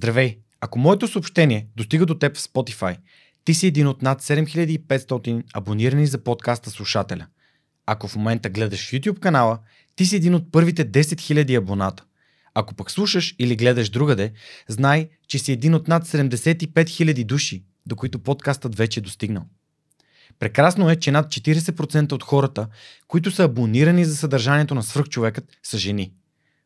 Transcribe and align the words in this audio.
Здравей! 0.00 0.38
Ако 0.60 0.78
моето 0.78 1.08
съобщение 1.08 1.66
достига 1.76 2.06
до 2.06 2.14
теб 2.14 2.36
в 2.36 2.40
Spotify, 2.40 2.96
ти 3.44 3.54
си 3.54 3.66
един 3.66 3.86
от 3.86 4.02
над 4.02 4.22
7500 4.22 5.42
абонирани 5.54 6.06
за 6.06 6.24
подкаста 6.24 6.70
слушателя. 6.70 7.26
Ако 7.86 8.08
в 8.08 8.16
момента 8.16 8.50
гледаш 8.50 8.90
YouTube 8.90 9.18
канала, 9.18 9.58
ти 9.96 10.06
си 10.06 10.16
един 10.16 10.34
от 10.34 10.52
първите 10.52 10.90
10 10.90 11.00
000 11.00 11.58
абоната. 11.58 12.04
Ако 12.54 12.74
пък 12.74 12.90
слушаш 12.90 13.34
или 13.38 13.56
гледаш 13.56 13.90
другаде, 13.90 14.32
знай, 14.68 15.08
че 15.28 15.38
си 15.38 15.52
един 15.52 15.74
от 15.74 15.88
над 15.88 16.06
75 16.06 16.72
000 16.72 17.24
души, 17.24 17.64
до 17.86 17.96
които 17.96 18.18
подкастът 18.18 18.76
вече 18.76 19.00
е 19.00 19.02
достигнал. 19.02 19.44
Прекрасно 20.38 20.90
е, 20.90 20.96
че 20.96 21.12
над 21.12 21.26
40% 21.26 22.12
от 22.12 22.22
хората, 22.22 22.68
които 23.08 23.30
са 23.30 23.44
абонирани 23.44 24.04
за 24.04 24.16
съдържанието 24.16 24.74
на 24.74 24.82
свръхчовекът, 24.82 25.44
са 25.62 25.78
жени. 25.78 26.12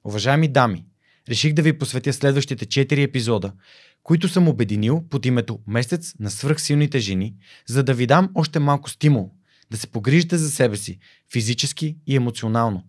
Уважаеми 0.04 0.48
дами, 0.48 0.84
реших 1.28 1.52
да 1.52 1.62
ви 1.62 1.78
посветя 1.78 2.12
следващите 2.12 2.66
4 2.66 3.02
епизода, 3.02 3.52
които 4.02 4.28
съм 4.28 4.48
обединил 4.48 5.04
под 5.10 5.26
името 5.26 5.58
Месец 5.66 6.14
на 6.20 6.30
свръхсилните 6.30 6.98
жени, 6.98 7.34
за 7.68 7.82
да 7.82 7.94
ви 7.94 8.06
дам 8.06 8.30
още 8.34 8.58
малко 8.58 8.90
стимул 8.90 9.30
да 9.70 9.76
се 9.76 9.86
погрижите 9.86 10.36
за 10.36 10.50
себе 10.50 10.76
си 10.76 10.98
физически 11.32 11.96
и 12.06 12.16
емоционално, 12.16 12.84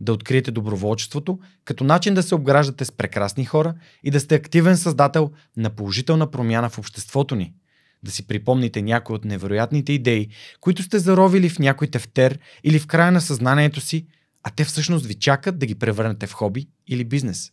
да 0.00 0.12
откриете 0.12 0.50
доброволчеството 0.50 1.38
като 1.64 1.84
начин 1.84 2.14
да 2.14 2.22
се 2.22 2.34
обграждате 2.34 2.84
с 2.84 2.92
прекрасни 2.92 3.44
хора 3.44 3.74
и 4.04 4.10
да 4.10 4.20
сте 4.20 4.34
активен 4.34 4.76
създател 4.76 5.30
на 5.56 5.70
положителна 5.70 6.30
промяна 6.30 6.70
в 6.70 6.78
обществото 6.78 7.34
ни– 7.34 7.54
да 8.02 8.10
си 8.10 8.26
припомните 8.26 8.82
някои 8.82 9.16
от 9.16 9.24
невероятните 9.24 9.92
идеи, 9.92 10.28
които 10.60 10.82
сте 10.82 10.98
заровили 10.98 11.48
в 11.48 11.58
някой 11.58 11.88
тефтер 11.88 12.38
или 12.64 12.78
в 12.78 12.86
края 12.86 13.12
на 13.12 13.20
съзнанието 13.20 13.80
си, 13.80 14.06
а 14.42 14.50
те 14.50 14.64
всъщност 14.64 15.06
ви 15.06 15.14
чакат 15.14 15.58
да 15.58 15.66
ги 15.66 15.74
превърнете 15.74 16.26
в 16.26 16.32
хоби 16.32 16.68
или 16.88 17.04
бизнес. 17.04 17.52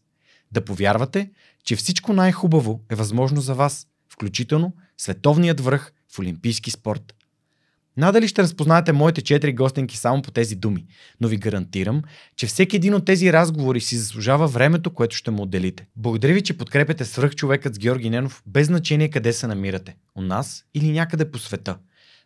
Да 0.53 0.66
повярвате, 0.66 1.31
че 1.63 1.75
всичко 1.75 2.13
най-хубаво 2.13 2.81
е 2.89 2.95
възможно 2.95 3.41
за 3.41 3.55
вас, 3.55 3.88
включително 4.09 4.73
световният 4.98 5.62
връх 5.62 5.91
в 6.13 6.20
олимпийски 6.20 6.71
спорт. 6.71 7.13
Надали 7.98 8.27
ще 8.27 8.43
разпознаете 8.43 8.93
моите 8.93 9.21
четири 9.21 9.54
гостенки 9.54 9.98
само 9.98 10.21
по 10.21 10.32
тези 10.32 10.55
думи, 10.55 10.85
но 11.21 11.27
ви 11.27 11.37
гарантирам, 11.37 12.01
че 12.35 12.48
всеки 12.48 12.76
един 12.76 12.93
от 12.93 13.05
тези 13.05 13.34
разговори 13.34 13.82
си 13.82 13.98
заслужава 13.98 14.48
времето, 14.48 14.93
което 14.93 15.15
ще 15.15 15.32
му 15.32 15.43
отделите. 15.43 15.87
Благодаря 15.95 16.34
ви, 16.34 16.41
че 16.41 16.57
подкрепяте 16.57 17.05
свръхчовекът 17.05 17.76
с 17.76 17.79
Георги 17.79 18.10
Ненов, 18.10 18.43
без 18.48 18.67
значение 18.67 19.10
къде 19.10 19.34
се 19.34 19.48
намирате– 19.48 19.95
у 20.15 20.21
нас 20.21 20.65
или 20.73 20.91
някъде 20.91 21.32
по 21.32 21.40
света. 21.40 21.77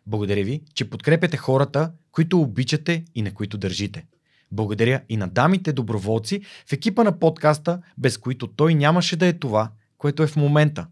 Благодаря 0.06 0.44
ви, 0.44 0.62
че 0.74 0.90
подкрепяте 0.90 1.36
хората, 1.36 1.92
които 2.12 2.40
обичате 2.40 3.04
и 3.14 3.22
на 3.22 3.34
които 3.34 3.58
държите. 3.58 4.04
Благодаря 4.52 5.00
и 5.08 5.16
на 5.16 5.28
дамите 5.28 5.72
доброволци 5.72 6.40
в 6.66 6.72
екипа 6.72 7.04
на 7.04 7.18
подкаста, 7.18 7.82
без 7.98 8.18
които 8.18 8.46
той 8.46 8.74
нямаше 8.74 9.16
да 9.16 9.26
е 9.26 9.32
това, 9.32 9.70
което 9.98 10.22
е 10.22 10.26
в 10.26 10.36
момента. 10.36 10.86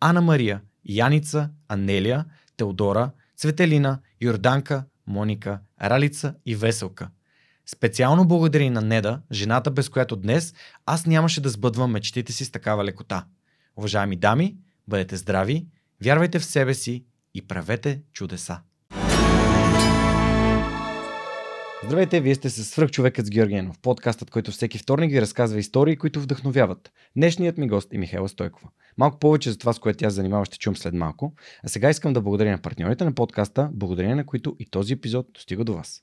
Ана 0.00 0.20
Мария, 0.20 0.60
Яница, 0.84 1.50
Анелия, 1.68 2.24
Теодора, 2.56 3.10
Цветелина, 3.36 3.98
Йорданка, 4.20 4.84
Моника, 5.06 5.60
Ралица 5.82 6.34
и 6.46 6.56
Веселка. 6.56 7.08
Специално 7.66 8.28
благодаря 8.28 8.70
на 8.70 8.80
Неда, 8.80 9.20
жената 9.32 9.70
без 9.70 9.88
която 9.88 10.16
днес 10.16 10.54
аз 10.86 11.06
нямаше 11.06 11.40
да 11.40 11.48
сбъдвам 11.48 11.90
мечтите 11.90 12.32
си 12.32 12.44
с 12.44 12.50
такава 12.50 12.84
лекота. 12.84 13.24
Уважаеми 13.76 14.16
дами, 14.16 14.56
бъдете 14.88 15.16
здрави, 15.16 15.66
вярвайте 16.04 16.38
в 16.38 16.44
себе 16.44 16.74
си 16.74 17.04
и 17.34 17.42
правете 17.42 18.02
чудеса. 18.12 18.60
Здравейте, 21.84 22.20
вие 22.20 22.34
сте 22.34 22.50
с 22.50 22.64
Свръхчовекът 22.64 23.26
с 23.26 23.30
Георгиенов, 23.30 23.78
подкастът, 23.78 24.30
който 24.30 24.50
всеки 24.50 24.78
вторник 24.78 25.12
ви 25.12 25.20
разказва 25.20 25.58
истории, 25.58 25.96
които 25.96 26.20
вдъхновяват. 26.20 26.92
Днешният 27.16 27.58
ми 27.58 27.68
гост 27.68 27.94
е 27.94 27.98
Михайла 27.98 28.28
Стойкова. 28.28 28.68
Малко 28.98 29.18
повече 29.18 29.50
за 29.50 29.58
това, 29.58 29.72
с 29.72 29.78
което 29.78 29.96
тя 29.96 30.10
занимава, 30.10 30.44
ще 30.44 30.58
чум 30.58 30.76
след 30.76 30.94
малко. 30.94 31.34
А 31.64 31.68
сега 31.68 31.90
искам 31.90 32.12
да 32.12 32.20
благодаря 32.20 32.50
на 32.50 32.62
партньорите 32.62 33.04
на 33.04 33.14
подкаста, 33.14 33.68
благодарение 33.72 34.14
на 34.14 34.26
които 34.26 34.56
и 34.58 34.70
този 34.70 34.92
епизод 34.92 35.26
достига 35.32 35.64
до 35.64 35.74
вас. 35.74 36.02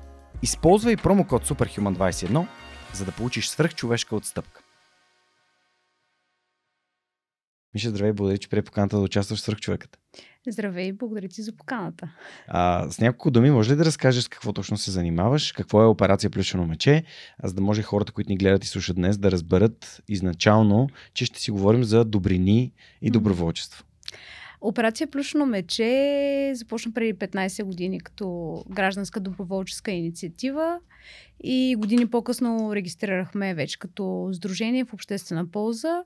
Използвай 0.43 0.97
промокод 0.97 1.47
SUPERHUMAN21, 1.47 2.47
за 2.93 3.05
да 3.05 3.11
получиш 3.11 3.47
свръхчовешка 3.47 4.15
отстъпка. 4.15 4.61
Миша, 7.73 7.89
здравей, 7.89 8.13
благодаря, 8.13 8.37
че 8.37 8.49
прие 8.49 8.61
поканата 8.61 8.97
да 8.97 9.03
участваш 9.03 9.39
в 9.39 9.41
свръхчовеката. 9.41 9.99
Здравей, 10.47 10.93
благодаря 10.93 11.27
ти 11.27 11.41
за 11.41 11.55
поканата. 11.55 12.11
А, 12.47 12.89
с 12.91 12.99
няколко 12.99 13.31
думи, 13.31 13.51
може 13.51 13.71
ли 13.71 13.75
да 13.75 13.85
разкажеш 13.85 14.23
с 14.23 14.27
какво 14.27 14.53
точно 14.53 14.77
се 14.77 14.91
занимаваш? 14.91 15.51
Какво 15.51 15.81
е 15.81 15.85
операция 15.85 16.29
Плюшено 16.29 16.67
мече? 16.67 17.03
За 17.43 17.53
да 17.53 17.61
може 17.61 17.81
хората, 17.81 18.11
които 18.11 18.29
ни 18.29 18.37
гледат 18.37 18.63
и 18.63 18.67
слушат 18.67 18.95
днес, 18.95 19.17
да 19.17 19.31
разберат 19.31 20.01
изначално, 20.07 20.89
че 21.13 21.25
ще 21.25 21.39
си 21.39 21.51
говорим 21.51 21.83
за 21.83 22.05
добрини 22.05 22.73
и 23.01 23.11
доброволчество. 23.11 23.83
Операция 24.61 25.07
Плюшно 25.07 25.45
мече 25.45 26.51
започна 26.55 26.91
преди 26.91 27.13
15 27.13 27.63
години 27.63 27.99
като 27.99 28.55
гражданска 28.69 29.19
доброволческа 29.19 29.91
инициатива 29.91 30.79
и 31.43 31.75
години 31.77 32.07
по-късно 32.07 32.75
регистрирахме 32.75 33.53
вече 33.53 33.79
като 33.79 34.29
сдружение 34.33 34.85
в 34.85 34.93
обществена 34.93 35.51
полза, 35.51 36.03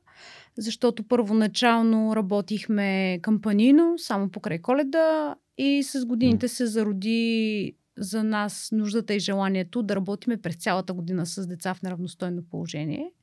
защото 0.57 1.03
първоначално 1.03 2.15
работихме 2.15 3.19
кампанино, 3.21 3.93
само 3.97 4.29
покрай 4.29 4.59
коледа 4.59 5.35
и 5.57 5.83
с 5.83 6.05
годините 6.05 6.47
се 6.47 6.65
зароди 6.65 7.73
за 7.97 8.23
нас 8.23 8.69
нуждата 8.71 9.13
и 9.13 9.19
желанието 9.19 9.83
да 9.83 9.95
работиме 9.95 10.37
през 10.37 10.55
цялата 10.55 10.93
година 10.93 11.25
с 11.25 11.47
деца 11.47 11.73
в 11.73 11.81
неравностойно 11.81 12.43
положение– 12.49 13.11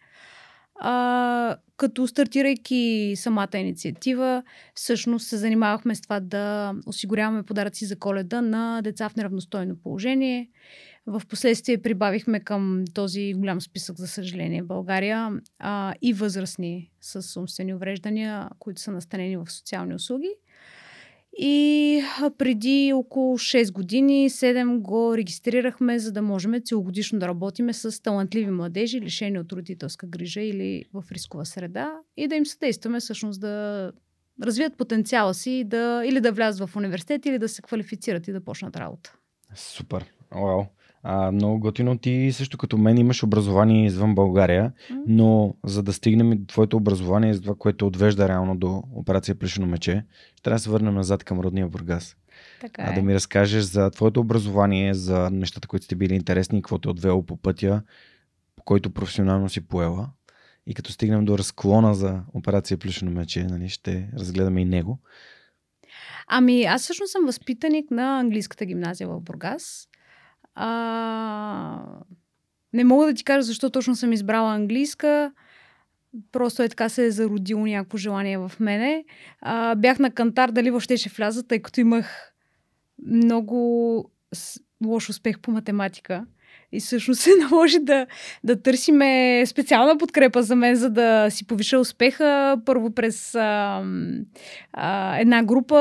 а, 0.81 1.57
като 1.77 2.07
стартирайки 2.07 3.13
самата 3.17 3.59
инициатива, 3.59 4.43
всъщност 4.75 5.27
се 5.27 5.37
занимавахме 5.37 5.95
с 5.95 6.01
това 6.01 6.21
да 6.21 6.75
осигуряваме 6.87 7.43
подаръци 7.43 7.87
за 7.87 7.99
коледа 7.99 8.41
на 8.43 8.83
деца 8.83 9.09
в 9.09 9.17
неравностойно 9.17 9.77
положение. 9.77 10.49
В 11.07 11.23
последствие 11.29 11.83
прибавихме 11.83 12.41
към 12.41 12.85
този 12.95 13.33
голям 13.37 13.61
списък, 13.61 13.97
за 13.97 14.09
съжаление, 14.09 14.63
България 14.63 15.31
а, 15.59 15.95
и 16.03 16.13
възрастни 16.13 16.91
с 17.01 17.41
умствени 17.41 17.75
увреждания, 17.75 18.49
които 18.59 18.81
са 18.81 18.93
настанени 18.93 19.37
в 19.37 19.51
социални 19.51 19.95
услуги. 19.95 20.31
И 21.39 22.03
преди 22.39 22.93
около 22.93 23.39
6 23.39 23.73
години, 23.73 24.31
7 24.31 24.79
го 24.79 25.17
регистрирахме, 25.17 25.99
за 25.99 26.13
да 26.13 26.23
можем 26.23 26.55
целогодишно 26.65 27.19
да 27.19 27.29
работиме 27.29 27.73
с 27.73 28.03
талантливи 28.03 28.51
младежи, 28.51 29.01
лишени 29.01 29.39
от 29.39 29.53
родителска 29.53 30.07
грижа 30.07 30.41
или 30.41 30.85
в 30.93 31.05
рискова 31.13 31.47
среда 31.47 31.93
и 32.17 32.29
да 32.29 32.35
им 32.35 32.47
съдействаме 32.47 33.01
всъщност 33.01 33.41
да 33.41 33.93
развият 34.43 34.77
потенциала 34.77 35.35
си 35.35 35.65
да, 35.67 36.03
или 36.07 36.21
да 36.21 36.33
влязат 36.33 36.69
в 36.69 36.77
университет, 36.77 37.27
или 37.27 37.39
да 37.39 37.49
се 37.49 37.63
квалифицират 37.63 38.29
и 38.29 38.33
да 38.33 38.45
почнат 38.45 38.77
работа. 38.77 39.17
Супер. 39.55 40.05
Вау. 40.35 40.65
А, 41.03 41.33
много 41.33 41.61
готино. 41.61 41.99
Ти 41.99 42.31
също 42.33 42.59
като 42.59 42.79
мен 42.79 42.99
имаш 42.99 43.23
образование 43.23 43.87
извън 43.87 44.15
България, 44.15 44.73
но 45.07 45.55
за 45.65 45.83
да 45.83 45.93
стигнем 45.93 46.31
до 46.31 46.47
твоето 46.47 46.77
образование, 46.77 47.35
за 47.35 47.43
това, 47.43 47.55
което 47.55 47.87
отвежда 47.87 48.29
реално 48.29 48.57
до 48.57 48.83
операция 48.93 49.35
Плешено 49.35 49.67
мече, 49.67 50.05
ще 50.33 50.43
трябва 50.43 50.57
да 50.57 50.63
се 50.63 50.71
върнем 50.71 50.95
назад 50.95 51.25
към 51.25 51.41
родния 51.41 51.69
Бургас. 51.69 52.17
Така 52.61 52.83
е. 52.83 52.87
А 52.89 52.95
да 52.95 53.03
ми 53.03 53.15
разкажеш 53.15 53.63
за 53.63 53.91
твоето 53.91 54.21
образование, 54.21 54.95
за 54.95 55.31
нещата, 55.31 55.69
които 55.69 55.85
сте 55.85 55.95
били 55.95 56.15
интересни, 56.15 56.63
какво 56.63 56.79
те 56.79 56.89
е 56.89 56.91
отвело 56.91 57.27
по 57.27 57.37
пътя, 57.37 57.83
по 58.57 58.63
който 58.63 58.91
професионално 58.91 59.49
си 59.49 59.61
поела. 59.61 60.11
И 60.67 60.75
като 60.75 60.93
стигнем 60.93 61.25
до 61.25 61.39
разклона 61.39 61.95
за 61.95 62.21
операция 62.35 62.79
Плешено 62.79 63.11
мече, 63.11 63.45
нали, 63.45 63.69
ще 63.69 64.09
разгледаме 64.19 64.61
и 64.61 64.65
него. 64.65 64.99
Ами, 66.27 66.65
аз 66.65 66.83
всъщност 66.83 67.13
съм 67.13 67.27
възпитаник 67.27 67.91
на 67.91 68.21
английската 68.21 68.67
гимназия 68.67 69.09
в 69.09 69.21
Бургас. 69.21 69.89
А, 70.55 71.83
не 72.73 72.85
мога 72.85 73.07
да 73.07 73.15
ти 73.15 73.25
кажа 73.25 73.43
защо 73.43 73.71
точно 73.71 73.97
съм 73.97 74.13
избрала 74.13 74.55
английска. 74.55 75.33
Просто 76.33 76.63
е 76.63 76.69
така 76.69 76.89
се 76.89 77.07
е 77.07 77.11
зародило 77.11 77.67
някакво 77.67 77.99
желание 77.99 78.39
в 78.39 78.53
мене. 78.61 79.05
А, 79.41 79.75
бях 79.75 79.99
на 79.99 80.11
кантар 80.11 80.51
дали 80.51 80.71
въобще 80.71 80.97
ще 80.97 81.09
вляза, 81.09 81.43
тъй 81.43 81.59
като 81.63 81.81
имах 81.81 82.33
много 83.07 84.11
лош 84.85 85.09
успех 85.09 85.39
по 85.41 85.51
математика. 85.51 86.27
И 86.73 86.81
всъщност 86.81 87.21
се 87.21 87.31
наложи 87.51 87.79
да, 87.79 88.07
да 88.45 88.63
търсиме 88.63 89.43
специална 89.47 89.99
подкрепа 89.99 90.43
за 90.43 90.57
мен, 90.57 90.77
за 90.77 90.91
да 90.91 91.31
си 91.31 91.47
повиша 91.47 91.79
успеха. 91.79 92.57
Първо 92.65 92.91
през 92.91 93.35
а, 93.35 93.83
а, 94.73 95.19
една 95.19 95.43
група 95.43 95.79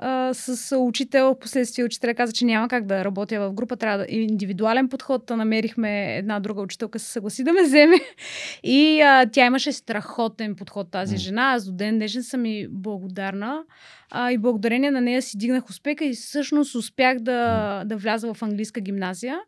а, 0.00 0.30
с 0.34 0.76
учител. 0.78 1.36
Последствие 1.40 1.84
учителя 1.84 2.14
каза, 2.14 2.32
че 2.32 2.44
няма 2.44 2.68
как 2.68 2.86
да 2.86 3.04
работя 3.04 3.40
в 3.40 3.52
група, 3.52 3.76
трябва 3.76 3.98
да 3.98 4.06
индивидуален 4.08 4.88
подход. 4.88 5.30
Намерихме 5.30 6.16
една 6.16 6.40
друга 6.40 6.62
учителка, 6.62 6.98
се 6.98 7.12
съгласи 7.12 7.44
да 7.44 7.52
ме 7.52 7.62
вземе. 7.62 7.96
И 8.62 9.00
а, 9.00 9.26
тя 9.32 9.46
имаше 9.46 9.72
страхотен 9.72 10.54
подход 10.54 10.90
тази 10.90 11.16
жена. 11.16 11.52
Аз 11.52 11.64
до 11.64 11.72
ден 11.72 11.94
днешен 11.94 12.22
съм 12.22 12.46
и 12.46 12.68
благодарна. 12.70 13.62
А, 14.10 14.32
и 14.32 14.38
благодарение 14.38 14.90
на 14.90 15.00
нея 15.00 15.22
си 15.22 15.38
дигнах 15.38 15.70
успеха 15.70 16.04
и 16.04 16.12
всъщност 16.12 16.74
успях 16.74 17.18
да, 17.18 17.82
да 17.86 17.96
вляза 17.96 18.34
в 18.34 18.42
английска 18.42 18.80
гимназия. 18.80 19.38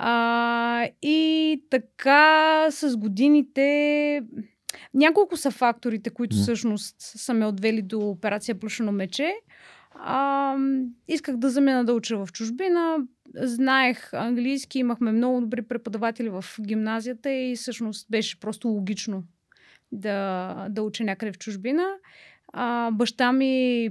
А, 0.00 0.88
и 1.02 1.62
така 1.70 2.66
с 2.70 2.96
годините 2.96 4.22
няколко 4.94 5.36
са 5.36 5.50
факторите, 5.50 6.10
които 6.10 6.36
всъщност 6.36 6.96
са 6.98 7.34
ме 7.34 7.46
отвели 7.46 7.82
до 7.82 7.98
операция 7.98 8.54
Плюшено 8.54 8.92
мече. 8.92 9.34
А, 9.94 10.56
исках 11.08 11.36
да 11.36 11.50
замина 11.50 11.84
да 11.84 11.94
уча 11.94 12.16
в 12.16 12.32
чужбина. 12.32 12.96
Знаех 13.34 14.14
английски, 14.14 14.78
имахме 14.78 15.12
много 15.12 15.40
добри 15.40 15.62
преподаватели 15.62 16.28
в 16.28 16.44
гимназията 16.60 17.30
и 17.30 17.56
всъщност 17.56 18.06
беше 18.10 18.40
просто 18.40 18.68
логично 18.68 19.24
да, 19.92 20.66
да 20.70 20.82
уча 20.82 21.04
някъде 21.04 21.32
в 21.32 21.38
чужбина. 21.38 21.86
А, 22.52 22.90
баща 22.90 23.32
ми 23.32 23.90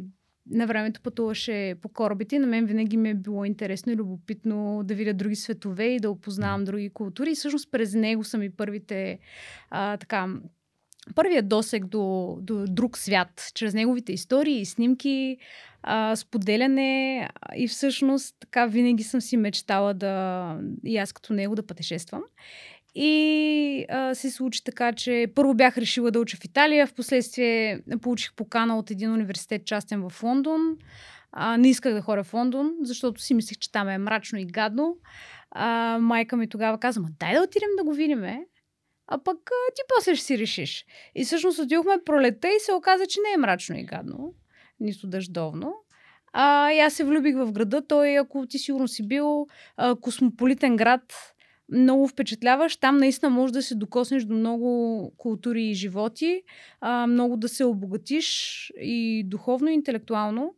на 0.51 0.67
времето 0.67 1.01
пътуваше 1.01 1.75
по 1.81 1.89
корабите 1.89 2.39
на 2.39 2.47
мен 2.47 2.65
винаги 2.65 2.97
ми 2.97 3.09
е 3.09 3.13
било 3.13 3.45
интересно 3.45 3.91
и 3.91 3.95
любопитно 3.95 4.81
да 4.83 4.95
видя 4.95 5.13
други 5.13 5.35
светове 5.35 5.85
и 5.85 5.99
да 5.99 6.11
опознавам 6.11 6.65
други 6.65 6.89
култури. 6.89 7.31
И 7.31 7.35
всъщност 7.35 7.71
през 7.71 7.93
него 7.93 8.23
са 8.23 8.37
ми 8.37 8.49
първите 8.49 9.19
а, 9.69 9.97
така, 9.97 10.27
първият 11.15 11.49
досек 11.49 11.85
до, 11.85 12.37
до 12.41 12.65
друг 12.67 12.97
свят, 12.97 13.51
чрез 13.55 13.73
неговите 13.73 14.13
истории 14.13 14.61
и 14.61 14.65
снимки, 14.65 15.37
а, 15.83 16.15
споделяне 16.15 17.29
и 17.55 17.67
всъщност 17.67 18.35
така 18.39 18.65
винаги 18.65 19.03
съм 19.03 19.21
си 19.21 19.37
мечтала 19.37 19.93
да 19.93 20.55
и 20.85 20.97
аз 20.97 21.13
като 21.13 21.33
него 21.33 21.55
да 21.55 21.67
пътешествам. 21.67 22.23
И 22.99 23.85
а, 23.89 24.15
се 24.15 24.31
случи 24.31 24.63
така, 24.63 24.93
че 24.93 25.27
първо 25.35 25.53
бях 25.53 25.77
решила 25.77 26.11
да 26.11 26.19
уча 26.19 26.37
в 26.37 26.45
Италия, 26.45 26.87
в 26.87 26.93
последствие 26.93 27.81
получих 28.01 28.33
покана 28.33 28.77
от 28.77 28.91
един 28.91 29.11
университет 29.11 29.65
частен 29.65 30.09
в 30.09 30.23
Лондон. 30.23 30.77
А, 31.31 31.57
не 31.57 31.69
исках 31.69 31.93
да 31.93 32.01
ходя 32.01 32.23
в 32.23 32.33
Лондон, 32.33 32.73
защото 32.81 33.21
си 33.21 33.33
мислех, 33.33 33.57
че 33.57 33.71
там 33.71 33.89
е 33.89 33.97
мрачно 33.97 34.39
и 34.39 34.45
гадно. 34.45 34.97
А, 35.51 35.97
майка 36.01 36.37
ми 36.37 36.49
тогава 36.49 36.77
каза, 36.77 36.99
ма 36.99 37.07
дай 37.19 37.33
да 37.33 37.41
отидем 37.41 37.69
да 37.77 37.83
го 37.83 37.93
видим, 37.93 38.23
а 39.07 39.23
пък 39.23 39.37
а, 39.37 39.73
ти 39.75 39.81
после 39.95 40.15
ще 40.15 40.25
си 40.25 40.37
решиш. 40.37 40.85
И 41.15 41.25
всъщност 41.25 41.59
отидохме 41.59 42.03
пролета 42.05 42.47
и 42.47 42.59
се 42.59 42.73
оказа, 42.73 43.05
че 43.07 43.19
не 43.19 43.33
е 43.33 43.37
мрачно 43.37 43.77
и 43.77 43.83
гадно, 43.83 44.33
нито 44.79 45.07
дъждовно. 45.07 45.73
А, 46.33 46.71
и 46.71 46.79
аз 46.79 46.93
се 46.93 47.03
влюбих 47.03 47.35
в 47.35 47.51
града. 47.51 47.87
Той, 47.87 48.17
ако 48.17 48.45
ти 48.45 48.59
сигурно 48.59 48.87
си 48.87 49.07
бил 49.07 49.47
а, 49.77 49.95
космополитен 49.95 50.75
град, 50.75 51.13
много 51.71 52.07
впечатляващ. 52.07 52.81
Там 52.81 52.97
наистина 52.97 53.29
можеш 53.29 53.51
да 53.51 53.61
се 53.61 53.75
докоснеш 53.75 54.23
до 54.23 54.35
много 54.35 55.13
култури 55.17 55.63
и 55.63 55.73
животи, 55.73 56.41
а, 56.81 57.07
много 57.07 57.37
да 57.37 57.49
се 57.49 57.65
обогатиш 57.65 58.71
и 58.81 59.23
духовно, 59.25 59.69
и 59.69 59.73
интелектуално. 59.73 60.55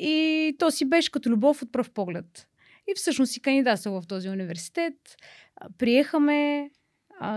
И 0.00 0.56
то 0.58 0.70
си 0.70 0.84
беше 0.84 1.12
като 1.12 1.30
любов 1.30 1.62
от 1.62 1.72
пръв 1.72 1.90
поглед. 1.90 2.48
И 2.88 2.92
всъщност 2.96 3.32
си 3.32 3.42
кандидатствах 3.42 4.02
в 4.02 4.06
този 4.06 4.28
университет. 4.28 4.94
Приехаме, 5.78 6.70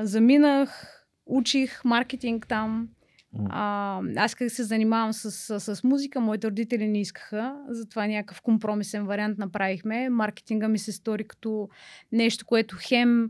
заминах, 0.02 1.02
учих 1.26 1.86
маркетинг 1.86 2.48
там. 2.48 2.90
А, 3.50 4.02
аз 4.18 4.36
как 4.36 4.52
се 4.52 4.64
занимавам 4.64 5.14
с, 5.14 5.32
с, 5.32 5.76
с 5.76 5.84
музика, 5.84 6.20
моите 6.20 6.48
родители 6.48 6.88
не 6.88 7.02
искаха, 7.02 7.56
затова 7.70 8.08
някакъв 8.08 8.42
компромисен 8.42 9.06
вариант 9.06 9.38
направихме. 9.38 10.10
Маркетинга 10.10 10.68
ми 10.68 10.80
се 10.80 10.92
стори 10.92 11.28
като 11.28 11.70
нещо, 12.12 12.46
което 12.46 12.78
хем 12.80 13.30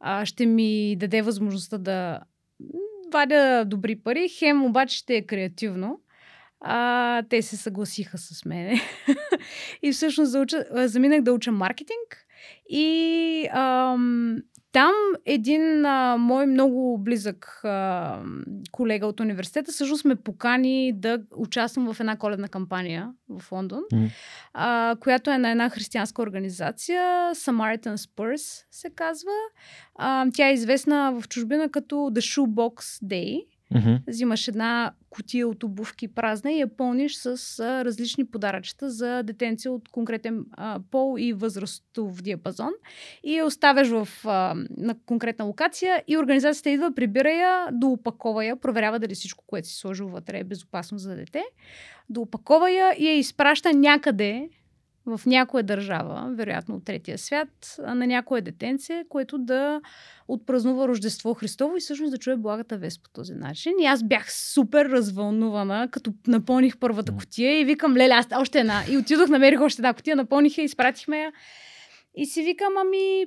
а, 0.00 0.26
ще 0.26 0.46
ми 0.46 0.96
даде 0.96 1.22
възможността 1.22 1.78
да 1.78 2.20
вадя 3.12 3.64
добри 3.64 3.96
пари, 3.96 4.28
хем 4.28 4.64
обаче 4.64 4.96
ще 4.96 5.16
е 5.16 5.26
креативно. 5.26 6.00
А, 6.60 7.22
те 7.22 7.42
се 7.42 7.56
съгласиха 7.56 8.18
с 8.18 8.44
мене. 8.44 8.80
и 9.82 9.92
всъщност 9.92 10.30
зауча, 10.30 10.64
заминах 10.74 11.22
да 11.22 11.32
уча 11.32 11.52
маркетинг 11.52 12.26
и 12.68 13.48
ам, 13.52 14.36
там 14.72 14.92
един 15.24 15.86
а, 15.86 16.16
мой 16.16 16.46
много 16.46 16.98
близък 16.98 17.60
а, 17.64 18.18
колега 18.70 19.06
от 19.06 19.20
университета 19.20 19.72
всъщност 19.72 20.04
ме 20.04 20.16
покани 20.16 20.92
да 20.92 21.22
участвам 21.36 21.94
в 21.94 22.00
една 22.00 22.16
коледна 22.16 22.48
кампания 22.48 23.12
в 23.28 23.52
Лондон, 23.52 23.82
mm. 23.92 24.10
а, 24.54 24.96
която 25.00 25.30
е 25.30 25.38
на 25.38 25.50
една 25.50 25.70
християнска 25.70 26.22
организация, 26.22 27.02
Samaritan 27.34 27.96
Spurs 27.96 28.64
се 28.70 28.90
казва. 28.90 29.30
А, 29.94 30.26
тя 30.34 30.48
е 30.48 30.52
известна 30.52 31.20
в 31.20 31.28
чужбина 31.28 31.70
като 31.70 31.94
The 31.94 32.20
Shoebox 32.20 33.04
Day. 33.04 33.44
Mm-hmm. 33.72 34.00
Взимаш 34.08 34.48
една 34.48 34.92
котия 35.10 35.48
от 35.48 35.62
обувки 35.62 36.08
празна 36.08 36.52
и 36.52 36.60
я 36.60 36.76
пълниш 36.76 37.14
с 37.14 37.58
а, 37.60 37.84
различни 37.84 38.24
подаръчета 38.24 38.90
за 38.90 39.22
детенци 39.22 39.68
от 39.68 39.88
конкретен 39.88 40.44
а, 40.52 40.80
пол 40.90 41.16
и 41.18 41.32
възрастов 41.32 42.22
диапазон 42.22 42.72
и 43.24 43.36
я 43.36 43.46
оставяш 43.46 43.88
в, 43.88 44.08
а, 44.24 44.54
на 44.76 44.94
конкретна 45.06 45.44
локация 45.44 46.04
и 46.08 46.18
организацията 46.18 46.70
идва, 46.70 46.94
прибира 46.94 47.30
я, 47.30 47.68
доопакова 47.72 48.44
я, 48.44 48.56
проверява 48.56 48.98
дали 48.98 49.14
всичко, 49.14 49.44
което 49.46 49.68
си 49.68 49.74
сложил 49.74 50.08
вътре 50.08 50.38
е 50.38 50.44
безопасно 50.44 50.98
за 50.98 51.16
дете, 51.16 51.42
доопакова 52.10 52.70
я 52.70 52.94
и 52.98 53.06
я 53.06 53.14
изпраща 53.14 53.72
някъде 53.72 54.48
в 55.06 55.20
някоя 55.26 55.62
държава, 55.62 56.30
вероятно 56.34 56.74
от 56.74 56.84
третия 56.84 57.18
свят, 57.18 57.76
на 57.78 58.06
някое 58.06 58.40
детенце, 58.40 59.04
което 59.08 59.38
да 59.38 59.80
отпразнува 60.28 60.88
Рождество 60.88 61.34
Христово 61.34 61.76
и 61.76 61.80
всъщност 61.80 62.10
да 62.10 62.18
чуе 62.18 62.36
благата 62.36 62.78
вест 62.78 63.02
по 63.02 63.10
този 63.10 63.34
начин. 63.34 63.72
И 63.80 63.86
аз 63.86 64.02
бях 64.02 64.32
супер 64.32 64.86
развълнувана, 64.88 65.88
като 65.90 66.12
напълних 66.26 66.78
първата 66.78 67.16
котия 67.16 67.60
и 67.60 67.64
викам, 67.64 67.96
леле, 67.96 68.14
аз 68.14 68.26
още 68.36 68.60
една. 68.60 68.82
И 68.90 68.96
отидох, 68.96 69.28
намерих 69.28 69.60
още 69.60 69.80
една 69.80 69.94
котия, 69.94 70.16
напълних 70.16 70.58
я, 70.58 70.64
изпратихме 70.64 71.18
я. 71.18 71.32
И 72.14 72.26
си 72.26 72.42
викам, 72.42 72.72
ами, 72.76 73.24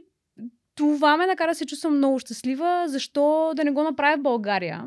това 0.76 1.18
ме 1.18 1.28
накара 1.28 1.52
да 1.52 1.56
се 1.56 1.66
чувствам 1.66 1.98
много 1.98 2.20
щастлива, 2.20 2.84
защо 2.88 3.54
да 3.56 3.64
не 3.64 3.72
го 3.72 3.84
направя 3.84 4.18
в 4.18 4.22
България. 4.22 4.86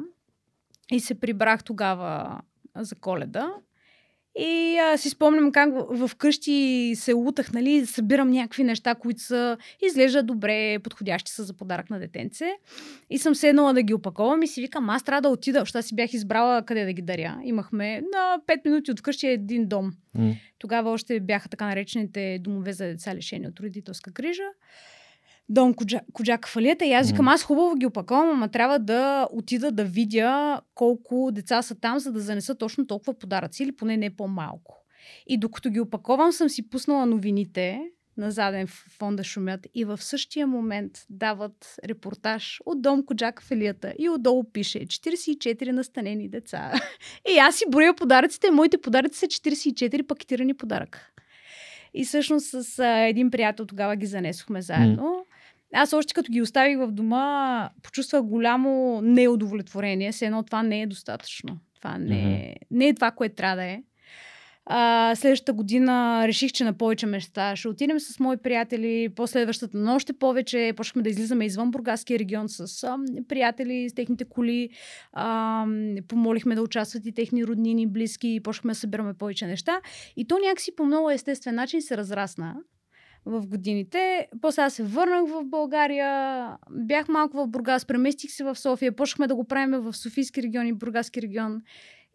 И 0.91 1.01
се 1.01 1.21
прибрах 1.21 1.65
тогава 1.65 2.41
за 2.77 2.95
коледа. 2.95 3.55
И 4.39 4.79
а, 4.79 4.99
си 4.99 5.11
спомням 5.11 5.53
как 5.53 5.71
в, 5.91 6.11
къщи 6.19 6.93
се 6.97 7.13
лутах, 7.13 7.53
нали, 7.53 7.87
събирам 7.87 8.31
някакви 8.31 8.65
неща, 8.65 8.95
които 8.95 9.21
са 9.21 9.57
изглеждат 9.87 10.27
добре, 10.27 10.79
подходящи 10.79 11.33
са 11.33 11.45
за 11.45 11.55
подарък 11.55 11.91
на 11.91 11.99
детенце. 11.99 12.53
И 13.11 13.19
съм 13.19 13.35
седнала 13.35 13.75
да 13.75 13.83
ги 13.83 13.95
опаковам 13.95 14.43
и 14.43 14.47
си 14.47 14.61
викам, 14.61 14.91
аз 14.91 15.03
трябва 15.03 15.23
да 15.23 15.29
отида, 15.29 15.59
защото 15.59 15.87
си 15.87 15.95
бях 15.95 16.13
избрала 16.13 16.63
къде 16.63 16.85
да 16.85 16.93
ги 16.93 17.03
даря. 17.03 17.39
Имахме 17.45 18.01
на 18.01 18.41
5 18.47 18.65
минути 18.65 18.91
от 18.91 19.03
къщи 19.03 19.27
един 19.27 19.69
дом. 19.69 19.93
Mm. 20.19 20.37
Тогава 20.59 20.91
още 20.91 21.21
бяха 21.21 21.49
така 21.49 21.67
наречените 21.67 22.39
домове 22.39 22.73
за 22.73 22.85
деца 22.85 23.15
лишени 23.15 23.49
от 23.49 23.61
родителска 23.61 24.11
грижа 24.11 24.49
дом 25.49 25.75
Коджак 26.13 26.49
Фалията 26.49 26.85
и 26.85 26.93
аз 26.93 27.11
викам, 27.11 27.29
аз 27.29 27.43
хубаво 27.43 27.77
ги 27.77 27.87
опаковам, 27.87 28.31
ама 28.31 28.49
трябва 28.49 28.79
да 28.79 29.29
отида 29.33 29.73
да 29.73 29.85
видя 29.85 30.61
колко 30.75 31.31
деца 31.33 31.63
са 31.63 31.75
там, 31.75 31.99
за 31.99 32.13
да 32.13 32.21
занеса 32.21 32.55
точно 32.55 32.87
толкова 32.87 33.15
подаръци 33.15 33.63
или 33.63 33.77
поне 33.77 33.97
не 33.97 34.17
по-малко. 34.17 34.85
И 35.27 35.39
докато 35.39 35.71
ги 35.71 35.81
опаковам, 35.81 36.33
съм 36.33 36.49
си 36.49 36.71
пуснала 36.71 37.07
новините 37.07 37.81
на 38.17 38.31
заден 38.31 38.67
фон 38.67 39.17
да 39.17 39.25
шумят 39.25 39.67
и 39.75 39.85
в 39.85 40.03
същия 40.03 40.47
момент 40.47 41.07
дават 41.11 41.77
репортаж 41.85 42.61
от 42.67 42.83
дом 42.83 43.07
Коджак 43.07 43.43
Фалията 43.43 43.95
и 43.99 44.09
отдолу 44.09 44.45
пише 44.53 44.79
44 44.79 45.71
настанени 45.71 46.29
деца. 46.29 46.73
И 47.35 47.39
аз 47.39 47.57
си 47.57 47.65
броя 47.71 47.95
подаръците, 47.95 48.51
моите 48.51 48.79
подаръци 48.79 49.19
са 49.19 49.27
44 49.27 50.07
пакетирани 50.07 50.55
подарък. 50.55 51.13
И 51.95 52.05
всъщност 52.05 52.47
с 52.47 52.79
а, 52.79 52.99
един 52.99 53.31
приятел 53.31 53.67
тогава 53.67 53.97
ги 53.97 54.07
занесохме 54.07 54.63
заедно. 54.63 55.03
Mm. 55.03 55.28
Аз 55.75 55.93
още 55.93 56.15
като 56.15 56.33
ги 56.33 56.43
оставих 56.43 56.79
в 56.79 56.93
дома, 56.93 57.71
почувствах 57.83 58.23
голямо 58.23 59.01
неудовлетворение. 59.03 60.13
Все 60.13 60.27
едно 60.27 60.43
това 60.43 60.63
не 60.63 60.83
е 60.83 60.87
достатъчно. 60.87 61.59
Това 61.77 61.99
не 61.99 62.35
е, 62.35 62.55
mm-hmm. 62.55 62.67
не 62.71 62.89
е 62.89 62.95
това, 62.95 63.11
което 63.11 63.35
трябва 63.35 63.57
да 63.57 63.65
е. 63.65 63.83
А, 64.71 65.15
следващата 65.17 65.53
година 65.53 66.25
реших, 66.29 66.53
че 66.53 66.65
на 66.65 66.73
повече 66.73 67.07
места 67.07 67.57
ще 67.57 67.69
отидем 67.69 68.01
с 68.01 68.21
мои 68.21 68.37
приятели. 68.37 69.09
Последващата, 69.17 69.79
но 69.79 69.95
още 69.95 70.13
повече 70.13 70.73
почнахме 70.77 71.03
да 71.03 71.09
излизаме 71.09 71.45
извън 71.45 71.71
Бургаския 71.71 72.19
регион 72.19 72.49
с 72.49 72.85
а, 72.85 72.97
приятели, 73.29 73.91
с 73.91 73.95
техните 73.95 74.25
коли. 74.25 74.71
А, 75.13 75.67
помолихме 76.09 76.55
да 76.55 76.63
участват 76.63 77.07
и 77.07 77.15
техни 77.15 77.47
роднини, 77.47 77.87
близки. 77.87 78.41
Почнахме 78.45 78.73
да 78.73 78.79
събираме 78.79 79.15
повече 79.15 79.47
неща. 79.47 79.81
И 80.17 80.27
то 80.27 80.39
някакси 80.39 80.77
по 80.77 80.85
много 80.85 81.11
естествен 81.11 81.55
начин 81.55 81.83
се 81.83 81.97
разрасна 81.97 82.57
в 83.29 83.47
годините. 83.47 84.29
После 84.41 84.63
аз 84.63 84.75
се 84.75 84.83
върнах 84.83 85.31
в 85.31 85.45
България, 85.45 86.49
бях 86.71 87.09
малко 87.09 87.37
в 87.37 87.47
Бургас, 87.47 87.87
преместих 87.87 88.31
се 88.31 88.45
в 88.45 88.57
София, 88.57 88.97
почнахме 88.97 89.27
да 89.27 89.35
го 89.35 89.45
правим 89.45 89.81
в 89.81 89.97
Софийски 89.97 90.43
регион 90.43 90.67
и 90.67 90.73
Бургаски 90.73 91.23
регион. 91.23 91.63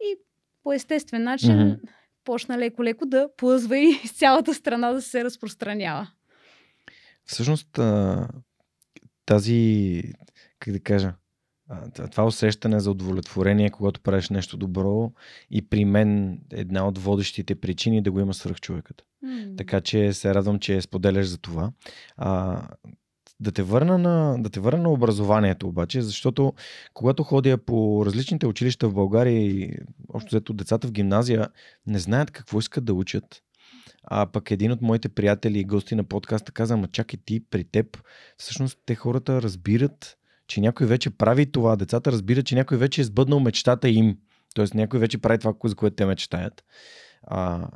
И 0.01 0.15
по 0.63 0.74
естествен 0.74 1.24
начин 1.24 1.51
mm-hmm. 1.51 1.79
почна 2.24 2.58
леко-леко 2.58 3.05
да 3.05 3.29
плъзва 3.38 3.77
и 3.77 3.93
с 3.93 4.12
цялата 4.12 4.53
страна 4.53 4.91
да 4.91 5.01
се 5.01 5.24
разпространява. 5.24 6.12
Всъщност, 7.25 7.79
тази, 9.25 10.01
как 10.60 10.74
да 10.74 10.79
кажа, 10.79 11.13
това 12.12 12.25
усещане 12.25 12.79
за 12.79 12.91
удовлетворение, 12.91 13.70
когато 13.70 14.01
правиш 14.01 14.29
нещо 14.29 14.58
добро 14.58 15.12
и 15.51 15.70
при 15.70 15.86
мен 15.86 16.39
една 16.51 16.88
от 16.88 16.98
водещите 16.98 17.55
причини 17.55 18.01
да 18.01 18.12
го 18.12 18.20
има 18.20 18.34
свръхчовекът. 18.34 19.03
Mm. 19.25 19.58
Така 19.58 19.82
че 19.82 20.13
се 20.13 20.36
радвам, 20.36 20.60
че 20.60 20.82
споделяш 20.82 21.27
за 21.27 21.38
това. 21.38 21.72
А, 22.17 22.62
да 23.39 23.51
те, 23.51 23.63
върна 23.63 23.98
на, 23.98 24.36
да 24.39 24.50
те 24.50 24.60
върна 24.60 24.84
на 24.84 24.89
образованието 24.89 25.67
обаче, 25.67 26.01
защото 26.01 26.53
когато 26.93 27.24
ходя 27.24 27.58
по 27.58 28.05
различните 28.05 28.48
училища 28.48 28.89
в 28.89 28.93
България 28.93 29.39
и 29.39 29.77
общо 30.13 30.29
взето 30.36 30.53
децата 30.53 30.88
в 30.88 30.91
гимназия 30.91 31.50
не 31.88 32.00
знаят 32.00 32.32
какво 32.32 32.60
искат 32.60 32.86
да 32.86 32.93
учат. 32.93 33.41
А 34.03 34.25
пък 34.25 34.51
един 34.51 34.72
от 34.72 34.82
моите 34.82 35.10
приятели 35.10 35.60
и 35.60 35.63
гости 35.63 35.96
на 35.96 36.03
подкаста 36.03 36.51
каза, 36.51 36.74
ама 36.74 36.88
чакай 36.88 37.20
ти, 37.25 37.46
при 37.50 37.63
теб, 37.63 38.01
всъщност 38.38 38.79
те 38.86 38.96
хората 38.96 39.41
разбират, 39.41 40.17
че 40.47 40.62
някой 40.62 40.88
вече 40.88 41.09
прави 41.09 41.51
това. 41.51 41.75
Децата 41.75 42.12
разбират, 42.12 42.45
че 42.45 42.55
някой 42.55 42.77
вече 42.77 43.01
е 43.01 43.03
сбъднал 43.03 43.39
мечтата 43.39 43.89
им. 43.89 44.17
Тоест 44.55 44.73
някой 44.73 45.00
вече 45.00 45.17
прави 45.17 45.39
това, 45.39 45.53
за 45.65 45.75
което 45.75 45.95
те 45.95 46.05
мечтаят. 46.05 46.63
А, 47.23 47.67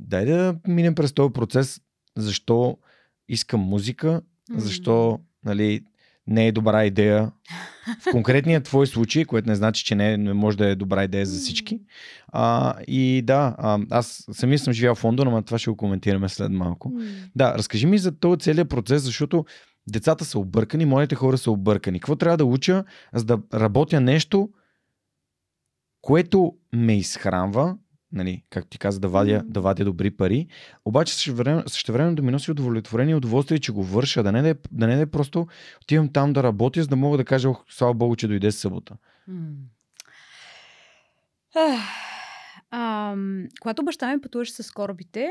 дай 0.00 0.26
да 0.26 0.56
минем 0.68 0.94
през 0.94 1.12
този 1.12 1.32
процес, 1.32 1.80
защо 2.16 2.78
искам 3.28 3.60
музика, 3.60 4.22
защо 4.56 5.20
нали, 5.44 5.84
не 6.26 6.46
е 6.46 6.52
добра 6.52 6.84
идея 6.84 7.32
в 8.00 8.10
конкретния 8.10 8.62
твой 8.62 8.86
случай, 8.86 9.24
което 9.24 9.48
не 9.48 9.54
значи, 9.54 9.84
че 9.84 9.94
не, 9.94 10.16
не 10.16 10.32
може 10.32 10.56
да 10.56 10.68
е 10.68 10.74
добра 10.74 11.04
идея 11.04 11.26
за 11.26 11.38
всички. 11.38 11.80
А, 12.28 12.74
и 12.88 13.22
да, 13.22 13.54
а, 13.58 13.78
аз 13.90 14.24
самия 14.32 14.58
съм 14.58 14.72
живял 14.72 14.94
в 14.94 15.04
Лондон, 15.04 15.28
но 15.30 15.42
това 15.42 15.58
ще 15.58 15.70
го 15.70 15.76
коментираме 15.76 16.28
след 16.28 16.52
малко. 16.52 16.92
Да, 17.36 17.54
разкажи 17.54 17.86
ми 17.86 17.98
за 17.98 18.18
този 18.18 18.38
целият 18.38 18.68
процес, 18.68 19.02
защото 19.02 19.44
децата 19.88 20.24
са 20.24 20.38
объркани, 20.38 20.84
моите 20.84 21.14
хора 21.14 21.38
са 21.38 21.50
объркани. 21.50 22.00
Какво 22.00 22.16
трябва 22.16 22.36
да 22.36 22.44
уча, 22.44 22.84
за 23.14 23.24
да 23.24 23.38
работя 23.54 24.00
нещо, 24.00 24.50
което 26.02 26.56
ме 26.72 26.98
изхранва, 26.98 27.76
нали, 28.12 28.44
както 28.50 28.70
ти 28.70 28.78
каза, 28.78 29.00
да 29.00 29.08
вадя, 29.08 29.42
да 29.46 29.60
вадя 29.60 29.84
добри 29.84 30.10
пари, 30.10 30.46
обаче 30.84 31.14
също 31.14 31.34
време, 31.34 31.62
също 31.66 31.92
време 31.92 32.14
да 32.14 32.22
ми 32.22 32.32
носи 32.32 32.50
удовлетворение 32.50 33.12
и 33.12 33.16
удоволствие, 33.16 33.58
че 33.58 33.72
го 33.72 33.84
върша, 33.84 34.22
да 34.22 34.32
не 34.32 34.42
да, 34.42 34.48
е, 34.48 34.54
да 34.72 34.86
не 34.86 34.96
да 34.96 35.02
е 35.02 35.06
просто 35.06 35.46
отивам 35.82 36.12
там 36.12 36.32
да 36.32 36.42
работя, 36.42 36.82
за 36.82 36.88
да 36.88 36.96
мога 36.96 37.16
да 37.16 37.24
кажа, 37.24 37.48
ох, 37.48 37.64
слава 37.68 37.94
Богу, 37.94 38.16
че 38.16 38.28
дойде 38.28 38.52
събота. 38.52 38.96
А, 42.70 43.16
когато 43.60 43.84
баща 43.84 44.14
ми 44.14 44.20
пътуваше 44.20 44.52
с 44.52 44.70
корабите, 44.70 45.30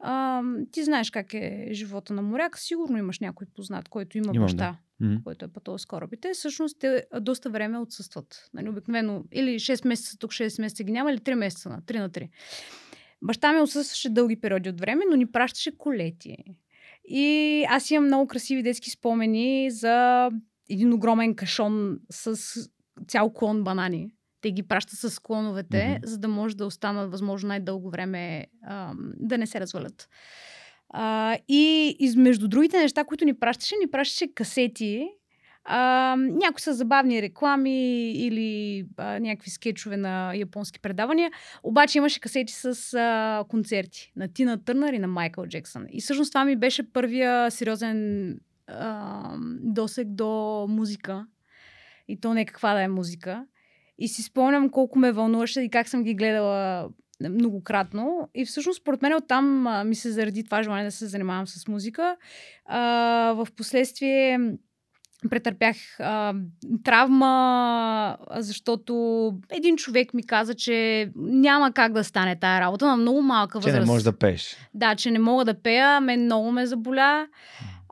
а, 0.00 0.42
ти 0.72 0.84
знаеш 0.84 1.10
как 1.10 1.34
е 1.34 1.68
живота 1.72 2.12
на 2.12 2.22
моряк. 2.22 2.58
Сигурно 2.58 2.98
имаш 2.98 3.20
някой 3.20 3.46
познат, 3.54 3.88
който 3.88 4.18
има 4.18 4.32
Имам, 4.34 4.44
баща, 4.44 4.76
да. 5.00 5.20
който 5.24 5.44
е 5.44 5.48
пътувал 5.48 5.78
с 5.78 5.86
корабите. 5.86 6.30
Всъщност 6.34 6.76
те 6.80 7.04
доста 7.20 7.50
време 7.50 7.78
отсъстват. 7.78 8.50
Нали, 8.54 8.68
обикновено 8.68 9.24
или 9.32 9.50
6 9.50 9.88
месеца 9.88 10.18
тук, 10.18 10.30
6 10.30 10.60
месеца 10.60 10.84
ги 10.84 10.92
няма, 10.92 11.12
или 11.12 11.18
3 11.18 11.34
месеца 11.34 11.68
на 11.68 11.82
3 11.82 11.98
на 11.98 12.10
3. 12.10 12.28
Баща 13.22 13.52
ми 13.52 13.60
отсъстваше 13.60 14.10
дълги 14.10 14.40
периоди 14.40 14.68
от 14.68 14.80
време, 14.80 15.04
но 15.10 15.16
ни 15.16 15.26
пращаше 15.26 15.78
колети. 15.78 16.36
И 17.04 17.64
аз 17.68 17.90
имам 17.90 18.06
много 18.06 18.26
красиви 18.26 18.62
детски 18.62 18.90
спомени 18.90 19.70
за 19.70 20.28
един 20.70 20.92
огромен 20.92 21.34
кашон 21.34 21.98
с 22.10 22.36
цял 23.08 23.32
клон 23.32 23.64
банани 23.64 24.14
те 24.40 24.50
ги 24.50 24.62
пращат 24.62 24.98
с 24.98 25.18
клоновете, 25.18 25.76
mm-hmm. 25.76 26.06
за 26.06 26.18
да 26.18 26.28
може 26.28 26.56
да 26.56 26.66
останат 26.66 27.10
възможно 27.10 27.48
най-дълго 27.48 27.90
време 27.90 28.46
а, 28.66 28.92
да 29.16 29.38
не 29.38 29.46
се 29.46 29.60
развалят. 29.60 30.08
А, 30.88 31.36
и 31.48 31.96
измежду 31.98 32.48
другите 32.48 32.78
неща, 32.78 33.04
които 33.04 33.24
ни 33.24 33.34
пращаше, 33.34 33.74
ни 33.80 33.90
пращаше 33.90 34.34
касети, 34.34 35.08
а, 35.64 36.16
някои 36.18 36.60
са 36.60 36.74
забавни 36.74 37.22
реклами 37.22 38.10
или 38.12 38.84
а, 38.96 39.20
някакви 39.20 39.50
скетчове 39.50 39.96
на 39.96 40.34
японски 40.34 40.80
предавания. 40.80 41.30
Обаче 41.62 41.98
имаше 41.98 42.20
касети 42.20 42.52
с 42.52 42.94
а, 42.94 43.44
концерти 43.48 44.12
на 44.16 44.28
Тина 44.28 44.64
Търнър 44.64 44.92
и 44.92 44.98
на 44.98 45.06
Майкъл 45.06 45.46
Джексън. 45.46 45.86
И 45.92 46.00
всъщност 46.00 46.32
това 46.32 46.44
ми 46.44 46.56
беше 46.56 46.92
първия 46.92 47.50
сериозен 47.50 48.30
а, 48.66 49.36
досек 49.62 50.08
до 50.08 50.66
музика. 50.68 51.26
И 52.08 52.20
то 52.20 52.34
не 52.34 52.46
каква 52.46 52.74
да 52.74 52.82
е 52.82 52.88
музика. 52.88 53.46
И 54.00 54.08
си 54.08 54.22
спомням 54.22 54.70
колко 54.70 54.98
ме 54.98 55.12
вълнуваше 55.12 55.60
и 55.60 55.70
как 55.70 55.88
съм 55.88 56.04
ги 56.04 56.14
гледала 56.14 56.88
многократно. 57.28 58.28
И 58.34 58.44
всъщност, 58.44 58.80
според 58.80 59.02
мен, 59.02 59.14
оттам 59.14 59.66
а, 59.66 59.84
ми 59.84 59.94
се 59.94 60.10
заради 60.10 60.44
това 60.44 60.62
желание 60.62 60.84
да 60.84 60.90
се 60.90 61.06
занимавам 61.06 61.46
с 61.46 61.68
музика. 61.68 62.16
А, 62.64 62.78
в 63.36 63.48
последствие 63.56 64.38
претърпях 65.30 65.76
а, 65.98 66.34
травма, 66.84 68.16
защото 68.36 69.34
един 69.50 69.76
човек 69.76 70.14
ми 70.14 70.26
каза, 70.26 70.54
че 70.54 71.10
няма 71.16 71.72
как 71.72 71.92
да 71.92 72.04
стане 72.04 72.36
тая 72.36 72.60
работа 72.60 72.86
на 72.86 72.96
много 72.96 73.22
малка 73.22 73.58
възраст. 73.58 73.76
Че 73.76 73.80
не 73.80 73.86
можеш 73.86 74.04
да 74.04 74.12
пееш. 74.12 74.56
Да, 74.74 74.94
че 74.94 75.10
не 75.10 75.18
мога 75.18 75.44
да 75.44 75.54
пея, 75.54 76.00
мен 76.00 76.24
много 76.24 76.52
ме 76.52 76.66
заболя. 76.66 77.26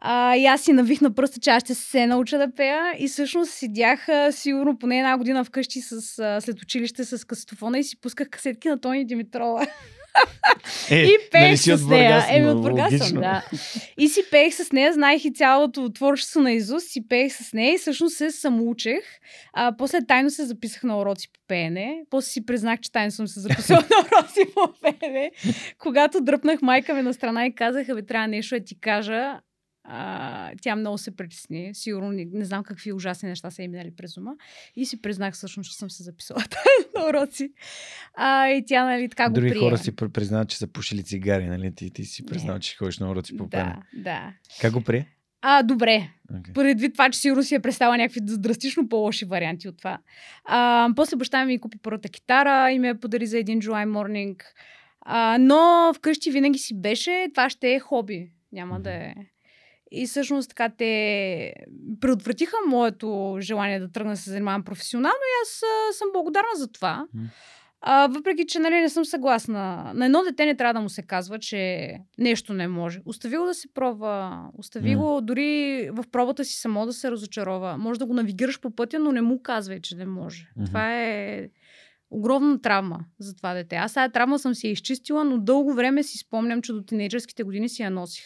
А, 0.00 0.36
и 0.36 0.46
аз 0.46 0.60
си 0.60 0.72
навих 0.72 1.00
на 1.00 1.14
пръста, 1.14 1.40
че 1.40 1.50
аз 1.50 1.62
ще 1.62 1.74
се 1.74 2.06
науча 2.06 2.38
да 2.38 2.54
пея. 2.54 2.94
И 2.98 3.08
всъщност 3.08 3.50
седях 3.50 4.08
а, 4.08 4.32
сигурно 4.32 4.78
поне 4.78 4.98
една 4.98 5.18
година 5.18 5.44
вкъщи 5.44 5.80
с, 5.80 6.18
а, 6.18 6.40
след 6.40 6.62
училище 6.62 7.04
с 7.04 7.26
касетофона 7.26 7.78
и 7.78 7.84
си 7.84 8.00
пусках 8.00 8.30
касетки 8.30 8.68
на 8.68 8.80
Тони 8.80 9.04
Димитрова. 9.04 9.66
Е, 10.90 10.94
и 10.94 11.02
нали 11.02 11.18
пеех 11.32 11.66
нали 11.66 11.78
с 11.78 11.86
нея. 11.86 12.24
Еми, 12.30 12.48
от 12.48 12.62
Бургас 12.62 12.98
съм, 12.98 13.20
да. 13.20 13.44
И 13.98 14.08
си 14.08 14.22
пеех 14.30 14.54
с 14.54 14.72
нея, 14.72 14.92
знаех 14.92 15.24
и 15.24 15.32
цялото 15.32 15.92
творчество 15.92 16.40
на 16.40 16.52
Изус, 16.52 16.84
си 16.84 17.08
пеех 17.08 17.32
с 17.32 17.52
нея 17.52 17.74
и 17.74 17.78
всъщност 17.78 18.16
се 18.16 18.30
самоучех. 18.30 19.04
А, 19.52 19.74
после 19.78 20.06
тайно 20.06 20.30
се 20.30 20.44
записах 20.44 20.82
на 20.82 21.00
уроци 21.00 21.28
по 21.32 21.40
пеене. 21.48 22.02
После 22.10 22.30
си 22.30 22.46
признах, 22.46 22.80
че 22.80 22.92
тайно 22.92 23.10
съм 23.10 23.28
се 23.28 23.40
записала 23.40 23.80
на 23.90 24.18
уроци 24.18 24.40
по 24.54 24.72
пеене. 24.82 25.30
Когато 25.78 26.20
дръпнах 26.20 26.62
майка 26.62 26.94
ми 26.94 27.02
на 27.02 27.14
страна 27.14 27.46
и 27.46 27.54
казаха, 27.54 27.94
ви 27.94 28.06
трябва 28.06 28.28
нещо 28.28 28.54
да 28.54 28.64
ти 28.64 28.80
кажа, 28.80 29.40
а, 29.90 30.50
тя 30.62 30.76
много 30.76 30.98
се 30.98 31.16
притесни. 31.16 31.70
Сигурно 31.74 32.12
не, 32.12 32.24
не 32.32 32.44
знам 32.44 32.64
какви 32.64 32.92
ужасни 32.92 33.28
неща 33.28 33.50
са 33.50 33.62
им 33.62 33.70
минали 33.70 33.90
през 33.90 34.16
ума. 34.16 34.32
И 34.76 34.86
си 34.86 35.02
признах 35.02 35.34
всъщност, 35.34 35.70
че 35.70 35.76
съм 35.76 35.90
се 35.90 36.02
записала 36.02 36.40
на 36.96 37.08
уроци. 37.08 37.52
А, 38.14 38.48
и 38.48 38.64
тя, 38.66 38.84
нали, 38.84 39.08
така 39.08 39.28
Други 39.28 39.48
го 39.48 39.52
прие. 39.52 39.60
хора 39.60 39.78
си 39.78 39.96
признават, 39.96 40.48
че 40.48 40.58
са 40.58 40.66
пушили 40.66 41.04
цигари, 41.04 41.46
нали? 41.46 41.74
Ти, 41.74 41.90
ти 41.90 42.04
си 42.04 42.26
признал, 42.26 42.58
че 42.58 42.76
ходиш 42.76 42.98
на 42.98 43.10
уроци 43.10 43.36
по 43.36 43.46
Да, 43.46 43.76
да. 43.94 44.32
Как 44.60 44.72
го 44.72 44.80
прие? 44.80 45.14
А, 45.42 45.62
добре. 45.62 46.08
Okay. 46.32 46.52
Предвид 46.52 46.92
това, 46.92 47.10
че 47.10 47.18
сигурно 47.18 47.42
си 47.42 47.54
е 47.54 47.60
представила 47.60 47.96
някакви 47.96 48.20
драстично 48.22 48.88
по-лоши 48.88 49.24
варианти 49.24 49.68
от 49.68 49.78
това. 49.78 49.98
А, 50.44 50.88
после 50.96 51.16
баща 51.16 51.44
ми 51.44 51.60
купи 51.60 51.78
първата 51.82 52.08
китара 52.08 52.70
и 52.70 52.78
ме 52.78 53.00
подари 53.00 53.26
за 53.26 53.38
един 53.38 53.60
July 53.60 53.88
Morning. 53.88 54.42
А, 55.00 55.38
но 55.40 55.92
вкъщи 55.94 56.30
винаги 56.30 56.58
си 56.58 56.80
беше, 56.80 57.26
това 57.34 57.50
ще 57.50 57.74
е 57.74 57.80
хоби. 57.80 58.30
Няма 58.52 58.78
mm-hmm. 58.78 58.82
да 58.82 58.90
е 58.90 59.14
и 59.90 60.06
всъщност 60.06 60.48
така 60.48 60.68
те 60.78 61.52
предотвратиха 62.00 62.56
моето 62.68 63.36
желание 63.40 63.80
да 63.80 63.92
тръгна 63.92 64.12
да 64.12 64.16
се 64.16 64.30
занимавам 64.30 64.64
професионално 64.64 65.14
и 65.14 65.34
аз 65.42 65.62
а, 65.62 65.92
съм 65.92 66.08
благодарна 66.12 66.54
за 66.56 66.72
това. 66.72 67.06
А, 67.80 68.06
въпреки, 68.06 68.46
че 68.46 68.58
нали, 68.58 68.80
не 68.80 68.88
съм 68.88 69.04
съгласна. 69.04 69.92
На 69.94 70.04
едно 70.04 70.22
дете 70.22 70.46
не 70.46 70.56
трябва 70.56 70.74
да 70.74 70.80
му 70.80 70.88
се 70.88 71.02
казва, 71.02 71.38
че 71.38 71.92
нещо 72.18 72.54
не 72.54 72.68
може. 72.68 73.00
Остави 73.04 73.36
го 73.36 73.44
да 73.44 73.54
се 73.54 73.68
пробва. 73.74 74.44
Остави 74.58 74.90
mm. 74.90 74.96
го 74.96 75.20
дори 75.20 75.90
в 75.92 76.04
пробата 76.12 76.44
си 76.44 76.60
само 76.60 76.86
да 76.86 76.92
се 76.92 77.10
разочарова. 77.10 77.76
Може 77.76 77.98
да 77.98 78.06
го 78.06 78.14
навигираш 78.14 78.60
по 78.60 78.70
пътя, 78.70 78.98
но 78.98 79.12
не 79.12 79.22
му 79.22 79.42
казвай, 79.42 79.80
че 79.80 79.96
не 79.96 80.06
може. 80.06 80.48
Mm-hmm. 80.58 80.66
Това 80.66 80.94
е 80.94 81.48
огромна 82.10 82.60
травма 82.60 83.00
за 83.18 83.36
това 83.36 83.54
дете. 83.54 83.76
Аз 83.76 83.94
тази 83.94 84.12
травма 84.12 84.38
съм 84.38 84.54
си 84.54 84.66
я 84.66 84.72
изчистила, 84.72 85.24
но 85.24 85.38
дълго 85.38 85.74
време 85.74 86.02
си 86.02 86.18
спомням, 86.18 86.62
че 86.62 86.72
до 86.72 86.82
тинейджърските 86.82 87.42
години 87.42 87.68
си 87.68 87.82
я 87.82 87.90
носих. 87.90 88.24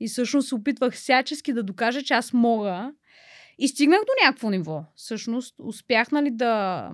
И 0.00 0.08
всъщност 0.08 0.48
се 0.48 0.54
опитвах 0.54 0.94
всячески 0.94 1.52
да 1.52 1.62
докажа, 1.62 2.02
че 2.02 2.14
аз 2.14 2.32
мога. 2.32 2.92
И 3.58 3.68
стигнах 3.68 4.00
до 4.00 4.26
някакво 4.26 4.50
ниво. 4.50 4.84
Всъщност 4.94 5.54
успях 5.58 6.12
нали 6.12 6.30
да 6.30 6.90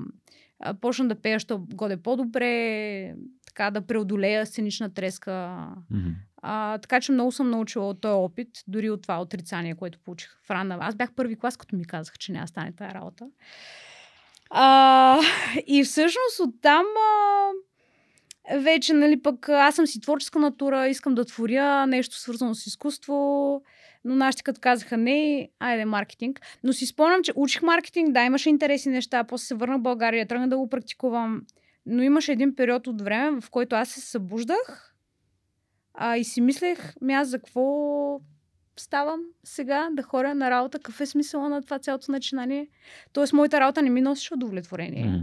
почна 0.80 1.08
да 1.08 1.14
пея, 1.14 1.40
що 1.40 1.58
годе 1.58 1.96
по-добре, 1.96 3.14
така 3.46 3.70
да 3.70 3.86
преодолея 3.86 4.46
сценична 4.46 4.94
треска. 4.94 5.30
Mm-hmm. 5.30 6.14
А, 6.42 6.78
така 6.78 7.00
че 7.00 7.12
много 7.12 7.32
съм 7.32 7.50
научила 7.50 7.88
от 7.88 8.00
този 8.00 8.12
опит, 8.12 8.48
дори 8.68 8.90
от 8.90 9.02
това 9.02 9.20
отрицание, 9.20 9.74
което 9.74 9.98
получих 9.98 10.38
в 10.42 10.50
рана. 10.50 10.78
Аз 10.80 10.94
бях 10.94 11.12
първи 11.12 11.36
клас, 11.36 11.56
като 11.56 11.76
ми 11.76 11.84
казах, 11.84 12.18
че 12.18 12.32
няма 12.32 12.48
стане 12.48 12.72
тази 12.72 12.94
работа. 12.94 13.26
А, 14.56 15.20
и 15.66 15.84
всъщност 15.84 16.40
оттам 16.40 16.84
а, 16.84 17.50
вече, 18.58 18.94
нали, 18.94 19.22
пък 19.22 19.48
аз 19.48 19.74
съм 19.74 19.86
си 19.86 20.00
творческа 20.00 20.38
натура, 20.38 20.88
искам 20.88 21.14
да 21.14 21.24
творя 21.24 21.86
нещо 21.86 22.16
свързано 22.16 22.54
с 22.54 22.66
изкуство, 22.66 23.62
но 24.04 24.14
нашите 24.14 24.42
като 24.42 24.60
казаха 24.60 24.96
не, 24.96 25.48
айде 25.58 25.84
маркетинг. 25.84 26.40
Но 26.64 26.72
си 26.72 26.86
спомням, 26.86 27.22
че 27.22 27.32
учих 27.36 27.62
маркетинг, 27.62 28.12
да, 28.12 28.24
имаше 28.24 28.48
интересни 28.48 28.92
неща, 28.92 29.24
после 29.24 29.46
се 29.46 29.54
върнах 29.54 29.78
в 29.78 29.82
България, 29.82 30.26
тръгнах 30.26 30.48
да 30.48 30.58
го 30.58 30.68
практикувам. 30.68 31.42
Но 31.86 32.02
имаше 32.02 32.32
един 32.32 32.54
период 32.54 32.86
от 32.86 33.02
време, 33.02 33.40
в 33.40 33.50
който 33.50 33.76
аз 33.76 33.88
се 33.88 34.00
събуждах 34.00 34.94
а, 35.94 36.16
и 36.16 36.24
си 36.24 36.40
мислех, 36.40 36.94
ми 37.00 37.14
аз 37.14 37.28
за 37.28 37.38
какво 37.38 38.20
ставам 38.76 39.20
сега 39.44 39.88
да 39.92 40.02
хоря 40.02 40.34
на 40.34 40.50
работа, 40.50 40.78
какъв 40.78 41.00
е 41.00 41.06
смисъла 41.06 41.48
на 41.48 41.62
това 41.62 41.78
цялото 41.78 42.12
начинание. 42.12 42.68
Тоест, 43.12 43.32
моята 43.32 43.60
работа 43.60 43.82
не 43.82 43.90
ми 43.90 44.00
носеше 44.00 44.34
удовлетворение. 44.34 45.04
Mm. 45.04 45.22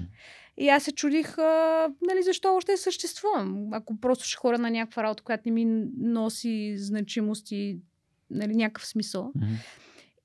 И 0.58 0.70
аз 0.70 0.84
се 0.84 0.92
чудих, 0.92 1.38
а, 1.38 1.88
нали, 2.02 2.24
защо 2.24 2.56
още 2.56 2.78
съществувам. 2.78 3.68
Ако 3.72 4.00
просто 4.00 4.26
ще 4.26 4.38
хора 4.38 4.58
на 4.58 4.70
някаква 4.70 5.04
работа, 5.04 5.24
която 5.24 5.44
не 5.46 5.52
ми 5.52 5.66
носи 5.98 6.74
значимост 6.78 7.52
и 7.52 7.80
нали, 8.30 8.56
някакъв 8.56 8.88
смисъл. 8.88 9.32
Mm-hmm. 9.38 9.56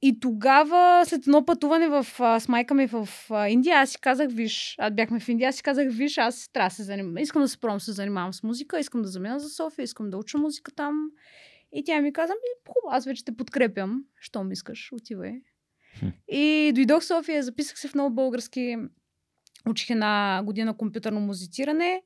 И 0.03 0.21
тогава, 0.21 1.05
след 1.07 1.23
едно 1.27 1.45
пътуване 1.45 1.89
в, 1.89 2.07
а, 2.19 2.41
с 2.41 2.49
майка 2.49 2.75
ми 2.75 2.87
в 2.87 3.09
а, 3.31 3.49
Индия, 3.49 3.77
аз 3.77 3.91
си 3.91 4.01
казах, 4.01 4.29
виж, 4.31 4.75
аз 4.79 4.95
бяхме 4.95 5.21
в 5.21 5.29
Индия, 5.29 5.49
аз 5.49 5.57
си 5.57 5.63
казах, 5.63 5.89
виж, 5.91 6.19
аз 6.19 6.49
трябва 6.53 6.69
да 6.69 6.75
се 6.75 6.83
занимавам. 6.83 7.19
Искам 7.19 7.43
да 7.43 7.49
се 7.49 7.59
пробвам 7.59 7.81
се 7.81 7.93
занимавам 7.93 8.33
с 8.33 8.43
музика, 8.43 8.81
искам 8.81 9.03
да 9.03 9.09
замина 9.09 9.39
за 9.39 9.49
София, 9.49 9.83
искам 9.83 10.11
да 10.11 10.17
уча 10.17 10.39
музика 10.39 10.73
там. 10.73 11.11
И 11.73 11.85
тя 11.85 12.01
ми 12.01 12.13
каза, 12.13 12.33
ми, 12.33 12.73
хубаво, 12.73 12.97
аз 12.97 13.05
вече 13.05 13.25
те 13.25 13.37
подкрепям. 13.37 14.05
Що 14.21 14.45
ми 14.45 14.53
искаш, 14.53 14.93
отивай. 14.93 15.41
И 16.29 16.73
дойдох 16.75 17.03
в 17.03 17.07
София, 17.07 17.43
записах 17.43 17.79
се 17.79 17.89
в 17.89 17.95
много 17.95 18.15
български, 18.15 18.77
учих 19.69 19.91
една 19.91 20.43
година 20.45 20.77
компютърно 20.77 21.21
музициране. 21.21 22.03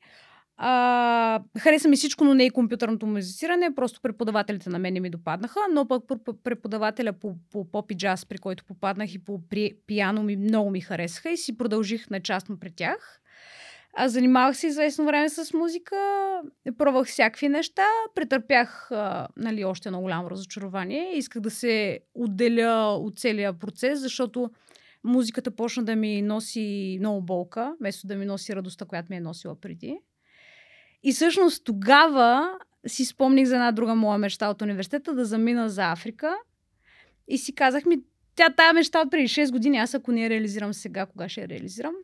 А, 0.62 1.42
хареса 1.58 1.88
ми 1.88 1.96
всичко, 1.96 2.24
но 2.24 2.34
не 2.34 2.44
и 2.44 2.50
компютърното 2.50 3.06
музициране. 3.06 3.74
Просто 3.74 4.00
преподавателите 4.00 4.70
на 4.70 4.78
мен 4.78 4.94
не 4.94 5.00
ми 5.00 5.10
допаднаха, 5.10 5.60
но 5.72 5.88
пък 5.88 6.04
преподавателя 6.44 7.12
по, 7.12 7.34
по 7.52 7.70
поп 7.70 7.90
и 7.90 7.96
джаз, 7.96 8.26
при 8.26 8.38
който 8.38 8.64
попаднах 8.64 9.14
и 9.14 9.24
по 9.24 9.40
при, 9.48 9.72
пиано 9.86 10.22
ми 10.22 10.36
много 10.36 10.70
ми 10.70 10.80
харесаха 10.80 11.30
и 11.30 11.36
си 11.36 11.56
продължих 11.56 12.10
на 12.10 12.20
частно 12.20 12.58
при 12.58 12.70
тях. 12.70 13.20
А, 13.94 14.08
занимавах 14.08 14.56
се 14.56 14.66
известно 14.66 15.04
време 15.04 15.28
с 15.28 15.52
музика, 15.52 15.96
пробвах 16.78 17.06
всякакви 17.06 17.48
неща, 17.48 17.86
претърпях 18.14 18.90
а, 18.90 19.28
нали, 19.36 19.64
още 19.64 19.88
едно 19.88 20.00
голямо 20.00 20.30
разочарование. 20.30 21.12
Исках 21.16 21.42
да 21.42 21.50
се 21.50 22.00
отделя 22.14 22.96
от 23.00 23.18
целия 23.18 23.52
процес, 23.52 24.00
защото 24.00 24.50
музиката 25.04 25.50
почна 25.50 25.84
да 25.84 25.96
ми 25.96 26.22
носи 26.22 26.96
много 27.00 27.22
болка, 27.22 27.74
вместо 27.80 28.06
да 28.06 28.16
ми 28.16 28.26
носи 28.26 28.56
радостта, 28.56 28.84
която 28.84 29.06
ми 29.10 29.16
е 29.16 29.20
носила 29.20 29.60
преди. 29.60 29.98
И 31.02 31.12
всъщност 31.12 31.64
тогава 31.64 32.58
си 32.86 33.04
спомних 33.04 33.46
за 33.46 33.54
една 33.54 33.72
друга 33.72 33.94
моя 33.94 34.18
мечта 34.18 34.50
от 34.50 34.62
университета 34.62 35.14
да 35.14 35.24
замина 35.24 35.68
за 35.68 35.92
Африка. 35.92 36.36
И 37.28 37.38
си 37.38 37.54
казах 37.54 37.86
ми, 37.86 38.02
тя 38.34 38.50
тая 38.50 38.72
мечта 38.72 39.00
от 39.00 39.10
преди 39.10 39.28
6 39.28 39.52
години, 39.52 39.78
аз 39.78 39.94
ако 39.94 40.12
не 40.12 40.22
я 40.22 40.30
реализирам 40.30 40.74
сега, 40.74 41.06
кога 41.06 41.28
ще 41.28 41.40
я 41.40 41.48
реализирам? 41.48 41.94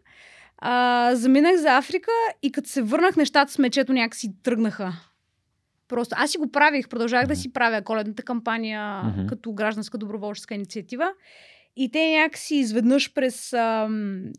А, 0.58 1.10
заминах 1.14 1.56
за 1.56 1.76
Африка 1.76 2.10
и 2.42 2.52
като 2.52 2.68
се 2.68 2.82
върнах, 2.82 3.16
нещата 3.16 3.52
с 3.52 3.58
мечето 3.58 3.92
някакси 3.92 4.32
тръгнаха. 4.42 4.92
Просто 5.88 6.16
аз 6.18 6.30
си 6.30 6.38
го 6.38 6.52
правих, 6.52 6.88
продължах 6.88 7.24
mm-hmm. 7.24 7.28
да 7.28 7.36
си 7.36 7.52
правя 7.52 7.82
коледната 7.82 8.22
кампания 8.22 8.80
mm-hmm. 8.80 9.26
като 9.26 9.52
гражданска 9.52 9.98
доброволческа 9.98 10.54
инициатива. 10.54 11.12
И 11.76 11.90
те 11.90 12.16
някакси 12.22 12.56
изведнъж 12.56 13.12
през 13.14 13.52
а, 13.52 13.88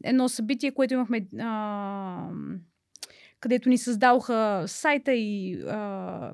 едно 0.04 0.30
събитие, 0.30 0.72
което 0.72 0.94
имахме 0.94 1.28
а, 1.40 2.30
където 3.40 3.70
ни 3.70 3.78
създадоха 3.78 4.64
сайта 4.68 5.14
и 5.14 5.62
а, 5.68 6.32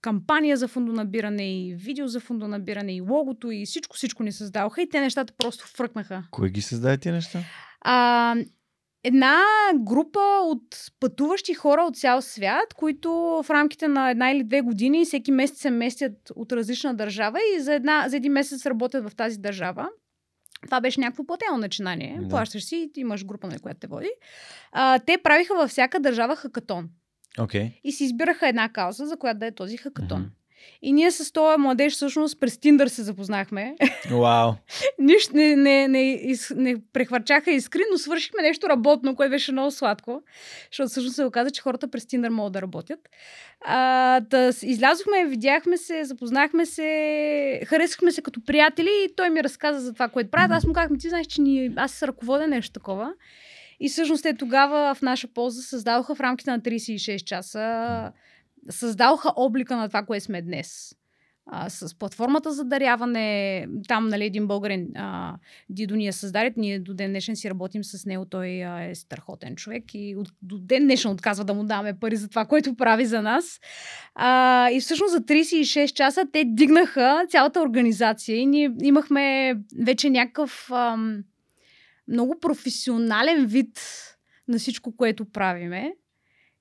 кампания 0.00 0.56
за 0.56 0.68
фондонабиране 0.68 1.60
и 1.60 1.74
видео 1.74 2.06
за 2.06 2.20
фондонабиране 2.20 2.96
и 2.96 3.00
логото 3.00 3.50
и 3.50 3.66
всичко, 3.66 3.96
всичко 3.96 4.22
ни 4.22 4.32
създадоха 4.32 4.82
и 4.82 4.88
те 4.88 5.00
нещата 5.00 5.32
просто 5.38 5.66
фръкнаха. 5.66 6.24
Кой 6.30 6.50
ги 6.50 6.62
създаде 6.62 6.98
тези 6.98 7.12
неща? 7.12 7.40
А, 7.80 8.36
една 9.04 9.40
група 9.74 10.20
от 10.42 10.76
пътуващи 11.00 11.54
хора 11.54 11.82
от 11.82 11.96
цял 11.96 12.22
свят, 12.22 12.74
които 12.74 13.12
в 13.12 13.50
рамките 13.50 13.88
на 13.88 14.10
една 14.10 14.30
или 14.30 14.44
две 14.44 14.60
години 14.60 15.04
всеки 15.04 15.32
месец 15.32 15.60
се 15.60 15.70
местят 15.70 16.32
от 16.36 16.52
различна 16.52 16.94
държава 16.94 17.38
и 17.56 17.60
за, 17.60 17.74
една, 17.74 18.08
за 18.08 18.16
един 18.16 18.32
месец 18.32 18.66
работят 18.66 19.10
в 19.10 19.16
тази 19.16 19.38
държава. 19.38 19.88
Това 20.64 20.80
беше 20.80 21.00
някакво 21.00 21.26
платено 21.26 21.56
начинание. 21.56 22.18
Да. 22.20 22.28
Плащаш 22.28 22.64
си 22.64 22.90
и 22.96 23.00
имаш 23.00 23.24
група, 23.24 23.46
на 23.46 23.58
която 23.58 23.80
те 23.80 23.86
води. 23.86 24.10
А, 24.72 24.98
те 24.98 25.18
правиха 25.22 25.54
във 25.54 25.70
всяка 25.70 26.00
държава 26.00 26.36
хакатон. 26.36 26.88
Okay. 27.38 27.80
И 27.84 27.92
си 27.92 28.04
избираха 28.04 28.48
една 28.48 28.68
кауза, 28.68 29.06
за 29.06 29.16
която 29.16 29.38
да 29.38 29.46
е 29.46 29.54
този 29.54 29.76
хакатон. 29.76 30.22
Mm-hmm. 30.22 30.41
И 30.82 30.92
ние 30.92 31.10
с 31.10 31.32
този 31.32 31.60
младеж 31.60 31.92
всъщност 31.92 32.40
през 32.40 32.58
Тиндър 32.58 32.88
се 32.88 33.02
запознахме. 33.02 33.76
Вау! 34.10 34.52
Нищо 34.98 35.36
не, 35.36 35.56
не, 35.56 35.88
не, 35.88 36.12
из, 36.12 36.52
не 36.56 36.76
прехвърчаха 36.92 37.50
искри, 37.50 37.80
но 37.92 37.98
свършихме 37.98 38.42
нещо 38.42 38.68
работно, 38.68 39.16
което 39.16 39.30
беше 39.30 39.52
много 39.52 39.70
сладко. 39.70 40.22
Защото 40.70 40.88
всъщност 40.88 41.16
се 41.16 41.24
оказа, 41.24 41.50
че 41.50 41.62
хората 41.62 41.88
през 41.88 42.06
Тиндър 42.06 42.30
могат 42.30 42.52
да 42.52 42.62
работят. 42.62 43.00
А, 43.60 44.20
да, 44.20 44.52
излязохме, 44.62 45.26
видяхме 45.26 45.76
се, 45.76 46.04
запознахме 46.04 46.66
се, 46.66 47.60
харесахме 47.66 48.12
се 48.12 48.22
като 48.22 48.44
приятели 48.44 48.90
и 49.04 49.14
той 49.16 49.30
ми 49.30 49.44
разказа 49.44 49.80
за 49.80 49.92
това, 49.92 50.08
което 50.08 50.30
правят. 50.30 50.50
Аз 50.50 50.66
му 50.66 50.72
казах, 50.72 50.98
ти 50.98 51.08
знаеш, 51.08 51.26
че 51.26 51.42
ни, 51.42 51.70
аз 51.76 51.92
се 51.92 52.06
ръководя 52.06 52.46
нещо 52.46 52.72
такова. 52.72 53.12
И 53.80 53.88
всъщност 53.88 54.22
те 54.22 54.36
тогава 54.36 54.94
в 54.94 55.02
наша 55.02 55.28
полза 55.28 55.62
създадоха 55.62 56.14
в 56.14 56.20
рамките 56.20 56.50
на 56.50 56.60
36 56.60 57.24
часа 57.24 58.12
създалха 58.70 59.32
облика 59.36 59.76
на 59.76 59.88
това, 59.88 60.02
което 60.02 60.24
сме 60.24 60.42
днес. 60.42 60.94
А, 61.46 61.70
с 61.70 61.98
платформата 61.98 62.52
за 62.52 62.64
даряване, 62.64 63.66
там 63.88 64.08
нали, 64.08 64.24
един 64.24 64.46
българин, 64.46 64.88
а, 64.96 65.36
Дидо 65.70 65.96
ни 65.96 66.06
я 66.06 66.12
създаде, 66.12 66.54
ние 66.56 66.78
до 66.78 66.94
ден 66.94 67.10
днешен 67.10 67.36
си 67.36 67.50
работим 67.50 67.84
с 67.84 68.06
него, 68.06 68.24
той 68.24 68.64
а, 68.64 68.84
е 68.84 68.94
страхотен 68.94 69.56
човек 69.56 69.84
и 69.94 70.16
от, 70.16 70.32
до 70.42 70.58
ден 70.58 70.84
днешен 70.84 71.10
отказва 71.10 71.44
да 71.44 71.54
му 71.54 71.64
даме 71.64 71.98
пари 71.98 72.16
за 72.16 72.28
това, 72.28 72.44
което 72.44 72.74
прави 72.74 73.06
за 73.06 73.22
нас. 73.22 73.60
А, 74.14 74.70
и 74.70 74.80
всъщност 74.80 75.12
за 75.12 75.20
36 75.20 75.92
часа 75.92 76.26
те 76.32 76.44
дигнаха 76.44 77.26
цялата 77.28 77.60
организация 77.60 78.36
и 78.36 78.46
ние 78.46 78.70
имахме 78.82 79.54
вече 79.84 80.10
някакъв 80.10 80.70
ам, 80.70 81.24
много 82.08 82.40
професионален 82.40 83.46
вид 83.46 83.80
на 84.48 84.58
всичко, 84.58 84.96
което 84.96 85.24
правиме. 85.24 85.94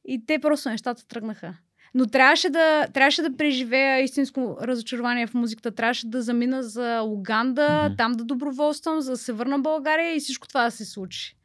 И 0.06 0.26
те 0.26 0.40
просто 0.40 0.70
нещата 0.70 1.08
тръгнаха. 1.08 1.58
Но 1.94 2.08
трябваше 2.08 2.50
да, 2.50 2.88
трябваше 2.94 3.22
да 3.22 3.38
преживея 3.38 4.00
истинско 4.00 4.58
разочарование 4.62 5.28
в 5.28 5.34
музиката. 5.34 5.72
Трябваше 5.72 6.08
да 6.08 6.22
замина 6.22 6.64
за 6.64 7.02
Уганда, 7.02 7.62
mm-hmm. 7.62 7.98
там 7.98 8.12
да 8.12 8.24
доброволствам, 8.24 9.02
за 9.02 9.12
да 9.12 9.18
се 9.18 9.34
върна 9.34 9.58
в 9.58 9.62
България 9.62 10.16
и 10.16 10.20
всичко 10.20 10.48
това 10.48 10.64
да 10.64 10.72
се 10.72 10.86
случи. 10.86 11.36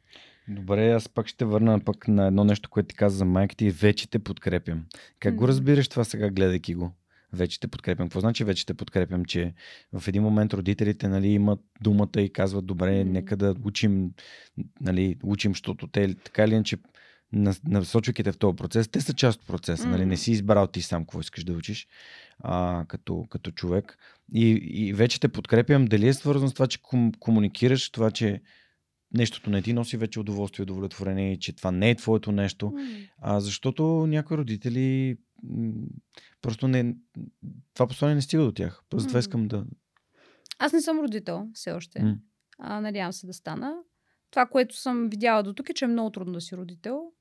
Добре, 0.47 0.91
аз 0.91 1.09
пак 1.09 1.27
ще 1.27 1.45
върна 1.45 1.79
пък 1.79 2.07
на 2.07 2.27
едно 2.27 2.43
нещо, 2.43 2.69
което 2.69 2.87
ти 2.87 2.95
каза 2.95 3.17
за 3.17 3.25
майките 3.25 3.65
и 3.65 3.71
вече 3.71 4.09
те 4.09 4.19
подкрепям. 4.19 4.85
Как 5.19 5.33
mm-hmm. 5.33 5.37
го 5.37 5.47
разбираш 5.47 5.87
това 5.87 6.03
сега, 6.03 6.29
гледайки 6.29 6.75
го? 6.75 6.91
Вече 7.33 7.59
те 7.59 7.67
подкрепям. 7.67 8.07
Какво 8.07 8.19
значи 8.19 8.43
вече 8.43 8.65
те 8.65 8.73
подкрепям? 8.73 9.25
Че 9.25 9.53
в 9.93 10.07
един 10.07 10.23
момент 10.23 10.53
родителите 10.53 11.07
нали, 11.07 11.27
имат 11.27 11.59
думата 11.81 12.09
и 12.21 12.33
казват, 12.33 12.65
добре, 12.65 13.03
нека 13.03 13.37
да 13.37 13.55
учим, 13.65 14.11
нали, 14.81 15.15
учим, 15.23 15.51
защото 15.51 15.87
те 15.87 16.15
така 16.15 16.43
или 16.43 16.53
иначе 16.53 16.77
насочвайки 17.33 18.23
те 18.23 18.31
в 18.31 18.37
този 18.37 18.55
процес, 18.55 18.87
те 18.87 19.01
са 19.01 19.13
част 19.13 19.41
от 19.41 19.47
процеса. 19.47 19.83
Mm-hmm. 19.83 19.89
Нали? 19.89 20.05
Не 20.05 20.17
си 20.17 20.31
избрал 20.31 20.67
ти 20.67 20.81
сам 20.81 21.03
какво 21.03 21.19
искаш 21.19 21.43
да 21.43 21.53
учиш 21.53 21.87
а, 22.39 22.85
като, 22.87 23.25
като 23.29 23.51
човек. 23.51 23.97
И, 24.33 24.49
и 24.63 24.93
вече 24.93 25.19
те 25.19 25.27
подкрепям. 25.27 25.85
Дали 25.85 26.07
е 26.07 26.13
свързано 26.13 26.49
с 26.49 26.53
това, 26.53 26.67
че 26.67 26.81
ком, 26.81 27.11
комуникираш, 27.19 27.89
това, 27.89 28.11
че 28.11 28.41
нещото 29.13 29.49
не 29.49 29.61
ти 29.61 29.73
носи 29.73 29.97
вече 29.97 30.19
удоволствие 30.19 30.63
и 30.63 30.67
удовлетворение, 30.71 31.33
и 31.33 31.39
че 31.39 31.55
това 31.55 31.71
не 31.71 31.89
е 31.89 31.95
твоето 31.95 32.31
нещо. 32.31 32.65
Mm-hmm. 32.65 33.09
А, 33.17 33.39
защото 33.39 33.83
някои 34.07 34.37
родители 34.37 35.17
просто 36.41 36.67
не. 36.67 36.95
Това 37.73 37.87
послание 37.87 38.15
не 38.15 38.21
стига 38.21 38.43
до 38.43 38.51
тях. 38.51 38.83
Просто 38.89 39.09
mm-hmm. 39.09 39.19
искам 39.19 39.47
да. 39.47 39.65
Аз 40.59 40.73
не 40.73 40.81
съм 40.81 40.99
родител 40.99 41.47
все 41.53 41.71
още. 41.71 41.99
Mm. 41.99 42.17
А, 42.59 42.81
надявам 42.81 43.13
се 43.13 43.27
да 43.27 43.33
стана. 43.33 43.73
Това, 44.31 44.45
което 44.45 44.75
съм 44.75 45.09
видяла 45.09 45.43
до 45.43 45.53
тук 45.53 45.69
е, 45.69 45.73
че 45.73 45.85
е 45.85 45.87
много 45.87 46.09
трудно 46.09 46.33
да 46.33 46.41
си 46.41 46.57
родител 46.57 47.11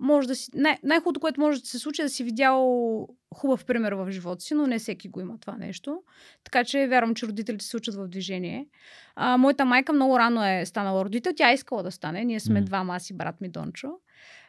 може 0.00 0.28
да 0.28 0.34
си... 0.34 0.50
Най- 0.54 0.78
най-хубавото, 0.82 1.20
което 1.20 1.40
може 1.40 1.60
да 1.60 1.66
се 1.66 1.78
случи 1.78 2.02
е 2.02 2.04
да 2.04 2.10
си 2.10 2.24
видял 2.24 3.08
хубав 3.34 3.64
пример 3.64 3.92
в 3.92 4.10
живота 4.10 4.40
си, 4.40 4.54
но 4.54 4.66
не 4.66 4.78
всеки 4.78 5.08
го 5.08 5.20
има 5.20 5.38
това 5.40 5.56
нещо. 5.56 6.02
Така 6.44 6.64
че 6.64 6.86
вярвам, 6.86 7.14
че 7.14 7.26
родителите 7.26 7.64
се 7.64 7.76
учат 7.76 7.94
в 7.94 8.08
движение. 8.08 8.66
А, 9.16 9.36
моята 9.36 9.64
майка 9.64 9.92
много 9.92 10.18
рано 10.18 10.44
е 10.46 10.66
станала 10.66 11.04
родител. 11.04 11.32
Тя 11.36 11.50
е 11.50 11.54
искала 11.54 11.82
да 11.82 11.90
стане. 11.90 12.24
Ние 12.24 12.40
сме 12.40 12.62
mm. 12.62 12.64
два 12.64 12.86
аз 12.90 13.10
и 13.10 13.14
брат 13.14 13.40
ми 13.40 13.48
Дончо. 13.48 13.88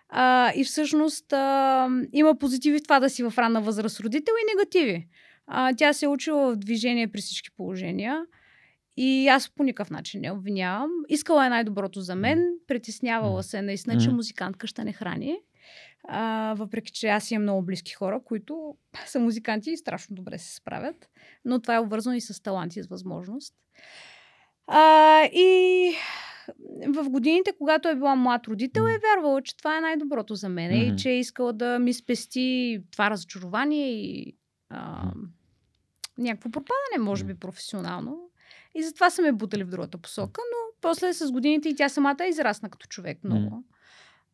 А, 0.10 0.52
и 0.56 0.64
всъщност 0.64 1.34
а, 1.34 1.90
има 2.14 2.36
позитиви 2.36 2.80
в 2.80 2.84
това 2.84 3.00
да 3.00 3.10
си 3.10 3.24
в 3.24 3.34
ранна 3.38 3.62
възраст 3.62 4.00
родител 4.00 4.34
и 4.34 4.58
негативи. 4.58 5.08
А, 5.48 5.74
тя 5.74 5.94
се 5.94 6.06
е 6.06 6.10
учила 6.10 6.52
в 6.52 6.56
движение 6.56 7.08
при 7.08 7.22
всички 7.22 7.50
положения. 7.58 8.26
И 8.98 9.28
аз 9.28 9.50
по 9.50 9.64
никакъв 9.64 9.90
начин 9.90 10.22
не 10.22 10.32
обвинявам. 10.32 10.92
Искала 11.10 11.46
е 11.46 11.50
най-доброто 11.50 12.02
за 12.02 12.16
мен, 12.16 12.54
притеснявала 12.68 13.44
се 13.44 13.62
наистина, 13.62 13.98
че 13.98 14.10
музикантка 14.10 14.68
ще 14.68 14.84
не 14.84 14.94
храни. 14.94 15.38
А, 16.08 16.54
въпреки, 16.58 16.92
че 16.92 17.08
аз 17.08 17.32
имам 17.32 17.44
много 17.44 17.62
близки 17.62 17.94
хора, 17.94 18.22
които 18.26 18.76
са 19.06 19.20
музиканти 19.20 19.72
и 19.72 19.78
страшно 19.78 20.16
добре 20.16 20.38
се 20.38 20.56
справят. 20.56 21.10
Но 21.46 21.62
това 21.62 21.76
е 21.76 21.80
обвързано 21.80 22.16
и 22.16 22.22
с 22.22 22.44
талант 22.44 22.76
и 22.76 22.84
с 22.84 22.88
възможност. 22.88 23.56
А, 24.68 25.24
и 25.24 25.92
в 26.88 27.10
годините, 27.10 27.54
когато 27.58 27.90
е 27.90 27.96
била 27.96 28.16
млад 28.16 28.48
родител, 28.48 28.82
е 28.82 29.00
вярвала, 29.00 29.42
че 29.42 29.58
това 29.58 29.78
е 29.78 29.82
най-доброто 29.82 30.36
за 30.36 30.50
мен 30.50 30.72
mm-hmm. 30.72 30.94
и 30.94 30.98
че 30.98 31.10
е 31.10 31.20
искала 31.20 31.54
да 31.54 31.80
ми 31.80 31.94
спести 31.94 32.80
това 32.92 33.10
разочарование 33.10 33.92
и 33.92 34.38
а, 34.70 35.12
някакво 36.18 36.50
пропадане, 36.50 37.00
може 37.00 37.24
би 37.24 37.40
професионално. 37.40 38.30
И 38.76 38.84
затова 38.84 39.10
са 39.10 39.22
ме 39.22 39.32
бутали 39.32 39.64
в 39.64 39.70
другата 39.70 39.98
посока, 39.98 40.42
но 40.52 40.76
после 40.82 41.14
с 41.14 41.32
годините 41.32 41.70
и 41.70 41.76
тя 41.76 41.90
самата 41.90 42.18
е 42.26 42.30
израсна 42.30 42.70
като 42.70 42.88
човек 42.88 43.18
много. 43.24 43.56
Mm. 43.56 43.64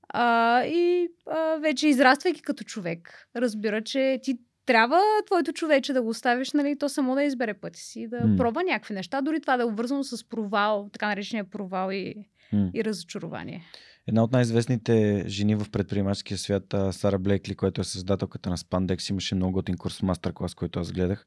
А, 0.10 0.64
и 0.64 1.08
а, 1.30 1.56
вече 1.56 1.88
израствайки 1.88 2.42
като 2.42 2.64
човек, 2.64 3.28
разбира, 3.36 3.84
че 3.84 4.20
ти 4.24 4.38
трябва 4.66 5.02
твоето 5.26 5.54
човече 5.54 5.94
да 5.94 6.02
го 6.02 6.10
оставиш, 6.10 6.54
нали, 6.54 6.78
то 6.78 6.90
само 6.90 7.16
да 7.16 7.24
избере 7.24 7.54
пъти 7.54 7.82
си, 7.82 8.08
да 8.08 8.18
mm. 8.18 8.38
пробва 8.38 8.64
някакви 8.64 8.94
неща, 8.94 9.22
дори 9.22 9.42
това 9.42 9.58
да 9.58 9.64
е 9.64 9.66
обвързано 9.66 10.04
с 10.04 10.30
провал, 10.30 10.90
така 10.94 11.08
наречения 11.08 11.50
провал 11.50 11.92
и, 11.92 12.16
mm. 12.54 12.72
и 12.74 12.84
разочарование. 12.84 13.64
Една 14.08 14.24
от 14.24 14.32
най-известните 14.32 15.24
жени 15.28 15.56
в 15.56 15.66
предприемаческия 15.72 16.38
свят, 16.38 16.76
Сара 16.92 17.20
Блекли, 17.20 17.56
която 17.56 17.82
е 17.82 17.84
създателката 17.84 18.50
на 18.50 18.58
Spandex, 18.58 19.10
имаше 19.10 19.36
много 19.36 19.54
готин 19.54 19.78
курс 19.78 20.02
мастер-клас, 20.02 20.54
който 20.54 20.80
аз 20.80 20.92
гледах. 20.92 21.26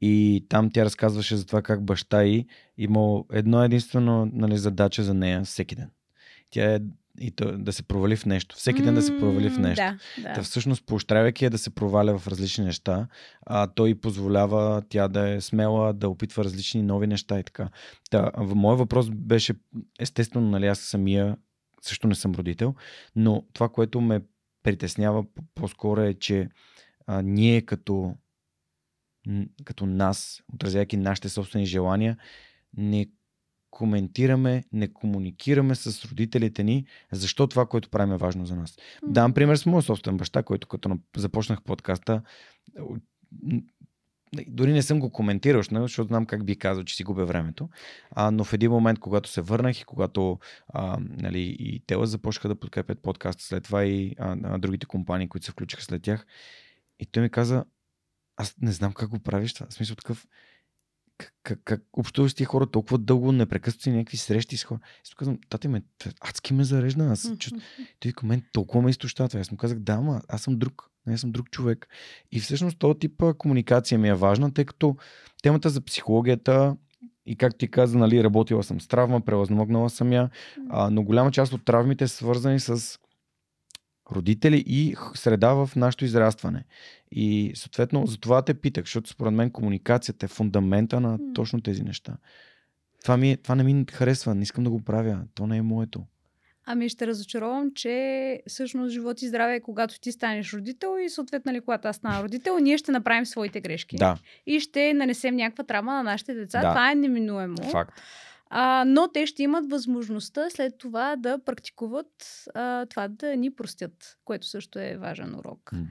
И 0.00 0.46
там 0.48 0.70
тя 0.70 0.84
разказваше 0.84 1.36
за 1.36 1.46
това 1.46 1.62
как 1.62 1.84
баща 1.84 2.24
й 2.24 2.46
имал 2.78 3.26
едно 3.32 3.64
единствено 3.64 4.30
нали, 4.32 4.58
задача 4.58 5.02
за 5.02 5.14
нея 5.14 5.42
всеки 5.42 5.74
ден. 5.74 5.90
Тя 6.50 6.74
е 6.74 6.80
и 7.20 7.30
то, 7.30 7.58
да 7.58 7.72
се 7.72 7.82
провали 7.82 8.16
в 8.16 8.26
нещо. 8.26 8.56
Всеки 8.56 8.82
ден 8.82 8.94
да 8.94 9.02
се 9.02 9.18
провали 9.18 9.50
в 9.50 9.58
нещо. 9.58 9.84
Да, 9.84 9.98
да. 10.22 10.32
Та 10.32 10.42
всъщност, 10.42 10.86
поощрявайки 10.86 11.44
я 11.44 11.50
да 11.50 11.58
се 11.58 11.70
проваля 11.70 12.18
в 12.18 12.28
различни 12.28 12.64
неща, 12.64 13.06
а, 13.46 13.66
той 13.66 13.94
позволява 13.94 14.82
тя 14.88 15.08
да 15.08 15.28
е 15.28 15.40
смела, 15.40 15.92
да 15.92 16.08
опитва 16.08 16.44
различни 16.44 16.82
нови 16.82 17.06
неща 17.06 17.38
и 17.38 17.42
така. 17.42 17.68
Та, 18.10 18.30
моят 18.38 18.78
въпрос 18.78 19.10
беше, 19.10 19.54
естествено, 19.98 20.50
нали, 20.50 20.66
аз 20.66 20.78
самия 20.78 21.36
също 21.84 22.08
не 22.08 22.14
съм 22.14 22.34
родител, 22.34 22.74
но 23.16 23.44
това, 23.52 23.68
което 23.68 24.00
ме 24.00 24.20
притеснява 24.62 25.24
по-скоро 25.54 26.00
е, 26.00 26.14
че 26.14 26.48
а, 27.06 27.22
ние 27.22 27.62
като, 27.62 28.14
като 29.64 29.86
нас, 29.86 30.42
отразяйки 30.54 30.96
нашите 30.96 31.28
собствени 31.28 31.66
желания, 31.66 32.18
не 32.76 33.06
коментираме, 33.70 34.64
не 34.72 34.92
комуникираме 34.92 35.74
с 35.74 36.04
родителите 36.04 36.62
ни, 36.62 36.86
защо 37.12 37.46
това, 37.46 37.66
което 37.66 37.90
правим 37.90 38.12
е 38.12 38.16
важно 38.16 38.46
за 38.46 38.56
нас. 38.56 38.70
Mm. 38.70 39.12
Дам 39.12 39.34
пример 39.34 39.56
с 39.56 39.66
моят 39.66 39.84
собствен 39.84 40.16
баща, 40.16 40.42
който 40.42 40.68
като 40.68 40.98
започнах 41.16 41.62
подкаста, 41.62 42.22
дори 44.46 44.72
не 44.72 44.82
съм 44.82 45.00
го 45.00 45.10
коментирал, 45.10 45.62
защото 45.62 46.08
знам 46.08 46.26
как 46.26 46.44
би 46.44 46.56
казал, 46.56 46.84
че 46.84 46.96
си 46.96 47.04
губя 47.04 47.26
времето. 47.26 47.68
А, 48.10 48.30
но 48.30 48.44
в 48.44 48.52
един 48.52 48.70
момент, 48.70 48.98
когато 48.98 49.30
се 49.30 49.40
върнах 49.40 49.80
и 49.80 49.84
когато 49.84 50.38
а, 50.68 50.98
нали, 51.00 51.56
и 51.58 51.82
Тела 51.86 52.06
започнаха 52.06 52.48
да 52.48 52.60
подкрепят 52.60 53.02
подкаста, 53.02 53.44
след 53.44 53.64
това 53.64 53.84
и 53.84 54.14
а, 54.18 54.36
а, 54.42 54.58
другите 54.58 54.86
компании, 54.86 55.28
които 55.28 55.46
се 55.46 55.52
включиха 55.52 55.82
след 55.82 56.02
тях, 56.02 56.26
и 56.98 57.06
той 57.06 57.22
ми 57.22 57.30
каза, 57.30 57.64
аз 58.36 58.54
не 58.60 58.72
знам 58.72 58.92
как 58.92 59.08
го 59.08 59.18
правиш 59.18 59.54
това. 59.54 59.66
В 59.70 59.74
смисъл 59.74 59.96
такъв, 59.96 60.26
как, 61.42 61.60
как 61.64 61.82
общуваш 61.92 62.32
с 62.32 62.34
тия 62.34 62.46
хора 62.46 62.66
толкова 62.66 62.98
дълго, 62.98 63.32
непрекъснато 63.32 63.82
си 63.82 63.90
някакви 63.90 64.16
срещи 64.16 64.56
с 64.56 64.64
хора. 64.64 64.80
Аз 65.02 65.10
му 65.10 65.16
казвам, 65.16 65.38
тате 65.48 65.68
ме, 65.68 65.82
адски 66.20 66.54
ме 66.54 66.64
зарежда. 66.64 67.04
Аз 67.04 67.22
mm-hmm. 67.22 67.38
чувств... 67.38 67.58
Той 68.00 68.08
вика, 68.08 68.26
мен 68.26 68.42
толкова 68.52 68.82
ме 68.82 68.90
изтощава. 68.90 69.40
Аз 69.40 69.50
му 69.50 69.56
казах, 69.56 69.78
да, 69.78 70.00
ма, 70.00 70.22
аз 70.28 70.42
съм 70.42 70.58
друг. 70.58 70.90
Аз 71.08 71.20
съм 71.20 71.32
друг 71.32 71.50
човек. 71.50 71.88
И 72.32 72.40
всъщност 72.40 72.78
този 72.78 72.98
тип 72.98 73.22
комуникация 73.38 73.98
ми 73.98 74.08
е 74.08 74.14
важна, 74.14 74.54
тъй 74.54 74.64
като 74.64 74.96
темата 75.42 75.70
за 75.70 75.80
психологията 75.80 76.76
и 77.26 77.36
как 77.36 77.58
ти 77.58 77.68
каза, 77.68 77.98
нали, 77.98 78.24
работила 78.24 78.62
съм 78.62 78.80
с 78.80 78.88
травма, 78.88 79.20
превъзмогнала 79.20 79.90
съм 79.90 80.12
я, 80.12 80.30
а, 80.70 80.90
но 80.90 81.02
голяма 81.02 81.30
част 81.30 81.52
от 81.52 81.64
травмите 81.64 82.08
са 82.08 82.16
свързани 82.16 82.60
с 82.60 82.98
родители 84.12 84.64
и 84.66 84.96
среда 85.14 85.52
в 85.52 85.70
нашето 85.76 86.04
израстване. 86.04 86.64
И 87.10 87.52
съответно, 87.54 88.06
за 88.06 88.18
това 88.18 88.42
те 88.42 88.54
питах, 88.54 88.84
защото 88.84 89.10
според 89.10 89.32
мен 89.32 89.50
комуникацията 89.50 90.26
е 90.26 90.28
фундамента 90.28 91.00
на 91.00 91.18
точно 91.34 91.60
тези 91.60 91.82
неща. 91.82 92.16
Това, 93.02 93.16
ми, 93.16 93.30
е, 93.30 93.36
това 93.36 93.54
не 93.54 93.62
ми 93.62 93.84
харесва, 93.92 94.34
не 94.34 94.42
искам 94.42 94.64
да 94.64 94.70
го 94.70 94.80
правя, 94.80 95.24
то 95.34 95.46
не 95.46 95.56
е 95.56 95.62
моето. 95.62 96.06
Ами 96.66 96.88
ще 96.88 97.06
разочаровам, 97.06 97.70
че 97.74 98.42
всъщност 98.48 98.92
живот 98.92 99.22
и 99.22 99.28
здраве 99.28 99.54
е 99.54 99.60
когато 99.60 100.00
ти 100.00 100.12
станеш 100.12 100.52
родител 100.52 100.96
и 101.04 101.10
съответно, 101.10 101.52
нали, 101.52 101.60
когато 101.60 101.88
аз 101.88 101.96
стана 101.96 102.22
родител, 102.22 102.58
ние 102.58 102.78
ще 102.78 102.92
направим 102.92 103.26
своите 103.26 103.60
грешки. 103.60 103.96
Да. 103.96 104.16
И 104.46 104.60
ще 104.60 104.94
нанесем 104.94 105.36
някаква 105.36 105.64
травма 105.64 105.92
на 105.92 106.02
нашите 106.02 106.34
деца. 106.34 106.60
Да. 106.60 106.68
Това 106.68 106.90
е 106.90 106.94
неминуемо. 106.94 107.62
Факт. 107.70 108.00
А, 108.50 108.84
но 108.86 109.08
те 109.08 109.26
ще 109.26 109.42
имат 109.42 109.70
възможността 109.70 110.50
след 110.50 110.78
това 110.78 111.16
да 111.16 111.38
практикуват 111.44 112.44
а, 112.54 112.86
това 112.86 113.08
да 113.08 113.36
ни 113.36 113.54
простят, 113.54 114.18
което 114.24 114.46
също 114.46 114.78
е 114.78 114.96
важен 114.96 115.34
урок. 115.34 115.70
Mm. 115.74 115.84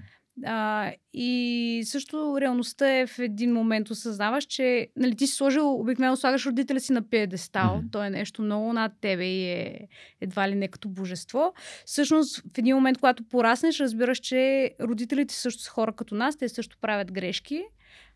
А, 0.46 0.92
и 1.14 1.84
също 1.86 2.38
реалността 2.42 2.98
е 2.98 3.08
в 3.08 3.20
един 3.20 3.54
момент 3.54 3.90
осъзнаваш, 3.90 4.46
че 4.46 4.88
нали, 4.96 5.16
ти 5.16 5.28
си 5.28 5.36
сложил, 5.36 5.80
обикновено 5.80 6.16
слагаш 6.16 6.46
родителя 6.46 6.80
си 6.80 6.94
на 6.94 7.10
пиедестал, 7.10 7.82
mm-hmm. 7.82 7.92
то 7.92 8.04
е 8.04 8.10
нещо 8.10 8.42
много 8.42 8.74
над 8.74 8.92
тебе 9.02 9.26
и 9.26 9.52
е 9.52 9.88
едва 10.22 10.50
ли 10.50 10.56
не 10.56 10.68
като 10.68 10.90
божество. 10.90 11.54
Всъщност 11.86 12.38
в 12.38 12.58
един 12.58 12.76
момент, 12.76 12.98
когато 12.98 13.24
пораснеш, 13.24 13.80
разбираш, 13.80 14.20
че 14.20 14.72
родителите 14.82 15.34
също 15.34 15.62
са 15.62 15.72
хора 15.72 15.94
като 15.94 16.16
нас, 16.16 16.38
те 16.38 16.50
също 16.50 16.78
правят 16.82 17.12
грешки, 17.12 17.64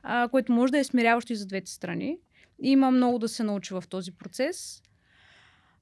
а, 0.04 0.28
което 0.28 0.52
може 0.52 0.72
да 0.72 0.80
е 0.80 0.84
смиряващо 0.84 1.34
и 1.34 1.36
за 1.36 1.46
двете 1.46 1.72
страни. 1.72 2.18
Има 2.62 2.92
много 2.92 3.20
да 3.20 3.28
се 3.28 3.44
научи 3.44 3.74
в 3.74 3.84
този 3.90 4.12
процес. 4.12 4.82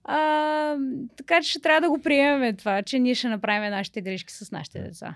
А, 0.04 0.78
така 1.18 1.42
че 1.42 1.50
ще 1.50 1.60
трябва 1.60 1.82
да 1.82 1.90
го 1.90 2.02
приемем 2.02 2.56
това, 2.56 2.84
че 2.84 3.00
ние 3.00 3.16
ще 3.16 3.28
направим 3.28 3.72
нашите 3.72 4.02
грешки 4.02 4.34
с 4.34 4.52
нашите 4.52 4.80
деца. 4.80 5.16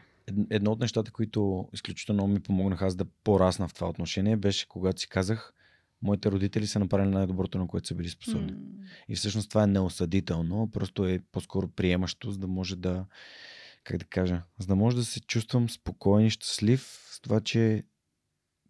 Едно 0.50 0.72
от 0.72 0.80
нещата, 0.80 1.12
които 1.12 1.70
изключително 1.74 2.28
ми 2.28 2.40
помогнаха 2.40 2.86
аз 2.86 2.96
да 2.96 3.06
порасна 3.06 3.68
в 3.68 3.74
това 3.74 3.90
отношение, 3.90 4.38
беше 4.38 4.68
когато 4.68 5.02
си 5.02 5.10
казах, 5.10 5.54
моите 6.02 6.32
родители 6.32 6.68
са 6.68 6.80
направили 6.80 7.10
най-доброто, 7.10 7.58
на 7.58 7.68
което 7.68 7.88
са 7.88 7.96
били 7.96 8.10
способни. 8.10 8.54
Mm. 8.54 8.58
И 9.08 9.16
всъщност 9.16 9.50
това 9.50 9.64
е 9.64 9.68
неосъдително, 9.68 10.72
просто 10.72 11.06
е 11.06 11.20
по-скоро 11.32 11.68
приемащо, 11.68 12.32
за 12.32 12.40
да 12.40 12.48
може 12.48 12.76
да, 12.76 13.06
как 13.84 13.98
да 13.98 14.06
кажа, 14.06 14.44
за 14.60 14.68
да 14.68 14.76
може 14.76 14.96
да 14.96 15.06
се 15.06 15.20
чувствам 15.20 15.70
спокоен 15.70 16.26
и 16.26 16.30
щастлив 16.30 17.08
с 17.12 17.22
това, 17.22 17.42
че 17.42 17.84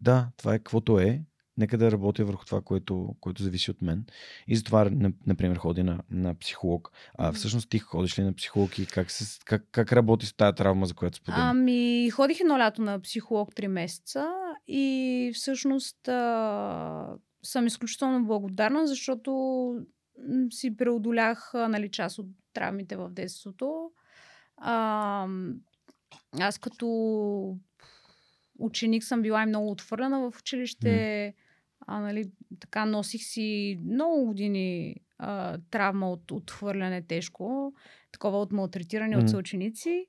да, 0.00 0.30
това 0.36 0.54
е 0.54 0.58
каквото 0.58 0.98
е 0.98 1.24
нека 1.60 1.78
да 1.78 1.92
работя 1.92 2.24
върху 2.24 2.44
това, 2.44 2.60
което, 2.60 3.14
което 3.20 3.42
зависи 3.42 3.70
от 3.70 3.82
мен. 3.82 4.04
И 4.48 4.56
затова, 4.56 4.90
например, 5.26 5.56
ходи 5.56 5.82
на, 5.82 6.02
на 6.10 6.34
психолог. 6.34 6.92
А 7.18 7.32
всъщност 7.32 7.70
ти 7.70 7.78
ходиш 7.78 8.18
ли 8.18 8.22
на 8.22 8.32
психолог 8.32 8.78
и 8.78 8.86
как, 8.86 9.10
се, 9.10 9.38
как, 9.44 9.64
как 9.70 9.92
работи 9.92 10.26
с 10.26 10.32
тази 10.32 10.54
травма, 10.54 10.86
за 10.86 10.94
която 10.94 11.16
споделя? 11.16 11.42
Ами, 11.42 12.10
ходих 12.10 12.40
едно 12.40 12.58
лято 12.58 12.82
на 12.82 13.00
психолог 13.00 13.54
3 13.54 13.66
месеца 13.66 14.26
и 14.68 15.32
всъщност 15.34 16.08
а, 16.08 17.16
съм 17.42 17.66
изключително 17.66 18.26
благодарна, 18.26 18.86
защото 18.86 19.30
си 20.50 20.76
преодолях 20.76 21.50
нали, 21.54 21.90
част 21.90 22.18
от 22.18 22.26
травмите 22.52 22.96
в 22.96 23.10
детството. 23.10 23.90
А, 24.56 25.26
аз 26.40 26.58
като 26.58 27.56
ученик 28.58 29.04
съм 29.04 29.22
била 29.22 29.42
и 29.42 29.46
много 29.46 29.70
отвърлена 29.70 30.30
в 30.30 30.38
училище. 30.38 30.88
Mm 31.36 31.49
а, 31.86 32.00
нали, 32.00 32.30
така 32.60 32.84
носих 32.84 33.22
си 33.22 33.78
много 33.84 34.26
години 34.26 34.96
а, 35.18 35.58
травма 35.70 36.10
от 36.10 36.30
отхвърляне 36.30 37.02
тежко, 37.02 37.72
такова 38.12 38.40
от 38.40 38.52
малтретиране 38.52 39.16
mm. 39.16 39.22
от 39.22 39.30
съученици. 39.30 40.06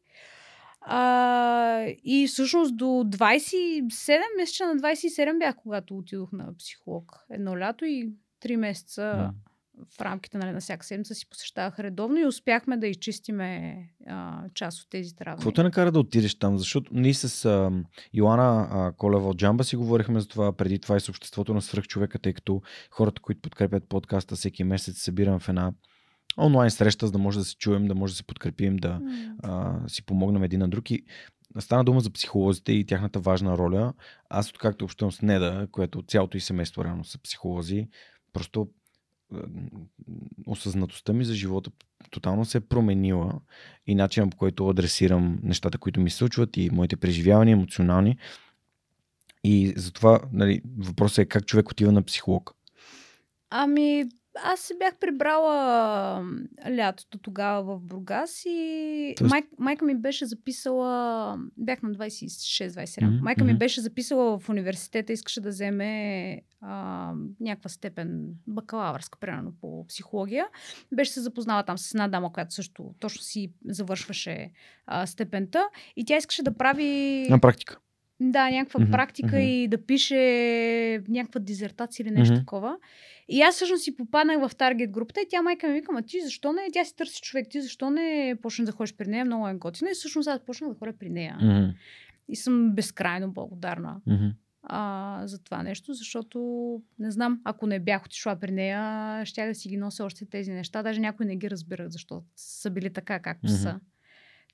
А, 0.81 1.86
и 2.03 2.27
всъщност 2.27 2.77
до 2.77 2.86
27 2.86 4.19
месеца 4.38 4.67
на 4.67 4.75
27 4.75 5.39
бях, 5.39 5.55
когато 5.55 5.97
отидох 5.97 6.31
на 6.31 6.57
психолог. 6.57 7.25
Едно 7.29 7.60
лято 7.60 7.86
и 7.86 8.12
3 8.43 8.55
месеца 8.55 9.01
mm 9.01 9.50
в 9.89 10.02
рамките 10.02 10.38
нали, 10.38 10.52
на 10.52 10.60
всяка 10.60 10.86
седмица 10.86 11.15
си 11.15 11.30
посещавах 11.30 11.80
редовно 11.80 12.17
и 12.17 12.26
успяхме 12.26 12.78
да 12.78 12.88
изчистиме 12.88 13.78
а, 14.08 14.44
част 14.54 14.82
от 14.82 14.89
тези 14.89 15.15
травми. 15.15 15.38
Какво 15.38 15.52
те 15.52 15.63
накара 15.63 15.91
да 15.91 16.00
отидеш 16.00 16.36
там? 16.36 16.58
Защото 16.58 16.91
ние 16.94 17.13
с 17.13 17.46
а, 17.46 17.72
Йоана 18.13 18.67
а, 18.72 18.91
Колева 18.91 19.30
от 19.30 19.38
Джамба 19.38 19.63
си 19.63 19.76
говорихме 19.76 20.20
за 20.20 20.28
това 20.28 20.54
преди 20.54 20.80
това 20.80 20.98
и 20.98 21.00
с 21.00 21.10
обществото 21.10 21.54
на 21.54 21.62
свръхчовека, 21.62 22.20
тъй 22.20 22.34
като 22.34 22.62
хората, 22.91 23.22
които 23.22 23.41
подкрепят 23.41 23.89
подкаста 23.89 24.36
всеки 24.36 24.63
месец, 24.63 24.96
се 24.96 25.04
събирам 25.04 25.39
в 25.39 25.50
една 25.50 25.74
онлайн 26.38 26.72
среща, 26.72 27.06
за 27.06 27.12
да 27.12 27.17
може 27.17 27.39
да 27.39 27.46
се 27.46 27.56
чуем, 27.56 27.88
да 27.88 27.96
може 27.96 28.13
да 28.13 28.17
се 28.17 28.24
подкрепим, 28.24 28.78
да 28.78 29.00
mm. 29.00 29.36
а, 29.44 29.89
си 29.89 30.06
помогнем 30.06 30.44
един 30.44 30.60
на 30.60 30.70
друг. 30.70 30.91
И 30.91 31.04
стана 31.60 31.84
дума 31.84 32.00
за 32.00 32.10
психолозите 32.10 32.72
и 32.72 32.86
тяхната 32.86 33.20
важна 33.20 33.58
роля. 33.58 33.94
Аз, 34.30 34.50
откакто 34.50 34.86
общувам 34.86 35.12
с 35.12 35.22
Неда, 35.22 35.67
което 35.72 36.04
цялото 36.08 36.38
и 36.38 36.39
семейство 36.39 36.84
реално 36.84 37.04
са 37.04 37.20
психолози, 37.22 37.88
просто 38.34 38.70
осъзнатостта 40.48 41.13
ми 41.13 41.26
за 41.26 41.36
живота 41.36 41.72
тотално 42.12 42.46
се 42.46 42.58
е 42.58 42.62
променила 42.62 43.39
и 43.88 43.96
начинът 43.96 44.32
по 44.32 44.38
който 44.38 44.70
адресирам 44.70 45.39
нещата, 45.44 45.78
които 45.78 46.00
ми 46.00 46.10
се 46.10 46.17
случват 46.17 46.58
и 46.58 46.70
моите 46.70 46.96
преживявания, 46.96 47.54
емоционални. 47.54 48.17
И 49.44 49.74
затова 49.76 50.20
нали, 50.34 50.62
въпросът 50.78 51.17
е 51.17 51.26
как 51.26 51.46
човек 51.46 51.70
отива 51.70 51.91
на 51.91 52.04
психолог. 52.04 52.56
Ами, 53.50 54.06
аз 54.36 54.60
се 54.60 54.74
бях 54.76 54.96
прибрала 54.96 56.26
лятото 56.70 57.17
тогава 57.17 57.63
в 57.65 57.82
Бургас 57.82 58.46
и 58.46 59.13
Тоест- 59.17 59.30
май, 59.30 59.44
майка 59.60 59.86
ми 59.86 59.96
беше 59.96 60.26
записала, 60.26 61.38
бях 61.58 61.82
на 61.82 61.89
26-27, 61.91 63.06
Мгм, 63.06 63.24
майка 63.24 63.44
ми 63.44 63.54
беше 63.54 63.82
записала 63.82 64.39
в 64.39 64.50
университета, 64.50 65.13
искаше 65.13 65.41
да 65.41 65.50
вземе 65.50 66.41
а, 66.62 67.13
някаква 67.39 67.70
степен 67.70 68.28
бакалавърска, 68.48 69.20
примерно 69.20 69.54
по 69.62 69.86
психология. 69.88 70.48
Беше 70.91 71.12
се 71.12 71.22
запознала 71.22 71.63
там 71.63 71.78
с 71.78 71.91
една 71.91 72.08
дама, 72.08 72.34
която 72.34 72.54
също 72.54 72.94
точно 73.00 73.22
си 73.22 73.54
завършваше 73.65 74.52
а, 74.86 75.08
степента 75.08 75.67
и 75.96 76.06
тя 76.06 76.17
искаше 76.17 76.44
да 76.44 76.54
прави... 76.54 77.28
На 77.30 77.39
практика. 77.39 77.78
Да, 78.23 78.49
някаква 78.49 78.79
Мгм, 78.79 78.91
практика 78.91 79.36
мгм. 79.36 79.45
и 79.45 79.67
да 79.67 79.86
пише 79.86 80.17
някаква 81.07 81.39
дизертация 81.39 82.03
или 82.03 82.12
нещо 82.12 82.34
Мгм. 82.34 82.41
такова. 82.41 82.77
И 83.29 83.41
аз 83.41 83.55
всъщност 83.55 83.84
си 83.84 83.95
попаднах 83.95 84.47
в 84.47 84.55
таргет 84.55 84.91
групата 84.91 85.21
и 85.21 85.25
тя 85.29 85.41
майка 85.41 85.67
ми 85.67 85.73
вика, 85.73 85.91
ма 85.91 86.01
ти 86.01 86.21
защо 86.21 86.53
не? 86.53 86.62
Тя 86.73 86.86
си 86.86 86.95
търси 86.95 87.21
човек, 87.21 87.47
ти 87.49 87.62
защо 87.62 87.89
не 87.89 88.36
почна 88.41 88.65
да 88.65 88.71
ходиш 88.71 88.95
при 88.95 89.07
нея? 89.07 89.25
Много 89.25 89.47
е 89.47 89.53
готина. 89.53 89.91
И 89.91 89.93
всъщност 89.93 90.27
аз 90.27 90.39
почнах 90.39 90.69
да 90.69 90.79
ходя 90.79 90.93
при 90.99 91.10
нея. 91.10 91.38
Мгм, 91.41 91.69
И 92.27 92.36
съм 92.36 92.71
безкрайно 92.75 93.31
благодарна 93.31 94.01
мгм. 94.07 94.27
а, 94.63 95.21
за 95.25 95.43
това 95.43 95.63
нещо, 95.63 95.93
защото 95.93 96.39
не 96.99 97.12
знам, 97.12 97.41
ако 97.43 97.67
не 97.67 97.79
бях 97.79 98.05
отишла 98.05 98.36
при 98.36 98.51
нея, 98.51 99.25
щях 99.25 99.47
да 99.47 99.55
си 99.55 99.69
ги 99.69 99.77
нося 99.77 100.05
още 100.05 100.25
тези 100.25 100.51
неща. 100.51 100.84
Даже 100.84 100.99
някои 100.99 101.25
не 101.25 101.36
ги 101.36 101.49
разбирах, 101.49 101.88
защо 101.88 102.23
са 102.36 102.69
били 102.69 102.93
така, 102.93 103.19
както 103.19 103.47
Мгм. 103.47 103.55
са. 103.55 103.79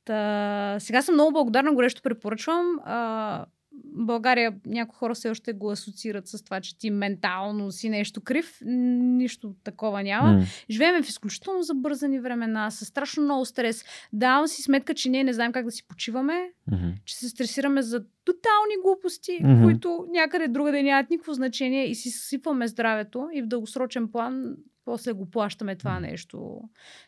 Та, 0.06 0.76
сега 0.80 1.02
съм 1.02 1.16
много 1.16 1.32
благодарна, 1.32 1.74
горещо 1.74 2.02
препоръчвам. 2.02 2.80
А, 2.84 3.46
България 3.86 4.56
някои 4.66 4.98
хора 4.98 5.16
все 5.16 5.30
още 5.30 5.54
го 5.54 5.72
асоциират 5.72 6.28
с 6.28 6.44
това, 6.44 6.62
че 6.62 6.78
ти 6.78 6.90
ментално 6.90 7.72
си 7.72 7.90
нещо 7.90 8.22
крив. 8.22 8.58
Нищо 8.66 9.56
такова 9.64 10.04
няма. 10.04 10.32
М. 10.32 10.44
Живеем 10.70 11.04
в 11.04 11.10
изключително 11.10 11.64
забързани 11.64 12.20
времена, 12.20 12.72
с 12.72 12.86
страшно 12.86 13.24
много 13.24 13.46
стрес. 13.46 13.84
Давам 14.14 14.48
си 14.48 14.62
сметка, 14.62 14.94
че 14.94 15.10
ние 15.10 15.24
не 15.24 15.34
знаем 15.34 15.52
как 15.52 15.66
да 15.66 15.72
си 15.72 15.88
почиваме, 15.88 16.50
Мгм. 16.72 16.90
че 17.06 17.16
се 17.16 17.30
стресираме 17.30 17.82
за 17.82 18.00
тотални 18.26 18.76
глупости, 18.84 19.40
Мгм. 19.44 19.64
които 19.64 20.06
някъде 20.12 20.48
другаде 20.48 20.84
нямат 20.84 21.10
никакво 21.10 21.34
значение 21.34 21.86
и 21.86 21.96
си 21.96 22.10
съсипваме 22.10 22.68
здравето 22.68 23.30
и 23.34 23.42
в 23.42 23.48
дългосрочен 23.48 24.12
план 24.12 24.56
после 24.86 25.14
го 25.14 25.30
плащаме 25.30 25.76
това 25.76 26.00
нещо 26.00 26.62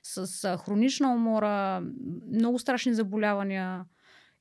с 0.04 0.58
хронична 0.66 1.14
умора, 1.14 1.82
много 2.34 2.60
страшни 2.60 2.94
заболявания 2.94 3.86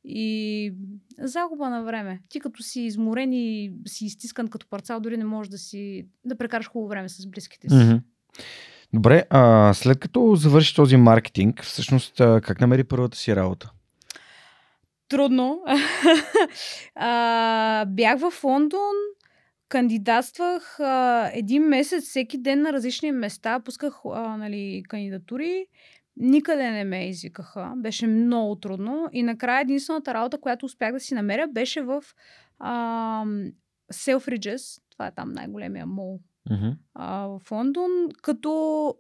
и 0.09 0.73
загуба 1.19 1.71
на 1.71 1.83
време. 1.83 2.21
Ти 2.29 2.41
като 2.41 2.63
си 2.63 2.81
изморен 2.81 3.33
и 3.33 3.73
си 3.87 4.05
изтискан 4.05 4.49
като 4.49 4.67
парцал, 4.71 5.01
дори 5.01 5.17
не 5.17 5.25
можеш 5.25 5.51
да 5.51 5.59
си 5.59 6.07
да 6.25 6.39
прекараш 6.39 6.69
хубаво 6.69 6.89
време 6.89 7.09
с 7.09 7.27
близките 7.27 7.69
си. 7.69 7.77
Мгм. 7.77 7.97
Добре, 8.93 9.25
а 9.31 9.73
след 9.75 9.99
като 9.99 10.35
завърши 10.37 10.75
този 10.75 10.97
маркетинг, 10.97 11.63
всъщност 11.63 12.17
как 12.17 12.61
намери 12.61 12.85
първата 12.85 13.19
си 13.19 13.37
работа? 13.37 13.73
трудно. 15.09 15.63
а, 16.95 17.85
бях 17.85 18.19
в 18.19 18.45
Лондон, 18.45 18.95
кандидатствах 19.69 20.81
а, 20.81 21.31
един 21.35 21.63
месец, 21.63 22.05
всеки 22.05 22.39
ден 22.39 22.63
на 22.63 22.73
различни 22.73 23.13
места, 23.13 23.61
пусках 23.61 23.95
а, 24.15 24.37
нали, 24.37 24.83
кандидатури. 24.89 25.67
Никъде 26.21 26.71
не 26.71 26.85
ме 26.85 27.09
извикаха. 27.09 27.73
Беше 27.77 28.07
много 28.07 28.57
трудно. 28.57 29.09
И 29.13 29.23
накрая 29.23 29.61
единствената 29.61 30.15
работа, 30.15 30.41
която 30.41 30.67
успях 30.67 30.93
да 30.93 31.01
си 31.01 31.15
намеря, 31.15 31.49
беше 31.49 31.83
в 31.83 32.05
а, 32.59 33.25
Selfridges. 33.93 34.83
Това 34.91 35.07
е 35.07 35.15
там 35.15 35.33
най-големия 35.33 35.87
мол 35.87 36.21
Мгм. 36.51 36.69
а, 36.95 37.27
в 37.27 37.51
Лондон, 37.51 37.91
като 38.23 38.95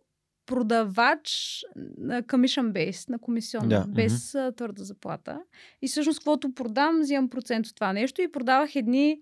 продавач 0.46 1.58
на 1.98 2.22
commission 2.22 2.72
base, 2.72 3.10
на 3.10 3.18
комисионна, 3.18 3.68
Да, 3.68 3.84
без 3.86 4.34
а, 4.34 4.52
твърда 4.52 4.84
заплата. 4.84 5.40
И 5.82 5.88
всъщност, 5.88 6.18
каквото 6.18 6.54
продам, 6.54 7.00
взимам 7.00 7.30
процент 7.30 7.66
от 7.66 7.74
това 7.74 7.92
нещо 7.92 8.22
и 8.22 8.32
продавах 8.32 8.76
едни 8.76 9.20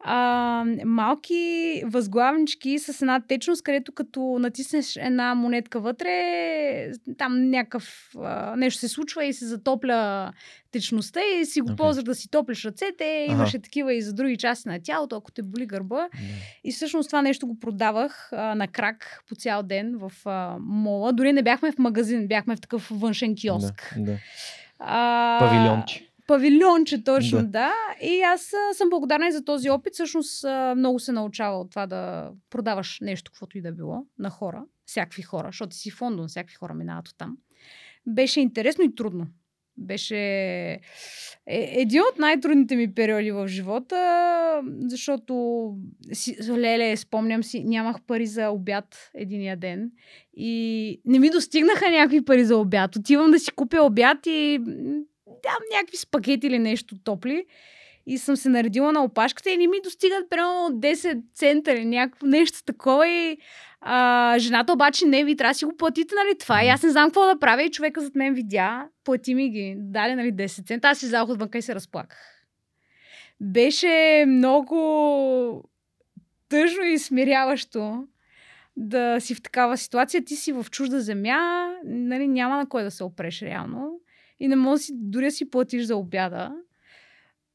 а, 0.00 0.64
малки 0.84 1.82
възглавнички 1.86 2.78
с 2.78 3.02
една 3.02 3.20
течност, 3.20 3.62
където 3.62 3.92
като 3.92 4.36
натиснеш 4.40 4.96
една 4.96 5.34
монетка 5.34 5.80
вътре, 5.80 6.92
там 7.18 7.50
някакъв 7.50 8.10
а, 8.18 8.56
нещо 8.56 8.80
се 8.80 8.88
случва 8.88 9.24
и 9.24 9.32
се 9.32 9.46
затопля 9.46 10.32
течността 10.72 11.20
и 11.20 11.46
си 11.46 11.60
го 11.60 11.66
Окей. 11.66 11.76
ползваш 11.76 12.04
да 12.04 12.14
си 12.14 12.30
топлиш 12.30 12.64
ръцете. 12.64 13.24
Аха. 13.24 13.32
Имаше 13.32 13.62
такива 13.62 13.94
и 13.94 14.02
за 14.02 14.12
други 14.12 14.36
части 14.36 14.68
на 14.68 14.80
тялото, 14.82 15.16
ако 15.16 15.32
те 15.32 15.42
боли 15.42 15.66
гърба. 15.66 15.96
Да. 15.96 16.08
И 16.64 16.72
всъщност 16.72 17.08
това 17.08 17.22
нещо 17.22 17.46
го 17.46 17.60
продавах 17.60 18.32
а, 18.32 18.54
на 18.54 18.68
крак 18.68 19.24
по 19.28 19.34
цял 19.34 19.62
ден 19.62 19.98
в 19.98 20.12
а, 20.24 20.56
мола. 20.60 21.12
Дори 21.12 21.32
не 21.32 21.42
бяхме 21.42 21.72
в 21.72 21.78
магазин, 21.78 22.28
бяхме 22.28 22.56
в 22.56 22.60
такъв 22.60 22.88
външен 22.90 23.34
киоск. 23.34 23.94
Да, 23.96 24.04
да. 24.04 24.18
А, 24.78 25.38
Павилионче. 25.40 26.07
Павилионче, 26.28 27.04
точно, 27.04 27.38
Да. 27.38 27.46
да. 27.46 27.72
И 28.02 28.20
аз 28.20 28.52
а, 28.52 28.74
съм 28.74 28.90
благодарна 28.90 29.28
и 29.28 29.32
за 29.32 29.44
този 29.44 29.70
опит. 29.70 29.94
Всъщност 29.94 30.44
а, 30.44 30.74
много 30.76 30.98
се 30.98 31.12
научава 31.12 31.58
от 31.58 31.70
това 31.70 31.86
да 31.86 32.30
продаваш 32.50 32.98
нещо, 33.00 33.30
каквото 33.30 33.58
и 33.58 33.62
да 33.62 33.72
било, 33.72 34.06
на 34.18 34.30
хора. 34.30 34.64
Всякакви 34.86 35.22
хора, 35.22 35.48
защото 35.48 35.76
си 35.76 35.90
в 35.90 36.00
Лондон, 36.02 36.28
всякакви 36.28 36.54
хора 36.54 36.74
минават 36.74 37.08
от 37.08 37.18
там. 37.18 37.36
Беше 38.06 38.40
интересно 38.40 38.84
и 38.84 38.94
трудно. 38.94 39.26
Беше 39.76 40.16
е, 40.16 40.80
един 41.80 42.00
от 42.00 42.18
най-трудните 42.18 42.76
ми 42.76 42.94
периоди 42.94 43.30
в 43.30 43.48
живота, 43.48 44.62
защото 44.80 45.72
си, 46.12 46.36
леле, 46.50 46.96
спомням 46.96 47.44
си, 47.44 47.64
нямах 47.64 47.96
пари 48.06 48.26
за 48.26 48.48
обяд 48.48 49.10
единия 49.14 49.56
ден 49.56 49.90
и 50.36 51.00
не 51.04 51.18
ми 51.18 51.30
достигнаха 51.30 51.90
някакви 51.90 52.24
пари 52.24 52.44
за 52.44 52.56
обяд. 52.56 52.96
Отивам 52.96 53.30
да 53.30 53.38
си 53.38 53.50
купя 53.50 53.82
обяд 53.82 54.18
и 54.26 54.60
м, 55.38 55.42
дам 55.42 55.78
някакви 55.78 55.96
спагети 55.96 56.46
или 56.46 56.58
нещо 56.58 56.94
топли. 57.04 57.46
И 58.06 58.18
съм 58.18 58.36
се 58.36 58.48
наредила 58.48 58.92
на 58.92 59.04
опашката 59.04 59.50
и 59.50 59.56
не 59.56 59.66
ми 59.66 59.80
достигат 59.84 60.30
примерно 60.30 60.68
10 60.72 61.22
цента 61.34 61.72
или 61.72 61.84
някакво 61.84 62.26
нещо 62.26 62.64
такова. 62.64 63.08
И 63.08 63.38
а, 63.80 64.34
жената 64.38 64.72
обаче 64.72 65.06
не, 65.06 65.24
ви 65.24 65.36
трябва 65.36 65.52
да 65.52 65.58
си 65.58 65.64
го 65.64 65.76
платите, 65.76 66.14
нали 66.14 66.38
това. 66.38 66.64
И 66.64 66.68
аз 66.68 66.82
не 66.82 66.90
знам 66.90 67.08
какво 67.08 67.26
да 67.26 67.38
правя 67.38 67.62
и 67.62 67.70
човека 67.70 68.00
зад 68.00 68.14
мен 68.14 68.34
видя, 68.34 68.88
плати 69.04 69.34
ми 69.34 69.50
ги, 69.50 69.74
даде 69.78 70.14
нали 70.14 70.32
10 70.32 70.66
цента. 70.66 70.88
Аз 70.88 70.98
си 70.98 71.06
взах 71.06 71.28
отвънка 71.28 71.58
и 71.58 71.62
се 71.62 71.74
разплаках. 71.74 72.44
Беше 73.40 74.24
много 74.28 75.64
тъжно 76.48 76.84
и 76.84 76.98
смиряващо 76.98 78.04
да 78.76 79.20
си 79.20 79.34
в 79.34 79.42
такава 79.42 79.76
ситуация. 79.76 80.24
Ти 80.24 80.36
си 80.36 80.52
в 80.52 80.66
чужда 80.70 81.00
земя, 81.00 81.70
нали, 81.84 82.28
няма 82.28 82.56
на 82.56 82.68
кой 82.68 82.82
да 82.82 82.90
се 82.90 83.04
опреш 83.04 83.42
реално. 83.42 84.00
И 84.40 84.48
не 84.48 84.56
можеш 84.56 84.86
си, 84.86 84.92
дори 84.94 85.24
да 85.24 85.30
си 85.30 85.50
платиш 85.50 85.84
за 85.84 85.96
обяда. 85.96 86.52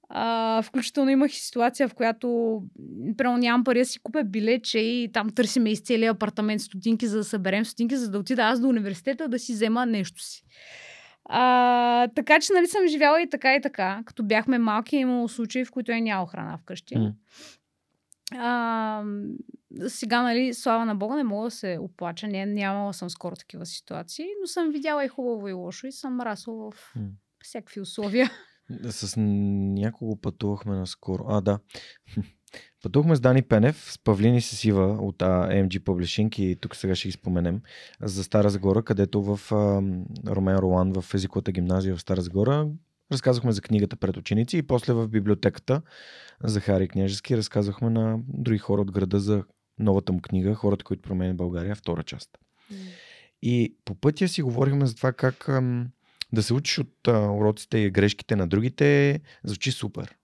А, 0.09 0.61
включително 0.61 1.09
имах 1.09 1.33
и 1.33 1.39
ситуация, 1.39 1.87
в 1.87 1.93
която 1.93 2.59
примерно 3.17 3.37
нямам 3.37 3.63
пари 3.63 3.79
да 3.79 3.85
си 3.85 3.99
купя 3.99 4.23
билече 4.23 4.79
и 4.79 5.11
там 5.13 5.29
търсиме 5.29 5.71
из 5.71 5.81
целия 5.81 6.11
апартамент 6.11 6.61
стотинки, 6.61 7.07
за 7.07 7.17
да 7.17 7.23
съберем 7.23 7.65
стотинки, 7.65 7.95
за 7.95 8.11
да 8.11 8.19
отида 8.19 8.41
аз 8.41 8.59
до 8.59 8.67
университета 8.67 9.27
да 9.27 9.39
си 9.39 9.53
взема 9.53 9.85
нещо 9.85 10.23
си. 10.23 10.43
А, 11.25 12.07
така 12.07 12.39
че 12.39 12.53
нали 12.53 12.67
съм 12.67 12.87
живяла 12.87 13.21
и 13.21 13.29
така 13.29 13.55
и 13.55 13.61
така. 13.61 14.03
Като 14.05 14.23
бяхме 14.23 14.57
малки, 14.57 14.95
имало 14.95 15.27
случаи, 15.27 15.65
в 15.65 15.71
които 15.71 15.91
е 15.91 16.01
нямало 16.01 16.27
храна 16.27 16.57
вкъщи. 16.57 16.97
М. 16.97 17.13
А, 18.37 19.03
сега, 19.87 20.21
нали, 20.21 20.53
слава 20.53 20.85
на 20.85 20.95
Бога, 20.95 21.15
не 21.15 21.23
мога 21.23 21.47
да 21.47 21.51
се 21.51 21.77
оплача. 21.81 22.27
Не, 22.27 22.45
нямала 22.45 22.93
съм 22.93 23.09
скоро 23.09 23.35
такива 23.35 23.65
ситуации, 23.65 24.25
но 24.41 24.47
съм 24.47 24.71
видяла 24.71 25.05
и 25.05 25.07
хубаво 25.07 25.47
и 25.47 25.53
лошо 25.53 25.87
и 25.87 25.91
съм 25.91 26.21
расла 26.21 26.71
в 26.71 26.95
М. 26.95 27.01
всякакви 27.43 27.81
условия. 27.81 28.31
С 28.89 29.15
някого 29.17 30.21
пътувахме 30.21 30.75
наскоро. 30.75 31.25
А, 31.27 31.41
да. 31.41 31.59
Пътувахме 32.83 33.15
с 33.15 33.19
Дани 33.19 33.41
Пенев, 33.41 33.91
с 33.91 33.99
Павлин 34.03 34.35
и 34.35 34.41
с 34.41 34.65
Ива 34.65 34.85
от 34.85 35.17
AMG 35.17 35.79
Publishing 35.79 36.39
и 36.39 36.55
тук 36.55 36.75
сега 36.75 36.95
ще 36.95 37.07
ги 37.07 37.11
споменем 37.11 37.61
за 38.01 38.23
Стара 38.23 38.49
Загора, 38.49 38.83
където 38.83 39.21
в 39.21 39.51
Ромен 40.27 40.57
Ролан 40.57 40.93
в 41.01 41.13
езиковата 41.13 41.51
гимназия 41.51 41.95
в 41.95 42.01
Стара 42.01 42.21
Загора 42.21 42.67
разказахме 43.13 43.51
за 43.51 43.61
книгата 43.61 43.95
пред 43.95 44.17
ученици 44.17 44.57
и 44.57 44.63
после 44.63 44.93
в 44.93 45.07
библиотеката 45.07 45.81
за 46.43 46.59
Хари 46.59 46.87
Княжески 46.87 47.37
разказахме 47.37 47.89
на 47.89 48.19
други 48.27 48.57
хора 48.57 48.81
от 48.81 48.91
града 48.91 49.19
за 49.19 49.43
новата 49.79 50.13
му 50.13 50.21
книга 50.21 50.55
Хората, 50.55 50.85
които 50.85 51.01
променят 51.01 51.37
България, 51.37 51.75
втора 51.75 52.03
част. 52.03 52.29
И 53.41 53.75
по 53.85 53.95
пътя 53.95 54.27
си 54.27 54.41
говорихме 54.41 54.85
за 54.85 54.95
това 54.95 55.13
как 55.13 55.49
ам, 55.49 55.87
да 56.33 56.43
се 56.43 56.53
учиш 56.53 56.79
от 56.79 57.07
а, 57.07 57.31
уроците 57.31 57.77
и 57.77 57.91
грешките 57.91 58.35
на 58.35 58.47
другите, 58.47 59.19
звучи 59.43 59.71
супер. 59.71 60.15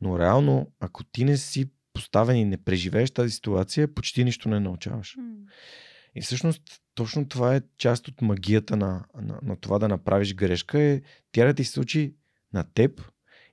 Но 0.00 0.18
реално, 0.18 0.72
ако 0.80 1.04
ти 1.04 1.24
не 1.24 1.36
си 1.36 1.70
поставен 1.92 2.36
и 2.36 2.44
не 2.44 2.56
преживееш 2.56 3.10
тази 3.10 3.30
ситуация, 3.30 3.94
почти 3.94 4.24
нищо 4.24 4.48
не 4.48 4.60
научаваш. 4.60 5.16
М. 5.16 5.24
И 6.18 6.20
всъщност 6.20 6.62
точно 6.94 7.28
това 7.28 7.56
е 7.56 7.62
част 7.76 8.08
от 8.08 8.22
магията 8.22 8.76
на, 8.76 9.04
на, 9.22 9.38
на 9.42 9.56
това 9.56 9.78
да 9.78 9.88
направиш 9.88 10.34
грешка, 10.34 10.80
е 10.80 11.02
тя 11.32 11.46
да 11.46 11.54
ти 11.54 11.64
се 11.64 11.72
случи 11.72 12.14
на 12.52 12.64
теб 12.74 13.02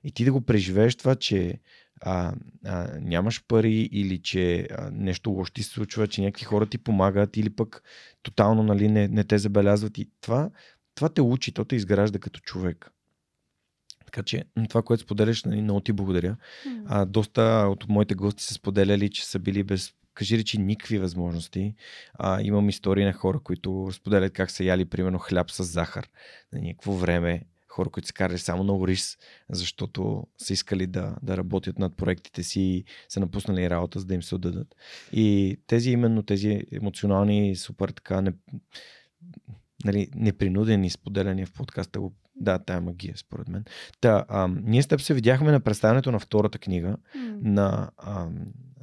и 0.04 0.12
ти 0.12 0.24
да 0.24 0.32
го 0.32 0.40
преживееш 0.40 0.96
това, 0.96 1.14
че 1.14 1.60
а, 2.00 2.34
а, 2.64 2.88
нямаш 3.00 3.44
пари 3.48 3.88
или 3.92 4.22
че 4.22 4.68
а, 4.70 4.90
нещо 4.90 5.30
лошо 5.30 5.52
ти 5.52 5.62
се 5.62 5.70
случва, 5.70 6.06
че 6.08 6.20
някакви 6.20 6.44
хора 6.44 6.66
ти 6.66 6.78
помагат 6.78 7.36
или 7.36 7.50
пък 7.50 7.82
тотално 8.22 8.62
нали, 8.62 8.88
не, 8.88 9.08
не 9.08 9.24
те 9.24 9.38
забелязват. 9.38 9.98
И 9.98 10.10
това, 10.20 10.50
това 10.94 11.08
те 11.08 11.20
учи, 11.22 11.52
то 11.52 11.64
те 11.64 11.76
изгражда 11.76 12.18
като 12.18 12.40
човек. 12.40 12.90
Така 14.04 14.22
че 14.22 14.44
това, 14.68 14.82
което 14.82 15.02
споделяш, 15.02 15.44
нали, 15.44 15.62
много 15.62 15.80
ти 15.80 15.92
благодаря. 15.92 16.36
А, 16.86 17.04
доста 17.04 17.42
от 17.70 17.88
моите 17.88 18.14
гости 18.14 18.44
са 18.44 18.54
споделяли, 18.54 19.10
че 19.10 19.26
са 19.26 19.38
били 19.38 19.62
без 19.62 19.94
кажи 20.16 20.38
речи 20.38 20.58
никакви 20.58 20.98
възможности. 20.98 21.74
А, 22.14 22.42
имам 22.42 22.68
истории 22.68 23.04
на 23.04 23.12
хора, 23.12 23.40
които 23.40 23.88
споделят 23.92 24.32
как 24.32 24.50
са 24.50 24.64
яли, 24.64 24.84
примерно, 24.84 25.18
хляб 25.18 25.50
с 25.50 25.64
захар 25.64 26.08
на 26.52 26.60
някакво 26.60 26.92
време. 26.92 27.42
Хора, 27.68 27.90
които 27.90 28.08
са 28.08 28.14
карали 28.14 28.38
само 28.38 28.64
на 28.64 28.86
рис, 28.86 29.18
защото 29.50 30.26
са 30.38 30.52
искали 30.52 30.86
да, 30.86 31.16
да 31.22 31.36
работят 31.36 31.78
над 31.78 31.96
проектите 31.96 32.42
си 32.42 32.60
и 32.60 32.84
са 33.08 33.20
напуснали 33.20 33.70
работа, 33.70 34.00
за 34.00 34.06
да 34.06 34.14
им 34.14 34.22
се 34.22 34.34
отдадат. 34.34 34.76
И 35.12 35.58
тези 35.66 35.90
именно 35.90 36.22
тези 36.22 36.62
емоционални, 36.72 37.56
супер 37.56 37.88
така 37.88 38.20
не, 38.20 38.32
нали, 39.84 40.08
непринудени 40.14 40.90
споделяния 40.90 41.46
в 41.46 41.52
подкаста 41.52 42.00
го 42.00 42.14
да, 42.36 42.58
тая 42.58 42.80
магия, 42.80 43.16
според 43.16 43.48
мен. 43.48 43.64
Та, 44.00 44.24
а, 44.28 44.48
ние 44.62 44.82
с 44.82 44.86
теб 44.86 45.00
се 45.00 45.14
видяхме 45.14 45.52
на 45.52 45.60
представянето 45.60 46.12
на 46.12 46.18
втората 46.18 46.58
книга 46.58 46.96
mm. 47.16 47.38
на, 47.42 47.90
а, 47.96 48.26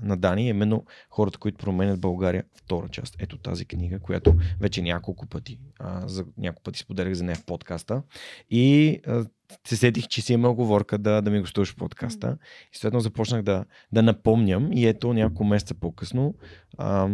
на 0.02 0.18
Дани, 0.18 0.48
именно 0.48 0.86
хората, 1.10 1.38
които 1.38 1.58
променят 1.58 2.02
България, 2.02 2.44
втора 2.56 2.90
част. 2.90 3.16
Ето 3.20 3.38
тази 3.38 3.66
книга, 3.66 4.00
която 4.00 4.36
вече 4.60 4.82
няколко 4.82 5.26
пъти, 5.26 5.60
а, 5.80 6.08
за 6.08 6.26
няколко 6.38 6.64
пъти 6.64 6.80
споделях 6.80 7.14
за 7.14 7.24
нея 7.24 7.36
в 7.36 7.46
подкаста. 7.46 8.02
И 8.50 9.00
а, 9.08 9.26
се 9.68 9.76
сетих, 9.76 10.08
че 10.08 10.22
си 10.22 10.34
има 10.34 10.50
оговорка 10.50 10.98
да, 10.98 11.22
да 11.22 11.32
ми 11.32 11.40
гостуваш 11.40 11.72
в 11.72 11.76
подкаста. 11.76 12.28
Mm. 12.28 12.38
И 12.74 12.78
следно 12.78 13.00
започнах 13.00 13.42
да, 13.42 13.66
да 13.92 14.02
напомням. 14.02 14.70
И 14.74 14.88
ето 14.88 15.14
няколко 15.14 15.44
месеца 15.44 15.74
по-късно 15.74 16.36
а, 16.78 17.10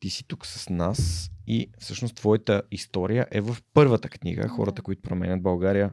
ти 0.00 0.10
си 0.10 0.24
тук 0.24 0.46
с 0.46 0.70
нас 0.70 1.30
и 1.46 1.70
всъщност 1.78 2.16
твоята 2.16 2.62
история 2.70 3.26
е 3.30 3.40
в 3.40 3.56
първата 3.74 4.08
книга, 4.08 4.48
хората, 4.48 4.82
които 4.82 5.02
променят 5.02 5.42
България 5.42 5.92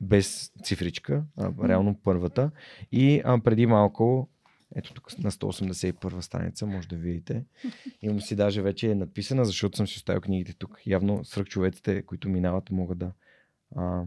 без 0.00 0.52
цифричка, 0.64 1.24
а, 1.36 1.68
реално 1.68 2.00
първата. 2.04 2.50
И 2.92 3.22
а, 3.24 3.40
преди 3.40 3.66
малко, 3.66 4.28
ето 4.74 4.94
тук 4.94 5.18
на 5.18 5.30
181 5.30 6.20
страница, 6.20 6.66
може 6.66 6.88
да 6.88 6.96
видите. 6.96 7.44
Имам 8.02 8.20
си 8.20 8.36
даже 8.36 8.62
вече 8.62 8.90
е 8.90 8.94
надписана, 8.94 9.44
защото 9.44 9.76
съм 9.76 9.86
си 9.86 9.96
оставил 9.96 10.20
книгите 10.20 10.54
тук. 10.54 10.80
Явно 10.86 11.24
свръхчовеците, 11.24 12.02
които 12.02 12.28
минават, 12.28 12.70
могат 12.70 12.98
да... 12.98 13.12
А, 13.76 14.04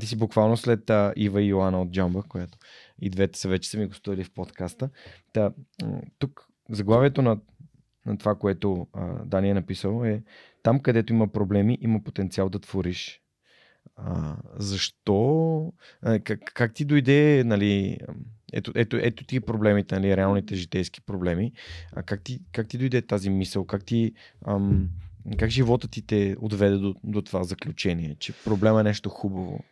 ти 0.00 0.06
си 0.06 0.16
буквално 0.16 0.56
след 0.56 0.90
а, 0.90 1.12
Ива 1.16 1.42
и 1.42 1.46
Йоана 1.46 1.82
от 1.82 1.90
Джамба, 1.90 2.22
което 2.22 2.58
и 3.00 3.10
двете 3.10 3.38
са 3.38 3.48
вече 3.48 3.70
са 3.70 3.78
ми 3.78 3.86
гостували 3.86 4.24
в 4.24 4.30
подкаста. 4.30 4.90
Та, 5.32 5.52
тук 6.18 6.48
заглавието 6.70 7.22
на 7.22 7.38
на 8.06 8.18
това, 8.18 8.34
което 8.34 8.86
а, 8.92 9.24
Дани 9.24 9.50
е 9.50 9.54
написал, 9.54 10.04
е 10.04 10.22
там, 10.62 10.80
където 10.80 11.12
има 11.12 11.28
проблеми, 11.28 11.78
има 11.80 12.00
потенциал 12.02 12.48
да 12.48 12.58
твориш. 12.58 13.20
А, 13.96 14.36
защо? 14.56 15.72
А, 16.02 16.18
как, 16.18 16.40
как 16.54 16.74
ти 16.74 16.84
дойде, 16.84 17.42
нали, 17.46 17.98
ето, 18.52 18.72
ето, 18.74 18.96
ето 18.96 19.24
ти 19.24 19.40
проблемите, 19.40 19.94
нали, 19.94 20.16
реалните 20.16 20.54
житейски 20.54 21.00
проблеми. 21.00 21.52
А 21.92 22.02
как 22.02 22.22
ти, 22.22 22.40
как 22.52 22.68
ти 22.68 22.78
дойде 22.78 23.02
тази 23.02 23.30
мисъл? 23.30 23.64
Как 23.64 23.84
ти, 23.84 24.12
ам, 24.46 24.88
как 25.38 25.50
живота 25.50 25.88
ти 25.88 26.06
те 26.06 26.36
отведе 26.40 26.76
до, 26.76 26.94
до 27.04 27.22
това 27.22 27.44
заключение, 27.44 28.16
че 28.18 28.32
проблема 28.44 28.80
е 28.80 28.84
нещо 28.84 29.08
хубаво? 29.10 29.64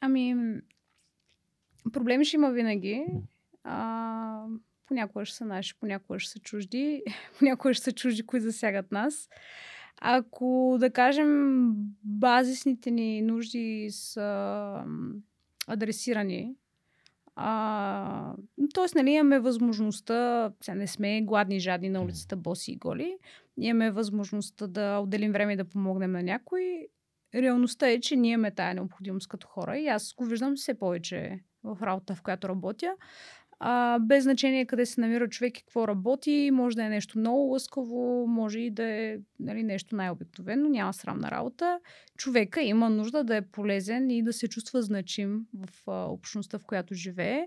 Ами, 0.00 0.36
проблеми 1.92 2.24
ще 2.24 2.36
има 2.36 2.50
винаги. 2.50 3.06
А, 3.64 4.44
Понякога 4.88 5.24
ще 5.24 5.36
са 5.36 5.44
наши, 5.44 5.74
понякога 5.80 6.18
ще 6.18 6.30
са 6.32 6.38
чужди, 6.38 7.02
понякога 7.38 7.74
ще 7.74 7.84
са 7.84 7.92
чужди, 7.92 8.26
които 8.26 8.44
засягат 8.44 8.92
нас. 8.92 9.28
Ако, 10.00 10.76
да 10.80 10.90
кажем, 10.90 11.70
базисните 12.04 12.90
ни 12.90 13.22
нужди 13.22 13.88
са 13.90 14.84
адресирани, 15.66 16.54
а, 17.40 18.34
тоест, 18.74 18.94
нали, 18.94 19.10
имаме 19.10 19.38
възможността, 19.38 20.50
сега 20.60 20.74
не 20.74 20.86
сме 20.86 21.22
гладни, 21.22 21.60
жадни 21.60 21.88
на 21.88 22.02
улицата, 22.02 22.36
боси 22.36 22.72
и 22.72 22.76
голи, 22.76 23.18
имаме 23.58 23.90
възможността 23.90 24.66
да 24.66 24.98
отделим 24.98 25.32
време 25.32 25.56
да 25.56 25.64
помогнем 25.64 26.12
на 26.12 26.22
някой. 26.22 26.88
Реалността 27.34 27.88
е, 27.88 28.00
че 28.00 28.16
ние 28.16 28.32
имаме 28.32 28.50
тая 28.50 28.74
необходимост 28.74 29.28
като 29.28 29.46
хора 29.46 29.78
и 29.78 29.88
аз 29.88 30.14
го 30.14 30.24
виждам 30.24 30.56
все 30.56 30.78
повече 30.78 31.40
в 31.64 31.78
работа, 31.82 32.14
в 32.14 32.22
която 32.22 32.48
работя. 32.48 32.94
А, 33.60 33.98
без 33.98 34.24
значение 34.24 34.66
къде 34.66 34.86
се 34.86 35.00
намира 35.00 35.28
човек 35.28 35.58
и 35.58 35.62
какво 35.62 35.88
работи, 35.88 36.50
може 36.52 36.76
да 36.76 36.84
е 36.84 36.88
нещо 36.88 37.18
много 37.18 37.52
лъскаво, 37.52 38.26
може 38.26 38.58
и 38.58 38.70
да 38.70 38.84
е 38.84 39.16
нали, 39.40 39.62
нещо 39.62 39.96
най-обикновено, 39.96 40.68
няма 40.68 40.92
срамна 40.92 41.30
работа. 41.30 41.78
Човека 42.16 42.62
има 42.62 42.90
нужда 42.90 43.24
да 43.24 43.36
е 43.36 43.42
полезен 43.42 44.10
и 44.10 44.22
да 44.22 44.32
се 44.32 44.48
чувства 44.48 44.82
значим 44.82 45.40
в 45.54 45.90
а, 45.90 46.04
общността, 46.04 46.58
в 46.58 46.64
която 46.64 46.94
живее. 46.94 47.46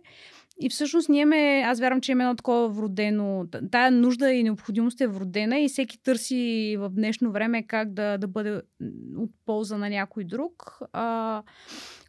И 0.59 0.69
всъщност 0.69 1.09
ние 1.09 1.25
ме, 1.25 1.63
аз 1.65 1.79
вярвам, 1.79 2.01
че 2.01 2.11
има 2.11 2.23
едно 2.23 2.35
такова 2.35 2.69
вродено, 2.69 3.45
тая 3.71 3.91
нужда 3.91 4.31
и 4.31 4.43
необходимост 4.43 5.01
е 5.01 5.07
вродена 5.07 5.59
и 5.59 5.69
всеки 5.69 6.03
търси 6.03 6.75
в 6.79 6.89
днешно 6.89 7.31
време 7.31 7.67
как 7.67 7.93
да, 7.93 8.17
да 8.17 8.27
бъде 8.27 8.61
от 9.17 9.31
полза 9.45 9.77
на 9.77 9.89
някой 9.89 10.23
друг, 10.23 10.79
а, 10.93 11.43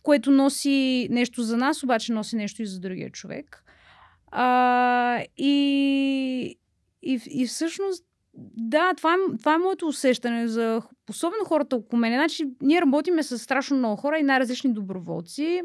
което 0.03 0.31
носи 0.31 1.09
нещо 1.11 1.43
за 1.43 1.57
нас, 1.57 1.83
обаче 1.83 2.13
носи 2.13 2.37
нещо 2.37 2.63
и 2.63 2.67
за 2.67 2.81
другия 2.81 3.11
човек. 3.11 3.65
А, 4.33 5.25
и, 5.37 6.59
и, 7.03 7.21
и 7.31 7.47
всъщност, 7.47 8.05
да, 8.57 8.95
това 8.97 9.15
е, 9.15 9.37
това 9.39 9.55
е 9.55 9.59
моето 9.59 9.87
усещане 9.87 10.49
за 10.49 10.83
особено 11.11 11.45
хората 11.45 11.77
около 11.77 12.01
мен. 12.01 12.13
Значи, 12.13 12.51
ние 12.61 12.81
работиме 12.81 13.23
с 13.23 13.39
страшно 13.39 13.77
много 13.77 13.97
хора 13.97 14.19
и 14.19 14.23
най-различни 14.23 14.73
доброволци. 14.73 15.63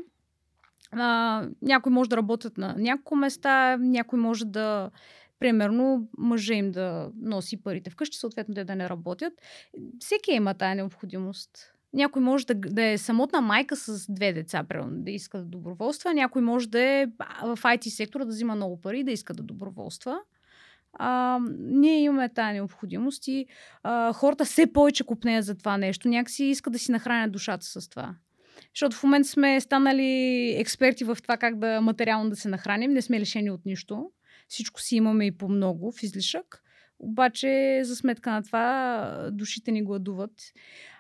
А, 0.92 1.48
някои 1.62 1.92
може 1.92 2.10
да 2.10 2.18
работят 2.18 2.58
на 2.58 2.76
няколко 2.78 3.16
места, 3.16 3.78
някой 3.78 4.20
може 4.20 4.46
да 4.46 4.92
примерно 5.40 6.08
мъжа 6.18 6.54
им 6.54 6.72
да 6.72 7.12
носи 7.22 7.64
парите 7.64 7.90
вкъщи, 7.90 8.18
съответно 8.18 8.56
те 8.56 8.64
да 8.64 8.76
не 8.76 8.90
работят. 8.90 9.34
Всеки 10.00 10.32
има 10.32 10.54
тая 10.54 10.76
необходимост. 10.76 11.77
Някой 11.98 12.22
може 12.22 12.46
да, 12.46 12.56
да 12.56 12.84
е 12.86 12.98
самотна 12.98 13.42
майка 13.42 13.76
с 13.76 14.12
две 14.12 14.34
деца, 14.34 14.64
примерно, 14.64 15.04
да 15.04 15.12
иска 15.12 15.38
да 15.38 15.44
доброволства. 15.44 16.14
Някой 16.14 16.42
може 16.42 16.70
да 16.70 16.82
е 16.82 17.06
в 17.44 17.58
IT 17.58 17.90
сектора 17.90 18.26
да 18.26 18.32
взима 18.32 18.56
много 18.56 18.82
пари 18.82 19.04
да 19.04 19.12
иска 19.12 19.34
да 19.34 19.44
доброволства. 19.44 20.20
А, 20.94 21.40
ние 21.60 22.02
имаме 22.02 22.30
тази 22.30 22.54
необходимост 22.54 23.28
и 23.28 23.46
а, 23.84 24.14
хората 24.14 24.46
все 24.46 24.74
повече 24.74 25.04
купнеят 25.04 25.46
за 25.46 25.56
това 25.56 25.78
нещо. 25.78 26.08
Някакси 26.08 26.44
искат 26.44 26.74
да 26.74 26.80
си 26.80 26.92
нахранят 26.92 27.32
душата 27.32 27.66
с 27.66 27.90
това. 27.90 28.16
Защото 28.76 28.96
в 28.96 29.04
момента 29.04 29.30
сме 29.30 29.62
станали 29.62 30.50
експерти 30.58 31.04
в 31.04 31.18
това 31.22 31.38
как 31.38 31.60
да 31.60 31.82
материално 31.82 32.30
да 32.30 32.36
се 32.36 32.50
нахраним. 32.50 32.94
Не 32.94 33.02
сме 33.02 33.20
лишени 33.20 33.52
от 33.52 33.66
нищо. 33.66 34.12
Всичко 34.48 34.82
си 34.82 34.96
имаме 34.96 35.26
и 35.26 35.38
по 35.38 35.50
много 35.50 35.92
в 35.92 36.04
излишък. 36.04 36.64
Обаче, 37.00 37.82
за 37.84 37.96
сметка 37.96 38.32
на 38.32 38.44
това, 38.44 39.30
душите 39.32 39.72
ни 39.72 39.84
гладуват. 39.84 40.32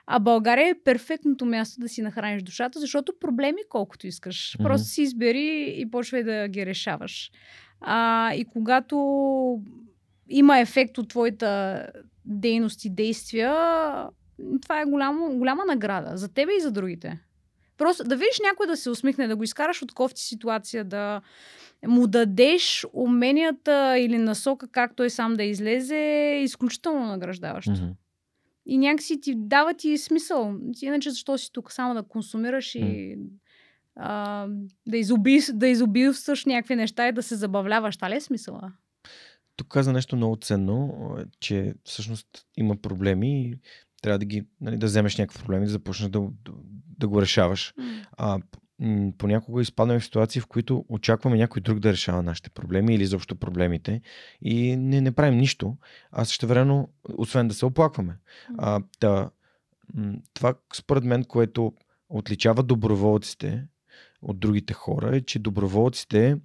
А 0.08 0.20
България 0.20 0.70
е 0.70 0.84
перфектното 0.84 1.46
място 1.46 1.80
да 1.80 1.90
си 1.90 2.02
нахраниш 2.02 2.44
душата, 2.44 2.80
защото 2.80 3.14
проблеми 3.20 3.62
колкото 3.70 4.08
искаш. 4.08 4.56
Mm-hmm. 4.56 4.64
Просто 4.64 4.88
си 4.88 5.02
избери 5.02 5.74
и 5.78 5.92
почвай 5.92 6.24
да 6.24 6.48
ги 6.48 6.66
решаваш. 6.66 7.32
А, 7.82 8.34
и 8.34 8.46
когато 8.46 8.98
има 10.30 10.60
ефект 10.60 10.98
от 10.98 11.10
твоята 11.10 11.84
дейност 12.26 12.86
и 12.86 12.90
действия, 12.90 13.56
това 14.62 14.82
е 14.82 14.86
голямо, 14.86 15.38
голяма 15.38 15.66
награда 15.66 16.18
за 16.18 16.34
тебе 16.34 16.52
и 16.58 16.62
за 16.62 16.72
другите. 16.72 17.20
Просто 17.78 18.04
да 18.04 18.16
видиш 18.16 18.40
някой 18.44 18.68
да 18.68 18.78
се 18.78 18.90
усмихне, 18.90 19.28
да 19.28 19.36
го 19.36 19.44
изкараш 19.44 19.82
от 19.82 19.94
кофти 19.94 20.22
ситуация, 20.22 20.84
да 20.84 21.22
му 21.88 22.08
дадеш 22.08 22.86
уменията 22.94 23.98
или 24.00 24.18
насока 24.18 24.68
как 24.68 24.96
той 24.96 25.10
сам 25.10 25.34
да 25.34 25.44
излезе, 25.44 25.98
е 25.98 26.44
изключително 26.44 27.06
награждаващо. 27.06 27.72
Mm-hmm. 27.72 27.94
И 28.68 28.78
някакси 28.78 29.22
ти 29.22 29.34
дава 29.36 29.74
ти 29.74 29.98
смисъл. 29.98 30.56
Иначе 30.82 31.10
защо 31.10 31.38
си 31.38 31.50
тук? 31.54 31.72
Само 31.72 31.94
да 31.94 32.04
консумираш 32.04 32.76
и 32.76 33.18
а, 33.96 34.48
да, 34.88 34.98
изоби, 34.98 35.40
да 35.54 35.68
изобилстваш 35.68 36.46
някакви 36.46 36.76
неща 36.76 37.08
и 37.08 37.12
да 37.12 37.24
се 37.24 37.36
забавляваш. 37.36 37.98
Това 37.98 38.10
ли 38.10 38.16
е 38.16 38.22
смисъла? 38.22 38.74
Тук 39.56 39.68
каза 39.68 39.94
нещо 39.94 40.16
много 40.16 40.36
ценно, 40.36 41.16
че 41.40 41.74
всъщност 41.84 42.28
има 42.58 42.76
проблеми 42.76 43.42
и 43.42 43.56
трябва 44.02 44.20
да 44.20 44.26
ги, 44.26 44.46
нали, 44.62 44.78
да 44.78 44.86
вземеш 44.86 45.18
някакви 45.18 45.44
проблеми 45.44 45.66
да 45.66 45.72
започнеш 45.72 46.10
да, 46.10 46.20
да, 46.20 46.52
да 46.98 47.08
го 47.08 47.22
решаваш. 47.22 47.74
Mm. 47.80 48.06
А, 48.12 48.40
понякога 49.18 49.62
изпадаме 49.62 50.00
в 50.00 50.04
ситуации, 50.04 50.42
в 50.42 50.48
които 50.48 50.86
очакваме 50.90 51.38
някой 51.38 51.62
друг 51.62 51.80
да 51.80 51.92
решава 51.92 52.24
нашите 52.24 52.50
проблеми 52.50 52.96
или 52.96 53.04
изобщо 53.04 53.36
проблемите 53.36 54.02
и 54.42 54.76
не, 54.76 55.02
не 55.02 55.12
правим 55.12 55.38
нищо, 55.38 55.78
а 56.12 56.26
също 56.26 56.48
времено, 56.48 56.90
освен 57.18 57.48
да 57.48 57.54
се 57.54 57.66
оплакваме. 57.66 58.18
А, 58.58 58.82
да, 59.02 59.30
това 60.34 60.54
според 60.76 61.04
мен, 61.04 61.24
което 61.24 61.74
отличава 62.10 62.64
доброволците 62.64 63.64
от 64.22 64.40
другите 64.40 64.74
хора 64.74 65.16
е, 65.18 65.22
че 65.22 65.40
доброволците 65.40 66.38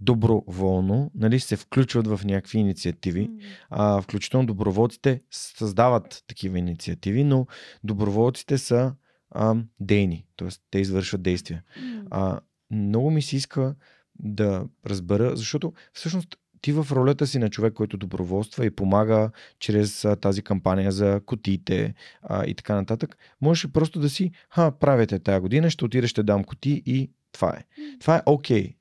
доброволно 0.00 1.10
нали, 1.14 1.40
се 1.40 1.56
включват 1.56 2.06
в 2.06 2.20
някакви 2.24 2.58
инициативи. 2.58 3.30
А, 3.70 4.02
включително 4.02 4.46
доброволците 4.46 5.22
създават 5.30 6.24
такива 6.26 6.58
инициативи, 6.58 7.24
но 7.24 7.46
доброволците 7.84 8.58
са 8.58 8.94
а, 9.30 9.56
дейни, 9.80 10.26
т.е. 10.36 10.48
те 10.70 10.78
извършват 10.78 11.22
действия. 11.22 11.62
А, 12.10 12.40
много 12.70 13.10
ми 13.10 13.22
се 13.22 13.36
иска 13.36 13.74
да 14.18 14.64
разбера, 14.86 15.36
защото 15.36 15.72
всъщност 15.92 16.36
ти 16.60 16.72
в 16.72 16.86
ролята 16.90 17.26
си 17.26 17.38
на 17.38 17.50
човек, 17.50 17.72
който 17.72 17.96
доброволства 17.96 18.66
и 18.66 18.70
помага 18.70 19.30
чрез 19.58 20.04
а, 20.04 20.16
тази 20.16 20.42
кампания 20.42 20.92
за 20.92 21.20
кутиите 21.26 21.94
а, 22.22 22.46
и 22.46 22.54
така 22.54 22.74
нататък, 22.74 23.16
можеш 23.40 23.70
просто 23.72 24.00
да 24.00 24.10
си, 24.10 24.30
ха, 24.50 24.70
правите 24.70 25.18
тая 25.18 25.40
година, 25.40 25.70
ще 25.70 25.84
отида, 25.84 26.08
ще 26.08 26.22
дам 26.22 26.44
кути 26.44 26.82
и 26.86 27.10
това 27.32 27.56
е. 27.56 27.64
Това 28.00 28.16
е 28.16 28.22
окей. 28.26 28.62
Okay. 28.64 28.74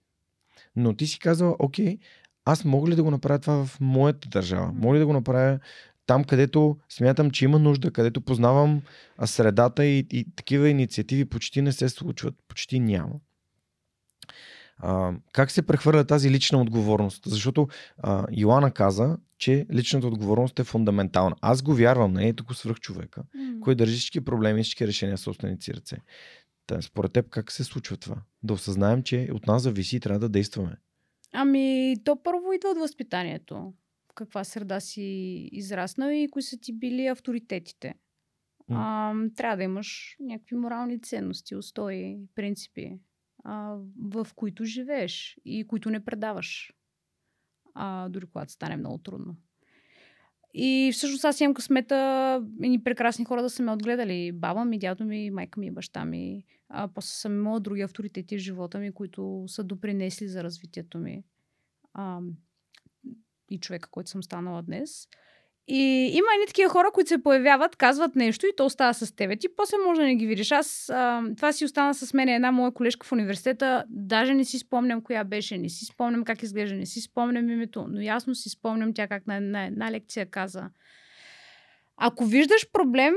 Но 0.76 0.94
ти 0.94 1.08
си 1.08 1.20
казала, 1.20 1.56
окей, 1.60 1.98
аз 2.46 2.66
мога 2.66 2.90
ли 2.92 2.96
да 2.96 3.04
го 3.04 3.12
направя 3.12 3.40
това 3.40 3.66
в 3.66 3.80
моята 3.80 4.30
държава? 4.30 4.72
Мога 4.76 4.96
ли 4.96 5.00
да 5.00 5.06
го 5.06 5.14
направя 5.14 5.60
там, 6.10 6.24
където 6.24 6.78
смятам, 6.90 7.32
че 7.32 7.46
има 7.46 7.60
нужда, 7.60 7.92
където 7.92 8.22
познавам 8.22 8.82
средата 9.26 9.86
и, 9.86 10.08
и 10.12 10.36
такива 10.36 10.70
инициативи 10.70 11.26
почти 11.26 11.62
не 11.62 11.72
се 11.72 11.90
случват, 11.90 12.36
почти 12.48 12.80
няма. 12.80 13.16
А, 14.78 15.14
как 15.34 15.52
се 15.52 15.62
прехвърля 15.62 16.04
тази 16.04 16.32
лична 16.32 16.62
отговорност? 16.62 17.24
Защото 17.26 17.68
а, 17.98 18.26
Йоанна 18.32 18.72
каза, 18.72 19.18
че 19.38 19.66
личната 19.74 20.08
отговорност 20.08 20.60
е 20.60 20.64
фундаментална. 20.64 21.36
Аз 21.42 21.62
го 21.62 21.74
вярвам, 21.74 22.14
не 22.14 22.28
е 22.28 22.34
тук 22.34 22.56
свръх 22.56 22.80
човека, 22.80 23.24
mm. 23.38 23.60
кой 23.60 23.76
държи 23.76 23.98
всички 23.98 24.26
проблеми 24.26 24.60
и 24.60 24.64
всички 24.64 24.88
решения 24.88 25.18
в 25.18 25.20
собствените 25.20 25.64
си 25.64 25.74
ръце. 25.74 25.98
Та, 26.68 26.82
според 26.82 27.14
теб 27.14 27.30
как 27.30 27.52
се 27.52 27.64
случва 27.64 27.98
това? 27.98 28.16
Да 28.44 28.54
осъзнаем, 28.54 29.04
че 29.04 29.30
от 29.34 29.48
нас 29.48 29.62
зависи 29.62 29.96
и 29.96 30.00
трябва 30.00 30.20
да 30.20 30.30
действаме. 30.30 30.76
Ами, 31.34 31.96
то 32.04 32.24
първо 32.24 32.54
идва 32.54 32.70
от 32.70 32.78
възпитанието. 32.78 33.74
Каква 34.20 34.44
среда 34.44 34.80
си 34.80 35.02
израснал 35.52 36.10
и 36.10 36.28
кои 36.32 36.42
са 36.42 36.58
ти 36.58 36.74
били 36.74 37.08
авторитетите. 37.08 37.96
А, 38.70 39.14
трябва 39.36 39.58
да 39.58 39.64
имаш 39.64 40.18
някакви 40.20 40.56
морални 40.56 41.02
ценности, 41.02 41.56
устои, 41.56 42.18
принципи, 42.36 43.00
а, 43.44 43.78
в 44.02 44.28
които 44.36 44.66
живееш 44.66 45.38
и 45.46 45.68
които 45.68 45.90
не 45.90 46.06
предаваш. 46.06 46.74
А, 47.74 48.10
дори 48.10 48.26
когато 48.26 48.52
стане 48.52 48.78
много 48.78 48.98
трудно. 48.98 49.36
И 50.54 50.92
всъщност 50.94 51.26
аз 51.26 51.42
имам 51.42 51.54
късмета 51.54 52.44
и 52.64 52.84
прекрасни 52.84 53.26
хора 53.26 53.42
да 53.42 53.50
са 53.50 53.64
ме 53.64 53.72
отгледали. 53.72 54.32
Баба 54.32 54.66
ми, 54.66 54.80
дядо 54.80 55.06
ми, 55.06 55.32
майка 55.32 55.60
ми, 55.60 55.72
баща 55.72 56.06
ми. 56.06 56.46
А 56.70 56.88
после 56.88 57.10
съм 57.10 57.34
имала 57.34 57.60
други 57.60 57.82
авторитети 57.82 58.38
в 58.38 58.42
живота 58.42 58.80
ми, 58.80 58.92
които 58.92 59.44
са 59.48 59.64
допринесли 59.64 60.28
за 60.28 60.44
развитието 60.44 60.98
ми. 60.98 61.24
А, 61.94 62.20
и 63.50 63.60
човека, 63.60 63.90
който 63.92 64.10
съм 64.10 64.24
станала 64.24 64.62
днес. 64.62 65.08
И 65.72 66.12
има 66.14 66.28
едни 66.36 66.48
такива 66.48 66.70
хора, 66.70 66.88
които 66.94 67.08
се 67.08 67.24
появяват, 67.24 67.76
казват 67.76 68.16
нещо 68.16 68.46
и 68.46 68.56
то 68.58 68.66
остава 68.66 68.94
с 68.94 69.16
тебе. 69.16 69.36
Ти 69.36 69.48
после 69.58 69.78
може 69.88 70.02
да 70.02 70.08
не 70.08 70.16
ги 70.16 70.28
видиш. 70.28 70.52
Аз 70.52 70.90
а, 70.90 71.24
това 71.36 71.52
си 71.52 71.66
остана 71.66 71.94
с 71.94 72.14
мен 72.14 72.30
една 72.30 72.52
моя 72.52 72.72
колежка 72.72 73.08
в 73.08 73.12
университета. 73.12 73.84
Даже 73.90 74.34
не 74.34 74.46
си 74.46 74.60
спомням 74.60 75.02
коя 75.02 75.24
беше, 75.24 75.58
не 75.58 75.70
си 75.70 75.86
спомням 75.86 76.24
как 76.24 76.44
изглежда, 76.44 76.76
не 76.76 76.86
си 76.86 77.02
спомням 77.02 77.50
името, 77.50 77.86
но 77.90 78.02
ясно 78.02 78.36
си 78.36 78.50
спомням 78.50 78.94
тя 78.94 79.08
как 79.08 79.28
на 79.28 79.66
една 79.66 79.92
лекция 79.92 80.26
каза. 80.26 80.70
Ако 81.98 82.26
виждаш 82.26 82.72
проблем, 82.74 83.14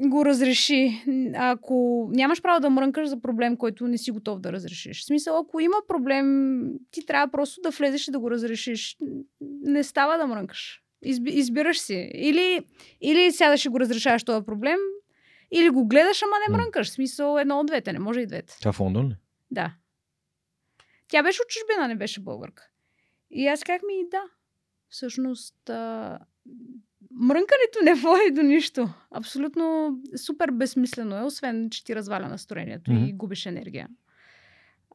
го 0.00 0.24
разреши. 0.24 1.04
Ако 1.34 2.08
нямаш 2.12 2.42
право 2.42 2.60
да 2.60 2.70
мрънкаш 2.70 3.08
за 3.08 3.20
проблем, 3.20 3.56
който 3.56 3.88
не 3.88 3.98
си 3.98 4.10
готов 4.10 4.40
да 4.40 4.52
разрешиш. 4.52 5.00
В 5.00 5.04
смисъл, 5.04 5.38
ако 5.38 5.60
има 5.60 5.76
проблем, 5.88 6.60
ти 6.90 7.06
трябва 7.06 7.30
просто 7.30 7.60
да 7.60 7.70
влезеш 7.70 8.08
и 8.08 8.10
да 8.10 8.18
го 8.18 8.30
разрешиш. 8.30 8.96
Не 9.40 9.84
става 9.84 10.18
да 10.18 10.26
мрънкаш. 10.26 10.82
Изби, 11.02 11.30
избираш 11.30 11.78
си. 11.78 12.10
Или, 12.14 12.60
или 13.00 13.32
сядаш 13.32 13.64
и 13.64 13.68
го 13.68 13.80
разрешаваш 13.80 14.24
този 14.24 14.46
проблем, 14.46 14.78
или 15.50 15.70
го 15.70 15.86
гледаш, 15.86 16.22
ама 16.22 16.36
не 16.48 16.56
мрънкаш. 16.56 16.88
В 16.88 16.92
смисъл 16.92 17.38
едно 17.38 17.60
от 17.60 17.66
двете, 17.66 17.92
не 17.92 17.98
може 17.98 18.20
и 18.20 18.26
двете. 18.26 18.56
Това 18.58 18.72
в 18.72 18.80
Лондон 18.80 19.08
ли? 19.08 19.16
Да. 19.50 19.74
Тя 21.08 21.22
беше 21.22 21.42
от 21.42 21.48
чужбина, 21.48 21.88
не 21.88 21.96
беше 21.96 22.20
българка. 22.20 22.68
И 23.30 23.46
аз 23.46 23.64
как 23.64 23.82
ми 23.82 24.00
и 24.00 24.08
да. 24.10 24.22
Всъщност, 24.88 25.70
а... 25.70 26.18
мрънкането 27.16 27.78
не 27.84 27.94
води 27.94 28.30
до 28.32 28.42
нищо. 28.42 28.88
Абсолютно 29.10 29.96
супер 30.16 30.50
безсмислено 30.50 31.16
е, 31.16 31.22
освен, 31.22 31.70
че 31.70 31.84
ти 31.84 31.94
разваля 31.94 32.28
настроението 32.28 32.90
mm-hmm. 32.90 33.08
и 33.08 33.12
губиш 33.12 33.46
енергия. 33.46 33.88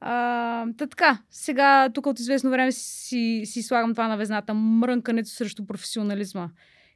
А, 0.01 0.65
та 0.77 0.87
така, 0.87 1.21
сега 1.29 1.89
тук 1.93 2.05
от 2.05 2.19
известно 2.19 2.49
време 2.49 2.71
си, 2.71 3.41
си 3.45 3.63
слагам 3.63 3.93
това 3.93 4.07
на 4.07 4.17
везната. 4.17 4.53
Мрънкането 4.53 5.29
срещу 5.29 5.65
професионализма. 5.65 6.49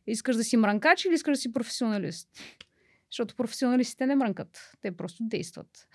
Искаш 0.07 0.35
да 0.35 0.43
си 0.43 0.57
мрънкач 0.57 1.05
или 1.05 1.13
искаш 1.13 1.37
да 1.37 1.41
си 1.41 1.53
професионалист? 1.53 2.29
Защото 3.11 3.35
професионалистите 3.35 4.05
не 4.05 4.15
мрънкат. 4.15 4.71
Те 4.81 4.97
просто 4.97 5.23
действат. 5.23 5.87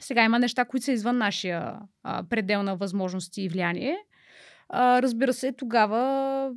Сега 0.00 0.24
има 0.24 0.38
неща, 0.38 0.64
които 0.64 0.84
са 0.84 0.92
извън 0.92 1.18
нашия 1.18 1.78
а, 2.02 2.22
предел 2.28 2.62
на 2.62 2.76
възможности 2.76 3.42
и 3.42 3.48
влияние. 3.48 3.96
А, 4.68 5.02
разбира 5.02 5.32
се, 5.32 5.52
тогава 5.52 6.52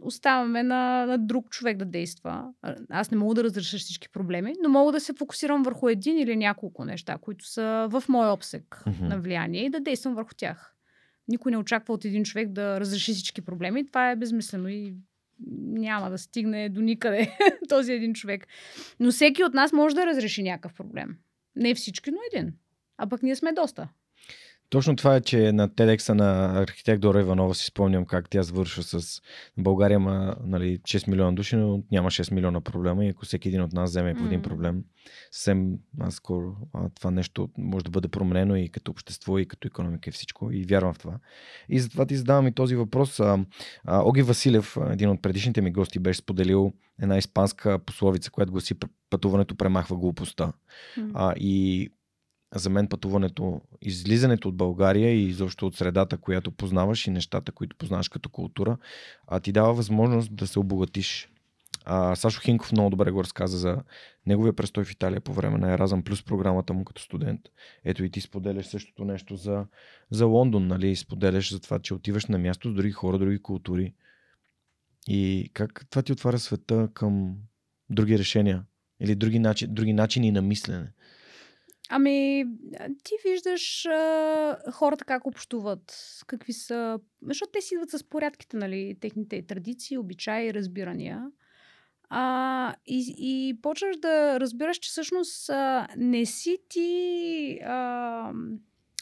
оставаме 0.00 0.62
на, 0.62 1.06
на 1.06 1.18
друг 1.18 1.48
човек 1.50 1.76
да 1.76 1.84
действа. 1.84 2.52
Аз 2.90 3.10
не 3.10 3.16
мога 3.16 3.34
да 3.34 3.44
разреша 3.44 3.78
всички 3.78 4.08
проблеми, 4.08 4.54
но 4.62 4.68
мога 4.68 4.92
да 4.92 5.00
се 5.00 5.12
фокусирам 5.12 5.62
върху 5.62 5.88
един 5.88 6.18
или 6.18 6.36
няколко 6.36 6.84
неща, 6.84 7.18
които 7.20 7.48
са 7.48 7.88
в 7.90 8.04
мой 8.08 8.30
обсек 8.30 8.82
mm-hmm. 8.86 9.08
на 9.08 9.20
влияние 9.20 9.64
и 9.64 9.70
да 9.70 9.80
действам 9.80 10.14
върху 10.14 10.34
тях. 10.36 10.74
Никой 11.28 11.52
не 11.52 11.58
очаква 11.58 11.94
от 11.94 12.04
един 12.04 12.24
човек 12.24 12.48
да 12.48 12.80
разреши 12.80 13.12
всички 13.12 13.42
проблеми. 13.42 13.86
Това 13.86 14.10
е 14.10 14.16
безмислено 14.16 14.68
и 14.68 14.94
няма 15.60 16.10
да 16.10 16.18
стигне 16.18 16.68
до 16.68 16.80
никъде 16.80 17.36
този 17.68 17.92
един 17.92 18.14
човек. 18.14 18.46
Но 19.00 19.10
всеки 19.10 19.44
от 19.44 19.54
нас 19.54 19.72
може 19.72 19.94
да 19.94 20.06
разреши 20.06 20.42
някакъв 20.42 20.74
проблем. 20.74 21.16
Не 21.56 21.74
всички, 21.74 22.10
но 22.10 22.18
един. 22.32 22.52
А 22.98 23.08
пък 23.08 23.22
ние 23.22 23.36
сме 23.36 23.52
доста. 23.52 23.88
Точно 24.72 24.96
това 24.96 25.16
е, 25.16 25.20
че 25.20 25.52
на 25.52 25.68
TEDx 25.68 26.14
на 26.14 26.60
архитект 26.60 27.00
Дора 27.00 27.20
Иванова 27.20 27.54
си 27.54 27.64
спомням 27.64 28.04
как 28.04 28.30
тя 28.30 28.42
свършва 28.42 28.82
с 28.82 29.20
България 29.58 29.94
има 29.94 30.36
нали, 30.44 30.78
6 30.78 31.10
милиона 31.10 31.32
души, 31.32 31.56
но 31.56 31.82
няма 31.90 32.10
6 32.10 32.34
милиона 32.34 32.60
проблема 32.60 33.04
и 33.04 33.08
ако 33.08 33.24
всеки 33.24 33.48
един 33.48 33.62
от 33.62 33.72
нас 33.72 33.90
вземе 33.90 34.14
по 34.14 34.24
един 34.24 34.42
проблем, 34.42 34.84
съвсем 35.30 35.72
скоро 36.10 36.56
това 36.94 37.10
нещо 37.10 37.48
може 37.58 37.84
да 37.84 37.90
бъде 37.90 38.08
променено 38.08 38.56
и 38.56 38.68
като 38.68 38.90
общество, 38.90 39.38
и 39.38 39.46
като 39.46 39.68
економика 39.68 40.10
и 40.10 40.12
всичко 40.12 40.52
и 40.52 40.64
вярвам 40.64 40.94
в 40.94 40.98
това. 40.98 41.18
И 41.68 41.80
затова 41.80 42.06
ти 42.06 42.16
задавам 42.16 42.46
и 42.46 42.54
този 42.54 42.76
въпрос. 42.76 43.20
А, 43.20 43.38
а, 43.84 44.02
Оги 44.04 44.22
Василев, 44.22 44.76
един 44.90 45.10
от 45.10 45.22
предишните 45.22 45.60
ми 45.60 45.72
гости, 45.72 45.98
беше 45.98 46.18
споделил 46.18 46.72
една 47.02 47.18
испанска 47.18 47.78
пословица, 47.78 48.30
която 48.30 48.52
гласи 48.52 48.74
пътуването 49.10 49.56
премахва 49.56 49.96
глупостта. 49.96 50.52
Mm. 50.98 51.10
А, 51.14 51.34
и 51.36 51.88
за 52.54 52.70
мен 52.70 52.88
пътуването, 52.88 53.60
излизането 53.82 54.48
от 54.48 54.56
България 54.56 55.10
и 55.10 55.28
изобщо 55.28 55.66
от 55.66 55.76
средата, 55.76 56.16
която 56.16 56.50
познаваш 56.50 57.06
и 57.06 57.10
нещата, 57.10 57.52
които 57.52 57.76
познаваш 57.76 58.08
като 58.08 58.28
култура, 58.28 58.78
а, 59.26 59.40
ти 59.40 59.52
дава 59.52 59.74
възможност 59.74 60.36
да 60.36 60.46
се 60.46 60.58
обогатиш. 60.58 61.28
А, 61.84 62.16
Сашо 62.16 62.40
Хинков 62.40 62.72
много 62.72 62.90
добре 62.90 63.10
го 63.10 63.24
разказа 63.24 63.58
за 63.58 63.82
неговия 64.26 64.52
престой 64.52 64.84
в 64.84 64.92
Италия 64.92 65.20
по 65.20 65.32
време 65.32 65.58
на 65.58 65.72
Еразъм 65.72 66.02
плюс 66.02 66.22
програмата 66.22 66.72
му 66.72 66.84
като 66.84 67.02
студент. 67.02 67.40
Ето 67.84 68.04
и 68.04 68.10
ти 68.10 68.20
споделяш 68.20 68.66
същото 68.66 69.04
нещо 69.04 69.36
за, 69.36 69.66
за 70.10 70.26
Лондон, 70.26 70.66
нали? 70.66 70.96
Споделяш 70.96 71.52
за 71.52 71.60
това, 71.60 71.78
че 71.78 71.94
отиваш 71.94 72.26
на 72.26 72.38
място 72.38 72.70
с 72.70 72.74
други 72.74 72.92
хора, 72.92 73.18
други 73.18 73.42
култури. 73.42 73.94
И 75.08 75.50
как 75.52 75.86
това 75.90 76.02
ти 76.02 76.12
отваря 76.12 76.38
света 76.38 76.88
към 76.94 77.36
други 77.90 78.18
решения 78.18 78.64
или 79.00 79.14
други, 79.14 79.38
начин, 79.38 79.74
други 79.74 79.92
начини 79.92 80.30
на 80.30 80.42
мислене? 80.42 80.92
Ами, 81.94 82.44
ти 83.04 83.14
виждаш 83.24 83.86
а, 83.86 84.56
хората 84.72 85.04
как 85.04 85.26
общуват, 85.26 85.96
какви 86.26 86.52
са... 86.52 86.98
Защото 87.22 87.52
те 87.52 87.60
си 87.60 87.74
идват 87.74 87.90
с 87.90 88.04
порядките, 88.04 88.56
нали, 88.56 88.96
техните 89.00 89.42
традиции, 89.42 89.98
обичаи, 89.98 90.54
разбирания. 90.54 91.30
А, 92.08 92.74
и, 92.86 93.14
и 93.18 93.60
почваш 93.62 93.96
да 93.96 94.40
разбираш, 94.40 94.78
че 94.78 94.90
всъщност 94.90 95.50
а, 95.50 95.88
не 95.96 96.26
си 96.26 96.58
ти... 96.68 97.58
А, 97.64 98.32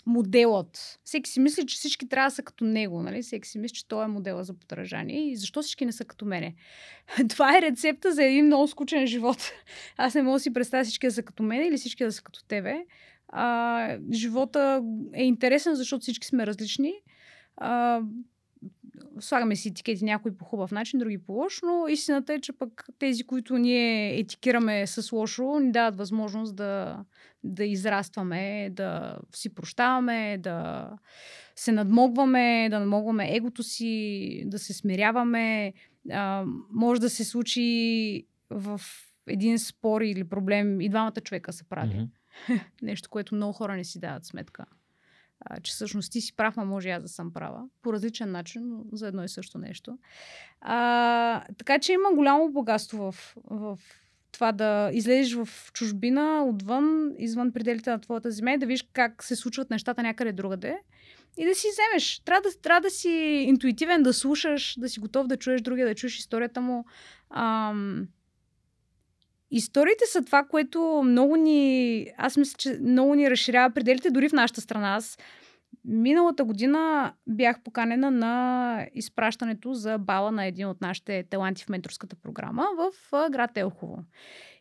моделът. 0.07 1.01
Всеки 1.05 1.31
си 1.31 1.41
мисли, 1.41 1.67
че 1.67 1.77
всички 1.77 2.09
трябва 2.09 2.31
да 2.31 2.35
са 2.35 2.43
като 2.43 2.65
него, 2.65 3.03
нали? 3.03 3.23
Всеки 3.23 3.49
си 3.49 3.59
мисли, 3.59 3.75
че 3.75 3.89
той 3.89 4.05
е 4.05 4.09
модела 4.09 4.45
за 4.45 4.55
подражание. 4.55 5.31
И 5.31 5.37
защо 5.37 5.63
всички 5.63 5.87
не 5.87 5.93
са 5.93 6.05
като 6.05 6.25
мене? 6.25 6.55
Това 7.29 7.57
е 7.57 7.63
рецепта 7.63 8.13
за 8.13 8.25
един 8.25 8.47
много 8.47 8.69
скучен 8.69 9.07
живот. 9.07 9.53
Аз 9.97 10.15
не 10.15 10.23
мога 10.23 10.37
да 10.37 10.41
си 10.41 10.53
представя 10.53 10.85
всички 10.85 11.07
да 11.07 11.13
са 11.13 11.23
като 11.23 11.43
мене 11.43 11.67
или 11.67 11.77
всички 11.77 12.05
да 12.05 12.13
са 12.13 12.23
като 12.23 12.45
тебе. 12.45 12.85
А, 13.29 13.99
живота 14.13 14.83
е 15.15 15.25
интересен, 15.25 15.75
защото 15.75 16.01
всички 16.01 16.27
сме 16.27 16.47
различни. 16.47 16.93
А, 17.57 18.01
слагаме 19.21 19.57
си 19.57 19.69
етикети 19.69 20.05
някои 20.05 20.37
по 20.37 20.45
хубав 20.45 20.73
начин, 20.73 20.99
други 20.99 21.19
по 21.19 21.33
лош, 21.33 21.61
но 21.63 21.89
истината 21.89 22.35
е, 22.35 22.41
че 22.41 22.53
пък 22.53 22.87
тези, 22.99 23.25
които 23.25 23.59
ние 23.59 24.19
етикираме 24.19 24.87
с 24.87 25.13
лошо, 25.13 25.61
ни 25.61 25.73
дават 25.73 25.97
възможност 25.97 26.57
да, 26.57 27.05
да 27.45 27.65
израстваме, 27.65 28.71
да 28.71 29.19
си 29.35 29.55
прощаваме, 29.55 30.39
да 30.39 30.89
се 31.57 31.73
надмогваме, 31.73 32.69
да 32.71 32.79
надмогваме 32.79 33.37
егото 33.37 33.63
си, 33.63 34.43
да 34.47 34.59
се 34.59 34.73
смиряваме. 34.73 35.73
А, 36.11 36.45
може 36.73 37.01
да 37.01 37.11
се 37.11 37.25
случи 37.25 38.27
в 38.51 38.81
един 39.27 39.59
спор 39.59 40.01
или 40.01 40.25
проблем 40.25 40.81
и 40.81 40.89
двамата 40.89 41.21
човека 41.25 41.53
са 41.53 41.65
прави. 41.65 41.95
Mm-hmm. 41.95 42.61
Нещо, 42.83 43.11
което 43.11 43.35
много 43.35 43.53
хора 43.53 43.77
не 43.77 43.85
си 43.85 44.01
дават 44.01 44.25
сметка 44.25 44.67
че 45.63 45.73
всъщност 45.73 46.13
ти 46.13 46.21
си 46.21 46.37
прав, 46.37 46.59
а 46.59 46.65
може 46.65 46.91
аз 46.91 47.03
да 47.03 47.09
съм 47.09 47.33
права. 47.33 47.65
По 47.83 47.93
различен 47.93 48.31
начин, 48.31 48.63
но 48.69 48.97
за 48.97 49.09
едно 49.09 49.25
и 49.25 49.29
също 49.29 49.59
нещо. 49.59 49.99
А, 50.61 51.45
така 51.59 51.79
че 51.79 51.93
има 51.93 52.15
голямо 52.15 52.53
богатство 52.53 53.13
в, 53.13 53.35
в 53.51 53.79
това 54.33 54.53
да 54.53 54.91
излезеш 54.93 55.35
в 55.35 55.49
чужбина, 55.73 56.45
отвън, 56.45 57.15
извън 57.19 57.53
пределите 57.53 57.91
на 57.91 58.01
твоята 58.01 58.31
земя 58.31 58.53
и 58.53 58.59
да 58.59 58.67
видиш 58.67 58.89
как 58.93 59.25
се 59.25 59.37
случват 59.37 59.71
нещата 59.71 60.03
някъде 60.03 60.33
другаде 60.33 60.79
и 61.39 61.45
да 61.45 61.55
си 61.55 61.67
вземеш. 61.73 62.21
Трябва 62.25 62.43
да, 62.43 62.61
трябва 62.63 62.81
да 62.81 62.91
си 62.91 63.11
интуитивен, 63.49 64.03
да 64.03 64.13
слушаш, 64.13 64.75
да 64.79 64.89
си 64.89 65.01
готов 65.01 65.27
да 65.27 65.37
чуеш 65.37 65.61
другия, 65.61 65.87
да 65.87 65.95
чуеш 65.95 66.19
историята 66.19 66.61
му. 66.61 66.85
Ам, 67.31 68.07
Историите 69.51 70.05
са 70.07 70.25
това, 70.25 70.45
което 70.45 71.03
много 71.05 71.37
ни... 71.37 72.07
Аз 72.17 72.37
мисля, 72.37 72.57
че 72.59 72.79
много 72.83 73.15
ни 73.15 73.31
разширява 73.31 73.75
пределите, 73.75 74.11
дори 74.11 74.29
в 74.29 74.33
нашата 74.33 74.61
страна. 74.61 74.95
Аз 74.95 75.19
миналата 75.85 76.45
година 76.45 77.13
бях 77.27 77.63
поканена 77.63 78.11
на 78.11 78.87
изпращането 78.95 79.75
за 79.75 79.99
бала 79.99 80.33
на 80.33 80.47
един 80.47 80.69
от 80.69 80.81
нашите 80.81 81.25
таланти 81.31 81.65
в 81.65 81.69
менторската 81.69 82.17
програма 82.17 82.67
в 82.79 82.93
град 83.31 83.51
Елхово. 83.57 83.99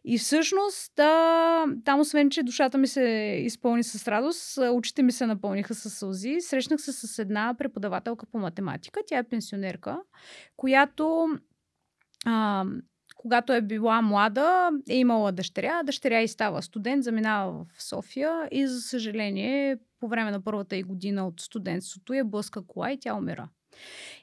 И 0.03 0.17
всъщност, 0.17 0.91
да, 0.95 1.65
там 1.85 1.99
освен, 1.99 2.29
че 2.29 2.43
душата 2.43 2.77
ми 2.77 2.87
се 2.87 3.03
изпълни 3.45 3.83
с 3.83 4.07
радост, 4.07 4.57
очите 4.57 5.03
ми 5.03 5.11
се 5.11 5.25
напълниха 5.25 5.75
с 5.75 5.89
сълзи. 5.89 6.37
Срещнах 6.39 6.81
се 6.81 6.91
с 6.91 7.19
една 7.19 7.55
преподавателка 7.57 8.25
по 8.31 8.37
математика, 8.37 8.99
тя 9.07 9.17
е 9.17 9.23
пенсионерка, 9.23 9.97
която 10.57 11.27
когато 13.19 13.53
е 13.53 13.61
била 13.61 14.01
млада, 14.01 14.71
е 14.89 14.95
имала 14.95 15.31
дъщеря. 15.31 15.83
Дъщеря 15.83 16.21
и 16.21 16.27
става 16.27 16.61
студент, 16.61 17.03
заминава 17.03 17.65
в 17.75 17.83
София 17.83 18.47
и 18.51 18.67
за 18.67 18.81
съжаление 18.81 19.77
по 19.99 20.07
време 20.07 20.31
на 20.31 20.43
първата 20.43 20.75
и 20.75 20.83
година 20.83 21.27
от 21.27 21.41
студентството 21.41 22.13
я 22.13 22.25
блъска 22.25 22.67
кола 22.67 22.91
и 22.91 22.99
тя 22.99 23.15
умира. 23.15 23.49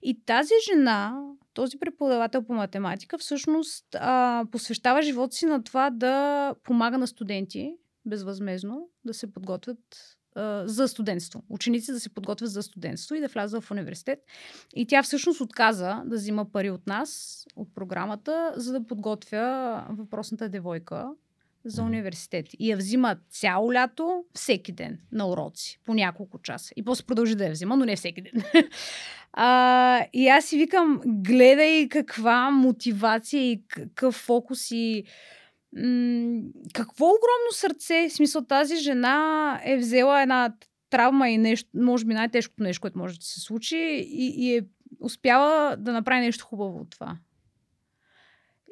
И 0.03 0.25
тази 0.25 0.53
жена, 0.71 1.23
този 1.55 1.79
преподавател 1.79 2.43
по 2.43 2.55
математика, 2.55 3.19
всъщност 3.19 3.87
а, 3.95 4.45
посвещава 4.53 5.03
живота 5.03 5.37
си 5.37 5.47
на 5.47 5.65
това 5.65 5.91
да 5.91 6.55
помага 6.63 6.99
на 6.99 7.07
студенти 7.07 7.77
безвъзмезно 8.07 8.89
да 9.05 9.15
се 9.15 9.33
подготвят 9.33 9.79
за 10.65 10.89
студентство. 10.89 11.43
Ученици 11.49 11.93
да 11.93 12.01
се 12.01 12.09
подготвят 12.09 12.51
за 12.51 12.63
студентство 12.63 13.15
и 13.15 13.21
да 13.21 13.29
влязат 13.29 13.65
в 13.65 13.71
университет. 13.71 14.19
И 14.75 14.87
тя 14.87 15.03
всъщност 15.03 15.41
отказа 15.41 16.03
да 16.07 16.17
взима 16.17 16.53
пари 16.53 16.71
от 16.71 16.87
нас, 16.87 17.45
от 17.57 17.75
програмата, 17.75 18.53
за 18.57 18.73
да 18.73 18.87
подготвя 18.87 19.87
въпросната 19.91 20.49
девойка 20.49 21.11
за 21.67 21.83
университет. 21.83 22.47
И 22.59 22.71
я 22.71 22.77
взима 22.77 23.17
цяло 23.31 23.73
лято, 23.73 24.25
всеки 24.35 24.73
ден 24.73 24.99
на 25.13 25.29
уроци, 25.29 25.81
по 25.85 25.95
няколко 25.95 26.39
часа. 26.39 26.73
И 26.77 26.85
после 26.85 27.05
продължи 27.05 27.35
да 27.35 27.45
я 27.45 27.53
взима, 27.53 27.77
но 27.77 27.85
не 27.85 27.97
всеки 27.97 28.23
ден. 28.23 28.43
а, 29.33 30.07
и 30.13 30.29
аз 30.29 30.45
си 30.45 30.59
викам, 30.59 31.01
гледай 31.07 31.89
каква 31.89 32.51
мотивация 32.51 33.51
и 33.51 33.63
какъв 33.69 34.15
фокус 34.15 34.71
и 34.71 35.05
м- 35.77 36.43
какво 36.75 37.05
огромно 37.05 37.53
сърце, 37.53 38.09
в 38.09 38.13
смисъл 38.13 38.45
тази 38.45 38.77
жена 38.77 39.61
е 39.65 39.77
взела 39.77 40.23
една 40.23 40.55
травма 40.91 41.29
и 41.29 41.39
нещо, 41.39 41.71
може 41.75 42.05
би 42.05 42.15
най-тежкото 42.15 42.63
нещо, 42.63 42.81
което 42.81 42.99
може 42.99 43.19
да 43.19 43.25
се 43.25 43.41
случи 43.41 43.77
и, 44.09 44.35
и 44.37 44.57
е 44.57 44.63
успяла 45.01 45.77
да 45.77 45.93
направи 45.93 46.21
нещо 46.21 46.45
хубаво 46.45 46.79
от 46.79 46.91
това. 46.91 47.17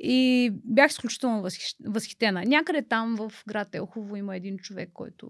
И 0.00 0.50
бях 0.64 0.90
изключително 0.90 1.48
възхитена. 1.86 2.42
Някъде 2.46 2.82
там 2.82 3.16
в 3.16 3.32
град 3.48 3.74
Елхово 3.74 4.16
има 4.16 4.36
един 4.36 4.58
човек, 4.58 4.90
който 4.92 5.28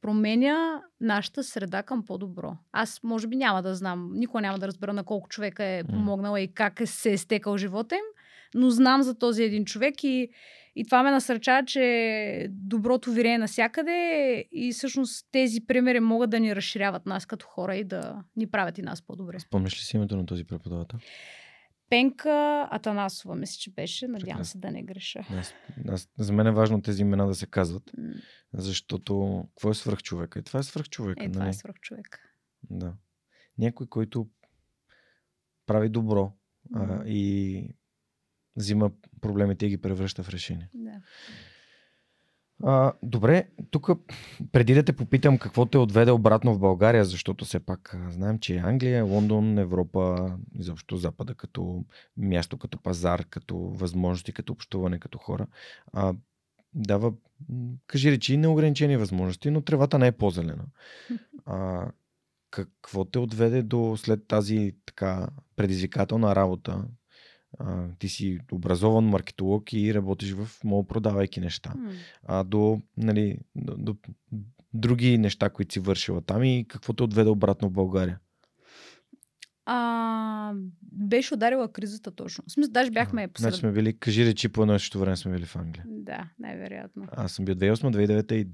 променя 0.00 0.82
нашата 1.00 1.44
среда 1.44 1.82
към 1.82 2.04
по-добро. 2.04 2.56
Аз 2.72 3.00
може 3.02 3.26
би 3.26 3.36
няма 3.36 3.62
да 3.62 3.74
знам, 3.74 4.10
никога 4.14 4.40
няма 4.40 4.58
да 4.58 4.66
разбера 4.66 4.92
на 4.92 5.04
колко 5.04 5.28
човека 5.28 5.64
е 5.64 5.84
помогнала 5.84 6.40
и 6.40 6.54
как 6.54 6.80
е 6.80 6.86
се 6.86 7.12
е 7.12 7.18
стекал 7.18 7.56
живота 7.56 7.94
им, 7.94 8.04
но 8.54 8.70
знам 8.70 9.02
за 9.02 9.18
този 9.18 9.42
един 9.42 9.64
човек 9.64 10.04
и, 10.04 10.28
и 10.76 10.84
това 10.84 11.02
ме 11.02 11.10
насърчава, 11.10 11.66
че 11.66 12.46
доброто 12.50 13.12
вирее 13.12 13.38
навсякъде 13.38 14.44
и 14.52 14.72
всъщност 14.72 15.28
тези 15.32 15.66
примери 15.66 16.00
могат 16.00 16.30
да 16.30 16.40
ни 16.40 16.56
разширяват 16.56 17.06
нас 17.06 17.26
като 17.26 17.46
хора 17.46 17.76
и 17.76 17.84
да 17.84 18.24
ни 18.36 18.46
правят 18.46 18.78
и 18.78 18.82
нас 18.82 19.02
по-добре. 19.02 19.40
Спомняш 19.40 19.74
ли 19.74 19.78
си 19.78 19.96
името 19.96 20.16
на 20.16 20.26
този 20.26 20.44
преподавател? 20.44 20.98
Пенка 21.90 22.68
Атанасова, 22.70 23.36
мисля, 23.36 23.56
че 23.60 23.70
беше. 23.70 24.08
Надявам 24.08 24.20
Прекрасно. 24.20 24.44
се 24.44 24.58
да 24.58 24.70
не 24.70 24.82
греша. 24.82 25.26
Аз, 25.30 25.54
аз, 25.88 26.08
за 26.18 26.32
мен 26.32 26.46
е 26.46 26.52
важно 26.52 26.82
тези 26.82 27.02
имена 27.02 27.26
да 27.26 27.34
се 27.34 27.46
казват, 27.46 27.90
mm. 27.98 28.22
защото 28.52 29.44
какво 29.48 29.70
е 29.70 29.74
свръхчовека? 29.74 30.38
И 30.38 30.42
това 30.42 30.60
е 30.60 30.62
свръхчовека. 30.62 31.24
Е, 31.24 31.30
това 31.30 31.44
нали? 31.44 31.50
е 31.50 31.52
свръхчовек. 31.52 32.20
Да. 32.70 32.94
Някой, 33.58 33.86
който 33.86 34.28
прави 35.66 35.88
добро 35.88 36.32
mm. 36.72 37.02
а, 37.02 37.08
и 37.08 37.68
взима 38.56 38.90
проблемите 39.20 39.66
и 39.66 39.68
ги 39.68 39.76
превръща 39.80 40.22
в 40.22 40.28
решение. 40.28 40.68
Да. 40.74 41.00
А, 42.62 42.92
добре, 43.02 43.48
тук 43.70 43.90
преди 44.52 44.74
да 44.74 44.82
те 44.82 44.92
попитам 44.92 45.38
какво 45.38 45.66
те 45.66 45.78
отведе 45.78 46.10
обратно 46.10 46.54
в 46.54 46.58
България, 46.58 47.04
защото 47.04 47.44
все 47.44 47.60
пак 47.60 47.96
знаем, 48.10 48.38
че 48.38 48.56
Англия, 48.56 49.04
Лондон, 49.04 49.58
Европа, 49.58 50.32
изобщо 50.58 50.96
Запада 50.96 51.34
като 51.34 51.84
място, 52.16 52.58
като 52.58 52.78
пазар, 52.78 53.24
като 53.30 53.56
възможности, 53.56 54.32
като 54.32 54.52
общуване, 54.52 54.98
като 54.98 55.18
хора, 55.18 55.46
а, 55.92 56.14
дава, 56.74 57.12
кажи 57.86 58.10
речи, 58.10 58.36
неограничени 58.36 58.96
възможности, 58.96 59.50
но 59.50 59.60
тревата 59.60 59.98
не 59.98 60.06
е 60.06 60.12
по-зелена. 60.12 60.64
А, 61.46 61.90
какво 62.50 63.04
те 63.04 63.18
отведе 63.18 63.62
до 63.62 63.96
след 63.96 64.26
тази 64.28 64.74
така 64.86 65.28
предизвикателна 65.56 66.36
работа, 66.36 66.84
а, 67.58 67.86
ти 67.98 68.08
си 68.08 68.38
образован 68.52 69.04
маркетолог 69.04 69.72
и 69.72 69.94
работиш 69.94 70.32
в 70.32 70.64
мол, 70.64 70.86
продавайки 70.86 71.40
неща. 71.40 71.74
Mm. 71.76 71.92
А 72.22 72.44
до, 72.44 72.82
нали, 72.96 73.38
до, 73.56 73.76
до 73.76 73.96
други 74.74 75.18
неща, 75.18 75.50
които 75.50 75.72
си 75.72 75.80
вършила 75.80 76.20
там 76.20 76.44
и 76.44 76.64
какво 76.68 76.92
те 76.92 77.02
отведе 77.02 77.30
обратно 77.30 77.68
в 77.68 77.72
България? 77.72 78.18
А, 79.66 80.52
беше 80.82 81.34
ударила 81.34 81.72
кризата 81.72 82.10
точно. 82.10 82.44
В 82.46 82.52
смисъл, 82.52 82.72
даже 82.72 82.90
бяхме 82.90 83.28
посред... 83.28 83.42
Значи 83.42 83.60
сме 83.60 83.72
били, 83.72 83.98
кажи 83.98 84.26
речи, 84.26 84.48
по 84.48 84.62
едно 84.62 84.78
време 84.94 85.16
сме 85.16 85.32
били 85.32 85.46
в 85.46 85.56
Англия. 85.56 85.84
Да, 85.88 86.28
най-вероятно. 86.38 87.06
Аз 87.12 87.32
съм 87.32 87.44
бил 87.44 87.54
2008, 87.54 87.74
2009 87.74 88.32
и 88.32 88.46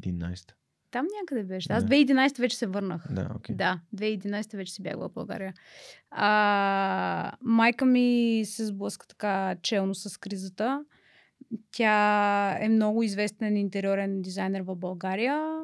2011. 0.00 0.52
Там 0.92 1.06
някъде 1.20 1.44
беше. 1.44 1.72
Аз 1.72 1.84
2011 1.84 2.40
вече 2.40 2.56
се 2.56 2.66
върнах. 2.66 3.06
Да, 3.10 3.28
okay. 3.28 3.56
да 3.56 3.80
2011 3.96 4.56
вече 4.56 4.72
си 4.72 4.82
бягала 4.82 5.08
в 5.08 5.12
България. 5.12 5.54
А, 6.10 7.32
майка 7.40 7.84
ми 7.84 8.42
се 8.46 8.66
сблъска 8.66 9.06
така 9.06 9.56
челно 9.62 9.94
с 9.94 10.20
кризата. 10.20 10.84
Тя 11.70 12.58
е 12.60 12.68
много 12.68 13.02
известен 13.02 13.56
интериорен 13.56 14.22
дизайнер 14.22 14.62
в 14.62 14.76
България 14.76 15.62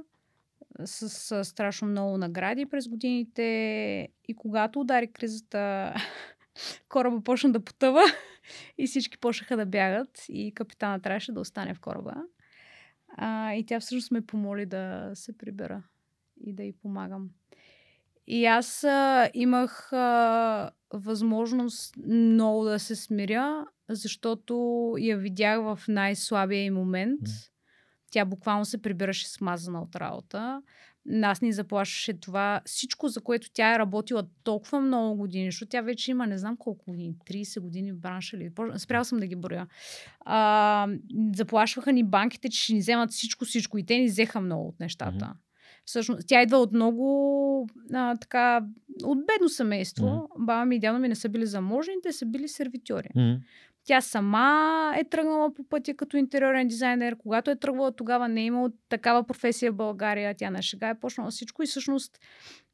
с, 0.85 1.09
с 1.09 1.45
страшно 1.45 1.89
много 1.89 2.19
награди 2.19 2.67
през 2.67 2.89
годините. 2.89 4.09
И 4.29 4.37
когато 4.37 4.81
удари 4.81 5.13
кризата, 5.13 5.95
кораба 6.89 7.21
почна 7.21 7.53
да 7.53 7.61
потъва 7.61 8.03
и 8.79 8.87
всички 8.87 9.19
почнаха 9.19 9.57
да 9.57 9.67
бягат 9.67 10.25
и 10.29 10.53
капитана 10.55 11.01
трябваше 11.01 11.33
да 11.33 11.41
остане 11.41 11.75
в 11.75 11.81
кораба. 11.81 12.15
А, 13.19 13.55
и 13.55 13.67
тя 13.67 13.81
всъщност 13.81 14.11
ме 14.11 14.27
помоли 14.27 14.67
да 14.67 15.11
се 15.15 15.39
прибера 15.39 15.83
и 16.41 16.53
да 16.53 16.63
й 16.63 16.73
помагам. 16.73 17.31
И 18.27 18.47
аз 18.47 18.85
а, 18.85 19.31
имах 19.35 19.93
а, 19.93 20.71
възможност 20.93 21.97
много 22.07 22.65
да 22.65 22.79
се 22.79 22.97
смиря, 22.97 23.67
защото 23.89 24.95
я 24.99 25.17
видях 25.17 25.61
в 25.61 25.81
най-слабия 25.89 26.65
и 26.65 26.71
момент. 26.71 27.21
Тя 28.11 28.25
буквално 28.25 28.65
се 28.65 28.83
прибираше 28.83 29.29
смазана 29.29 29.83
от 29.83 29.97
работа. 29.97 30.63
Нас 31.07 31.41
ни 31.41 31.53
заплашваше 31.53 32.13
това. 32.13 32.61
Всичко, 32.65 33.09
за 33.09 33.21
което 33.21 33.51
тя 33.53 33.75
е 33.75 33.79
работила 33.79 34.27
толкова 34.43 34.81
много 34.81 35.17
години, 35.17 35.51
защото 35.51 35.71
тя 35.71 35.81
вече 35.81 36.11
има 36.11 36.27
не 36.27 36.39
знам 36.39 36.57
колко 36.57 36.85
години, 36.91 37.15
30 37.31 37.61
години 37.61 37.93
в 37.93 37.99
бранша 37.99 38.37
или. 38.37 38.51
Спрял 38.77 39.05
съм 39.05 39.19
да 39.19 39.27
ги 39.27 39.37
броя. 39.37 39.67
А, 40.21 40.89
заплашваха 41.35 41.93
ни 41.93 42.05
банките, 42.05 42.49
че 42.49 42.63
ще 42.63 42.73
ни 42.73 42.81
вземат 42.81 43.11
всичко, 43.11 43.45
всичко. 43.45 43.79
И 43.79 43.87
те 43.87 43.99
ни 43.99 44.07
взеха 44.07 44.41
много 44.41 44.69
от 44.69 44.81
нещата. 44.81 45.25
Mm-hmm. 45.25 45.48
Всъщност, 45.89 46.29
тя 46.29 46.43
идва 46.43 46.59
от 46.59 46.73
много 46.73 47.69
а, 47.93 48.17
така, 48.17 48.61
от 49.05 49.19
бедно 49.27 49.49
семейство. 49.49 50.07
Mm-hmm. 50.07 50.45
Баба 50.45 50.65
ми 50.65 50.77
и 50.77 50.79
дядо 50.79 50.99
ми 50.99 51.09
не 51.09 51.15
са 51.15 51.29
били 51.29 51.47
заможни, 51.47 51.95
те 52.03 52.13
са 52.13 52.27
били 52.27 52.49
сервитьори. 52.49 53.09
Mm-hmm. 53.17 53.41
Тя 53.85 54.01
сама 54.01 54.95
е 54.97 55.05
тръгнала 55.05 55.55
по 55.55 55.65
пътя 55.65 55.95
като 55.95 56.17
интериорен 56.17 56.69
дизайнер. 56.69 57.17
Когато 57.17 57.51
е 57.51 57.57
тръгвала, 57.57 57.93
тогава 57.93 58.29
не 58.29 58.41
е 58.41 58.45
имала 58.45 58.71
такава 58.89 59.25
професия 59.25 59.73
в 59.73 59.77
България. 59.77 60.35
Тя 60.39 60.51
на 60.51 60.63
шега 60.63 60.89
е 60.89 61.01
почнала 61.01 61.31
всичко 61.31 61.63
и 61.63 61.67
всъщност 61.67 62.19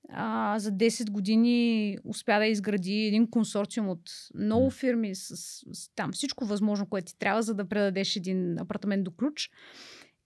а, 0.09 0.59
за 0.59 0.73
10 0.73 1.11
години 1.11 1.99
успя 2.05 2.39
да 2.39 2.47
изгради 2.47 2.95
един 2.95 3.31
консорциум 3.31 3.89
от 3.89 4.11
много 4.35 4.71
фирми 4.71 5.15
с, 5.15 5.37
с 5.73 5.95
там 5.95 6.13
всичко 6.13 6.45
възможно, 6.45 6.87
което 6.87 7.07
ти 7.07 7.19
трябва, 7.19 7.43
за 7.43 7.55
да 7.55 7.69
предадеш 7.69 8.17
един 8.17 8.59
апартамент 8.59 9.05
до 9.05 9.11
ключ. 9.11 9.51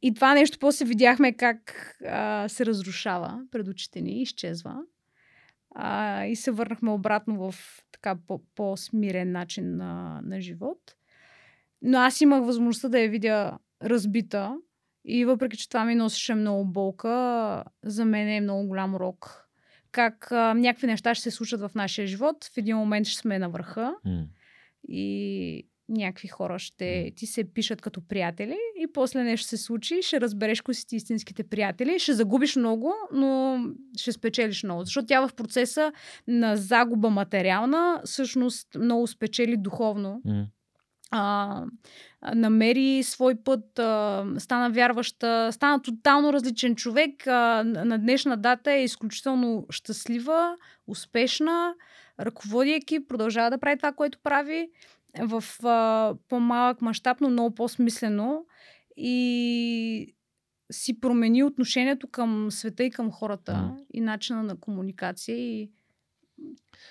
И 0.02 0.14
това 0.14 0.34
нещо 0.34 0.58
после 0.60 0.84
видяхме 0.84 1.32
как 1.32 1.94
а, 2.06 2.48
се 2.48 2.66
разрушава 2.66 3.40
пред 3.50 3.68
очите 3.68 4.00
ни 4.00 4.22
изчезва. 4.22 4.76
А, 5.74 6.24
и 6.24 6.36
се 6.36 6.50
върнахме 6.50 6.90
обратно 6.90 7.50
в 7.50 7.54
така 7.92 8.16
по-смирен 8.54 9.32
начин 9.32 9.76
на, 9.76 10.20
на 10.24 10.40
живот. 10.40 10.94
Но 11.82 11.98
аз 11.98 12.20
имах 12.20 12.44
възможността 12.44 12.88
да 12.88 13.00
я 13.00 13.10
видя 13.10 13.58
разбита. 13.82 14.56
И 15.04 15.24
въпреки, 15.24 15.56
че 15.56 15.68
това 15.68 15.84
ми 15.84 15.94
носеше 15.94 16.34
много 16.34 16.64
болка, 16.64 17.64
за 17.82 18.04
мен 18.04 18.28
е 18.28 18.40
много 18.40 18.68
голям 18.68 18.94
урок. 18.94 19.48
Как 19.92 20.32
а, 20.32 20.54
някакви 20.54 20.86
неща 20.86 21.14
ще 21.14 21.22
се 21.22 21.30
случат 21.30 21.60
в 21.60 21.70
нашия 21.74 22.06
живот. 22.06 22.44
В 22.54 22.56
един 22.56 22.76
момент 22.76 23.06
ще 23.06 23.20
сме 23.20 23.38
на 23.38 23.48
върха. 23.48 23.94
Mm. 24.06 24.24
И 24.88 25.68
някакви 25.88 26.28
хора 26.28 26.58
ще 26.58 27.12
ти 27.16 27.26
се 27.26 27.44
пишат 27.44 27.80
като 27.80 28.00
приятели 28.08 28.56
и 28.80 28.86
после 28.92 29.22
нещо 29.22 29.46
се 29.46 29.56
случи, 29.56 30.02
ще 30.02 30.20
разбереш 30.20 30.60
кои 30.60 30.74
си 30.74 30.86
ти 30.86 30.96
истинските 30.96 31.44
приятели, 31.44 31.98
ще 31.98 32.12
загубиш 32.12 32.56
много, 32.56 32.94
но 33.12 33.60
ще 33.98 34.12
спечелиш 34.12 34.62
много. 34.62 34.84
Защото 34.84 35.06
тя 35.06 35.28
в 35.28 35.34
процеса 35.34 35.92
на 36.28 36.56
загуба 36.56 37.10
материална 37.10 38.00
всъщност 38.04 38.68
много 38.74 39.06
спечели 39.06 39.56
духовно. 39.56 40.20
Mm. 40.26 40.46
А, 41.10 41.64
намери 42.34 43.02
свой 43.02 43.34
път, 43.44 43.78
а, 43.78 44.26
стана 44.38 44.70
вярваща, 44.70 45.48
стана 45.52 45.82
тотално 45.82 46.32
различен 46.32 46.76
човек. 46.76 47.26
А, 47.26 47.64
на 47.64 47.98
днешна 47.98 48.36
дата 48.36 48.72
е 48.72 48.84
изключително 48.84 49.66
щастлива, 49.70 50.56
успешна, 50.86 51.74
ръководи 52.20 52.70
екип, 52.70 53.08
продължава 53.08 53.50
да 53.50 53.58
прави 53.58 53.76
това, 53.76 53.92
което 53.92 54.18
прави 54.22 54.68
в 55.20 55.44
а, 55.64 56.14
по-малък 56.28 56.82
мащаб, 56.82 57.20
но 57.20 57.30
много 57.30 57.54
по-смислено 57.54 58.46
и 58.96 60.14
си 60.72 61.00
промени 61.00 61.42
отношението 61.42 62.08
към 62.08 62.50
света 62.50 62.84
и 62.84 62.90
към 62.90 63.10
хората 63.10 63.52
mm. 63.52 63.84
и 63.94 64.00
начина 64.00 64.42
на 64.42 64.56
комуникация 64.60 65.36
и 65.36 65.70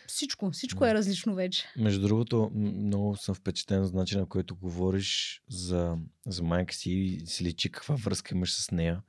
всичко, 0.07 0.51
всичко 0.51 0.86
е 0.86 0.93
различно 0.93 1.36
вече. 1.36 1.65
Между 1.78 2.07
другото, 2.07 2.51
много 2.53 3.15
съм 3.15 3.36
впечатлен 3.36 3.84
за 3.84 3.93
начина, 3.93 4.26
който 4.26 4.55
говориш 4.55 5.41
за, 5.49 5.97
за 6.28 6.43
майка 6.43 6.74
си 6.74 6.91
и 6.91 7.26
си 7.26 7.43
личи 7.43 7.72
каква 7.72 7.95
връзка 7.95 8.36
имаш 8.36 8.53
с 8.53 8.72
нея. 8.72 9.01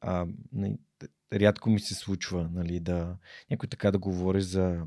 А, 0.00 0.26
рядко 1.32 1.70
ми 1.70 1.80
се 1.80 1.94
случва 1.94 2.50
нали, 2.52 2.80
да 2.80 3.16
някой 3.50 3.68
така 3.68 3.90
да 3.90 3.98
говори 3.98 4.42
за 4.42 4.82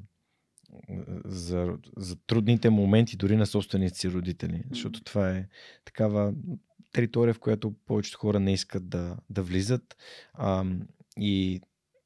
за, 1.26 1.78
за 1.98 2.16
трудните 2.16 2.70
моменти 2.70 3.18
дори 3.18 3.36
на 3.36 3.46
собствените 3.46 3.98
си 3.98 4.12
родители. 4.12 4.64
Защото 4.72 5.04
това 5.04 5.32
е 5.32 5.48
такава 5.86 6.34
територия, 6.92 7.34
в 7.34 7.40
която 7.40 7.74
повечето 7.86 8.18
хора 8.18 8.40
не 8.40 8.54
искат 8.54 8.90
да, 8.90 9.18
да 9.30 9.44
влизат. 9.44 9.98
А, 10.34 10.66
и 11.18 11.62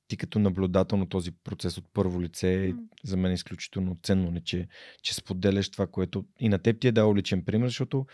ти 0.07 0.17
като 0.17 0.39
наблюдател 0.39 0.97
на 0.97 1.09
този 1.09 1.31
процес 1.31 1.77
от 1.77 1.85
първо 1.93 2.21
лице, 2.21 2.73
за 3.03 3.17
мен 3.17 3.31
е 3.31 3.33
изключително 3.33 3.97
ценно, 4.03 4.31
не, 4.31 4.41
че, 4.41 4.67
че 5.01 5.15
споделяш 5.15 5.69
това, 5.69 5.87
което 5.87 6.25
и 6.39 6.49
на 6.49 6.59
теб 6.59 6.79
ти 6.79 6.87
е 6.87 6.91
дал 6.91 7.15
личен 7.15 7.45
пример, 7.45 7.67
защото 7.67 8.05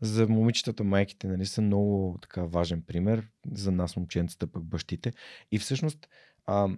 за 0.00 0.28
момичетата 0.28 0.84
майките 0.84 1.26
нали, 1.26 1.46
са 1.46 1.62
много 1.62 2.18
така 2.22 2.44
важен 2.44 2.82
пример, 2.82 3.28
за 3.52 3.72
нас 3.72 3.96
момченцата 3.96 4.46
пък 4.46 4.64
бащите. 4.64 5.12
И 5.52 5.58
всъщност 5.58 6.08
а, 6.46 6.68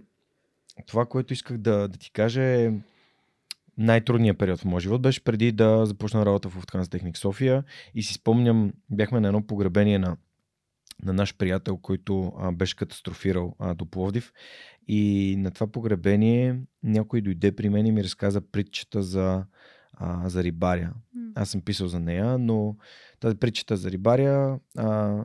това, 0.86 1.06
което 1.06 1.32
исках 1.32 1.58
да, 1.58 1.88
да 1.88 1.98
ти 1.98 2.10
кажа 2.10 2.42
е 2.42 2.72
най-трудният 3.78 4.38
период 4.38 4.60
в 4.60 4.64
моя 4.64 4.80
живот 4.80 5.02
беше 5.02 5.24
преди 5.24 5.52
да 5.52 5.86
започна 5.86 6.26
работа 6.26 6.48
в 6.48 6.56
Lufthansa 6.56 6.90
Техник 6.90 7.16
София. 7.16 7.64
И 7.94 8.02
си 8.02 8.14
спомням, 8.14 8.72
бяхме 8.90 9.20
на 9.20 9.28
едно 9.28 9.46
погребение 9.46 9.98
на, 9.98 10.16
на 11.02 11.12
наш 11.12 11.36
приятел, 11.36 11.76
който 11.76 12.32
а, 12.38 12.52
беше 12.52 12.76
катастрофирал 12.76 13.56
а, 13.58 13.74
до 13.74 13.86
Пловдив. 13.86 14.32
И 14.88 15.34
на 15.38 15.50
това 15.50 15.66
погребение 15.66 16.60
някой 16.82 17.20
дойде 17.20 17.52
при 17.52 17.68
мен 17.68 17.86
и 17.86 17.92
ми 17.92 18.04
разказа 18.04 18.40
притчата 18.40 19.02
за, 19.02 19.44
а, 19.92 20.28
за 20.28 20.44
рибаря. 20.44 20.92
Аз 21.34 21.50
съм 21.50 21.60
писал 21.60 21.88
за 21.88 22.00
нея, 22.00 22.38
но 22.38 22.76
тази 23.20 23.36
притчата 23.36 23.76
за 23.76 23.90
рибаря 23.90 24.58
а, 24.76 25.24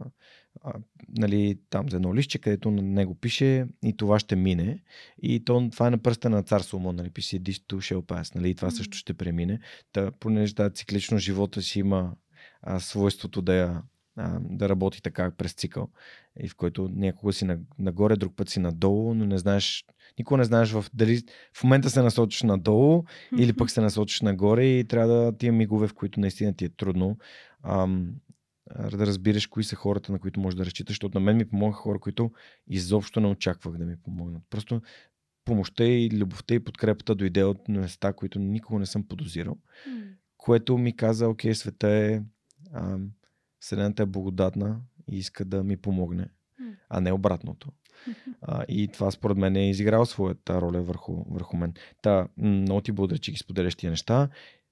а, 0.61 0.73
нали, 1.17 1.59
там 1.69 1.89
за 1.89 1.95
едно 1.95 2.15
лище, 2.15 2.37
където 2.37 2.71
на 2.71 2.81
него 2.81 3.15
пише 3.15 3.65
и 3.83 3.97
това 3.97 4.19
ще 4.19 4.35
мине. 4.35 4.79
И 5.21 5.43
то, 5.45 5.69
това 5.71 5.87
е 5.87 5.91
на 5.91 5.97
пръста 5.97 6.29
на 6.29 6.43
цар 6.43 6.61
Соломон, 6.61 6.95
нали, 6.95 7.09
пише 7.09 7.39
This 7.39 7.73
too 7.73 7.77
shall 7.77 8.01
pass, 8.01 8.35
нали, 8.35 8.49
и 8.49 8.55
това 8.55 8.71
също 8.71 8.97
ще 8.97 9.13
премине. 9.13 9.59
Та, 9.91 10.11
понеже 10.11 10.55
да, 10.55 10.69
циклично 10.69 11.17
живота 11.17 11.61
си 11.61 11.79
има 11.79 12.15
а, 12.61 12.79
свойството 12.79 13.41
да 13.41 13.53
я 13.53 13.83
да 14.39 14.69
работи 14.69 15.01
така 15.01 15.31
през 15.31 15.53
цикъл. 15.53 15.89
И 16.39 16.49
в 16.49 16.55
който 16.55 16.89
някога 16.95 17.33
си 17.33 17.47
нагоре, 17.79 18.15
друг 18.15 18.35
път 18.35 18.49
си 18.49 18.59
надолу, 18.59 19.13
но 19.13 19.25
не 19.25 19.37
знаеш, 19.37 19.85
никога 20.17 20.37
не 20.37 20.43
знаеш 20.43 20.71
в, 20.71 20.85
дали 20.93 21.21
в 21.53 21.63
момента 21.63 21.89
се 21.89 22.01
насочиш 22.01 22.43
надолу 22.43 23.03
или 23.37 23.53
пък 23.53 23.69
се 23.69 23.81
насочиш 23.81 24.21
нагоре 24.21 24.65
и 24.65 24.83
трябва 24.83 25.07
да 25.13 25.37
тия 25.37 25.53
мигове, 25.53 25.87
в 25.87 25.93
които 25.93 26.19
наистина 26.19 26.53
ти 26.53 26.65
е 26.65 26.69
трудно. 26.69 27.17
Ам, 27.63 28.13
да 28.91 29.05
разбираш 29.05 29.47
кои 29.47 29.63
са 29.63 29.75
хората, 29.75 30.11
на 30.11 30.19
които 30.19 30.39
можеш 30.39 30.57
да 30.57 30.65
разчиташ, 30.65 30.93
защото 30.93 31.19
на 31.19 31.25
мен 31.25 31.37
ми 31.37 31.49
помогнаха 31.49 31.81
хора, 31.81 31.99
които 31.99 32.31
изобщо 32.67 33.19
не 33.19 33.27
очаквах 33.27 33.77
да 33.77 33.85
ми 33.85 33.95
помогнат. 33.97 34.43
Просто 34.49 34.81
помощта 35.45 35.83
и 35.83 36.09
любовта 36.13 36.53
и 36.53 36.59
подкрепата 36.59 37.15
дойде 37.15 37.43
от 37.43 37.67
места, 37.69 38.13
които 38.13 38.39
никога 38.39 38.79
не 38.79 38.85
съм 38.85 39.07
подозирал, 39.07 39.57
mm. 39.89 40.13
което 40.37 40.77
ми 40.77 40.95
каза, 40.95 41.27
окей, 41.27 41.55
света 41.55 41.87
е, 41.89 42.21
а, 42.73 42.97
Вселената 43.59 44.03
е 44.03 44.05
благодатна 44.05 44.81
и 45.11 45.17
иска 45.17 45.45
да 45.45 45.63
ми 45.63 45.77
помогне, 45.77 46.27
mm. 46.61 46.75
а 46.89 47.01
не 47.01 47.11
обратното. 47.11 47.71
А, 48.41 48.65
и 48.67 48.87
това 48.87 49.11
според 49.11 49.37
мен 49.37 49.55
е 49.55 49.69
изиграл 49.69 50.05
своята 50.05 50.61
роля 50.61 50.81
върху, 50.81 51.23
върху 51.29 51.57
мен. 51.57 51.73
Та, 52.01 52.27
много 52.37 52.81
ти 52.81 52.91
благодаря, 52.91 53.19
че 53.19 53.31
ги 53.31 53.37
споделяш 53.37 53.75
тия 53.75 53.89
неща 53.89 54.29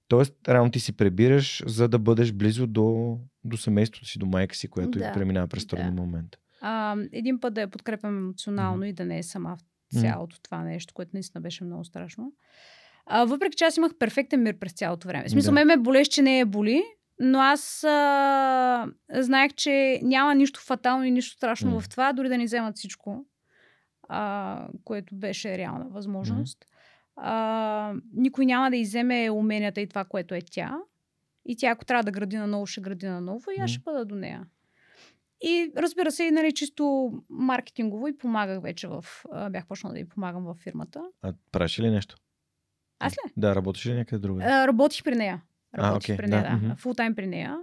Тоест, 0.08 0.34
реално 0.50 0.72
ти 0.72 0.80
си 0.80 0.98
пребираш, 0.98 1.64
за 1.66 1.88
да 1.88 2.00
бъдеш 2.00 2.34
близо 2.34 2.68
до, 2.68 3.18
до 3.44 3.58
семейството 3.58 4.08
си, 4.08 4.20
до 4.20 4.26
майка 4.26 4.56
си, 4.56 4.68
която 4.68 5.00
да, 5.00 5.14
преминава 5.14 5.48
през 5.48 5.68
труден 5.68 5.96
да. 5.96 6.02
момент. 6.02 6.38
А, 6.62 6.96
един 7.12 7.40
път 7.40 7.54
да 7.54 7.62
я 7.62 7.68
подкрепям 7.68 8.18
емоционално 8.18 8.84
mm-hmm. 8.84 8.90
и 8.90 8.94
да 8.94 9.06
не 9.06 9.18
е 9.18 9.24
сама 9.24 9.58
в 9.58 10.00
цялото 10.02 10.36
mm-hmm. 10.36 10.44
това 10.44 10.64
нещо, 10.64 10.94
което 10.94 11.12
наистина 11.14 11.42
беше 11.42 11.64
много 11.64 11.84
страшно. 11.84 12.34
А, 13.06 13.26
въпреки 13.26 13.56
че 13.56 13.64
аз 13.64 13.78
имах 13.78 13.92
перфектен 14.00 14.44
мир 14.44 14.60
през 14.60 14.74
цялото 14.74 15.08
време. 15.08 15.28
В 15.28 15.32
смисъл, 15.32 15.52
да. 15.52 15.56
ме 15.56 15.66
ме 15.66 15.78
болеш, 15.78 16.08
че 16.08 16.22
не 16.22 16.40
е 16.40 16.46
боли, 16.46 16.84
но 17.20 17.40
аз 17.40 17.84
а, 17.84 18.88
знаех, 19.14 19.54
че 19.54 20.00
няма 20.04 20.36
нищо 20.36 20.60
фатално 20.60 21.04
и 21.04 21.12
нищо 21.12 21.36
страшно 21.36 21.72
mm. 21.72 21.80
в 21.80 21.90
това, 21.90 22.14
дори 22.14 22.30
да 22.30 22.38
ни 22.38 22.46
вземат 22.46 22.78
всичко, 22.78 23.26
а, 24.10 24.68
което 24.84 25.16
беше 25.16 25.58
реална 25.58 25.86
възможност. 25.90 26.60
Mm 26.60 26.77
а, 27.18 27.94
никой 28.14 28.46
няма 28.46 28.70
да 28.70 28.78
иземе 28.78 29.30
уменията 29.32 29.82
и 29.82 29.88
това, 29.88 30.06
което 30.06 30.36
е 30.36 30.42
тя. 30.42 30.78
И 31.46 31.56
тя, 31.56 31.70
ако 31.70 31.86
трябва 31.86 32.04
да 32.04 32.12
гради 32.12 32.38
на 32.38 32.48
ново, 32.48 32.66
ще 32.66 32.82
гради 32.82 33.08
на 33.08 33.22
ново 33.22 33.52
и 33.58 33.62
аз 33.62 33.70
ще 33.70 33.80
бъда 33.80 34.06
до 34.06 34.16
нея. 34.16 34.46
И 35.42 35.72
разбира 35.78 36.12
се, 36.12 36.24
и 36.24 36.32
нали, 36.32 36.54
чисто 36.54 37.12
маркетингово 37.30 38.08
и 38.08 38.18
помагах 38.18 38.62
вече 38.62 38.88
в... 38.88 39.06
Бях 39.50 39.68
почнала 39.68 39.94
да 39.94 40.00
ви 40.00 40.10
помагам 40.10 40.44
във 40.44 40.58
фирмата. 40.58 41.02
А 41.22 41.34
правиш 41.52 41.80
ли 41.80 41.90
нещо? 41.90 42.16
Аз 43.00 43.14
ли? 43.14 43.32
Да, 43.38 43.56
работиш 43.56 43.86
ли 43.86 43.94
някъде 43.94 44.20
друга? 44.20 44.68
Работих 44.68 45.04
при 45.04 45.16
нея. 45.16 45.42
Работих 45.78 46.10
а, 46.10 46.14
okay, 46.14 46.18
при 46.18 46.28
нея, 46.28 46.60
да. 46.62 46.68
да. 46.68 46.76
Фултайм 46.76 47.16
при 47.16 47.28
нея. 47.28 47.58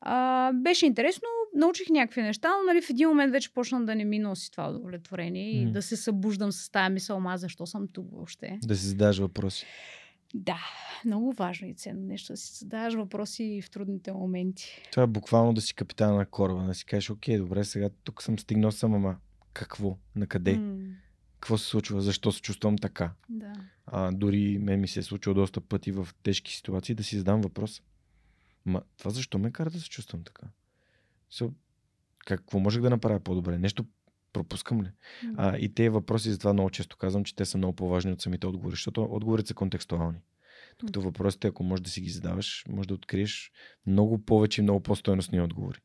А, 0.00 0.52
беше 0.52 0.86
интересно, 0.86 1.28
научих 1.56 1.88
някакви 1.90 2.22
неща, 2.22 2.48
но 2.48 2.72
нали, 2.72 2.82
в 2.82 2.90
един 2.90 3.08
момент 3.08 3.32
вече 3.32 3.52
почна 3.52 3.84
да 3.84 3.94
не 3.94 4.04
ми 4.04 4.18
носи 4.18 4.50
това 4.50 4.70
удовлетворение 4.70 5.54
mm. 5.54 5.68
и 5.68 5.72
да 5.72 5.82
се 5.82 5.96
събуждам 5.96 6.52
с 6.52 6.70
тази 6.70 6.92
мисъл, 6.92 7.20
ма 7.20 7.38
защо 7.38 7.66
съм 7.66 7.88
тук 7.88 8.06
въобще. 8.12 8.58
Да 8.64 8.76
си 8.76 8.86
задаш 8.86 9.18
въпроси. 9.18 9.66
Да, 10.34 10.58
много 11.04 11.32
важно 11.32 11.68
и 11.68 11.74
ценно 11.74 12.06
нещо 12.06 12.32
да 12.32 12.36
си 12.36 12.58
задаваш 12.58 12.94
въпроси 12.94 13.60
в 13.64 13.70
трудните 13.70 14.12
моменти. 14.12 14.82
Това 14.92 15.02
е 15.02 15.06
буквално 15.06 15.52
да 15.52 15.60
си 15.60 15.74
капитана 15.74 16.16
на 16.16 16.26
кораба, 16.26 16.62
да 16.62 16.74
си 16.74 16.84
кажеш, 16.84 17.10
окей, 17.10 17.38
добре, 17.38 17.64
сега 17.64 17.90
тук 18.04 18.22
съм 18.22 18.38
стигнал 18.38 18.72
съм, 18.72 18.94
ама 18.94 19.16
какво? 19.52 19.98
На 20.16 20.26
къде? 20.26 20.56
М, 20.56 20.76
Какво 21.40 21.58
се 21.58 21.66
случва? 21.66 22.00
Защо 22.00 22.32
се 22.32 22.40
чувствам 22.40 22.78
така? 22.78 23.12
да. 23.28 23.52
А, 23.86 24.12
дори 24.12 24.58
мен 24.58 24.80
ми 24.80 24.88
се 24.88 25.00
е 25.00 25.02
случило 25.02 25.34
доста 25.34 25.60
пъти 25.60 25.92
в 25.92 26.08
тежки 26.22 26.56
ситуации 26.56 26.94
да 26.94 27.04
си 27.04 27.16
задам 27.16 27.40
въпрос. 27.40 27.82
Ма, 28.64 28.82
това 28.98 29.10
защо 29.10 29.38
ме 29.38 29.52
кара 29.52 29.70
да 29.70 29.80
се 29.80 29.88
чувствам 29.88 30.22
така? 30.24 30.46
Какво 32.26 32.58
можех 32.58 32.82
да 32.82 32.90
направя 32.90 33.20
по-добре? 33.20 33.58
Нещо 33.58 33.84
пропускам 34.32 34.82
ли? 34.82 34.90
М. 35.24 35.34
А, 35.36 35.58
и 35.58 35.74
тези 35.74 35.88
въпроси, 35.88 36.30
затова 36.30 36.52
много 36.52 36.70
често 36.70 36.96
казвам, 36.96 37.24
че 37.24 37.36
те 37.36 37.44
са 37.44 37.58
много 37.58 37.76
по-важни 37.76 38.12
от 38.12 38.22
самите 38.22 38.46
отговори, 38.46 38.72
защото 38.72 39.08
отговорите 39.10 39.48
са 39.48 39.54
контекстуални. 39.54 40.18
Докато 40.78 41.00
въпросите, 41.00 41.48
ако 41.48 41.62
можеш 41.62 41.82
да 41.82 41.90
си 41.90 42.00
ги 42.00 42.10
задаваш, 42.10 42.64
може 42.68 42.88
да 42.88 42.94
откриеш 42.94 43.52
много 43.86 44.18
повече 44.18 44.60
и 44.60 44.62
много 44.62 44.80
по-стойностни 44.80 45.40
отговори. 45.40 45.78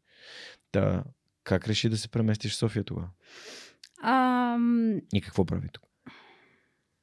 Та, 0.72 1.04
как 1.44 1.68
реши 1.68 1.90
да 1.90 1.98
се 1.98 2.08
преместиш 2.08 2.54
в 2.54 2.58
София 2.58 2.84
тогава? 2.84 3.10
Ам, 4.04 5.02
И 5.14 5.22
какво 5.22 5.46
прави 5.46 5.70
тук? 5.74 5.84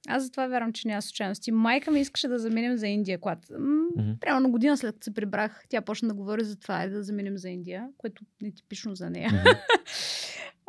Аз 0.09 0.22
затова 0.22 0.46
вярвам, 0.46 0.72
че 0.72 0.88
няма 0.88 1.02
случайности. 1.02 1.52
Майка 1.52 1.90
ми 1.90 2.00
искаше 2.00 2.28
да 2.28 2.38
заминем 2.38 2.76
за 2.76 2.86
Индия, 2.86 3.18
когато... 3.18 3.52
м, 3.59 3.78
Мгм. 3.96 4.11
Примерно 4.20 4.50
година 4.50 4.76
след 4.76 4.94
като 4.94 5.04
се 5.04 5.14
прибрах, 5.14 5.64
тя 5.68 5.80
почна 5.80 6.09
да 6.09 6.14
говори 6.14 6.44
за 6.44 6.56
това, 6.56 6.82
е 6.82 6.88
да 6.88 7.02
заминем 7.02 7.38
за 7.38 7.48
Индия, 7.50 7.86
което 7.98 8.22
е 8.44 8.50
типично 8.50 8.94
за 8.94 9.11
нея. 9.11 9.30
Мгм. 9.32 9.50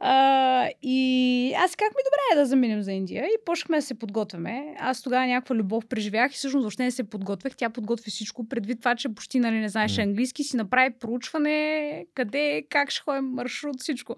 А, 0.02 0.70
и 0.82 1.54
аз 1.58 1.76
как 1.76 1.88
ми 1.92 2.02
добре 2.06 2.20
е 2.34 2.44
да 2.44 2.46
заминем 2.46 2.82
за 2.82 2.92
Индия 2.92 3.26
и 3.26 3.46
почнахме 3.46 3.78
да 3.78 3.82
се 3.82 3.94
подготвяме. 4.00 4.76
Аз 4.80 5.02
тогава 5.02 5.28
някаква 5.28 5.56
любов 5.56 5.86
преживях 5.88 6.32
и 6.34 6.36
всъщност 6.36 6.64
въобще 6.64 6.84
не 6.84 6.92
се 6.92 7.04
подготвях. 7.04 7.56
Тя 7.58 7.70
подготви 7.70 8.12
всичко, 8.12 8.48
предвид 8.48 8.80
това, 8.80 8.96
че 8.96 9.10
почти 9.10 9.40
нали, 9.40 9.56
не 9.60 9.70
знаеше 9.70 10.02
М. 10.02 10.08
английски, 10.10 10.44
си 10.44 10.58
направи 10.58 10.94
проучване, 11.00 12.06
къде, 12.16 12.64
как 12.70 12.90
ще 12.92 13.02
ходим, 13.02 13.26
маршрут, 13.26 13.80
всичко. 13.80 14.16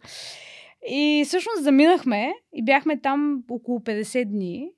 И 0.90 1.24
всъщност 1.28 1.64
заминахме 1.64 2.34
и 2.54 2.66
бяхме 2.66 3.00
там 3.00 3.44
около 3.50 3.80
50 3.80 4.26
дни. 4.26 4.70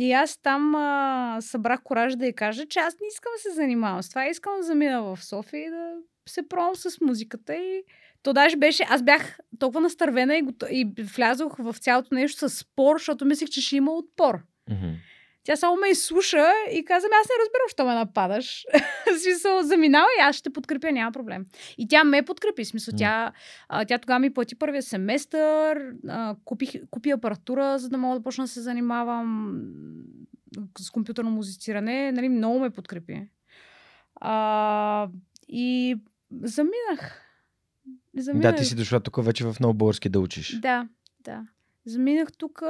И 0.00 0.12
аз 0.12 0.38
там 0.42 0.74
а, 0.74 1.36
събрах 1.40 1.80
кораж 1.82 2.16
да 2.16 2.26
й 2.26 2.32
кажа, 2.32 2.66
че 2.66 2.78
аз 2.78 2.94
не 3.00 3.06
искам 3.08 3.32
да 3.36 3.50
се 3.50 3.54
занимавам 3.54 4.02
с 4.02 4.08
това. 4.08 4.26
Искам 4.26 4.52
да 4.56 4.62
замина 4.62 5.02
в 5.02 5.24
София 5.24 5.66
и 5.66 5.70
да 5.70 5.92
се 6.28 6.48
пробвам 6.48 6.76
с 6.76 7.00
музиката. 7.00 7.54
И 7.54 7.82
то 8.22 8.32
даже 8.32 8.56
беше, 8.56 8.86
аз 8.88 9.02
бях 9.02 9.38
толкова 9.58 9.80
настървена 9.80 10.36
и, 10.36 10.42
гото- 10.42 10.66
и 10.70 10.92
влязох 11.16 11.56
в 11.58 11.76
цялото 11.78 12.14
нещо 12.14 12.48
с 12.48 12.56
спор, 12.58 12.98
защото 12.98 13.24
мислех, 13.24 13.48
че 13.48 13.60
ще 13.60 13.76
има 13.76 13.92
отпор. 13.92 14.38
Мгм. 14.70 14.90
Тя 15.50 15.56
само 15.56 15.76
ме 15.76 15.88
изслуша 15.88 16.46
и 16.72 16.84
каза, 16.84 17.06
«Ами 17.06 17.20
аз 17.20 17.28
не 17.28 17.34
разбирам, 17.42 17.68
що 17.68 17.84
ме 17.84 17.94
нападаш. 17.94 18.66
Смисъл, 19.22 19.62
заминава 19.62 20.06
и 20.18 20.22
аз 20.22 20.36
ще 20.36 20.50
подкрепя, 20.50 20.92
няма 20.92 21.12
проблем. 21.12 21.46
И 21.78 21.88
тя 21.88 22.04
ме 22.04 22.22
подкрепи, 22.22 22.64
смисъл, 22.64 22.94
тя, 22.98 23.32
а, 23.68 23.84
тя 23.84 23.98
тогава 23.98 24.18
ми 24.18 24.34
плати 24.34 24.54
първия 24.54 24.82
семестър, 24.82 25.92
а, 26.08 26.36
купих, 26.44 26.72
купи 26.90 27.10
апаратура, 27.10 27.78
за 27.78 27.88
да 27.88 27.98
мога 27.98 28.18
да 28.18 28.22
почна 28.22 28.44
да 28.44 28.48
се 28.48 28.60
занимавам 28.60 29.60
с 30.78 30.90
компютърно 30.90 31.30
музициране. 31.30 32.12
Нали, 32.12 32.28
много 32.28 32.58
ме 32.58 32.70
подкрепи. 32.70 33.28
А, 34.14 35.08
и 35.48 35.96
заминах. 36.42 37.24
Да, 38.34 38.54
ти 38.54 38.64
си 38.64 38.76
дошла 38.76 39.00
тук 39.00 39.24
вече 39.24 39.44
в 39.44 39.56
много 39.60 39.74
български 39.74 40.08
да 40.08 40.20
учиш. 40.20 40.58
Да, 40.60 40.88
да. 41.20 41.46
Заминах 41.90 42.32
тук, 42.32 42.62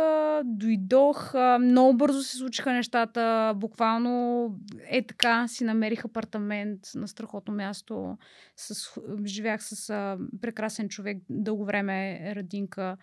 дойдох, 0.45 1.35
много 1.61 1.97
бързо 1.97 2.23
се 2.23 2.37
случиха 2.37 2.73
нещата, 2.73 3.53
буквално 3.57 4.45
е 4.91 5.07
така, 5.07 5.49
си 5.49 5.65
намерих 5.65 6.05
апартамент 6.05 6.81
на 6.95 7.09
страхотно 7.09 7.55
място, 7.55 8.19
с, 8.57 9.01
живях 9.25 9.65
с 9.65 9.91
а, 9.91 10.19
прекрасен 10.41 10.89
човек 10.89 11.19
дълго 11.29 11.65
време, 11.65 12.21
Радинка. 12.37 12.97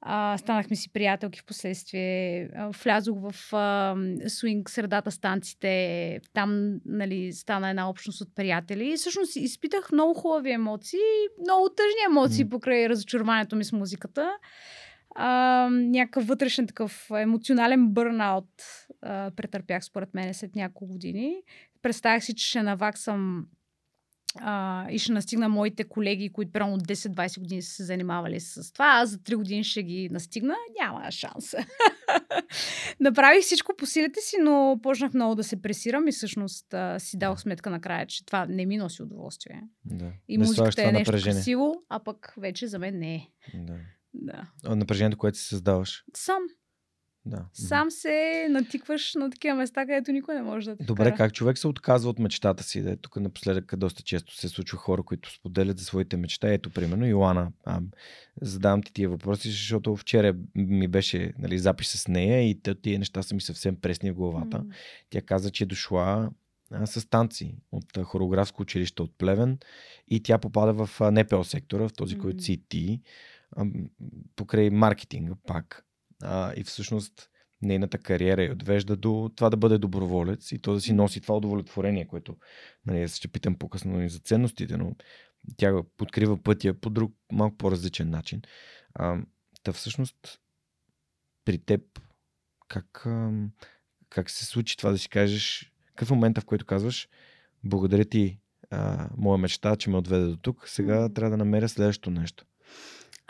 А, 0.00 0.38
станахме 0.38 0.76
си 0.76 0.92
приятелки 0.92 1.40
в 1.40 1.44
последствие. 1.44 2.48
Влязох 2.82 3.18
в 3.20 3.54
а, 3.56 3.96
свинг 4.26 4.70
средата 4.70 5.10
станците. 5.10 6.20
Там 6.34 6.80
нали, 6.86 7.32
стана 7.32 7.70
една 7.70 7.90
общност 7.90 8.20
от 8.20 8.34
приятели. 8.34 8.92
И 8.92 8.96
всъщност 8.96 9.36
изпитах 9.36 9.92
много 9.92 10.14
хубави 10.14 10.50
емоции, 10.50 11.00
много 11.40 11.68
тъжни 11.68 12.10
емоции 12.10 12.48
покрай 12.48 12.88
разочарованието 12.88 13.56
ми 13.56 13.64
с 13.64 13.72
музиката. 13.72 14.30
А, 15.14 15.68
някакъв 15.72 16.26
вътрешен 16.26 16.66
такъв 16.66 17.10
емоционален 17.10 17.88
бърнаут 17.88 18.50
а, 19.02 19.30
претърпях 19.36 19.84
според 19.84 20.14
мен 20.14 20.34
след 20.34 20.56
няколко 20.56 20.86
години. 20.86 21.34
Представях 21.82 22.24
си, 22.24 22.34
че 22.34 22.48
ще 22.48 22.62
наваксам 22.62 23.46
а, 24.36 24.86
и 24.90 24.98
ще 24.98 25.12
настигна 25.12 25.48
моите 25.48 25.84
колеги, 25.84 26.32
които 26.32 26.58
от 26.58 26.82
10-20 26.82 27.40
години 27.40 27.62
са 27.62 27.74
се 27.74 27.84
занимавали 27.84 28.40
с 28.40 28.72
това. 28.72 28.86
Аз 28.86 29.10
за 29.10 29.18
3 29.18 29.36
години 29.36 29.64
ще 29.64 29.82
ги 29.82 30.08
настигна. 30.12 30.54
Няма 30.80 31.10
шанс. 31.10 31.54
Направих 33.00 33.42
всичко 33.42 33.72
по 33.78 33.86
силите 33.86 34.20
си, 34.20 34.36
но 34.42 34.80
почнах 34.82 35.14
много 35.14 35.34
да 35.34 35.44
се 35.44 35.62
пресирам 35.62 36.08
и 36.08 36.12
всъщност 36.12 36.74
а, 36.74 36.98
си 36.98 37.18
дадох 37.18 37.40
сметка 37.40 37.70
накрая, 37.70 38.06
че 38.06 38.26
това 38.26 38.46
не 38.46 38.66
ми 38.66 38.76
носи 38.76 39.02
удоволствие. 39.02 39.62
Да. 39.84 40.12
И 40.28 40.38
Не 40.38 40.44
музиката 40.46 40.82
е 40.82 40.92
нещо 40.92 41.10
напрежение. 41.10 41.34
красиво, 41.34 41.74
а 41.88 42.00
пък 42.04 42.34
вече 42.36 42.66
за 42.66 42.78
мен 42.78 42.98
не 42.98 43.14
е. 43.14 43.28
Да. 43.54 43.76
Да. 44.14 44.50
А, 44.64 44.76
Напрежението, 44.76 45.18
което 45.18 45.38
си 45.38 45.44
създаваш. 45.44 46.04
Сам. 46.16 46.42
Да. 47.26 47.44
Сам 47.52 47.90
се 47.90 48.46
натикваш 48.50 49.14
на 49.14 49.30
такива 49.30 49.54
места, 49.56 49.86
където 49.86 50.12
никой 50.12 50.34
не 50.34 50.42
може 50.42 50.70
да 50.70 50.76
те 50.76 50.84
Добре, 50.84 51.04
вкара. 51.04 51.16
как 51.16 51.32
човек 51.32 51.58
се 51.58 51.68
отказва 51.68 52.10
от 52.10 52.18
мечтата 52.18 52.62
си? 52.62 52.82
Да, 52.82 52.96
тук 52.96 53.16
напоследък 53.16 53.76
доста 53.76 54.02
често 54.02 54.36
се 54.36 54.48
случва 54.48 54.78
хора, 54.78 55.02
които 55.02 55.34
споделят 55.34 55.78
за 55.78 55.84
своите 55.84 56.16
мечта. 56.16 56.52
Ето, 56.52 56.70
примерно, 56.70 57.06
Йоана. 57.06 57.52
А, 57.64 57.80
задавам 58.42 58.82
ти 58.82 58.92
тия 58.92 59.08
въпроси, 59.08 59.50
защото 59.50 59.96
вчера 59.96 60.34
ми 60.54 60.88
беше 60.88 61.32
нали, 61.38 61.58
запис 61.58 61.88
с 61.88 62.08
нея 62.08 62.50
и 62.50 62.60
тия 62.82 62.98
неща 62.98 63.22
са 63.22 63.34
ми 63.34 63.40
съвсем 63.40 63.76
пресни 63.76 64.10
в 64.10 64.14
главата. 64.14 64.58
М. 64.58 64.64
Тя 65.10 65.22
каза, 65.22 65.50
че 65.50 65.64
е 65.64 65.66
дошла 65.66 66.30
а, 66.70 66.86
с 66.86 67.08
танци 67.10 67.54
от 67.72 67.98
хореографско 68.04 68.62
училище 68.62 69.02
от 69.02 69.18
Плевен 69.18 69.58
и 70.08 70.22
тя 70.22 70.38
попада 70.38 70.86
в 70.86 71.00
НПО 71.12 71.44
сектора, 71.44 71.88
в 71.88 71.92
този, 71.92 72.16
М. 72.16 72.22
който 72.22 72.42
си 72.42 72.62
ти, 72.68 73.00
покрай 74.36 74.70
маркетинга 74.70 75.34
пак. 75.46 75.84
А, 76.22 76.52
и 76.56 76.64
всъщност 76.64 77.30
нейната 77.62 77.98
кариера 77.98 78.42
я 78.42 78.52
отвежда 78.52 78.96
до 78.96 79.30
това 79.36 79.50
да 79.50 79.56
бъде 79.56 79.78
доброволец 79.78 80.52
и 80.52 80.58
то 80.58 80.74
да 80.74 80.80
си 80.80 80.92
носи 80.92 81.20
това 81.20 81.36
удовлетворение, 81.36 82.06
което 82.06 82.36
нали, 82.86 83.08
ще 83.08 83.28
питам 83.28 83.54
по-късно 83.54 84.02
и 84.02 84.08
за 84.08 84.18
ценностите, 84.18 84.76
но 84.76 84.96
тя 85.56 85.72
го 85.72 85.84
подкрива 85.96 86.42
пътя 86.42 86.74
по 86.74 86.90
друг, 86.90 87.14
малко 87.32 87.56
по-различен 87.56 88.10
начин. 88.10 88.42
А, 88.94 89.18
та 89.62 89.72
всъщност 89.72 90.40
при 91.44 91.58
теб 91.58 91.80
как, 92.68 93.06
как 94.08 94.30
се 94.30 94.46
случи 94.46 94.76
това 94.76 94.90
да 94.90 94.98
си 94.98 95.08
кажеш, 95.08 95.72
какъв 95.86 96.10
е 96.10 96.14
момента, 96.14 96.40
в 96.40 96.44
който 96.44 96.66
казваш 96.66 97.08
благодаря 97.64 98.04
ти, 98.04 98.38
а, 98.70 99.08
моя 99.16 99.38
мечта, 99.38 99.76
че 99.76 99.90
ме 99.90 99.96
отведе 99.96 100.26
до 100.26 100.36
тук, 100.36 100.68
сега 100.68 101.08
трябва 101.08 101.30
да 101.30 101.36
намеря 101.36 101.68
следващото 101.68 102.10
нещо. 102.10 102.46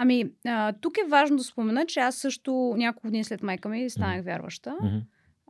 Ами, 0.00 0.24
а, 0.46 0.72
тук 0.72 0.98
е 0.98 1.08
важно 1.08 1.36
да 1.36 1.44
спомена, 1.44 1.86
че 1.86 2.00
аз 2.00 2.16
също 2.16 2.74
няколко 2.76 3.06
години 3.06 3.24
след 3.24 3.42
майка 3.42 3.68
ми 3.68 3.90
станах 3.90 4.24
вярваща. 4.24 4.76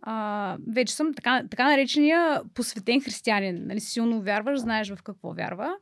А, 0.03 0.57
вече 0.68 0.94
съм 0.94 1.14
така, 1.14 1.42
така 1.51 1.68
наречения 1.68 2.40
посветен 2.55 3.01
християнин. 3.01 3.66
Нали, 3.66 3.80
силно 3.80 4.22
вярваш, 4.22 4.59
знаеш 4.59 4.90
в 4.90 5.03
какво 5.03 5.32
вярва. 5.32 5.76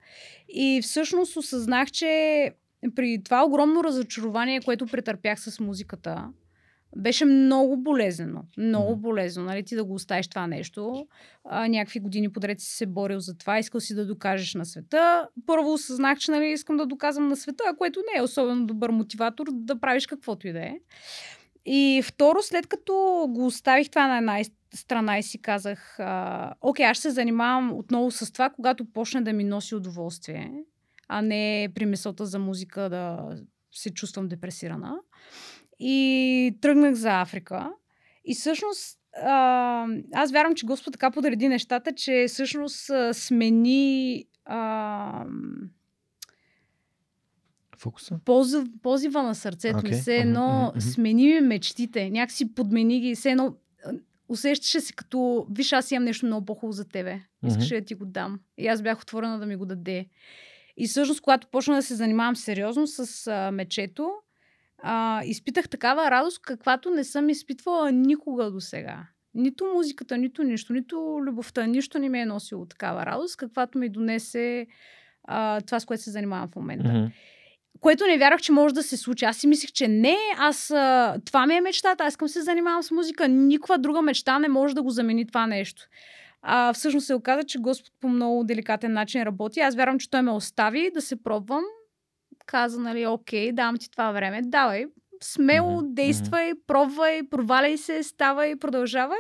И 0.49 0.81
всъщност 0.83 1.37
осъзнах, 1.37 1.91
че 1.91 2.53
при 2.95 3.23
това 3.25 3.45
огромно 3.45 3.85
разочарование, 3.85 4.61
което 4.61 4.87
претърпях 4.87 5.41
с 5.41 5.61
музиката, 5.61 6.29
беше 6.97 7.25
много 7.25 7.77
болезнено. 7.77 8.43
Много 8.59 8.97
болезнено, 8.97 9.49
нали, 9.49 9.65
ти 9.65 9.77
да 9.77 9.85
го 9.85 9.95
оставиш 9.95 10.29
това 10.29 10.47
нещо. 10.47 11.07
А, 11.45 11.69
някакви 11.69 12.01
години 12.01 12.33
подред 12.33 12.61
си 12.61 12.77
се 12.77 12.87
борил 12.87 13.21
за 13.21 13.39
това, 13.39 13.59
искал 13.59 13.81
си 13.81 13.95
да 13.95 14.07
докажеш 14.07 14.55
на 14.55 14.67
света. 14.67 15.29
Първо 15.47 15.73
осъзнах, 15.73 16.19
че 16.19 16.31
нали, 16.31 16.47
искам 16.47 16.77
да 16.77 16.87
доказвам 16.87 17.29
на 17.29 17.37
света, 17.37 17.65
което 17.79 18.03
не 18.13 18.19
е 18.19 18.23
особено 18.23 18.67
добър 18.67 18.91
мотиватор 18.91 19.47
да 19.53 19.81
правиш 19.81 20.07
каквото 20.07 20.49
и 20.49 20.53
да 20.53 20.61
е. 20.61 20.75
И 21.67 22.03
второ, 22.05 22.39
след 22.43 22.67
като 22.67 23.27
го 23.31 23.47
оставих 23.47 23.91
това 23.91 24.07
на 24.07 24.19
една 24.19 24.51
страна 24.75 25.19
и 25.19 25.23
си 25.23 25.43
казах, 25.43 26.01
а, 26.01 26.53
окей, 26.61 26.87
аз 26.87 26.97
ще 26.97 27.03
се 27.03 27.11
занимавам 27.11 27.79
отново 27.79 28.11
с 28.11 28.33
това, 28.33 28.51
когато 28.51 28.85
почне 28.85 29.21
да 29.21 29.33
ми 29.33 29.45
носи 29.45 29.75
удоволствие, 29.75 30.53
а 31.09 31.23
не 31.23 31.69
при 31.75 31.87
мисълта 31.87 32.27
за 32.27 32.39
музика 32.39 32.91
да 32.91 33.29
се 33.73 33.91
чувствам 33.91 34.29
депресирана. 34.29 34.97
И 35.79 36.57
тръгнах 36.61 36.95
за 36.95 37.21
Африка. 37.21 37.73
И 38.25 38.35
всъщност 38.35 38.99
а, 39.25 39.87
аз 40.13 40.33
вярвам, 40.33 40.55
че 40.55 40.67
Господ 40.67 40.93
така 40.93 41.11
подреди 41.11 41.49
нещата, 41.49 41.93
че 41.93 42.25
всъщност 42.29 42.91
а, 42.91 43.15
смени 43.15 44.25
а, 44.45 45.25
Фокуса? 47.79 48.19
позив, 48.25 48.65
позива 48.83 49.23
на 49.23 49.35
сърцето 49.35 49.77
ми. 49.77 49.89
Окей. 49.89 50.01
Все 50.01 50.19
Мгм, 50.19 50.29
едно 50.29 50.67
мгм. 50.71 50.81
смени 50.81 51.27
ми 51.27 51.41
мечтите. 51.41 52.11
Някакси 52.11 52.55
подмени 52.55 53.01
ги. 53.01 53.15
Все 53.15 53.31
едно 53.31 53.55
усещаше 54.29 54.81
се 54.81 54.93
като, 54.93 55.47
виж, 55.51 55.73
аз 55.73 55.91
имам 55.91 56.05
нещо 56.05 56.27
много 56.27 56.47
по-хубаво 56.47 56.73
за 56.73 56.85
тебе. 56.85 57.21
Искаш 57.47 57.71
Мгм. 57.71 57.81
да 57.81 57.85
ти 57.85 57.95
го 57.95 58.05
дам. 58.05 58.41
И 58.59 58.67
аз 58.67 58.83
бях 58.83 59.01
отворена 59.03 59.39
да 59.39 59.47
ми 59.47 59.57
го 59.57 59.67
даде. 59.67 60.07
И 60.77 60.89
всъщност, 60.89 61.21
когато 61.21 61.47
почна 61.47 61.75
да 61.75 61.83
се 61.83 61.95
занимавам 61.95 62.37
сериозно 62.37 62.87
с 62.87 63.27
а, 63.27 63.51
мечето, 63.51 64.11
а, 64.83 65.23
изпитах 65.25 65.69
такава 65.69 66.11
радост, 66.11 66.43
каквато 66.43 66.91
не 66.91 67.05
съм 67.05 67.29
изпитвала 67.29 67.93
никога 67.93 68.51
до 68.51 68.61
сега. 68.61 69.07
Нито 69.35 69.73
музиката, 69.75 70.17
нито 70.17 70.43
нищо, 70.43 70.73
нито 70.73 71.19
любовта, 71.23 71.67
нищо 71.67 71.99
не 71.99 72.09
ми 72.09 72.21
е 72.21 72.27
носило 72.27 72.67
такава 72.67 73.07
радост, 73.07 73.37
каквато 73.37 73.79
ми 73.79 73.89
донесе 73.89 74.67
а, 75.25 75.61
това, 75.61 75.81
с 75.81 75.85
което 75.85 76.03
се 76.03 76.11
занимавам 76.11 76.49
в 76.49 76.57
момента. 76.57 76.89
Мгм. 76.89 77.07
Което 77.81 78.07
не 78.07 78.19
вярвах, 78.19 78.41
че 78.41 78.53
може 78.53 78.75
да 78.75 78.83
се 78.83 78.97
случи. 78.97 79.25
Аз 79.25 79.37
си 79.37 79.47
мислех, 79.47 79.73
че 79.73 79.89
не, 79.89 80.17
аз 80.39 80.71
а, 80.71 81.17
това 81.25 81.47
ми 81.47 81.55
е 81.55 81.61
мечтата, 81.61 82.05
аз 82.05 82.13
искам 82.13 82.29
се 82.29 82.43
занимавам 82.43 82.83
с 82.83 82.91
музика. 82.91 83.29
Никаква 83.29 83.79
друга 83.79 84.03
мечта 84.03 84.39
не 84.39 84.49
може 84.49 84.75
да 84.75 84.83
го 84.83 84.91
замени 84.91 85.27
това 85.27 85.47
нещо. 85.47 85.83
А, 86.43 86.73
всъщност 86.73 87.07
се 87.07 87.15
оказа, 87.15 87.45
че 87.45 87.59
Господ 87.59 87.93
по 88.01 88.09
много 88.09 88.45
деликатен 88.45 88.93
начин 88.93 89.23
работи. 89.23 89.61
Аз 89.61 89.75
вярвам, 89.75 89.99
че 89.99 90.11
Той 90.11 90.23
ме 90.23 90.31
остави 90.31 90.91
да 90.95 91.01
се 91.01 91.23
пробвам. 91.23 91.65
Каза, 92.47 92.81
нали, 92.81 93.07
окей, 93.07 93.53
давам 93.53 93.77
ти 93.79 93.91
това 93.91 94.13
време, 94.13 94.43
давай, 94.45 94.87
смело, 95.23 95.81
Мгм, 95.81 95.95
действай, 95.95 96.53
пробвай, 96.67 97.23
проваляй 97.31 97.79
се, 97.79 98.03
ставай, 98.03 98.57
продължавай. 98.57 99.19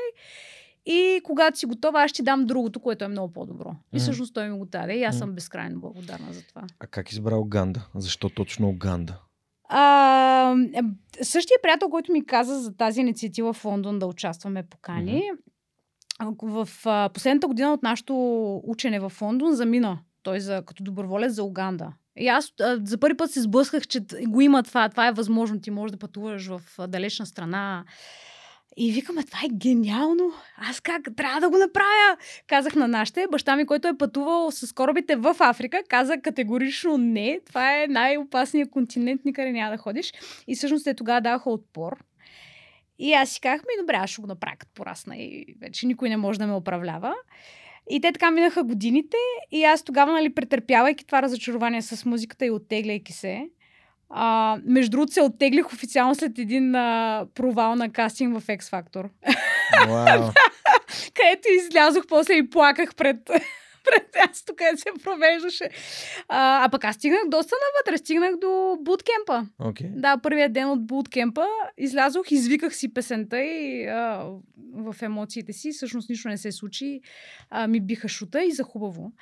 И 0.86 1.20
когато 1.24 1.58
си 1.58 1.66
готова, 1.66 2.02
аз 2.02 2.10
ще 2.10 2.22
дам 2.22 2.44
другото, 2.44 2.80
което 2.80 3.04
е 3.04 3.08
много 3.08 3.32
по-добро. 3.32 3.74
И 3.92 3.98
всъщност 3.98 4.34
той 4.34 4.48
ми 4.48 4.58
го 4.58 4.64
даде 4.64 4.94
и 4.94 5.02
аз 5.02 5.18
съм 5.18 5.32
безкрайно 5.32 5.80
благодарна 5.80 6.32
за 6.32 6.42
това. 6.42 6.62
А 6.80 6.86
как 6.86 7.12
избра 7.12 7.36
Уганда? 7.36 7.88
Защо 7.94 8.28
точно 8.28 8.68
Уганда? 8.68 9.18
А, 9.68 10.54
е, 10.74 10.80
същия 11.24 11.58
приятел, 11.62 11.88
който 11.88 12.12
ми 12.12 12.26
каза 12.26 12.60
за 12.60 12.76
тази 12.76 13.00
инициатива 13.00 13.52
в 13.52 13.64
Лондон 13.64 13.98
да 13.98 14.06
участваме 14.06 14.62
покани, 14.62 15.30
ако 16.18 16.46
в 16.46 16.68
а, 16.84 17.08
последната 17.08 17.46
година 17.46 17.72
от 17.72 17.82
нашето 17.82 18.14
учене 18.64 19.00
в 19.00 19.12
Лондон 19.22 19.54
замина 19.54 19.98
той 20.22 20.40
за, 20.40 20.62
като 20.66 20.82
доброволец 20.82 21.32
за 21.32 21.44
Уганда. 21.44 21.92
И 22.16 22.28
аз 22.28 22.52
а, 22.60 22.78
за 22.84 22.98
първи 22.98 23.16
път 23.16 23.30
се 23.30 23.40
сблъсках, 23.40 23.86
че 23.86 24.00
го 24.26 24.40
има 24.40 24.62
това, 24.62 24.88
това 24.88 25.08
е 25.08 25.12
възможно, 25.12 25.60
ти 25.60 25.70
можеш 25.70 25.92
да 25.92 25.98
пътуваш 25.98 26.46
в 26.46 26.60
далечна 26.88 27.26
страна. 27.26 27.84
И 28.78 28.92
викаме, 28.92 29.24
това 29.24 29.38
е 29.44 29.56
гениално. 29.56 30.32
Аз 30.56 30.80
как 30.80 31.02
трябва 31.16 31.40
да 31.40 31.50
го 31.50 31.58
направя? 31.58 32.16
Казах 32.46 32.74
на 32.74 32.88
нашите. 32.88 33.26
Баща 33.30 33.56
ми, 33.56 33.66
който 33.66 33.88
е 33.88 33.98
пътувал 33.98 34.50
с 34.50 34.74
корабите 34.74 35.16
в 35.16 35.36
Африка, 35.40 35.82
каза 35.88 36.20
категорично 36.22 36.98
не. 36.98 37.40
Това 37.46 37.82
е 37.82 37.86
най-опасният 37.86 38.70
континент, 38.70 39.24
никъде 39.24 39.52
няма 39.52 39.70
да 39.70 39.78
ходиш. 39.78 40.12
И 40.46 40.56
всъщност 40.56 40.84
те 40.84 40.94
тогава 40.94 41.20
даваха 41.20 41.50
отпор. 41.50 42.04
И 42.98 43.12
аз 43.12 43.30
си 43.30 43.40
казах, 43.40 43.60
ми 43.60 43.82
добре, 43.82 43.94
аз 43.94 44.10
ще 44.10 44.20
го 44.20 44.26
направя 44.26 44.56
като 44.58 44.72
порасна 44.74 45.16
и 45.16 45.56
вече 45.60 45.86
никой 45.86 46.08
не 46.08 46.16
може 46.16 46.38
да 46.38 46.46
ме 46.46 46.54
управлява. 46.54 47.14
И 47.90 48.00
те 48.00 48.12
така 48.12 48.30
минаха 48.30 48.64
годините 48.64 49.16
и 49.52 49.64
аз 49.64 49.82
тогава, 49.82 50.12
нали, 50.12 50.34
претърпявайки 50.34 51.06
това 51.06 51.22
разочарование 51.22 51.82
с 51.82 52.04
музиката 52.04 52.46
и 52.46 52.50
оттегляйки 52.50 53.12
се, 53.12 53.48
а, 54.10 54.58
между 54.64 54.90
другото 54.90 55.12
се 55.12 55.22
оттеглих 55.22 55.66
официално 55.66 56.14
след 56.14 56.38
един 56.38 56.74
а, 56.74 57.26
провал 57.34 57.74
на 57.74 57.92
кастинг 57.92 58.40
в 58.40 58.46
X 58.46 58.60
Factor, 58.62 59.08
Вау. 59.88 60.22
където 61.14 61.48
излязох 61.48 62.04
после 62.08 62.34
и 62.34 62.50
плаках 62.50 62.94
пред, 62.94 63.30
пред 63.90 64.14
мястото, 64.14 64.54
където 64.56 64.78
се 64.80 64.90
провеждаше. 65.04 65.68
А, 66.28 66.64
а 66.64 66.68
пък 66.68 66.84
аз 66.84 66.96
стигнах 66.96 67.20
доста 67.28 67.54
навътре, 67.54 67.98
стигнах 67.98 68.36
до 68.36 68.76
буткемпа. 68.80 69.46
Окей. 69.58 69.90
Да, 69.94 70.18
първият 70.18 70.52
ден 70.52 70.70
от 70.70 70.86
буткемпа 70.86 71.46
излязох, 71.78 72.30
извиках 72.30 72.76
си 72.76 72.94
песента 72.94 73.40
и 73.40 73.86
а, 73.86 74.30
в 74.74 74.96
емоциите 75.02 75.52
си. 75.52 75.72
Всъщност 75.72 76.08
нищо 76.08 76.28
не 76.28 76.38
се 76.38 76.52
случи. 76.52 77.00
А, 77.50 77.66
ми 77.66 77.80
биха 77.80 78.08
шута 78.08 78.44
и 78.44 78.52
за 78.52 78.62
хубаво. 78.62 79.12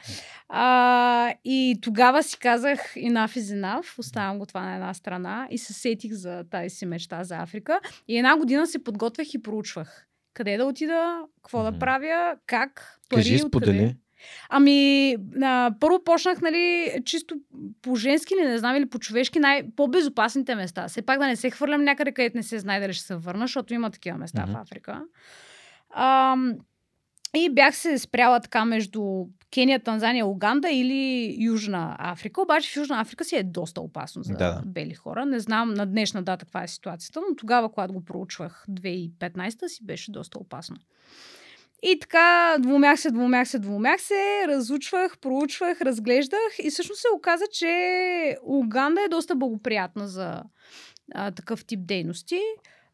А, 0.49 1.35
и 1.45 1.79
тогава 1.83 2.23
си 2.23 2.39
казах 2.39 2.81
enough 2.95 3.39
is 3.39 3.61
enough. 3.61 3.99
Оставям 3.99 4.39
го 4.39 4.47
това 4.47 4.61
на 4.63 4.75
една 4.75 4.95
страна 4.95 5.49
и 5.51 5.59
се 5.59 5.73
сетих 5.73 6.13
за 6.13 6.45
тази 6.51 6.71
си 6.71 6.87
мечта 6.87 7.25
за 7.25 7.37
Африка. 7.37 7.81
И 8.09 8.19
една 8.19 8.37
година 8.37 8.67
се 8.67 8.85
подготвях 8.85 9.35
и 9.35 9.43
проучвах. 9.43 10.07
Къде 10.35 10.57
да 10.57 10.65
отида, 10.65 11.19
какво 11.43 11.63
да 11.63 11.71
Мгм. 11.71 11.79
правя, 11.79 12.37
как, 12.47 12.99
пари, 13.11 13.19
Кажи, 13.21 13.43
откъде. 13.45 13.97
Ами, 14.49 15.17
а, 15.43 15.71
първо 15.81 16.05
почнах, 16.05 16.41
нали, 16.41 16.93
чисто 17.05 17.35
по-женски 17.83 18.35
или 18.41 18.49
не 18.49 18.59
знам, 18.59 18.77
или 18.77 18.87
по-човешки, 18.87 19.39
най- 19.39 19.63
по-безопасните 19.77 20.55
места. 20.55 20.89
Все 20.89 21.03
пак 21.03 21.19
да 21.19 21.27
не 21.27 21.37
се 21.37 21.51
хвърлям 21.51 21.85
някъде, 21.85 22.13
където 22.13 22.37
не 22.37 22.43
се 22.43 22.59
знае 22.59 22.81
дали 22.81 22.93
ще 22.93 23.07
се 23.07 23.17
върна, 23.17 23.45
защото 23.45 23.75
има 23.75 23.91
такива 23.91 24.19
места 24.19 24.43
Мгм. 24.43 24.53
в 24.53 24.57
Африка. 24.57 25.03
Ам, 25.95 26.55
и 27.37 27.51
бях 27.51 27.77
се 27.77 27.99
спряла 27.99 28.41
така 28.41 28.65
между 28.65 29.25
Кения, 29.55 29.81
Танзания, 29.81 30.27
Уганда 30.27 30.71
или 30.71 31.35
Южна 31.39 31.97
Африка. 31.99 32.43
Обаче 32.43 32.73
в 32.73 32.77
Южна 32.77 33.01
Африка 33.01 33.25
си 33.25 33.37
е 33.37 33.43
доста 33.43 33.81
опасно 33.81 34.23
за 34.23 34.35
да. 34.35 34.63
бели 34.67 34.95
хора. 34.95 35.27
Не 35.27 35.41
знам 35.41 35.75
на 35.75 35.87
днешна 35.87 36.23
дата 36.23 36.45
каква 36.45 36.63
е 36.63 36.69
ситуацията, 36.69 37.21
но 37.21 37.37
тогава, 37.37 37.73
когато 37.73 37.93
го 37.93 38.05
проучвах 38.05 38.65
2015, 38.71 39.67
си 39.67 39.85
беше 39.85 40.13
доста 40.13 40.39
опасно. 40.39 40.77
И 41.87 41.99
така, 42.01 42.57
двумях 42.59 43.01
се, 43.01 43.11
двумях 43.11 43.49
се, 43.49 43.59
двумях 43.59 44.01
се, 44.01 44.45
разучвах, 44.49 45.19
проучвах, 45.19 45.81
разглеждах 45.81 46.59
и 46.63 46.71
всъщност 46.71 47.01
се 47.01 47.07
оказа, 47.17 47.45
че 47.53 48.37
Уганда 48.43 49.01
е 49.01 49.09
доста 49.09 49.35
благоприятна 49.35 50.09
за 50.09 50.43
а, 51.15 51.31
такъв 51.31 51.65
тип 51.65 51.81
дейности. 51.83 52.41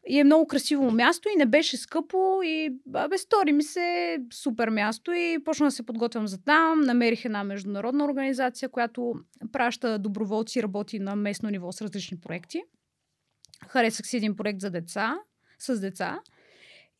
И 0.08 0.18
е 0.18 0.24
много 0.24 0.46
красиво 0.46 0.90
място 0.90 1.28
и 1.28 1.38
не 1.38 1.46
беше 1.46 1.76
скъпо 1.76 2.40
и 2.44 2.78
абе, 2.94 3.18
стори 3.18 3.52
ми 3.52 3.62
се 3.62 4.18
супер 4.32 4.68
място 4.68 5.12
и 5.12 5.38
почна 5.44 5.66
да 5.66 5.70
се 5.70 5.86
подготвям 5.86 6.28
за 6.28 6.44
там. 6.44 6.80
Намерих 6.80 7.24
една 7.24 7.44
международна 7.44 8.04
организация, 8.04 8.68
която 8.68 9.14
праща 9.52 9.98
доброволци, 9.98 10.62
работи 10.62 10.98
на 10.98 11.16
местно 11.16 11.50
ниво 11.50 11.72
с 11.72 11.82
различни 11.82 12.20
проекти. 12.20 12.62
Харесах 13.68 14.06
си 14.06 14.16
един 14.16 14.36
проект 14.36 14.60
за 14.60 14.70
деца, 14.70 15.18
с 15.58 15.80
деца 15.80 16.20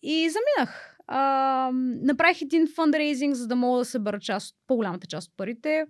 и 0.03 0.31
заминах. 0.31 0.90
А, 1.13 1.71
направих 2.03 2.43
един 2.43 2.67
фандрейзинг, 2.75 3.35
за 3.35 3.47
да 3.47 3.57
мога 3.57 3.79
да 3.79 3.85
събера 3.85 4.21
част, 4.21 4.57
по-голямата 4.67 5.07
част 5.07 5.29
от 5.29 5.37
парите. 5.37 5.85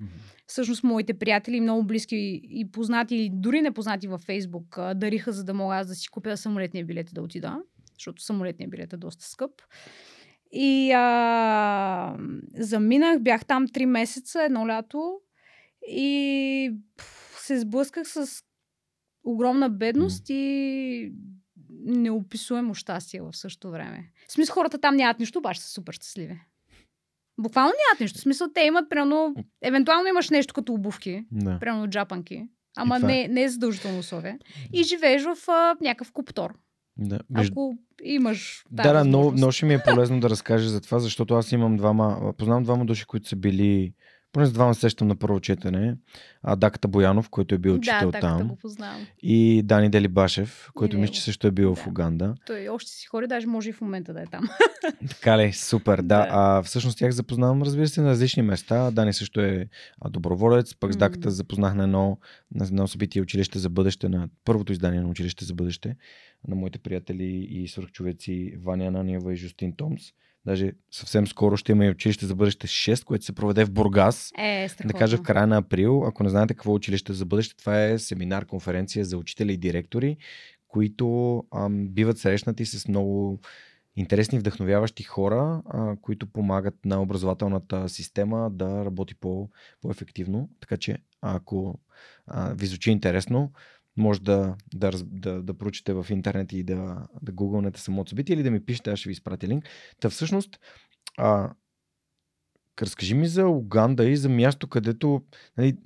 Всъщност 0.46 0.84
моите 0.84 1.18
приятели, 1.18 1.60
много 1.60 1.84
близки 1.84 2.40
и 2.44 2.70
познати, 2.72 3.16
и 3.16 3.30
дори 3.32 3.62
непознати 3.62 4.08
във 4.08 4.20
Фейсбук, 4.20 4.78
дариха, 4.94 5.32
за 5.32 5.44
да 5.44 5.54
мога 5.54 5.76
аз 5.76 5.86
да 5.86 5.94
си 5.94 6.08
купя 6.08 6.36
самолетния 6.36 6.84
билет 6.84 7.10
и 7.10 7.14
да 7.14 7.22
отида, 7.22 7.62
защото 7.98 8.22
самолетния 8.22 8.68
билет 8.68 8.92
е 8.92 8.96
доста 8.96 9.24
скъп. 9.24 9.50
И 10.52 10.92
а, 10.92 12.16
заминах, 12.58 13.22
бях 13.22 13.44
там 13.44 13.68
3 13.68 13.84
месеца, 13.84 14.42
едно 14.42 14.68
лято 14.68 15.20
и 15.88 16.72
пф, 16.96 17.36
се 17.38 17.60
сблъсках 17.60 18.08
с 18.08 18.42
огромна 19.24 19.70
бедност 19.70 20.30
и 20.30 21.12
неописуемо 21.84 22.74
щастие 22.74 23.20
в 23.22 23.32
същото 23.32 23.70
време. 23.70 24.10
В 24.28 24.32
смисъл, 24.32 24.54
хората 24.54 24.78
там 24.78 24.96
нямат 24.96 25.18
нищо, 25.18 25.38
обаче 25.38 25.60
са 25.60 25.68
супер 25.68 25.92
щастливи. 25.92 26.40
Буквално 27.38 27.68
нямат 27.88 28.00
нищо. 28.00 28.18
В 28.18 28.22
смисъл, 28.22 28.48
те 28.54 28.60
имат, 28.60 28.90
примерно, 28.90 29.34
евентуално 29.62 30.08
имаш 30.08 30.30
нещо 30.30 30.54
като 30.54 30.72
обувки, 30.72 31.24
Да. 31.32 31.58
примерно 31.58 31.88
джапанки, 31.88 32.48
ама 32.76 32.96
това 32.96 33.12
е. 33.12 33.14
не, 33.14 33.28
не 33.28 33.42
е 33.42 33.48
задължително 33.48 33.98
условие. 33.98 34.38
И 34.72 34.82
живееш 34.82 35.22
в 35.22 35.36
а, 35.48 35.76
някакъв 35.80 36.12
куптор. 36.12 36.54
Да. 36.98 37.20
Между... 37.30 37.52
Ако 37.52 37.74
имаш. 38.02 38.64
Да, 38.70 38.82
да, 38.82 38.92
възможност. 38.92 39.36
много 39.36 39.52
ще 39.52 39.66
ми 39.66 39.74
е 39.74 39.82
полезно 39.84 40.20
да 40.20 40.30
разкажеш 40.30 40.68
за 40.68 40.80
това, 40.80 40.98
защото 40.98 41.34
аз 41.34 41.52
имам 41.52 41.76
двама, 41.76 42.34
познавам 42.38 42.62
двама 42.64 42.84
души, 42.84 43.04
които 43.04 43.28
са 43.28 43.36
били, 43.36 43.94
поне 44.32 44.46
с 44.46 44.52
двама 44.52 44.74
сещам 44.74 45.08
на 45.08 45.16
първо 45.16 45.40
четене, 45.40 45.96
а, 46.42 46.56
Даката 46.56 46.88
Боянов, 46.88 47.30
който 47.30 47.54
е 47.54 47.58
бил 47.58 47.74
учител 47.74 48.10
да, 48.10 48.20
там, 48.20 48.48
го 48.48 48.56
познавам. 48.56 49.06
и 49.22 49.62
Дани 49.64 49.90
Делибашев, 49.90 50.70
който 50.74 50.96
него. 50.96 51.00
мисля, 51.00 51.14
че 51.14 51.22
също 51.22 51.46
е 51.46 51.50
бил 51.50 51.74
в 51.74 51.84
Да. 51.84 51.90
Уганда. 51.90 52.34
Той 52.46 52.68
още 52.68 52.90
си 52.90 53.06
хори, 53.06 53.26
даже 53.26 53.46
може 53.46 53.68
и 53.70 53.72
в 53.72 53.80
момента 53.80 54.12
да 54.12 54.22
е 54.22 54.26
там. 54.26 54.48
Така 55.08 55.38
ли, 55.38 55.52
супер, 55.52 55.96
да. 55.96 56.02
Да. 56.02 56.28
А, 56.30 56.62
всъщност 56.62 56.98
тях 56.98 57.10
запознавам, 57.10 57.62
разбира 57.62 57.88
се, 57.88 58.00
на 58.00 58.10
различни 58.10 58.42
места. 58.42 58.90
Дани 58.90 59.12
също 59.12 59.40
е 59.40 59.68
доброволец, 60.08 60.74
пък 60.74 60.92
с. 60.92 60.98
Даката 60.98 61.30
запознах 61.30 61.74
на 61.74 61.82
едно, 61.82 62.18
на 62.54 62.64
едно 62.64 62.88
събитие 62.88 63.22
Училище 63.22 63.58
за 63.58 63.68
бъдеще, 63.68 64.08
на 64.08 64.28
първото 64.44 64.72
издание 64.72 65.00
на 65.00 65.08
Училище 65.08 65.44
за 65.44 65.54
бъдеще, 65.54 65.96
на 66.48 66.56
моите 66.56 66.78
приятели 66.78 67.48
и 67.50 67.68
свърхчовеци 67.68 68.54
Ваня 68.64 68.86
Ананиева 68.86 69.32
и 69.32 69.36
Жустин 69.36 69.72
Томс. 69.76 70.02
Даже 70.46 70.72
съвсем 70.90 71.26
скоро 71.26 71.56
ще 71.56 71.72
има 71.72 71.86
и 71.86 71.90
Училище 71.90 72.26
за 72.26 72.34
бъдеще 72.34 72.66
6, 72.66 73.04
което 73.04 73.24
се 73.24 73.32
проведе 73.32 73.64
в 73.64 73.70
Бургас. 73.70 74.32
Е, 74.38 74.62
Да 74.62 74.68
страхотно. 74.68 74.98
кажа 74.98 75.16
в 75.16 75.22
края 75.22 75.46
на 75.46 75.56
април, 75.56 76.04
ако 76.06 76.22
не 76.22 76.28
знаете 76.30 76.54
какво 76.54 76.70
е 76.70 76.74
училище 76.74 77.12
за 77.12 77.26
бъдеще, 77.26 77.56
това 77.56 77.84
е 77.84 77.98
семинар, 77.98 78.46
конференция 78.46 79.04
за 79.04 79.16
учители 79.18 79.52
и 79.52 79.56
директори, 79.56 80.16
които 80.68 81.36
ам, 81.54 81.88
биват 81.88 82.18
срещнати 82.18 82.66
с 82.66 82.88
много 82.88 83.40
интересни, 83.96 84.38
вдъхновяващи 84.38 85.02
хора, 85.02 85.62
а, 85.66 85.96
които 85.96 86.26
помагат 86.26 86.74
на 86.84 87.02
образователната 87.02 87.88
система 87.88 88.50
да 88.50 88.84
работи 88.84 89.14
по, 89.14 89.48
по-ефективно. 89.82 90.48
Така 90.60 90.76
че, 90.76 90.96
ако 91.20 91.78
а, 92.26 92.54
ви 92.54 92.66
звучи 92.66 92.90
интересно, 92.90 93.52
може 94.00 94.20
да, 94.20 94.56
да, 94.74 94.90
да, 95.04 95.42
да 95.42 95.54
проучите 95.54 95.92
в 95.92 96.06
интернет 96.10 96.52
и 96.52 96.62
да, 96.62 97.06
да 97.22 97.32
гугълнете 97.32 97.80
самото 97.80 98.08
събитие 98.10 98.34
или 98.34 98.42
да 98.42 98.50
ми 98.50 98.64
пишете, 98.64 98.90
аз 98.90 98.98
ще 98.98 99.08
ви 99.08 99.12
изпратя 99.12 99.48
линк. 99.48 99.64
Та 100.00 100.10
всъщност, 100.10 100.60
а, 101.18 101.50
разкажи 102.82 103.14
ми 103.14 103.26
за 103.26 103.46
Уганда 103.46 104.04
и 104.04 104.16
за 104.16 104.28
място, 104.28 104.66
където 104.66 105.22
нали, 105.58 105.76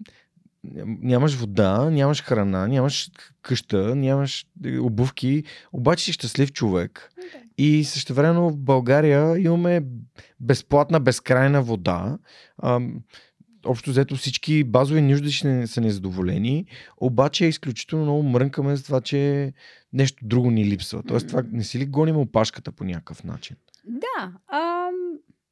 нямаш 0.85 1.35
вода, 1.35 1.91
нямаш 1.91 2.23
храна, 2.23 2.69
нямаш 2.69 3.11
къща, 3.43 3.95
нямаш 3.97 4.47
е, 4.65 4.79
обувки, 4.79 5.45
обаче 5.73 6.05
си 6.05 6.13
щастлив 6.13 6.53
човек. 6.53 7.11
И 7.59 7.85
същевременно 7.85 8.51
в 8.51 8.57
България 8.57 9.39
имаме 9.39 9.83
безплатна, 10.41 11.01
безкрайна 11.01 11.63
вода. 11.63 12.19
Общо 13.65 13.91
взето 13.91 14.17
всички 14.17 14.65
базови 14.65 15.03
нужди 15.03 15.33
ще 15.33 15.67
са 15.67 15.81
незадоволени, 15.81 16.67
обаче 16.97 17.45
е 17.45 17.49
изключително 17.49 18.05
много 18.05 18.23
мрънкаме 18.23 18.77
за 18.77 18.85
това, 18.85 19.01
че 19.01 19.53
нещо 19.93 20.25
друго 20.27 20.51
ни 20.51 20.65
липсва. 20.65 21.03
Тоест, 21.03 21.29
това 21.29 21.43
не 21.53 21.65
си 21.65 21.79
ли 21.79 21.87
гоним 21.87 22.17
опашката 22.17 22.73
по 22.73 22.85
някакъв 22.85 23.25
начин? 23.25 23.57
Да. 23.85 24.33
Ам, 24.49 24.95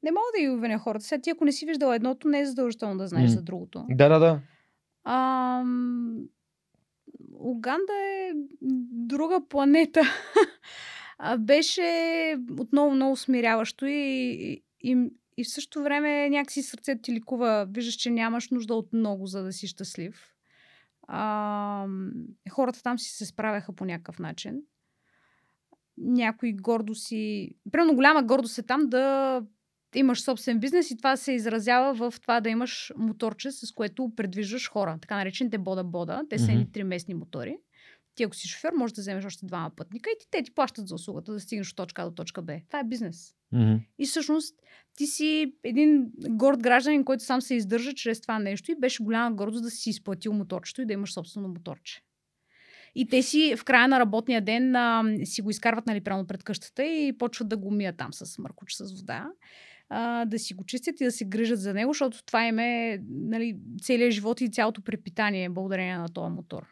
не 0.03 0.11
мога 0.11 0.27
да 0.37 0.41
ги 0.41 0.49
обвиня 0.49 0.79
хората. 0.79 1.05
Сега 1.05 1.21
ти, 1.23 1.31
ако 1.31 1.45
не 1.45 1.53
си 1.53 1.67
виждал 1.67 1.93
едното, 1.93 2.29
не 2.29 2.41
е 2.41 2.47
задължително 2.47 2.99
да 2.99 3.07
знаеш 3.07 3.31
М. 3.31 3.37
за 3.37 3.43
другото. 3.43 3.85
Да, 3.91 4.09
да, 4.09 4.19
да. 4.19 4.41
Ам... 5.05 6.17
Уганда 7.35 7.93
е 7.93 8.33
друга 8.93 9.41
планета. 9.49 10.01
Беше 11.39 12.37
отново 12.59 12.95
много 12.95 13.17
смиряващо 13.17 13.87
и, 13.87 14.63
и, 14.81 14.97
и, 15.37 15.45
в 15.45 15.51
същото 15.51 15.83
време 15.83 16.31
някакси 16.31 16.63
сърцето 16.63 17.03
ти 17.03 17.13
ликува. 17.13 17.67
Виждаш, 17.71 17.95
че 17.95 18.11
нямаш 18.11 18.51
нужда 18.51 18.75
от 18.75 18.93
много, 18.93 19.27
за 19.27 19.43
да 19.43 19.53
си 19.53 19.67
щастлив. 19.67 20.29
А, 21.09 21.87
хората 22.51 22.83
там 22.83 22.99
си 22.99 23.11
се 23.11 23.27
справяха 23.27 23.73
по 23.73 23.85
някакъв 23.85 24.19
начин. 24.19 24.63
Някои 25.99 26.53
гордо 26.53 26.95
си... 26.95 27.51
Примерно 27.73 27.95
голяма 27.95 28.23
гордост 28.23 28.59
е 28.59 28.63
там 28.63 28.89
да 28.89 29.43
имаш 29.95 30.23
собствен 30.23 30.59
бизнес 30.59 30.91
и 30.91 30.97
това 30.97 31.17
се 31.17 31.33
изразява 31.33 31.95
в 31.95 32.21
това 32.21 32.41
да 32.41 32.49
имаш 32.49 32.93
моторче, 32.97 33.53
с 33.53 33.73
което 33.73 34.13
предвиждаш 34.17 34.71
хора. 34.71 34.99
Така 35.01 35.17
наречените 35.17 35.59
бода-бода. 35.59 36.23
Те 36.31 36.39
са 36.39 36.53
едни 36.53 36.73
три 36.73 36.85
местни 36.85 37.15
мотори. 37.15 37.57
Ти 38.15 38.23
ако 38.23 38.37
си 38.37 38.49
шофьор, 38.49 38.73
можеш 38.73 38.95
да 38.95 39.01
вземеш 39.01 39.25
още 39.25 39.47
двама 39.47 39.71
пътника 39.77 40.11
и 40.11 40.19
ти, 40.21 40.27
те 40.31 40.43
ти 40.43 40.55
плащат 40.55 40.89
за 40.89 40.95
услугата 40.95 41.33
да 41.33 41.41
стигнеш 41.41 41.71
от 41.71 41.77
точка 41.77 42.03
А 42.03 42.05
до 42.05 42.11
точка 42.11 42.43
Б. 42.43 42.61
Това 42.69 42.79
е 42.79 42.85
бизнес. 42.85 43.35
Мгм. 43.53 43.75
И 43.99 44.07
всъщност 44.07 44.55
ти 44.97 45.07
си 45.07 45.55
един 45.65 46.11
горд 46.29 46.63
гражданин, 46.63 47.05
който 47.05 47.25
сам 47.25 47.41
се 47.43 47.55
издържа 47.55 47.95
чрез 47.95 48.21
това 48.21 48.39
нещо 48.39 48.73
и 48.73 48.81
беше 48.81 49.03
голяма 49.03 49.37
гордост 49.37 49.63
да 49.63 49.71
си 49.71 49.91
изплатил 49.91 50.33
моторчето 50.33 50.83
и 50.83 50.87
да 50.87 50.93
имаш 50.93 51.13
собствено 51.13 51.49
моторче. 51.49 52.03
И 52.95 53.09
те 53.09 53.23
си 53.23 53.55
в 53.57 53.65
края 53.65 53.89
на 53.89 54.01
работния 54.01 54.43
ден 54.43 54.77
а, 54.77 55.05
си 55.25 55.43
го 55.43 55.51
изкарват 55.51 55.87
нали, 55.87 56.01
прямо 56.01 56.27
пред 56.27 56.43
къщата 56.43 56.85
и 56.85 57.19
почват 57.19 57.49
да 57.49 57.57
го 57.57 57.71
мият 57.71 57.97
там 57.97 58.13
с 58.13 58.39
мъркуч 58.39 58.75
с 58.75 59.01
вода. 59.01 59.27
А, 59.89 60.25
да 60.25 60.39
си 60.39 60.55
го 60.55 60.65
чистят 60.65 61.01
и 61.01 61.05
да 61.05 61.13
се 61.13 61.25
грижат 61.25 61.61
за 61.61 61.75
него, 61.75 61.93
защото 61.93 62.25
това 62.25 62.47
им 62.47 62.59
е 62.59 63.03
нали, 63.09 63.57
целият 63.83 64.13
живот 64.13 64.41
и 64.41 64.51
цялото 64.51 64.83
препитание 64.83 65.49
благодарение 65.49 65.97
на 65.97 66.09
този 66.09 66.33
мотор. 66.33 66.67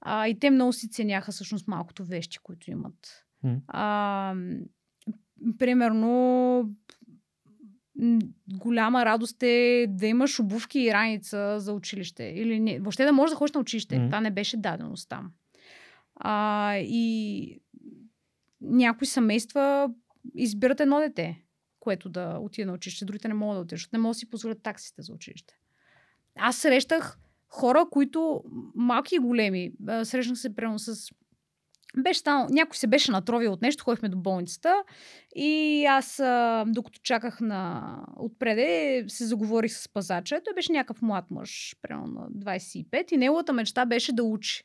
А, 0.00 0.28
и 0.28 0.38
те 0.38 0.50
много 0.50 0.72
си 0.72 0.90
ценяха 0.90 1.32
всъщност 1.32 1.68
малкото 1.68 2.04
вещи, 2.04 2.38
които 2.38 2.70
имат. 2.70 3.26
А, 3.68 4.34
примерно, 5.58 6.74
голяма 8.58 9.04
радост 9.04 9.42
е 9.42 9.86
да 9.88 10.06
имаш 10.06 10.40
обувки 10.40 10.80
и 10.80 10.92
раница 10.92 11.60
за 11.60 11.72
училище. 11.72 12.24
Или 12.24 12.60
не, 12.60 12.80
въобще 12.80 13.04
да 13.04 13.12
можеш 13.12 13.30
да 13.30 13.36
ходиш 13.36 13.52
на 13.52 13.60
училище. 13.60 13.98
Мгм. 13.98 14.08
Това 14.08 14.20
не 14.20 14.30
беше 14.30 14.56
даденост 14.56 15.08
там. 15.08 15.32
А, 16.14 16.76
и 16.76 17.60
някои 18.60 19.06
семейства 19.06 19.90
избират 20.34 20.80
едно 20.80 20.98
дете, 20.98 21.42
което 21.80 22.08
да 22.08 22.38
отиде 22.40 22.66
на 22.66 22.72
училище. 22.72 23.04
Другите 23.04 23.28
не 23.28 23.34
могат 23.34 23.56
да 23.56 23.60
отидат, 23.60 23.78
защото 23.78 23.96
не 23.96 24.02
могат 24.02 24.14
да 24.14 24.18
си 24.18 24.30
позволят 24.30 24.62
таксите 24.62 25.02
за 25.02 25.12
училище. 25.12 25.54
Аз 26.36 26.56
срещах 26.56 27.18
хора, 27.50 27.86
които 27.90 28.42
малки 28.74 29.14
и 29.14 29.18
големи. 29.18 29.72
Срещнах 30.04 30.38
се 30.38 30.56
прямо 30.56 30.78
с 30.78 31.10
беше 31.96 32.20
станал, 32.20 32.46
някой 32.50 32.76
се 32.76 32.86
беше 32.86 33.12
натровил 33.12 33.52
от 33.52 33.62
нещо, 33.62 33.84
ходихме 33.84 34.08
до 34.08 34.16
болницата 34.16 34.74
и 35.36 35.84
аз, 35.84 36.22
докато 36.66 37.00
чаках 37.02 37.40
на 37.40 37.92
отпреде, 38.16 39.04
се 39.08 39.26
заговорих 39.26 39.72
с 39.72 39.88
пазача. 39.88 40.40
Той 40.44 40.54
беше 40.54 40.72
някакъв 40.72 41.02
млад 41.02 41.24
мъж, 41.30 41.76
примерно 41.82 42.06
на 42.06 42.30
25 42.30 43.12
и 43.12 43.16
неговата 43.16 43.52
мечта 43.52 43.86
беше 43.86 44.12
да 44.12 44.22
учи. 44.24 44.64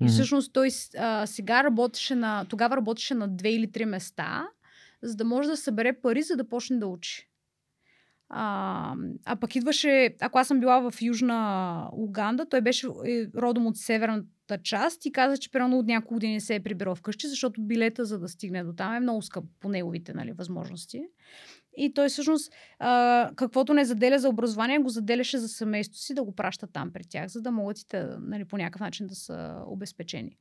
И 0.00 0.04
Мгм. 0.04 0.12
всъщност 0.12 0.52
той 0.52 0.68
а, 0.98 1.26
сега 1.26 1.64
работеше 1.64 2.14
на, 2.14 2.44
тогава 2.48 2.76
работеше 2.76 3.14
на 3.14 3.28
две 3.28 3.50
или 3.50 3.72
три 3.72 3.84
места, 3.84 4.48
за 5.02 5.16
да 5.16 5.24
може 5.24 5.48
да 5.48 5.56
събере 5.56 6.00
пари, 6.00 6.22
за 6.22 6.36
да 6.36 6.48
почне 6.48 6.76
да 6.78 6.86
учи. 6.86 7.28
А, 8.28 8.94
а 9.24 9.36
пък 9.36 9.56
идваше, 9.56 10.14
ако 10.20 10.38
аз 10.38 10.48
съм 10.48 10.60
била 10.60 10.90
в 10.90 11.02
Южна 11.02 11.88
Уганда, 11.92 12.46
той 12.48 12.60
беше 12.60 12.86
е, 13.06 13.26
родом 13.36 13.66
от 13.66 13.76
северната 13.76 14.58
част 14.62 15.06
и 15.06 15.12
каза, 15.12 15.38
че 15.38 15.50
примерно 15.50 15.78
от 15.78 15.86
няколко 15.86 16.14
години 16.14 16.40
се 16.40 16.54
е 16.54 16.62
прибирал 16.62 16.94
вкъщи, 16.94 17.28
защото 17.28 17.62
билета 17.62 18.04
за 18.04 18.18
да 18.18 18.28
стигне 18.28 18.64
до 18.64 18.72
там 18.72 18.94
е 18.94 19.00
много 19.00 19.22
скъп 19.22 19.44
по 19.60 19.68
неговите 19.68 20.14
нали, 20.14 20.32
възможности. 20.32 21.02
И 21.76 21.94
той 21.94 22.08
всъщност, 22.08 22.52
а, 22.78 23.30
каквото 23.36 23.74
не 23.74 23.84
заделя 23.84 24.18
за 24.18 24.28
образование, 24.28 24.78
го 24.78 24.88
заделяше 24.88 25.38
за 25.38 25.48
семейството 25.48 26.00
си 26.00 26.14
да 26.14 26.24
го 26.24 26.34
праща 26.34 26.66
там 26.66 26.92
при 26.92 27.04
тях, 27.08 27.28
за 27.28 27.42
да 27.42 27.50
могат 27.50 27.78
и 27.78 27.88
те 27.88 28.06
нали, 28.20 28.44
по 28.44 28.56
някакъв 28.56 28.80
начин 28.80 29.06
да 29.06 29.14
са 29.14 29.62
обезпечени. 29.66 30.36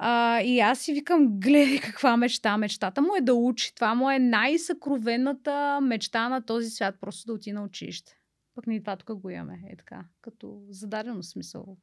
А, 0.00 0.40
и 0.40 0.60
аз 0.60 0.78
си 0.78 0.92
викам, 0.92 1.40
гледай 1.40 1.80
каква 1.80 2.16
мечта. 2.16 2.56
Мечтата 2.56 3.02
му 3.02 3.16
е 3.16 3.20
да 3.20 3.34
учи. 3.34 3.74
Това 3.74 3.94
му 3.94 4.10
е 4.10 4.18
най-съкровената 4.18 5.80
мечта 5.82 6.28
на 6.28 6.42
този 6.42 6.70
свят, 6.70 6.94
просто 7.00 7.26
да 7.26 7.32
отиде 7.32 7.54
на 7.54 7.64
училище. 7.64 8.18
Пък 8.54 8.66
ние 8.66 8.80
това 8.80 8.96
тук 8.96 9.20
го 9.20 9.30
имаме. 9.30 9.60
Е 9.70 9.76
така, 9.76 10.04
като 10.20 10.60
зададено 10.70 11.22
смисъл. 11.22 11.76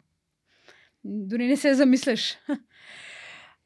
Дори 1.04 1.48
не 1.48 1.58
се 1.58 1.74
замисляш. 1.74 2.38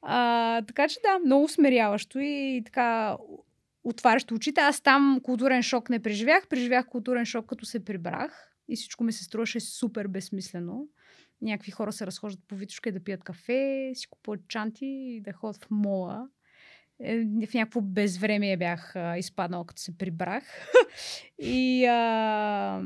А, 0.01 0.61
така 0.61 0.87
че 0.87 0.99
да, 1.03 1.19
много 1.25 1.47
смиряващо 1.47 2.19
и 2.19 2.61
така 2.65 3.17
отварящо 3.83 4.35
очите. 4.35 4.61
Аз 4.61 4.81
там 4.81 5.19
културен 5.23 5.63
шок 5.63 5.89
не 5.89 5.99
преживях. 5.99 6.47
Преживях 6.47 6.87
културен 6.87 7.25
шок, 7.25 7.45
като 7.45 7.65
се 7.65 7.85
прибрах. 7.85 8.51
И 8.67 8.75
всичко 8.75 9.03
ми 9.03 9.11
се 9.11 9.23
струваше 9.23 9.59
супер 9.59 10.07
безсмислено. 10.07 10.87
Някакви 11.41 11.71
хора 11.71 11.91
се 11.91 12.05
разхождат 12.05 12.43
по 12.47 12.55
Витушка 12.55 12.89
и 12.89 12.91
да 12.91 13.03
пият 13.03 13.23
кафе, 13.23 13.91
си 13.95 14.07
купуват 14.07 14.47
чанти 14.47 14.85
и 14.85 15.21
да 15.21 15.33
ходят 15.33 15.63
в 15.63 15.67
мола. 15.71 16.29
Е, 16.99 17.19
в 17.47 17.53
някакво 17.53 17.81
безвремие 17.81 18.57
бях 18.57 18.95
а, 18.95 19.17
изпаднала, 19.17 19.65
като 19.65 19.81
се 19.81 19.97
прибрах. 19.97 20.43
и 21.39 21.85
а, 21.85 22.81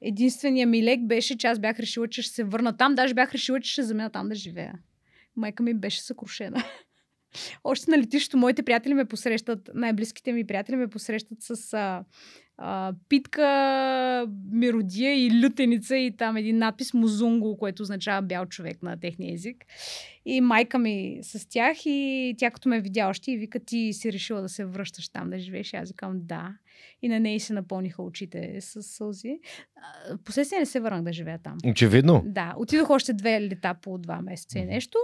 единственият 0.00 0.70
ми 0.70 0.82
лек 0.82 1.00
беше, 1.06 1.38
че 1.38 1.46
аз 1.46 1.58
бях 1.58 1.78
решила, 1.78 2.08
че 2.08 2.22
ще 2.22 2.34
се 2.34 2.44
върна 2.44 2.76
там. 2.76 2.94
Даже 2.94 3.14
бях 3.14 3.32
решила, 3.32 3.60
че 3.60 3.72
ще 3.72 3.82
замина 3.82 4.10
там 4.10 4.28
да 4.28 4.34
живея. 4.34 4.78
Майка 5.36 5.62
ми 5.62 5.74
беше 5.74 6.02
съкрушена. 6.02 6.64
Още 7.64 7.90
на 7.90 7.98
летището 7.98 8.36
моите 8.36 8.62
приятели 8.62 8.94
ме 8.94 9.04
посрещат, 9.04 9.70
най-близките 9.74 10.32
ми 10.32 10.46
приятели 10.46 10.76
ме 10.76 10.88
посрещат 10.88 11.38
с 11.42 11.74
а, 11.74 12.04
а, 12.58 12.92
питка, 13.08 14.26
миродия 14.52 15.26
и 15.26 15.42
лютеница 15.44 15.96
и 15.96 16.16
там 16.16 16.36
един 16.36 16.58
надпис 16.58 16.94
Музунго, 16.94 17.56
което 17.56 17.82
означава 17.82 18.22
бял 18.22 18.46
човек 18.46 18.82
на 18.82 19.00
техния 19.00 19.32
език. 19.32 19.64
И 20.24 20.40
майка 20.40 20.78
ми 20.78 21.18
с 21.22 21.48
тях 21.48 21.76
и 21.86 22.34
тя 22.38 22.50
като 22.50 22.68
ме 22.68 22.80
видя 22.80 23.08
още 23.08 23.32
и 23.32 23.36
вика 23.36 23.60
ти 23.60 23.92
си 23.92 24.12
решила 24.12 24.42
да 24.42 24.48
се 24.48 24.64
връщаш 24.64 25.08
там 25.08 25.30
да 25.30 25.38
живееш. 25.38 25.74
Аз 25.74 25.88
викам 25.88 26.12
да. 26.14 26.54
И 27.02 27.08
на 27.08 27.20
нея 27.20 27.40
се 27.40 27.52
напълниха 27.52 28.02
очите 28.02 28.60
с 28.60 28.82
сълзи. 28.82 29.40
Последствие 30.24 30.58
не 30.58 30.66
се 30.66 30.80
върнах 30.80 31.02
да 31.02 31.12
живея 31.12 31.38
там. 31.42 31.58
Очевидно. 31.66 32.22
Да, 32.26 32.54
отидох 32.58 32.90
още 32.90 33.12
две 33.12 33.40
лета 33.40 33.74
по 33.82 33.98
два 33.98 34.20
месеца 34.22 34.58
и 34.58 34.64
нещо. 34.64 34.98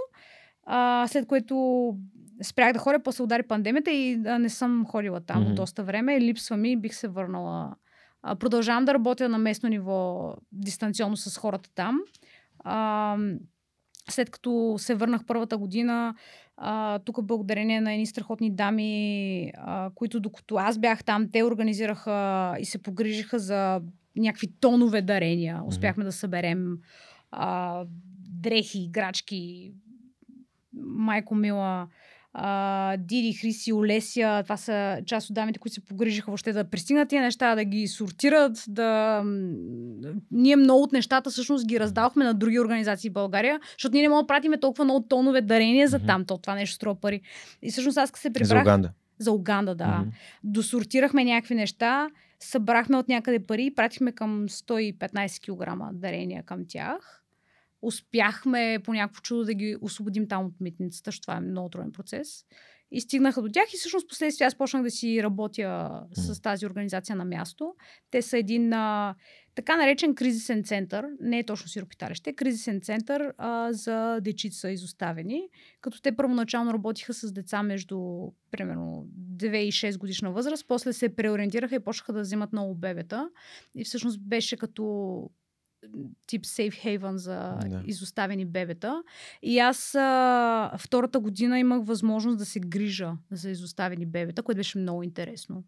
А, 0.67 1.07
след 1.09 1.27
което 1.27 1.97
спрях 2.43 2.73
да 2.73 2.79
ходя, 2.79 3.03
после 3.03 3.23
удари 3.23 3.43
пандемията 3.43 3.91
и 3.91 4.21
а, 4.27 4.39
не 4.39 4.49
съм 4.49 4.87
ходила 4.87 5.21
там 5.21 5.47
от 5.47 5.55
доста 5.55 5.85
време. 5.85 6.21
Липсва 6.21 6.57
ми 6.57 6.73
и 6.73 6.77
бих 6.77 6.95
се 6.95 7.09
върнала. 7.09 7.75
А, 8.23 8.35
продължавам 8.35 8.85
да 8.85 8.95
работя 8.95 9.29
на 9.29 9.39
местно 9.39 9.69
ниво 9.69 10.33
дистанционно 10.53 11.17
с 11.17 11.39
хората 11.39 11.71
там. 11.75 12.01
А, 12.59 13.17
след 14.11 14.31
като 14.31 14.75
се 14.79 14.95
върнах 14.95 15.25
първата 15.27 15.59
година, 15.59 16.15
а, 16.57 16.99
тук 16.99 17.25
благодарение 17.25 17.81
на 17.81 17.93
едни 17.93 18.07
страхотни 18.07 18.51
дами, 18.51 19.53
а, 19.57 19.91
които 19.95 20.21
докато 20.21 20.57
аз 20.57 20.79
бях 20.79 21.05
там, 21.05 21.29
те 21.33 21.45
организираха 21.45 22.57
и 22.61 22.65
се 22.65 22.83
погрижиха 22.83 23.39
за 23.39 23.81
някакви 24.17 24.53
тонове 24.61 25.03
дарения. 25.03 25.61
Успяхме 25.67 26.05
да 26.05 26.13
съберем 26.13 26.79
а, 27.31 27.85
дрехи, 28.29 28.83
играчки, 28.83 29.73
майко 30.77 31.35
мила. 31.35 31.87
а, 32.37 32.97
Диди, 32.97 33.33
Хриси, 33.33 33.73
Олеся, 33.73 34.41
това 34.45 34.57
са 34.57 34.99
част 35.07 35.31
от 35.31 35.35
дамите, 35.35 35.59
които 35.59 35.75
се 35.75 35.85
погрижиха 35.85 36.31
въобще 36.31 36.53
да 36.53 36.65
пристигнат 36.65 37.09
тия 37.09 37.23
неща, 37.23 37.55
да 37.55 37.65
ги 37.65 37.89
сортират, 37.89 38.65
да... 38.69 39.23
Ние 40.31 40.57
много 40.57 40.83
от 40.83 40.93
нещата 40.93 41.31
всъщност 41.31 41.67
ги 41.67 41.81
раздавахме 41.81 42.25
на 42.25 42.35
други 42.35 42.61
организации 42.61 43.11
в 43.11 43.13
България, 43.13 43.61
защото 43.79 43.93
ние 43.93 44.03
не 44.03 44.09
можем 44.09 44.23
да 44.23 44.27
пратиме 44.27 44.61
толкова 44.61 44.85
много 44.85 45.07
тонове 45.09 45.41
дарения 45.41 45.89
за 45.89 45.99
там, 45.99 46.25
то 46.25 46.39
това 46.39 46.55
нещо 46.55 46.75
струва 46.75 47.01
пари. 47.01 47.21
И 47.63 47.71
всъщност 47.71 47.99
аз 47.99 48.13
се 48.15 48.33
прибрах... 48.33 48.49
За 48.49 48.61
Уганда. 48.61 48.91
За 49.19 49.33
Уганда, 49.33 49.75
да. 49.75 49.99
Мгм. 49.99 50.11
Досортирахме 50.45 51.25
някакви 51.25 51.55
неща, 51.55 52.09
събрахме 52.41 52.97
от 52.97 53.09
някъде 53.09 53.47
пари 53.47 53.65
и 53.65 53.75
пратихме 53.75 54.13
към 54.13 54.49
115 54.49 55.41
кг 55.41 55.95
дарения 55.95 56.43
към 56.43 56.65
тях. 56.69 57.24
Успяхме 57.85 58.79
по 58.85 58.93
някакво 58.93 59.21
чудо 59.21 59.45
да 59.45 59.55
ги 59.55 59.77
освободим 59.81 60.29
там 60.29 60.47
от 60.47 60.61
митницата, 60.61 61.09
защото 61.09 61.23
това 61.23 61.37
е 61.37 61.41
много 61.41 61.69
труден 61.69 61.93
процес. 61.93 62.45
И 62.91 63.01
стигнаха 63.01 63.43
до 63.43 63.49
тях 63.49 63.65
и 63.75 63.77
всъщност 63.77 64.09
последствие 64.09 64.47
аз 64.47 64.55
почнах 64.55 64.83
да 64.83 64.91
си 64.91 65.23
работя 65.23 66.01
с 66.13 66.41
тази 66.41 66.67
организация 66.67 67.17
на 67.17 67.25
място. 67.25 67.75
Те 68.11 68.23
са 68.23 68.39
един 68.39 68.73
а, 68.73 69.15
така 69.55 69.77
наречен 69.77 70.15
кризисен 70.15 70.65
център, 70.65 71.07
не 71.21 71.39
е 71.39 71.45
точно 71.45 71.69
сиропиталище, 71.69 72.31
е 72.31 72.35
кризисен 72.35 72.81
център 72.81 73.35
а, 73.39 73.73
за 73.73 74.21
дечица 74.21 74.71
изоставени, 74.71 75.43
като 75.81 76.03
те 76.03 76.17
първоначално 76.17 76.73
работиха 76.73 77.15
с 77.15 77.33
деца 77.33 77.63
между 77.63 77.99
примерно 78.51 79.07
2 79.37 79.57
и 79.57 79.73
6 79.73 79.99
годишна 79.99 80.33
възраст, 80.33 80.69
после 80.69 80.93
се 80.93 81.17
преориентираха 81.17 81.75
и 81.75 81.85
почнаха 81.85 82.13
да 82.13 82.21
взимат 82.21 82.53
много 82.53 82.75
бебета 82.75 83.29
и 83.75 83.85
всъщност 83.85 84.21
беше 84.21 84.57
като 84.57 84.85
тип 86.27 86.43
safe 86.43 86.85
haven 86.85 87.15
за 87.15 87.59
Да. 87.63 87.69
да. 87.69 87.83
изоставени 87.87 88.45
бебета. 88.45 89.03
И 89.43 89.59
аз 89.59 89.95
а, 89.95 90.73
втората 90.79 91.21
година 91.21 91.59
имах 91.59 91.85
възможност 91.85 92.39
да 92.39 92.45
се 92.45 92.61
грижа 92.61 93.13
за 93.31 93.51
изоставени 93.51 94.07
бебета, 94.07 94.43
което 94.43 94.59
беше 94.59 94.79
много 94.79 95.03
интересно. 95.03 95.65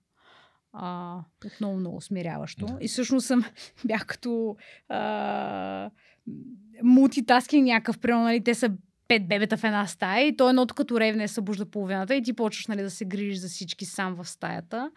А, 0.73 1.19
отново 1.47 1.77
много 1.77 2.01
смиряващо. 2.01 2.67
Да. 2.67 2.79
И 2.81 2.89
всъщност 2.89 3.27
съм, 3.27 3.45
бях 3.85 4.07
като 4.07 4.57
а, 4.89 5.91
мултитаскинг 6.83 7.67
някакъв, 7.67 7.99
примерно, 7.99 8.25
нали, 8.25 8.45
те 8.45 8.55
са 8.55 8.71
пет 9.09 9.29
бебета 9.29 9.57
в 9.57 9.65
една 9.65 9.87
стая 9.87 10.27
и 10.27 10.37
то 10.37 10.49
едното 10.49 10.75
като 10.75 11.01
ревне 11.01 11.29
събужда 11.29 11.67
половината 11.67 12.15
и 12.15 12.23
ти 12.23 12.33
почваш 12.33 12.67
нали, 12.67 12.83
да 12.83 12.91
се 12.91 13.05
грижиш 13.05 13.39
за 13.39 13.49
всички 13.49 13.85
сам 13.85 14.15
в 14.15 14.29
стаята. 14.29 14.91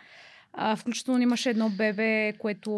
А, 0.54 0.76
включително 0.76 1.22
имаше 1.22 1.50
едно 1.50 1.70
бебе, 1.70 2.34
което 2.40 2.76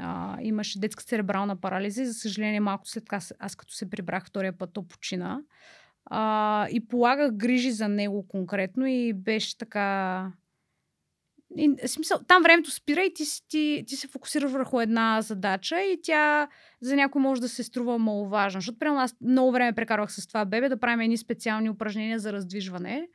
а, 0.00 0.38
имаше 0.42 0.80
детска 0.80 1.04
церебрална 1.04 1.60
парализа 1.60 2.02
и 2.02 2.06
за 2.06 2.14
съжаление 2.14 2.60
малко 2.60 2.88
след 2.88 3.04
това 3.04 3.20
аз- 3.38 3.56
като 3.56 3.74
се 3.74 3.90
прибрах 3.90 4.26
втория 4.26 4.58
път, 4.58 4.70
то 4.72 4.88
почина. 4.88 5.40
А, 6.04 6.66
и 6.70 6.88
полагах 6.88 7.32
грижи 7.32 7.72
за 7.72 7.88
него 7.88 8.28
конкретно 8.28 8.86
и 8.86 9.12
беше 9.12 9.58
така... 9.58 10.32
И, 11.56 11.74
смисъл, 11.86 12.18
там 12.28 12.42
времето 12.42 12.70
спира 12.70 13.00
и 13.02 13.14
ти, 13.14 13.24
ти, 13.48 13.84
ти 13.86 13.96
се 13.96 14.08
фокусираш 14.08 14.50
върху 14.50 14.80
една 14.80 15.22
задача 15.22 15.80
и 15.80 15.98
тя 16.02 16.48
за 16.80 16.96
някой 16.96 17.22
може 17.22 17.40
да 17.40 17.48
се 17.48 17.62
струва 17.62 17.98
маловажна. 17.98 18.60
Защото 18.60 18.78
примерно 18.78 19.00
аз 19.00 19.16
много 19.20 19.52
време 19.52 19.72
прекарвах 19.72 20.12
с 20.12 20.26
това 20.26 20.44
бебе 20.44 20.68
да 20.68 20.80
правим 20.80 21.00
едни 21.00 21.16
специални 21.16 21.70
упражнения 21.70 22.18
за 22.18 22.32
раздвижване, 22.32 23.08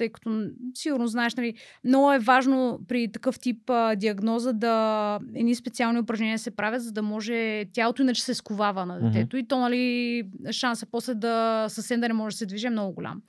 тъй 0.00 0.08
като 0.08 0.50
сигурно 0.74 1.06
знаеш, 1.06 1.34
нали, 1.34 1.54
много 1.84 2.12
е 2.12 2.18
важно 2.18 2.80
при 2.88 3.12
такъв 3.12 3.38
тип 3.38 3.70
а, 3.70 3.94
диагноза 3.96 4.52
да 4.52 5.18
едни 5.34 5.54
специални 5.54 6.00
упражнения 6.00 6.38
се 6.38 6.50
правят, 6.50 6.82
за 6.82 6.92
да 6.92 7.02
може 7.02 7.64
тялото 7.72 8.02
иначе 8.02 8.22
се 8.22 8.34
сковава 8.34 8.86
на 8.86 9.00
детето 9.00 9.36
и 9.36 9.46
то, 9.46 9.58
нали, 9.58 10.22
шанса 10.50 10.86
после 10.86 11.14
да 11.14 11.66
съвсем 11.68 12.00
да 12.00 12.08
не 12.08 12.14
може 12.14 12.34
да 12.34 12.38
се 12.38 12.46
движи 12.46 12.66
е 12.66 12.70
много 12.70 12.94
голям. 12.94 13.22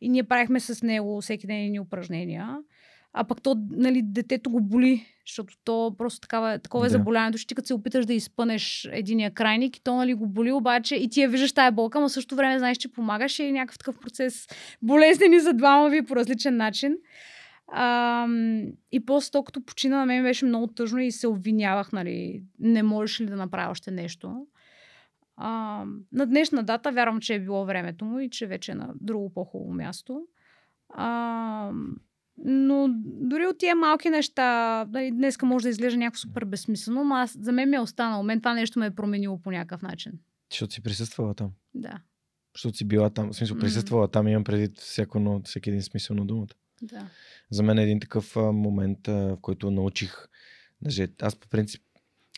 И 0.00 0.08
ние 0.08 0.22
правихме 0.22 0.60
с 0.60 0.82
него 0.82 1.20
всеки 1.20 1.46
ден 1.46 1.56
едни 1.56 1.80
упражнения. 1.80 2.58
А 3.18 3.24
пък 3.24 3.42
то, 3.42 3.56
нали, 3.70 4.02
детето 4.04 4.50
го 4.50 4.60
боли, 4.60 5.06
защото 5.26 5.54
то 5.64 5.94
просто 5.98 6.20
такава, 6.20 6.58
такова 6.58 6.86
е 6.86 6.88
Да. 6.88 6.92
заболяването, 6.92 7.38
че 7.38 7.46
ти 7.46 7.54
като 7.54 7.66
се 7.66 7.74
опиташ 7.74 8.06
да 8.06 8.14
изпънеш 8.14 8.88
единия 8.92 9.30
крайник 9.30 9.76
и 9.76 9.82
то, 9.82 9.96
нали, 9.96 10.14
го 10.14 10.26
боли, 10.26 10.52
обаче 10.52 10.96
и 10.96 11.08
ти 11.08 11.22
я 11.22 11.28
виждаш 11.28 11.52
тая 11.52 11.72
болка, 11.72 12.00
но 12.00 12.08
в 12.08 12.12
същото 12.12 12.36
време 12.36 12.58
знаеш, 12.58 12.76
че 12.76 12.92
помагаш 12.92 13.38
и 13.38 13.42
е 13.42 13.52
някакъв 13.52 13.78
такъв 13.78 13.98
процес 13.98 14.46
болезнени 14.82 15.40
за 15.40 15.52
двама 15.52 15.90
ви 15.90 16.02
по 16.02 16.16
различен 16.16 16.56
начин. 16.56 16.96
А, 17.72 18.26
и 18.92 19.06
после 19.06 19.30
то, 19.30 19.44
като 19.44 19.64
почина 19.64 19.98
на 19.98 20.06
мен 20.06 20.22
беше 20.22 20.44
много 20.44 20.66
тъжно 20.66 20.98
и 20.98 21.12
се 21.12 21.28
обвинявах, 21.28 21.92
нали, 21.92 22.42
не 22.58 22.82
можеш 22.82 23.20
ли 23.20 23.26
да 23.26 23.36
направя 23.36 23.70
още 23.70 23.90
нещо. 23.90 24.46
А, 25.36 25.84
на 26.12 26.26
днешна 26.26 26.62
дата 26.62 26.92
вярвам, 26.92 27.20
че 27.20 27.34
е 27.34 27.40
било 27.40 27.64
времето 27.64 28.04
му 28.04 28.18
и 28.20 28.30
че 28.30 28.46
вече 28.46 28.72
е 28.72 28.74
на 28.74 28.90
друго 29.00 29.32
по-хубаво 29.34 29.72
място. 29.72 30.22
А, 30.88 31.70
но 32.38 32.88
дори 33.02 33.46
от 33.46 33.58
тия 33.58 33.74
малки 33.76 34.10
неща, 34.10 34.44
нали, 34.84 35.10
днеска 35.10 35.46
може 35.46 35.62
да 35.62 35.68
изглежда 35.68 35.98
някакво 35.98 36.18
супер 36.18 36.44
безсмислено, 36.44 37.04
но 37.04 37.14
аз, 37.14 37.38
за 37.40 37.52
мен 37.52 37.70
ми 37.70 37.76
е 37.76 37.80
останало. 37.80 38.22
Мен 38.22 38.40
това 38.40 38.54
нещо 38.54 38.78
ме 38.78 38.86
е 38.86 38.90
променило 38.90 39.38
по 39.38 39.50
някакъв 39.50 39.82
начин. 39.82 40.12
Защото 40.50 40.74
си 40.74 40.82
присъствала 40.82 41.34
там. 41.34 41.50
Да, 41.74 42.00
Защото 42.54 42.76
си 42.76 42.84
била 42.84 43.10
там. 43.10 43.32
В 43.32 43.36
смисъл, 43.36 43.58
присъствала 43.58 44.08
там, 44.08 44.28
имам 44.28 44.44
предвид 44.44 44.78
всяко, 44.78 45.18
едно- 45.18 45.42
всеки 45.44 45.70
един 45.70 45.82
смисъл 45.82 46.16
на 46.16 46.26
думата. 46.26 46.54
да. 46.82 47.08
За 47.50 47.62
мен 47.62 47.78
е 47.78 47.82
един 47.82 48.00
такъв 48.00 48.36
а, 48.36 48.52
момент, 48.52 49.08
а, 49.08 49.12
в 49.12 49.36
който 49.36 49.70
научих. 49.70 50.12
Даже 50.82 51.08
аз 51.22 51.36
по 51.36 51.48
принцип 51.48 51.82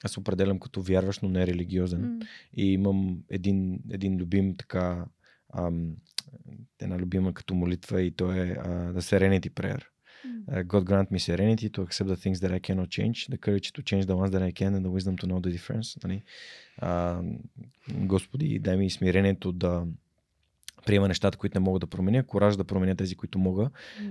аз 0.04 0.18
определям 0.18 0.58
като 0.58 0.82
вярващ, 0.82 1.22
но 1.22 1.28
не 1.28 1.46
религиозен. 1.46 2.00
М, 2.02 2.18
И 2.52 2.72
имам 2.72 3.18
един, 3.28 3.80
един 3.90 4.16
любим 4.16 4.56
така, 4.56 5.04
ам, 5.56 5.96
една 6.80 6.98
любима 6.98 7.34
като 7.34 7.54
молитва 7.54 8.02
и 8.02 8.10
то 8.10 8.32
е 8.32 8.56
The 8.94 9.00
Serenity 9.00 9.50
Prayer. 9.50 9.82
Uh, 10.50 10.64
God 10.64 10.84
grant 10.84 11.08
me 11.10 11.18
serenity 11.18 11.68
to 11.74 11.80
accept 11.86 12.08
the 12.14 12.20
things 12.24 12.38
that 12.42 12.52
I 12.58 12.60
cannot 12.66 12.88
change, 12.98 13.18
the 13.34 13.38
courage 13.46 13.68
to 13.76 13.82
change 13.82 14.04
the 14.06 14.16
ones 14.22 14.30
that 14.34 14.42
I 14.42 14.52
can 14.60 14.74
and 14.76 14.84
the 14.86 14.92
wisdom 14.96 15.14
to 15.16 15.26
know 15.26 15.40
the 15.40 15.52
difference. 15.56 16.04
Нали? 16.04 16.22
Uh, 16.82 17.38
Господи, 17.94 18.58
дай 18.58 18.76
ми 18.76 18.90
смирението 18.90 19.52
да 19.52 19.86
приема 20.86 21.08
нещата, 21.08 21.38
които 21.38 21.58
не 21.58 21.64
мога 21.64 21.78
да 21.78 21.86
променя, 21.86 22.22
кораж 22.22 22.56
да 22.56 22.64
променя 22.64 22.94
тези, 22.94 23.14
които 23.14 23.38
мога 23.38 23.70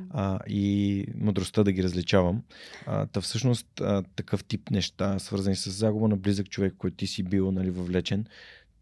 а, 0.09 0.39
и 0.47 1.05
мъдростта 1.15 1.63
да 1.63 1.71
ги 1.71 1.83
различавам. 1.83 2.43
А, 2.85 3.05
та 3.05 3.21
всъщност 3.21 3.81
а, 3.81 4.03
такъв 4.15 4.43
тип 4.43 4.71
неща, 4.71 5.19
свързани 5.19 5.55
с 5.55 5.71
загуба 5.71 6.07
на 6.07 6.17
близък 6.17 6.49
човек, 6.49 6.73
който 6.77 6.95
ти 6.97 7.07
си 7.07 7.23
бил 7.23 7.51
нали, 7.51 7.71
въвлечен, 7.71 8.25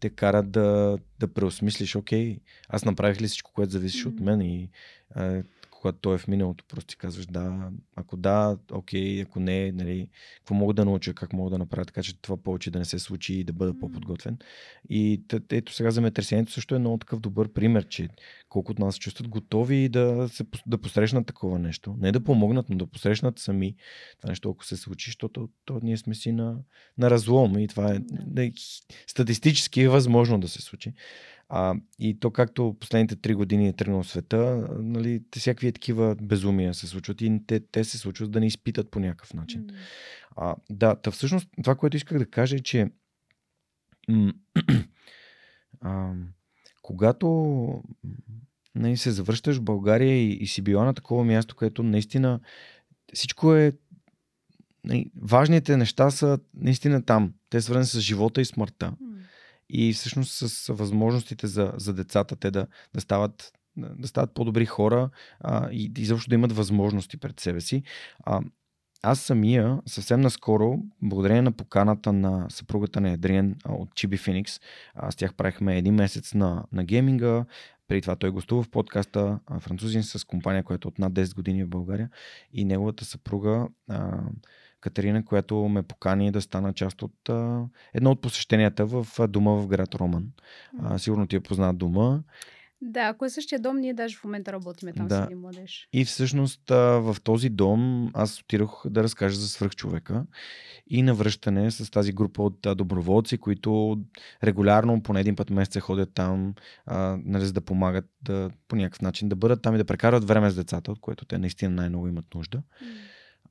те 0.00 0.10
карат 0.10 0.50
да, 0.50 0.98
да 1.18 1.28
преосмислиш, 1.28 1.96
окей, 1.96 2.38
аз 2.68 2.84
направих 2.84 3.20
ли 3.20 3.26
всичко, 3.26 3.52
което 3.54 3.72
зависеше 3.72 4.08
от 4.08 4.20
мен 4.20 4.40
и 4.40 4.70
а, 5.14 5.42
когато 5.80 5.98
той 5.98 6.14
е 6.14 6.18
в 6.18 6.28
миналото, 6.28 6.64
просто 6.68 6.86
ти 6.86 6.96
казваш 6.96 7.26
да, 7.26 7.70
ако 7.96 8.16
да, 8.16 8.58
окей, 8.72 9.22
ако 9.22 9.40
не, 9.40 9.72
нали, 9.72 10.08
какво 10.36 10.54
мога 10.54 10.74
да 10.74 10.84
науча, 10.84 11.14
как 11.14 11.32
мога 11.32 11.50
да 11.50 11.58
направя 11.58 11.84
така, 11.84 12.02
че 12.02 12.20
това 12.20 12.36
повече 12.36 12.70
да 12.70 12.78
не 12.78 12.84
се 12.84 12.98
случи 12.98 13.34
и 13.34 13.44
да 13.44 13.52
бъда 13.52 13.78
по-подготвен. 13.78 14.38
И 14.88 15.22
ето 15.50 15.72
сега 15.72 15.90
земетресението 15.90 16.52
също 16.52 16.74
е 16.74 16.78
много 16.78 16.98
такъв 16.98 17.20
добър 17.20 17.52
пример, 17.52 17.88
че 17.88 18.08
колко 18.48 18.72
от 18.72 18.78
нас 18.78 18.94
се 18.94 19.00
чувстват 19.00 19.28
готови 19.28 19.88
да, 19.88 20.28
се, 20.28 20.44
да 20.66 20.78
посрещнат 20.78 21.26
такова 21.26 21.58
нещо. 21.58 21.96
Не 21.98 22.12
да 22.12 22.24
помогнат, 22.24 22.68
но 22.70 22.76
да 22.76 22.86
посрещнат 22.86 23.38
сами 23.38 23.74
това 24.20 24.28
нещо, 24.28 24.50
ако 24.50 24.64
се 24.64 24.76
случи, 24.76 25.08
защото 25.08 25.48
то, 25.64 25.80
ние 25.82 25.96
сме 25.96 26.14
си 26.14 26.32
на, 26.32 26.56
на 26.98 27.10
разлом 27.10 27.58
и 27.58 27.68
това 27.68 27.94
е 27.94 27.98
Да. 28.26 28.50
статистически 29.06 29.80
е 29.80 29.88
възможно 29.88 30.40
да 30.40 30.48
се 30.48 30.62
случи. 30.62 30.92
А, 31.48 31.74
и 31.98 32.20
то 32.20 32.30
както 32.30 32.76
последните 32.80 33.16
три 33.16 33.34
години 33.34 33.68
е 33.68 33.72
тръгнал 33.72 34.04
света, 34.04 34.68
нали, 34.78 35.22
те 35.30 35.40
всякакви 35.40 35.72
такива 35.72 36.16
безумия 36.22 36.74
се 36.74 36.86
случват 36.86 37.20
и 37.20 37.40
те, 37.46 37.60
те 37.60 37.84
се 37.84 37.98
случват 37.98 38.30
да 38.30 38.40
не 38.40 38.46
изпитат 38.46 38.90
по 38.90 39.00
някакъв 39.00 39.34
начин. 39.34 39.60
М. 39.60 39.72
А, 40.36 40.56
да, 40.70 40.94
та 40.94 41.10
всъщност 41.10 41.48
това, 41.62 41.74
което 41.74 41.96
исках 41.96 42.18
да 42.18 42.30
кажа 42.30 42.56
е, 42.56 42.58
че 42.58 42.90
а, 45.80 46.12
когато 46.82 47.82
нали, 48.74 48.96
се 48.96 49.10
завръщаш 49.10 49.56
в 49.56 49.62
България 49.62 50.12
и, 50.12 50.32
и 50.32 50.46
си 50.46 50.62
била 50.62 50.84
на 50.84 50.94
такова 50.94 51.24
място, 51.24 51.56
където 51.56 51.82
наистина 51.82 52.40
всичко 53.14 53.54
е 53.54 53.72
нали, 54.84 55.10
важните 55.22 55.76
неща 55.76 56.10
са 56.10 56.38
наистина 56.54 57.02
там. 57.02 57.34
Те 57.50 57.60
свързани 57.60 57.86
с 57.86 58.00
живота 58.00 58.40
и 58.40 58.44
смъртта. 58.44 58.92
И 59.70 59.92
всъщност 59.92 60.32
с 60.32 60.72
възможностите 60.72 61.46
за, 61.46 61.72
за 61.76 61.94
децата 61.94 62.36
те 62.36 62.50
да, 62.50 62.66
да 62.94 63.00
стават 63.00 63.52
да 63.76 64.08
стават 64.08 64.34
по-добри 64.34 64.66
хора 64.66 65.10
а, 65.40 65.70
и 65.70 65.92
изобщо 65.98 66.28
да 66.28 66.34
имат 66.34 66.52
възможности 66.52 67.16
пред 67.16 67.40
себе 67.40 67.60
си. 67.60 67.82
А, 68.24 68.40
аз 69.02 69.20
самия 69.20 69.80
съвсем 69.86 70.20
наскоро, 70.20 70.78
благодарение 71.02 71.42
на 71.42 71.52
поканата 71.52 72.12
на 72.12 72.46
съпругата 72.50 73.00
на 73.00 73.10
Едриен 73.10 73.56
от 73.68 73.90
Chibi 73.90 74.16
Phoenix, 74.16 74.62
а, 74.94 75.10
с 75.10 75.16
тях 75.16 75.34
правихме 75.34 75.78
един 75.78 75.94
месец 75.94 76.34
на, 76.34 76.64
на 76.72 76.84
гейминга. 76.84 77.44
Преди 77.88 78.00
това 78.00 78.16
той 78.16 78.30
гостува 78.30 78.62
в 78.62 78.70
подкаста 78.70 79.38
французин 79.60 80.02
с 80.02 80.26
компания, 80.26 80.62
която 80.62 80.88
е 80.88 80.90
от 80.90 80.98
над 80.98 81.12
10 81.12 81.34
години 81.34 81.64
в 81.64 81.68
България 81.68 82.10
и 82.52 82.64
неговата 82.64 83.04
съпруга 83.04 83.68
а, 83.88 84.20
Катерина, 84.86 85.24
която 85.24 85.56
ме 85.56 85.82
покани 85.82 86.30
да 86.30 86.40
стана 86.40 86.72
част 86.72 87.02
от 87.02 87.28
а, 87.28 87.64
едно 87.94 88.10
от 88.10 88.20
посещенията 88.20 88.86
в 88.86 89.06
дома 89.28 89.50
в 89.50 89.66
град 89.66 89.94
Роман. 89.94 90.26
А, 90.82 90.98
сигурно 90.98 91.26
ти 91.26 91.36
е 91.36 91.40
познат 91.40 91.78
дома. 91.78 92.20
Да, 92.80 93.00
ако 93.00 93.24
е 93.24 93.30
същия 93.30 93.60
дом, 93.60 93.76
ние 93.76 93.94
даже 93.94 94.16
в 94.16 94.24
момента 94.24 94.52
работиме 94.52 94.92
там 94.92 95.08
Да. 95.08 95.16
с 95.16 95.24
един 95.26 95.38
младеж. 95.38 95.88
И 95.92 96.04
всъщност 96.04 96.70
а, 96.70 96.76
в 96.76 97.16
този 97.24 97.48
дом 97.48 98.10
аз 98.14 98.40
отидох 98.40 98.84
да 98.88 99.02
разкажа 99.02 99.36
за 99.36 99.48
свръхчовека 99.48 100.26
и 100.86 101.02
навръщане 101.02 101.70
с 101.70 101.90
тази 101.90 102.12
група 102.12 102.42
от 102.42 102.66
а, 102.66 102.74
доброволци, 102.74 103.38
които 103.38 104.00
регулярно 104.44 105.02
поне 105.02 105.20
един 105.20 105.36
път 105.36 105.50
месеца 105.50 105.80
ходят 105.80 106.14
там, 106.14 106.54
а, 106.86 107.18
нали, 107.24 107.44
за 107.44 107.52
да 107.52 107.60
помагат 107.60 108.10
да, 108.22 108.50
по 108.68 108.76
някакъв 108.76 109.02
начин 109.02 109.28
да 109.28 109.36
бъдат 109.36 109.62
там 109.62 109.74
и 109.74 109.78
да 109.78 109.84
прекарат 109.84 110.24
време 110.24 110.50
с 110.50 110.56
децата, 110.56 110.92
от 110.92 111.00
което 111.00 111.24
те 111.24 111.38
наистина 111.38 111.74
най-много 111.74 112.08
имат 112.08 112.34
нужда. 112.34 112.62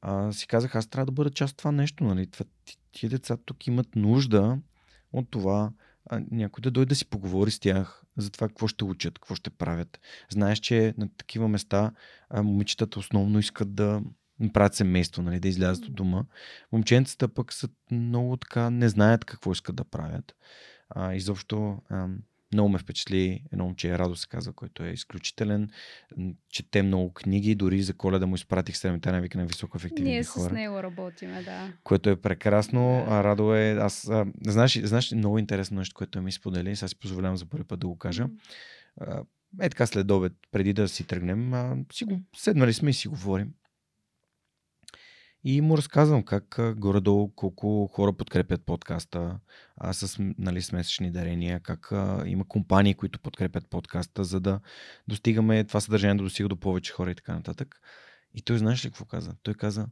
А, 0.07 0.31
си 0.31 0.47
казах, 0.47 0.75
аз 0.75 0.87
трябва 0.87 1.05
да 1.05 1.11
бъда 1.11 1.29
част 1.29 1.51
от 1.51 1.57
това 1.57 1.71
нещо. 1.71 2.03
Нали? 2.03 2.27
Това, 2.27 2.45
тия 2.91 3.09
деца 3.09 3.37
тук 3.45 3.67
имат 3.67 3.95
нужда 3.95 4.57
от 5.13 5.31
това 5.31 5.71
а, 6.05 6.21
някой 6.31 6.61
да 6.61 6.71
дойде 6.71 6.89
да 6.89 6.95
си 6.95 7.05
поговори 7.05 7.51
с 7.51 7.59
тях 7.59 8.03
за 8.17 8.29
това 8.29 8.47
какво 8.47 8.67
ще 8.67 8.83
учат, 8.83 9.19
какво 9.19 9.35
ще 9.35 9.49
правят. 9.49 9.99
Знаеш, 10.29 10.59
че 10.59 10.93
на 10.97 11.09
такива 11.17 11.47
места 11.47 11.91
а, 12.29 12.43
момичетата 12.43 12.99
основно 12.99 13.39
искат 13.39 13.75
да 13.75 14.01
правят 14.53 14.75
семейство, 14.75 15.21
нали, 15.21 15.39
да 15.39 15.47
излязат 15.47 15.85
от 15.85 15.95
дома. 15.95 16.23
Момченцата 16.71 17.27
пък 17.27 17.53
са 17.53 17.69
много 17.91 18.37
така, 18.37 18.69
не 18.69 18.89
знаят 18.89 19.25
какво 19.25 19.51
искат 19.51 19.75
да 19.75 19.83
правят. 19.83 20.35
А, 20.89 21.13
изобщо 21.13 21.81
а, 21.89 22.07
много 22.53 22.69
ме 22.69 22.79
впечатли 22.79 23.43
едно 23.51 23.65
момче, 23.65 23.97
Радо 23.97 24.15
се 24.15 24.27
казва, 24.27 24.53
който 24.53 24.83
е 24.83 24.89
изключителен. 24.89 25.69
Чете 26.49 26.83
много 26.83 27.13
книги, 27.13 27.55
дори 27.55 27.81
за 27.81 27.93
коледа 27.93 28.25
му 28.25 28.35
изпратих 28.35 28.77
седемте 28.77 29.11
навика 29.11 29.37
на 29.37 29.45
високоефективни 29.45 30.11
Ние 30.11 30.23
хора 30.23 30.49
с 30.49 30.51
него 30.51 30.83
работиме, 30.83 31.43
да. 31.43 31.73
което 31.83 32.09
е 32.09 32.21
прекрасно. 32.21 33.05
Да. 33.09 33.23
Радо 33.23 33.55
е, 33.55 33.71
аз, 33.71 34.09
а, 34.09 34.25
знаеш, 34.45 34.79
знаеш 34.83 35.11
много 35.11 35.39
интересно 35.39 35.77
нещо, 35.77 35.95
което 35.95 36.21
ми 36.21 36.31
сподели, 36.31 36.75
сега 36.75 36.87
си 36.87 36.99
позволявам 36.99 37.37
за 37.37 37.45
първи 37.45 37.63
път 37.63 37.79
да 37.79 37.87
го 37.87 37.97
кажа. 37.97 38.27
А, 39.01 39.23
е 39.61 39.69
така 39.69 39.85
след 39.85 40.11
обед, 40.11 40.33
преди 40.51 40.73
да 40.73 40.87
си 40.87 41.07
тръгнем, 41.07 41.53
а, 41.53 41.77
си 41.93 42.05
го, 42.05 42.21
седнали 42.37 42.73
сме 42.73 42.89
и 42.89 42.93
си 42.93 43.07
говорим. 43.07 43.53
И 45.47 45.61
му 45.61 45.77
разказвам 45.77 46.23
как 46.23 46.59
горе-долу 46.75 47.31
колко 47.31 47.87
хора 47.87 48.13
подкрепят 48.13 48.65
подкаста 48.65 49.39
а, 49.77 49.93
с 49.93 50.17
нали, 50.19 50.61
с 50.61 50.71
месечни 50.71 51.11
дарения, 51.11 51.59
как 51.59 51.91
а, 51.91 52.23
има 52.25 52.47
компании, 52.47 52.93
които 52.93 53.19
подкрепят 53.19 53.69
подкаста, 53.69 54.23
за 54.23 54.39
да 54.39 54.59
достигаме 55.07 55.63
това 55.63 55.79
съдържание 55.79 56.15
да 56.15 56.23
достига 56.23 56.49
до 56.49 56.55
повече 56.55 56.93
хора 56.93 57.11
и 57.11 57.15
така 57.15 57.33
нататък. 57.33 57.81
И 58.33 58.41
той 58.41 58.57
знаеш 58.57 58.85
ли 58.85 58.89
какво 58.89 59.05
каза? 59.05 59.35
Той 59.43 59.53
каза, 59.53 59.87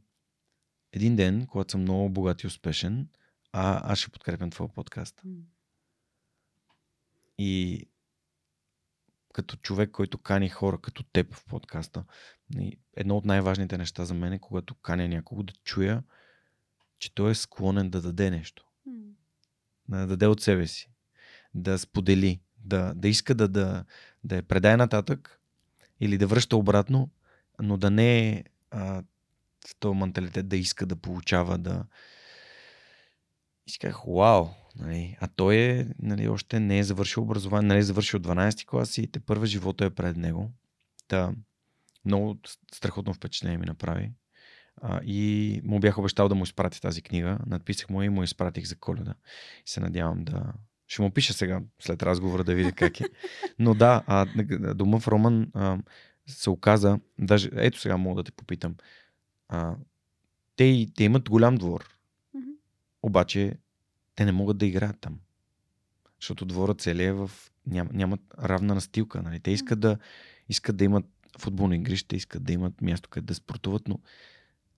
един 0.94 1.16
ден, 1.16 1.48
когато 1.48 1.72
съм 1.72 1.82
много 1.82 2.10
богат 2.10 2.44
и 2.44 2.48
успешен, 2.48 3.08
а, 3.52 3.92
аз 3.92 4.00
ще 4.00 4.12
подкрепям 4.12 4.50
твоя 4.50 4.70
подкаст. 4.70 5.22
И 7.38 7.86
като 9.34 9.56
човек, 9.56 9.92
който 9.92 10.18
кани 10.18 10.50
хора 10.50 10.78
като 10.78 11.04
теб 11.04 11.36
в 11.36 11.46
подкаста, 11.46 12.04
едно 12.96 13.18
от 13.18 13.26
най-важните 13.26 13.78
неща 13.78 14.06
за 14.06 14.14
мен 14.14 14.34
е, 14.34 14.40
когато 14.40 14.76
каня 14.76 15.08
някого 15.08 15.44
да 15.44 15.54
чуя, 15.64 16.04
че 17.00 17.16
той 17.16 17.32
е 17.32 17.36
склонен 17.36 17.90
да 17.90 18.02
даде 18.02 18.32
нещо. 18.32 18.66
Да 19.90 20.08
даде 20.08 20.28
от 20.28 20.42
себе 20.42 20.68
си. 20.68 20.92
Да 21.54 21.80
сподели. 21.80 22.42
Да, 22.58 22.94
да 22.96 23.08
иска 23.08 23.36
да, 23.36 23.48
да, 23.48 23.86
да 24.24 24.36
я 24.36 24.44
предае 24.44 24.78
нататък 24.78 25.40
или 26.00 26.18
да 26.18 26.28
връща 26.28 26.58
обратно, 26.58 27.10
но 27.60 27.78
да 27.78 27.92
не 27.92 28.30
е 28.30 28.44
а, 28.72 29.04
в 29.68 29.76
този 29.80 29.98
менталитет 29.98 30.48
да 30.48 30.58
иска 30.58 30.86
да 30.86 30.96
получава, 30.96 31.58
да... 31.58 31.86
И 33.68 33.72
си 33.72 33.80
казах, 33.80 34.02
вау! 34.08 34.48
Нали? 34.80 35.18
А 35.22 35.28
той 35.28 35.56
е, 35.56 35.88
нали, 36.00 36.28
още 36.28 36.60
не 36.60 36.80
е 36.80 36.84
завършил 36.84 37.24
образование, 37.24 37.68
нали, 37.68 37.80
е 37.80 37.84
завършил 37.84 38.20
12 38.20 38.66
клас 38.66 38.98
и 38.98 39.08
те 39.08 39.20
първа 39.20 39.46
живота 39.46 39.86
е 39.86 39.90
пред 39.90 40.18
него. 40.18 40.52
Та, 41.08 41.34
много 42.06 42.40
страхотно 42.74 43.14
впечатление 43.14 43.58
ми 43.58 43.66
направи. 43.66 44.12
А, 44.82 45.02
и 45.04 45.62
му 45.64 45.80
бях 45.80 45.98
обещал 45.98 46.30
да 46.30 46.36
му 46.36 46.44
изпратя 46.44 46.82
тази 46.82 47.02
книга. 47.02 47.40
Надписах 47.48 47.90
му 47.90 48.04
и 48.04 48.10
му 48.10 48.24
изпратих 48.24 48.66
за 48.66 48.76
коледа. 48.76 49.14
И 49.66 49.70
се 49.70 49.80
надявам 49.80 50.24
да... 50.24 50.54
Ще 50.88 51.02
му 51.02 51.12
пиша 51.12 51.34
сега, 51.34 51.62
след 51.80 52.04
разговора, 52.04 52.44
да 52.44 52.56
видя 52.56 52.72
как 52.72 53.02
е. 53.02 53.06
Но 53.60 53.74
да, 53.74 54.04
а, 54.08 54.26
дома 54.74 55.00
в 55.00 55.08
Роман 55.08 55.52
а, 55.54 55.78
се 56.28 56.50
оказа, 56.50 57.00
даже 57.20 57.50
ето 57.54 57.80
сега 57.80 57.98
мога 57.98 58.24
да 58.24 58.26
те 58.26 58.32
попитам. 58.32 58.76
А, 59.50 59.76
те, 60.56 60.88
те 60.96 61.04
имат 61.04 61.30
голям 61.30 61.56
двор, 61.56 61.90
обаче 63.02 63.58
те 64.16 64.26
не 64.26 64.32
могат 64.32 64.58
да 64.58 64.66
играят 64.66 65.00
там. 65.02 65.20
Защото 66.22 66.46
дворът 66.46 66.82
целият 66.82 67.10
е 67.10 67.14
в... 67.14 67.32
Ням, 67.68 67.90
нямат 67.94 68.22
равна 68.44 68.76
настилка. 68.76 69.22
Нали? 69.22 69.40
Те 69.40 69.52
искат 69.52 69.80
да, 69.80 69.98
искат 70.50 70.78
да 70.78 70.84
имат 70.84 71.06
футболни 71.40 71.76
игрище, 71.76 72.16
искат 72.16 72.44
да 72.44 72.54
имат 72.54 72.82
място, 72.82 73.10
където 73.10 73.28
да 73.28 73.36
спортуват, 73.36 73.88
но 73.88 74.00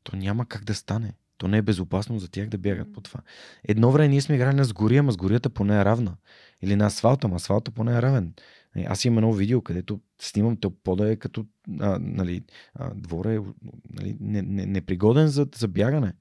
то 0.03 0.15
няма 0.15 0.45
как 0.45 0.63
да 0.63 0.75
стане. 0.75 1.13
То 1.37 1.47
не 1.47 1.57
е 1.57 1.61
безопасно 1.61 2.19
за 2.19 2.27
тях 2.27 2.49
да 2.49 2.57
бягат 2.57 2.93
по 2.93 3.01
това. 3.01 3.19
Едно 3.63 3.91
време 3.91 4.07
ние 4.07 4.21
сме 4.21 4.35
играли 4.35 4.55
на 4.55 4.63
сгория, 4.63 4.99
ама 4.99 5.11
сгорията 5.11 5.49
поне 5.49 5.79
е 5.79 5.85
равна. 5.85 6.17
Или 6.61 6.75
на 6.75 6.85
асфалта, 6.85 7.27
ама 7.27 7.35
асфалта 7.35 7.71
поне 7.71 7.97
е 7.97 8.01
равен. 8.01 8.33
Нали, 8.75 8.85
Аз 8.89 9.05
имам 9.05 9.17
едно 9.17 9.33
видео, 9.33 9.61
където 9.61 9.99
снимам, 10.21 10.57
то 10.57 10.69
пода 10.69 11.11
е 11.11 11.15
като 11.15 11.45
а, 11.79 11.99
нали, 12.01 12.43
а, 12.73 12.93
двора 12.95 13.33
е 13.33 13.39
нали, 13.89 14.17
не, 14.19 14.41
не, 14.41 14.65
непригоден 14.65 15.27
за, 15.27 15.47
за 15.55 15.67
бягане. 15.67 16.13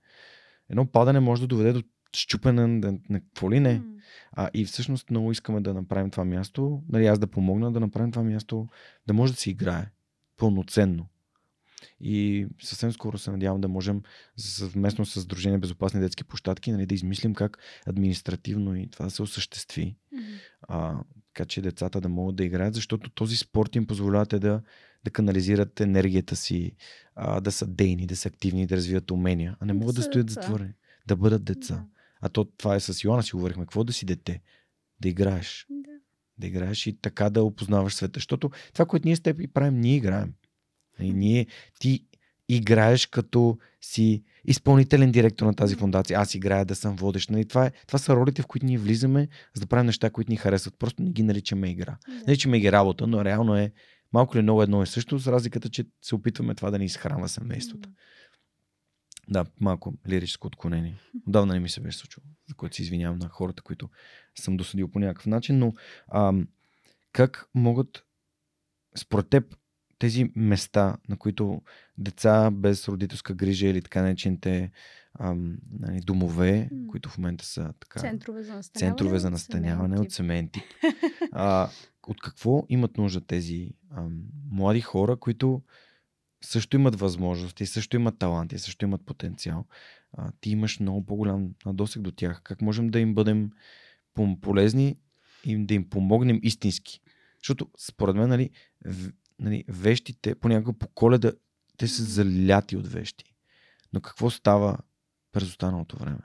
Едно 0.71 0.87
падане 0.87 1.21
може 1.21 1.43
да 1.43 1.47
доведе 1.47 1.73
до 1.73 1.83
щупене 2.17 2.67
на, 2.67 2.99
на, 3.09 3.21
какво 3.21 3.51
ли 3.51 3.61
не. 3.61 3.83
А, 4.33 4.51
и 4.55 4.65
всъщност 4.65 5.11
много 5.11 5.33
искаме 5.33 5.61
да 5.61 5.75
направим 5.75 6.11
това 6.11 6.25
място, 6.25 6.83
нали, 6.89 7.07
аз 7.07 7.19
да 7.19 7.27
помогна 7.27 7.73
да 7.73 7.81
направим 7.81 8.13
това 8.13 8.23
място, 8.23 8.69
да 9.07 9.15
може 9.15 9.33
да 9.33 9.39
се 9.39 9.51
играе 9.51 9.91
пълноценно. 10.37 11.07
И 12.01 12.47
съвсем 12.63 12.93
скоро 12.93 13.19
се 13.19 13.31
надявам 13.31 13.61
да 13.61 13.69
можем 13.69 14.03
съвместно 14.37 15.07
с 15.07 15.21
Сдружение 15.21 15.59
Безопасни 15.59 16.01
детски 16.01 16.25
площадки 16.25 16.73
нали, 16.73 16.87
да 16.87 16.95
измислим 16.95 17.35
как 17.35 17.59
административно 17.87 18.77
и 18.77 18.91
това 18.91 19.05
да 19.05 19.11
се 19.11 19.23
осъществи. 19.23 19.97
М. 20.13 20.21
А, 20.69 21.01
така 21.35 21.45
че 21.45 21.63
децата 21.63 22.01
да 22.01 22.09
могат 22.09 22.37
да 22.37 22.45
играят, 22.45 22.75
защото 22.75 23.11
този 23.11 23.37
спорт 23.37 23.77
им 23.77 23.87
позволява 23.87 24.27
те 24.27 24.39
да, 24.39 24.63
да 25.05 25.11
канализират 25.11 25.81
енергията 25.81 26.37
си, 26.37 26.73
а, 27.15 27.41
да 27.41 27.53
са 27.53 27.67
дейни, 27.67 28.07
да 28.07 28.17
са 28.17 28.29
активни, 28.29 28.67
да 28.67 28.77
развиват 28.77 29.11
умения, 29.11 29.57
а 29.61 29.67
не 29.67 29.73
Да 29.73 29.79
могат 29.79 29.95
да, 29.97 30.03
са 30.03 30.09
стоят 30.09 30.27
деца. 30.27 30.41
затворени. 30.41 30.73
Да 31.07 31.17
бъдат 31.17 31.45
деца. 31.45 31.75
Да. 31.75 31.85
А 32.25 32.29
то 32.29 32.45
това 32.45 32.75
е 32.75 32.81
с 32.81 33.05
Йоана 33.05 33.23
си 33.23 33.33
говорихме. 33.33 33.65
Какво 33.65 33.85
да 33.85 33.93
си 33.93 34.07
дете? 34.07 34.41
Да 35.01 35.09
играеш. 35.09 35.67
Да. 35.71 35.91
Да 36.39 36.47
играеш 36.47 36.87
и 36.87 37.01
така 37.01 37.31
да 37.31 37.43
опознаваш 37.43 37.95
света. 37.95 38.17
Защото 38.17 38.51
това, 38.73 38.87
което 38.87 39.09
ние 39.09 39.17
с 39.17 39.21
теб 39.21 39.41
и 39.41 39.47
правим, 39.47 39.81
ние 39.81 39.97
играем. 39.97 40.35
И 41.01 41.13
ние, 41.13 41.47
ти 41.79 42.07
играеш 42.49 43.07
като 43.07 43.59
си 43.81 44.23
изпълнителен 44.45 45.13
директор 45.13 45.47
на 45.47 45.55
тази 45.55 45.77
фундация. 45.77 46.19
Аз 46.19 46.35
играя 46.35 46.65
да 46.65 46.75
съм 46.75 46.97
водещ. 46.97 47.31
Нали? 47.31 47.45
Това, 47.49 47.67
е, 47.67 47.71
това 47.87 47.99
са 47.99 48.17
ролите, 48.17 48.43
в 48.43 48.47
които 48.47 48.67
ние 48.67 48.79
влизаме, 48.79 49.29
за 49.55 49.61
да 49.61 49.67
правим 49.67 49.87
неща, 49.87 50.11
които 50.11 50.31
ни 50.31 50.37
харесват. 50.37 50.79
Просто 50.79 51.03
не 51.03 51.11
ги 51.11 51.23
наричаме 51.23 51.71
игра. 51.71 51.97
Да. 52.09 52.15
Наричаме 52.27 52.61
ги 52.61 52.73
работа, 52.73 53.07
но 53.07 53.25
реално 53.25 53.57
е 53.57 53.73
малко 54.13 54.37
или 54.37 54.43
много 54.43 54.63
едно 54.63 54.83
и 54.83 54.87
също, 54.87 55.19
с 55.19 55.27
разликата, 55.27 55.69
че 55.69 55.85
се 56.03 56.15
опитваме 56.15 56.55
това 56.55 56.71
да 56.71 56.79
ни 56.79 56.85
изхранва 56.85 57.29
семейството. 57.29 57.89
М. 57.89 57.95
Да, 59.29 59.45
малко 59.61 59.95
лирическо 60.09 60.47
отклонение. 60.47 60.99
Отдавна 61.29 61.55
не 61.55 61.61
ми 61.61 61.69
се 61.69 61.81
беше 61.81 61.99
случило, 61.99 62.25
за 62.49 62.55
което 62.55 62.77
се 62.77 62.83
извинявам 62.83 63.19
на 63.19 63.29
хората, 63.29 63.63
които 63.63 63.89
съм 64.35 64.57
досъдил 64.57 64.89
по 64.89 64.99
някакъв 64.99 65.27
начин, 65.27 65.59
но 65.59 65.73
ам, 66.15 66.49
как 67.13 67.49
могат 67.55 68.05
според 68.97 69.29
теб 69.29 69.57
тези 69.99 70.33
места, 70.37 70.97
на 71.09 71.17
които 71.17 71.63
деца 71.99 72.51
без 72.51 72.89
родителска 72.89 73.35
грижа 73.35 73.67
или 73.67 73.83
така 73.83 74.03
наречените 74.03 74.71
ам, 75.19 75.57
нали, 75.81 76.01
домове, 76.01 76.69
М. 76.73 76.87
които 76.87 77.09
в 77.09 77.19
момента 77.19 77.45
са 77.45 77.73
така 77.81 78.01
Центрове 78.01 78.43
за 78.43 78.55
настаняване. 78.55 78.91
центрове 78.91 79.19
за 79.19 79.31
настаняване 79.31 80.01
от 80.01 80.13
семейен 80.13 80.49
тип. 80.49 80.63
А, 81.33 81.69
от 82.07 82.21
какво 82.21 82.65
имат 82.69 82.99
нужда 82.99 83.21
тези 83.21 83.71
ам, 83.97 84.23
млади 84.51 84.81
хора, 84.81 85.17
които 85.17 85.63
също 86.45 86.77
имат 86.77 87.01
възможности, 87.01 87.67
също 87.67 87.97
имат 87.97 88.19
таланти, 88.19 88.59
също 88.59 88.85
имат 88.85 89.07
потенциал. 89.07 89.65
А, 90.13 90.33
ти 90.41 90.51
имаш 90.51 90.81
много 90.81 91.07
по-голям 91.07 91.51
досег 91.67 92.03
до 92.03 92.13
тях. 92.13 92.41
Как 92.43 92.61
можем 92.61 92.89
да 92.89 93.01
им 93.01 93.15
бъдем 93.15 93.51
полезни 94.41 94.97
и 95.45 95.67
да 95.67 95.75
им 95.75 95.91
помогнем 95.91 96.41
истински? 96.43 97.01
Защото 97.39 97.69
според 97.79 98.17
мен, 98.17 98.29
нали, 98.29 98.51
в, 98.87 99.13
нали, 99.39 99.65
вещите, 99.69 100.35
понякога 100.35 100.79
по 100.79 100.89
коледа, 100.89 101.33
те 101.77 101.89
са 101.89 102.03
заляти 102.03 102.77
от 102.77 102.87
вещи. 102.87 103.35
Но 103.93 104.01
какво 104.01 104.31
става 104.31 104.79
през 105.33 105.49
останалото 105.49 105.97
време? 105.97 106.21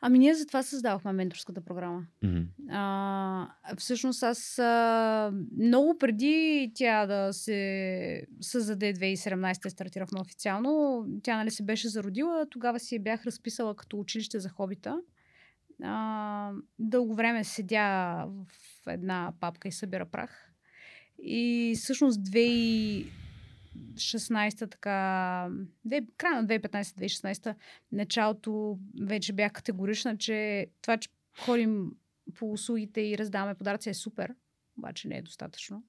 Ами 0.00 0.18
ние 0.18 0.34
затова 0.34 0.62
създавахме 0.62 1.12
менторската 1.12 1.60
програма. 1.60 2.06
Мгм. 2.22 2.42
А, 2.70 3.48
всъщност 3.78 4.22
аз 4.22 4.58
а, 4.58 5.32
много 5.58 5.98
преди 5.98 6.72
тя 6.74 7.06
да 7.06 7.32
се 7.32 8.22
създаде 8.40 8.94
2017 8.94 9.68
стартирахме 9.68 10.20
официално, 10.20 11.04
тя 11.22 11.36
нали 11.36 11.50
се 11.50 11.62
беше 11.62 11.88
зародила, 11.88 12.46
тогава 12.50 12.80
си 12.80 12.94
я 12.94 13.00
бях 13.00 13.26
разписала 13.26 13.76
като 13.76 13.98
училище 13.98 14.40
за 14.40 14.48
хобита. 14.48 15.00
А, 15.82 16.52
дълго 16.78 17.14
време 17.14 17.44
седя 17.44 18.26
в 18.26 18.86
една 18.86 19.32
папка 19.40 19.68
и 19.68 19.72
събира 19.72 20.06
прах. 20.06 20.52
И 21.18 21.74
всъщност 21.76 22.20
2016 23.76 24.70
така, 24.70 25.50
края 26.16 26.42
на 26.42 26.46
2015-2016 26.46 27.54
началото 27.92 28.78
вече 29.02 29.32
бях 29.32 29.52
категорична, 29.52 30.18
че 30.18 30.66
това, 30.82 30.96
че 30.96 31.08
ходим 31.38 31.90
по 32.34 32.52
услугите 32.52 33.00
и 33.00 33.18
раздаваме 33.18 33.54
подаръци 33.54 33.90
е 33.90 33.94
супер, 33.94 34.34
обаче 34.78 35.08
не 35.08 35.16
е 35.16 35.22
достатъчно. 35.22 35.84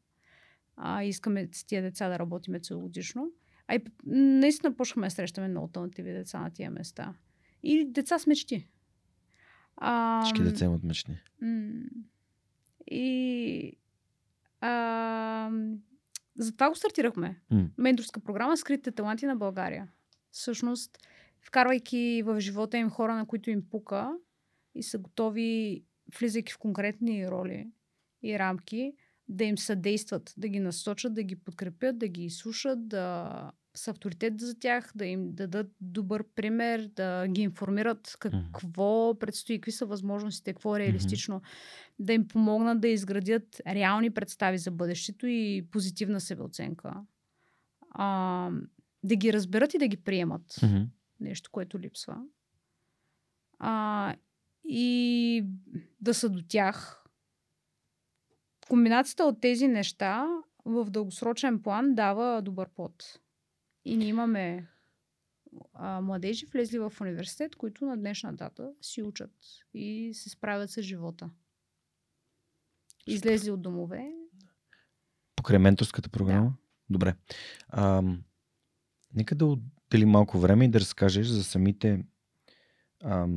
А, 0.76 1.04
искаме 1.04 1.50
с 1.52 1.64
тия 1.64 1.82
деца 1.82 2.10
да 2.10 2.20
работиме 2.20 2.60
целогодишно. 2.60 3.32
А 3.68 3.76
и 3.76 3.80
наистина 4.06 4.76
почнахме 4.76 5.08
да 5.08 5.12
срещаме 5.12 5.48
много 5.48 5.66
альтернативи 5.66 6.14
деца 6.14 6.40
на 6.40 6.52
тия 6.52 6.72
места. 6.72 7.14
И 7.64 7.86
деца 7.86 8.20
с 8.20 8.28
мечти. 8.28 8.68
А, 9.76 10.22
Всички 10.24 10.44
деца 10.44 10.66
имат 10.66 10.84
мечти. 10.84 11.12
И 12.92 13.78
а, 14.62 15.52
затова 16.38 16.70
го 16.70 16.76
стартирахме. 16.76 17.42
Mm. 17.52 17.70
Менторска 17.78 18.20
програма 18.20 18.58
Скритите 18.58 18.92
таланти 18.92 19.26
на 19.26 19.36
България. 19.36 19.88
Всъщност, 20.32 20.98
вкарвайки 21.42 22.24
в 22.26 22.40
живота 22.40 22.78
им 22.78 22.90
хора, 22.90 23.16
на 23.16 23.26
които 23.26 23.50
им 23.50 23.70
пука 23.70 24.18
и 24.76 24.84
са 24.84 24.98
готови, 24.98 25.84
влизайки 26.20 26.54
в 26.54 26.58
конкретни 26.58 27.30
роли 27.30 27.72
и 28.24 28.40
рамки, 28.40 28.94
да 29.28 29.44
им 29.44 29.58
съдействат, 29.58 30.34
да 30.38 30.48
ги 30.48 30.60
насочат, 30.60 31.14
да 31.14 31.24
ги 31.24 31.36
подкрепят, 31.36 31.98
да 31.98 32.08
ги 32.08 32.26
изслушат, 32.26 32.88
да 32.88 33.52
са 33.78 33.92
авторитет 33.92 34.40
за 34.40 34.60
тях, 34.60 34.92
да 34.96 35.06
им 35.06 35.32
дадат 35.32 35.72
добър 35.82 36.24
пример, 36.36 36.90
да 36.96 37.28
ги 37.28 37.42
информират 37.42 38.18
какво 38.20 39.14
mm-hmm. 39.14 39.20
предстои, 39.20 39.58
какви 39.58 39.72
са 39.72 39.86
възможностите, 39.86 40.54
какво 40.54 40.76
е 40.76 40.80
реалистично, 40.80 41.40
mm-hmm. 41.40 41.94
да 42.00 42.14
им 42.14 42.28
помогнат 42.28 42.82
да 42.82 42.88
изградят 42.88 43.62
реални 43.68 44.10
представи 44.10 44.58
за 44.58 44.72
бъдещето 44.72 45.28
и 45.28 45.68
позитивна 45.72 46.22
себеоценка. 46.22 46.94
А, 47.92 48.52
да 49.04 49.16
ги 49.16 49.34
разберат 49.34 49.74
и 49.74 49.78
да 49.78 49.88
ги 49.88 49.98
приемат. 49.98 50.54
Mm-hmm. 50.54 50.88
Нещо, 51.20 51.50
което 51.52 51.80
липсва. 51.80 52.18
А, 53.60 54.16
и 54.64 55.46
да 56.02 56.14
са 56.14 56.30
до 56.30 56.44
тях. 56.48 57.04
Комбинацията 58.70 59.24
от 59.24 59.42
тези 59.42 59.68
неща 59.68 60.28
в 60.66 60.90
дългосрочен 60.90 61.62
план 61.62 61.96
дава 61.96 62.42
добър 62.42 62.70
плод. 62.76 63.20
И 63.88 63.98
ние 63.98 64.08
имаме 64.08 64.68
а, 65.74 66.02
младежи, 66.02 66.46
влезли 66.46 66.80
в 66.80 66.94
университет, 67.02 67.56
които 67.56 67.86
на 67.86 67.98
днешна 67.98 68.34
дата 68.34 68.72
си 68.82 69.02
учат 69.02 69.32
и 69.74 70.12
се 70.14 70.30
справят 70.30 70.72
с 70.72 70.82
живота. 70.82 71.30
Излезли 73.08 73.52
от 73.52 73.62
домове. 73.62 74.12
Покрай 75.36 75.60
менторската 75.60 76.10
програма? 76.10 76.46
Да. 76.46 76.54
Добре. 76.90 77.16
А, 77.70 78.04
нека 79.14 79.36
да 79.36 79.46
отделим 79.46 80.10
малко 80.10 80.40
време 80.40 80.66
и 80.66 80.72
да 80.72 80.80
разкажеш 80.80 81.28
за 81.28 81.44
самите 81.44 82.04
а, 83.04 83.28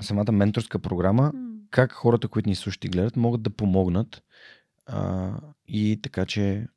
самата 0.00 0.32
менторска 0.32 0.78
програма, 0.78 1.32
mm. 1.34 1.60
как 1.70 1.92
хората, 1.92 2.28
които 2.28 2.48
ни 2.48 2.54
слушат 2.54 2.84
и 2.84 2.88
гледат, 2.88 3.16
могат 3.16 3.42
да 3.42 3.50
помогнат 3.50 4.22
а, 4.86 5.32
и 5.66 6.00
така, 6.02 6.26
че 6.26 6.68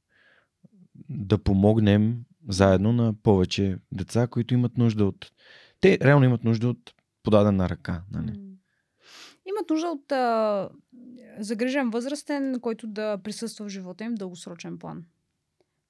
да 1.09 1.43
помогнем 1.43 2.25
заедно 2.47 2.93
на 2.93 3.13
повече 3.23 3.77
деца, 3.91 4.27
които 4.27 4.53
имат 4.53 4.77
нужда 4.77 5.05
от... 5.05 5.31
Те 5.81 5.99
реално 6.01 6.25
имат 6.25 6.43
нужда 6.43 6.67
от 6.69 6.93
подадена 7.23 7.69
ръка. 7.69 8.03
Нали? 8.11 8.39
Имат 9.45 9.69
нужда 9.69 9.87
от 9.87 10.11
а, 10.11 10.69
загрижен 11.39 11.89
възрастен, 11.89 12.59
който 12.61 12.87
да 12.87 13.17
присъства 13.23 13.65
в 13.65 13.69
живота 13.69 14.03
им 14.03 14.11
в 14.11 14.17
дългосрочен 14.17 14.77
план. 14.77 14.97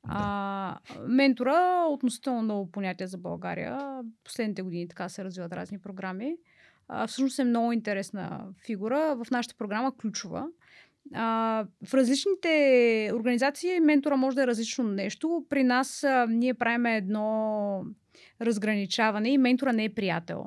Да. 0.08 0.14
А, 0.14 0.80
ментора, 1.08 1.86
относително 1.90 2.42
ново 2.42 2.72
понятие 2.72 3.08
за 3.08 3.18
България. 3.18 4.02
Последните 4.24 4.62
години 4.62 4.88
така 4.88 5.10
се 5.10 5.24
развиват 5.24 5.54
разни 5.54 5.80
програми. 5.80 6.38
А, 6.88 7.08
всъщност 7.08 7.40
е 7.40 7.44
много 7.44 7.72
интересна 7.72 8.48
фигура. 8.66 9.16
В 9.16 9.32
нашата 9.32 9.56
програма 9.56 9.98
ключова. 9.98 10.48
А, 11.14 11.66
в 11.86 11.94
различните 11.94 13.12
организации 13.14 13.80
ментора 13.80 14.18
може 14.18 14.36
да 14.36 14.44
е 14.44 14.48
различно 14.48 14.84
нещо. 14.84 15.46
При 15.50 15.64
нас 15.64 16.04
а, 16.04 16.26
ние 16.30 16.54
правим 16.54 16.86
едно 16.86 17.82
разграничаване 18.42 19.30
и 19.30 19.38
ментора 19.38 19.74
не 19.74 19.84
е 19.84 19.90
приятел. 19.90 20.46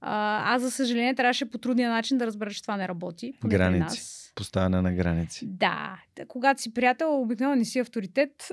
А, 0.00 0.54
аз, 0.54 0.62
за 0.62 0.70
съжаление, 0.70 1.14
трябваше 1.14 1.50
по 1.50 1.58
трудния 1.58 1.90
начин 1.90 2.18
да 2.18 2.26
разбера, 2.26 2.50
че 2.50 2.62
това 2.62 2.76
не 2.76 2.88
работи. 2.88 3.32
Граници. 3.44 3.80
Нас. 3.80 4.25
Поставяне 4.36 4.82
на 4.82 4.92
граници. 4.92 5.46
Да. 5.46 5.98
Когато 6.28 6.62
си 6.62 6.74
приятел, 6.74 7.20
обикновено 7.20 7.56
не 7.58 7.64
си 7.64 7.78
авторитет. 7.78 8.48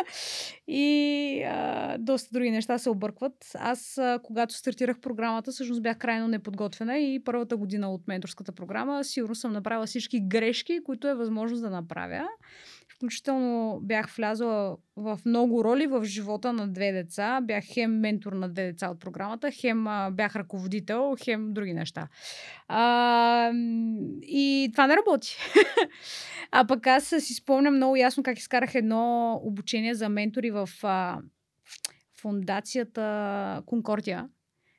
и 0.68 1.42
а, 1.42 1.98
доста 1.98 2.28
други 2.32 2.50
неща 2.50 2.78
се 2.78 2.90
объркват. 2.90 3.34
Аз, 3.54 3.98
а, 3.98 4.20
когато 4.22 4.54
стартирах 4.54 5.00
програмата, 5.00 5.52
всъщност 5.52 5.82
бях 5.82 5.98
крайно 5.98 6.28
неподготвена 6.28 6.98
и 6.98 7.24
първата 7.24 7.56
година 7.56 7.92
от 7.92 8.08
менторската 8.08 8.52
програма 8.52 9.04
сигурно 9.04 9.34
съм 9.34 9.52
направила 9.52 9.86
всички 9.86 10.20
грешки, 10.20 10.80
които 10.84 11.08
е 11.08 11.14
възможно 11.14 11.60
да 11.60 11.70
направя. 11.70 12.28
Включително 13.02 13.80
бях 13.82 14.16
влязла 14.16 14.76
в 14.96 15.20
много 15.26 15.64
роли 15.64 15.86
в 15.86 16.04
живота 16.04 16.52
на 16.52 16.68
две 16.68 16.92
деца. 16.92 17.40
Бях 17.42 17.64
хем 17.64 18.00
ментор 18.00 18.32
на 18.32 18.48
две 18.48 18.64
деца 18.64 18.88
от 18.88 19.00
програмата, 19.00 19.50
хем 19.50 19.86
бях 20.12 20.36
ръководител, 20.36 21.16
хем 21.24 21.52
други 21.52 21.74
неща. 21.74 22.08
А, 22.68 23.50
и 24.22 24.70
това 24.72 24.86
не 24.86 24.96
работи. 24.96 25.36
а 26.50 26.66
пък 26.66 26.86
аз 26.86 27.14
си 27.18 27.34
спомням 27.34 27.76
много 27.76 27.96
ясно 27.96 28.22
как 28.22 28.38
изкарах 28.38 28.74
едно 28.74 29.34
обучение 29.44 29.94
за 29.94 30.08
ментори 30.08 30.50
в 30.50 30.68
а, 30.82 31.18
фундацията 32.20 33.62
Конкордия 33.66 34.28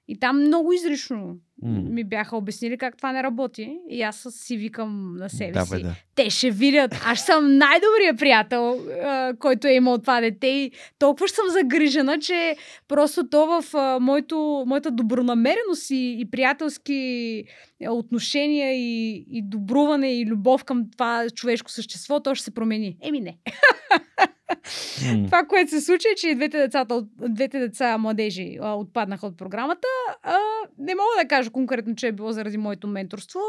и 0.07 0.19
там 0.19 0.41
много 0.41 0.73
изрично 0.73 1.37
mm. 1.63 1.89
ми 1.89 2.03
бяха 2.03 2.37
обяснили 2.37 2.77
как 2.77 2.97
това 2.97 3.11
не 3.11 3.23
работи. 3.23 3.79
И 3.89 4.01
аз 4.01 4.27
си 4.29 4.57
викам 4.57 5.15
на 5.15 5.29
себе 5.29 5.51
да, 5.51 5.65
си. 5.65 5.75
Бе, 5.75 5.79
да. 5.83 5.95
Те 6.15 6.29
ще 6.29 6.51
видят. 6.51 6.95
Аз 7.05 7.25
съм 7.25 7.57
най-добрият 7.57 8.19
приятел, 8.19 8.79
а, 9.03 9.33
който 9.39 9.67
е 9.67 9.73
имал 9.73 9.97
това 9.97 10.21
дете. 10.21 10.47
И 10.47 10.71
толкова 10.99 11.27
съм 11.27 11.45
загрижена, 11.49 12.19
че 12.19 12.55
просто 12.87 13.29
то 13.29 13.61
в 13.61 13.75
а, 13.75 13.99
моето, 13.99 14.63
моята 14.67 14.91
добронамереност 14.91 15.89
и, 15.89 16.17
и 16.19 16.31
приятелски 16.31 17.43
отношения 17.89 18.73
и, 18.73 19.25
и 19.29 19.41
добруване 19.41 20.19
и 20.19 20.25
любов 20.25 20.63
към 20.63 20.91
това 20.91 21.25
човешко 21.35 21.71
същество, 21.71 22.19
то 22.19 22.35
ще 22.35 22.43
се 22.43 22.53
промени. 22.53 22.97
Еми 23.01 23.19
не. 23.21 23.37
Mm. 24.61 25.25
Това, 25.25 25.45
което 25.45 25.69
се 25.69 25.81
случи, 25.81 26.07
е, 26.07 26.15
че 26.15 26.35
двете, 26.35 26.57
децата, 26.57 27.05
двете 27.29 27.59
деца 27.59 27.97
младежи 27.97 28.57
а, 28.61 28.73
отпаднаха 28.75 29.27
от 29.27 29.37
програмата. 29.37 29.87
А, 30.23 30.37
не 30.77 30.95
мога 30.95 31.23
да 31.23 31.27
кажа 31.27 31.49
конкретно, 31.49 31.95
че 31.95 32.07
е 32.07 32.11
било 32.11 32.31
заради 32.31 32.57
моето 32.57 32.87
менторство. 32.87 33.39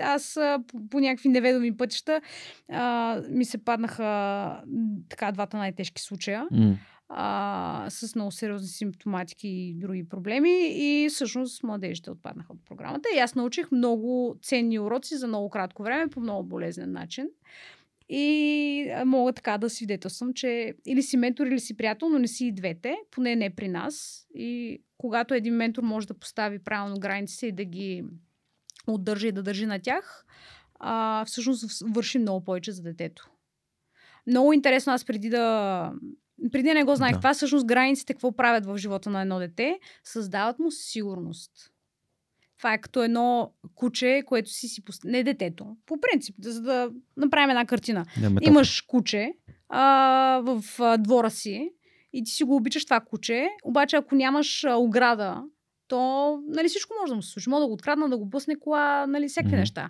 Аз 0.00 0.36
а, 0.36 0.58
по, 0.68 0.88
по 0.90 1.00
някакви 1.00 1.28
неведоми 1.28 1.76
пътища 1.76 2.20
а, 2.68 3.20
ми 3.30 3.44
се 3.44 3.58
паднаха 3.58 4.62
така 5.08 5.32
двата 5.32 5.56
най-тежки 5.56 6.02
случая. 6.02 6.46
Mm. 6.52 6.76
А, 7.12 7.86
с 7.88 8.14
много 8.14 8.30
сериозни 8.30 8.68
симптоматики 8.68 9.48
и 9.48 9.74
други 9.74 10.08
проблеми 10.08 10.68
и 10.72 11.08
всъщност 11.10 11.62
младежите 11.62 12.10
отпаднаха 12.10 12.52
от 12.52 12.58
програмата. 12.68 13.08
И 13.16 13.18
аз 13.18 13.34
научих 13.34 13.70
много 13.72 14.36
ценни 14.42 14.78
уроци 14.78 15.16
за 15.16 15.26
много 15.26 15.50
кратко 15.50 15.82
време 15.82 16.10
по 16.10 16.20
много 16.20 16.48
болезнен 16.48 16.92
начин. 16.92 17.28
И 18.12 19.02
мога 19.04 19.32
така 19.32 19.58
да 19.58 19.70
свидетелствам, 19.70 20.34
че 20.34 20.74
или 20.86 21.02
си 21.02 21.16
ментор, 21.16 21.46
или 21.46 21.60
си 21.60 21.76
приятел, 21.76 22.08
но 22.08 22.18
не 22.18 22.28
си 22.28 22.46
и 22.46 22.52
двете, 22.52 22.96
поне 23.10 23.36
не 23.36 23.50
при 23.50 23.68
нас. 23.68 24.26
И 24.34 24.80
когато 24.98 25.34
един 25.34 25.54
ментор 25.54 25.82
може 25.82 26.06
да 26.06 26.14
постави 26.14 26.58
правилно 26.58 27.00
границите 27.00 27.46
и 27.46 27.52
да 27.52 27.64
ги 27.64 28.04
отдържа 28.86 29.28
и 29.28 29.32
да 29.32 29.42
държи 29.42 29.66
на 29.66 29.78
тях, 29.78 30.24
а, 30.74 31.24
всъщност 31.24 31.82
върши 31.94 32.18
много 32.18 32.44
повече 32.44 32.72
за 32.72 32.82
детето. 32.82 33.30
Много 34.26 34.52
интересно, 34.52 34.92
аз 34.92 35.04
преди 35.04 35.28
да. 35.28 35.92
Преди 36.52 36.74
не 36.74 36.84
го 36.84 36.96
знаех 36.96 37.12
да. 37.12 37.18
това, 37.18 37.34
всъщност 37.34 37.66
границите 37.66 38.14
какво 38.14 38.32
правят 38.32 38.66
в 38.66 38.78
живота 38.78 39.10
на 39.10 39.20
едно 39.20 39.38
дете, 39.38 39.78
създават 40.04 40.58
му 40.58 40.70
сигурност. 40.70 41.52
Това 42.60 42.72
е 42.72 42.80
като 42.80 43.02
едно 43.02 43.52
куче, 43.74 44.22
което 44.26 44.50
си 44.50 44.68
си 44.68 44.84
пост... 44.84 45.04
Не 45.04 45.24
детето. 45.24 45.76
По 45.86 45.96
принцип, 46.00 46.36
за 46.40 46.62
да 46.62 46.90
направим 47.16 47.50
една 47.50 47.66
картина. 47.66 48.04
Не, 48.20 48.30
Имаш 48.42 48.80
куче 48.80 49.32
а, 49.68 50.42
в 50.44 50.64
а, 50.78 50.96
двора 50.98 51.30
си 51.30 51.70
и 52.12 52.24
ти 52.24 52.30
си 52.30 52.44
го 52.44 52.56
обичаш 52.56 52.84
това 52.84 53.00
куче, 53.00 53.48
обаче 53.64 53.96
ако 53.96 54.14
нямаш 54.14 54.64
а, 54.64 54.74
ограда, 54.74 55.42
то 55.88 56.38
нали, 56.48 56.68
всичко 56.68 56.94
може 57.00 57.10
да 57.10 57.16
му 57.16 57.22
се 57.22 57.32
случи. 57.32 57.50
Може 57.50 57.60
да 57.60 57.66
го 57.66 57.72
открадна, 57.72 58.08
да 58.08 58.18
го 58.18 58.26
бъсне 58.26 58.58
кола, 58.58 59.06
нали, 59.06 59.28
всякакви 59.28 59.56
mm-hmm. 59.56 59.60
неща. 59.60 59.88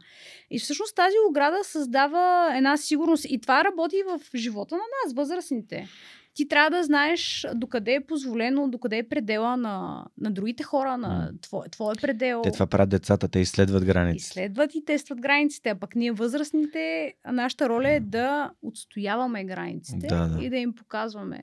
И 0.50 0.58
всъщност 0.58 0.96
тази 0.96 1.16
ограда 1.28 1.56
създава 1.62 2.56
една 2.56 2.76
сигурност 2.76 3.26
и 3.28 3.40
това 3.40 3.64
работи 3.64 3.96
в 4.06 4.36
живота 4.36 4.74
на 4.74 4.82
нас, 5.04 5.14
възрастните. 5.14 5.88
Ти 6.34 6.48
трябва 6.48 6.70
да 6.70 6.84
знаеш 6.84 7.46
докъде 7.54 7.94
е 7.94 8.00
позволено, 8.00 8.68
докъде 8.68 8.98
е 8.98 9.08
предела 9.08 9.56
на, 9.56 10.06
на 10.18 10.30
другите 10.30 10.62
хора, 10.62 10.98
на 10.98 11.32
твой, 11.40 11.68
твой 11.70 11.94
предел. 12.00 12.40
Те 12.44 12.52
това 12.52 12.66
правят 12.66 12.90
децата, 12.90 13.28
те 13.28 13.38
изследват 13.38 13.84
граници. 13.84 14.16
Изследват 14.16 14.74
и 14.74 14.84
тестват 14.84 15.20
границите, 15.20 15.68
а 15.68 15.74
пък 15.74 15.94
ние 15.94 16.12
възрастните, 16.12 17.14
нашата 17.32 17.68
роля 17.68 17.90
е 17.90 18.00
да 18.00 18.50
отстояваме 18.62 19.44
границите 19.44 20.06
Да, 20.06 20.28
да. 20.28 20.44
и 20.44 20.50
да 20.50 20.56
им 20.56 20.74
показваме 20.74 21.42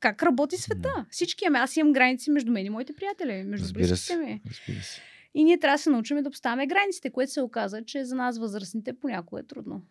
как 0.00 0.22
работи 0.22 0.56
света. 0.56 1.06
Всички 1.10 1.44
имаме. 1.44 1.58
Аз 1.58 1.76
имам 1.76 1.92
граници 1.92 2.30
между 2.30 2.52
мен 2.52 2.66
и 2.66 2.70
моите 2.70 2.92
приятели, 2.92 3.44
между 3.44 3.64
Разбира 3.64 3.82
близките 3.82 4.16
ми. 4.16 4.40
Разбира 4.46 4.82
се. 4.82 5.00
И 5.34 5.44
ние 5.44 5.58
трябва 5.58 5.74
да 5.74 5.82
се 5.82 5.90
научим 5.90 6.22
да 6.22 6.30
поставяме 6.30 6.66
границите, 6.66 7.10
което 7.10 7.32
се 7.32 7.40
оказа, 7.42 7.84
че 7.84 8.04
за 8.04 8.14
нас 8.14 8.38
възрастните 8.38 8.92
понякога 8.92 9.40
е 9.40 9.46
трудно. 9.46 9.82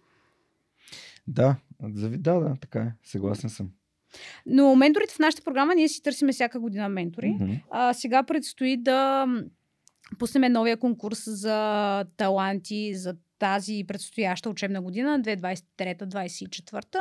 Да, 1.28 1.56
да, 1.80 2.40
да, 2.40 2.58
така 2.62 2.80
е. 2.80 2.94
Съгласен 3.04 3.50
съм. 3.50 3.70
Но 4.46 4.76
менторите 4.76 5.14
в 5.14 5.20
нашата 5.20 5.44
програма, 5.44 5.76
ние 5.76 5.88
си 5.88 6.04
търсиме 6.04 6.32
всяка 6.32 6.60
година 6.60 6.90
ментори. 6.90 7.30
Мгм. 7.30 7.54
А, 7.72 7.94
сега 7.94 8.24
предстои 8.24 8.78
да 8.78 9.28
пуснем 10.20 10.52
новия 10.52 10.78
конкурс 10.78 11.24
за 11.26 12.06
таланти 12.18 12.96
за 12.96 13.16
тази 13.40 13.84
предстояща 13.88 14.50
учебна 14.50 14.82
година, 14.82 15.22
2023-2024. 15.22 17.00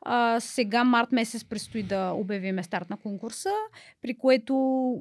А, 0.00 0.40
сега 0.40 0.84
март 0.84 1.12
месец 1.12 1.44
предстои 1.44 1.82
да 1.82 2.12
обявиме 2.12 2.62
старт 2.62 2.90
на 2.90 2.96
конкурса, 2.96 3.50
при 4.02 4.18
което 4.18 4.54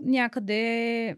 някъде 0.05 1.15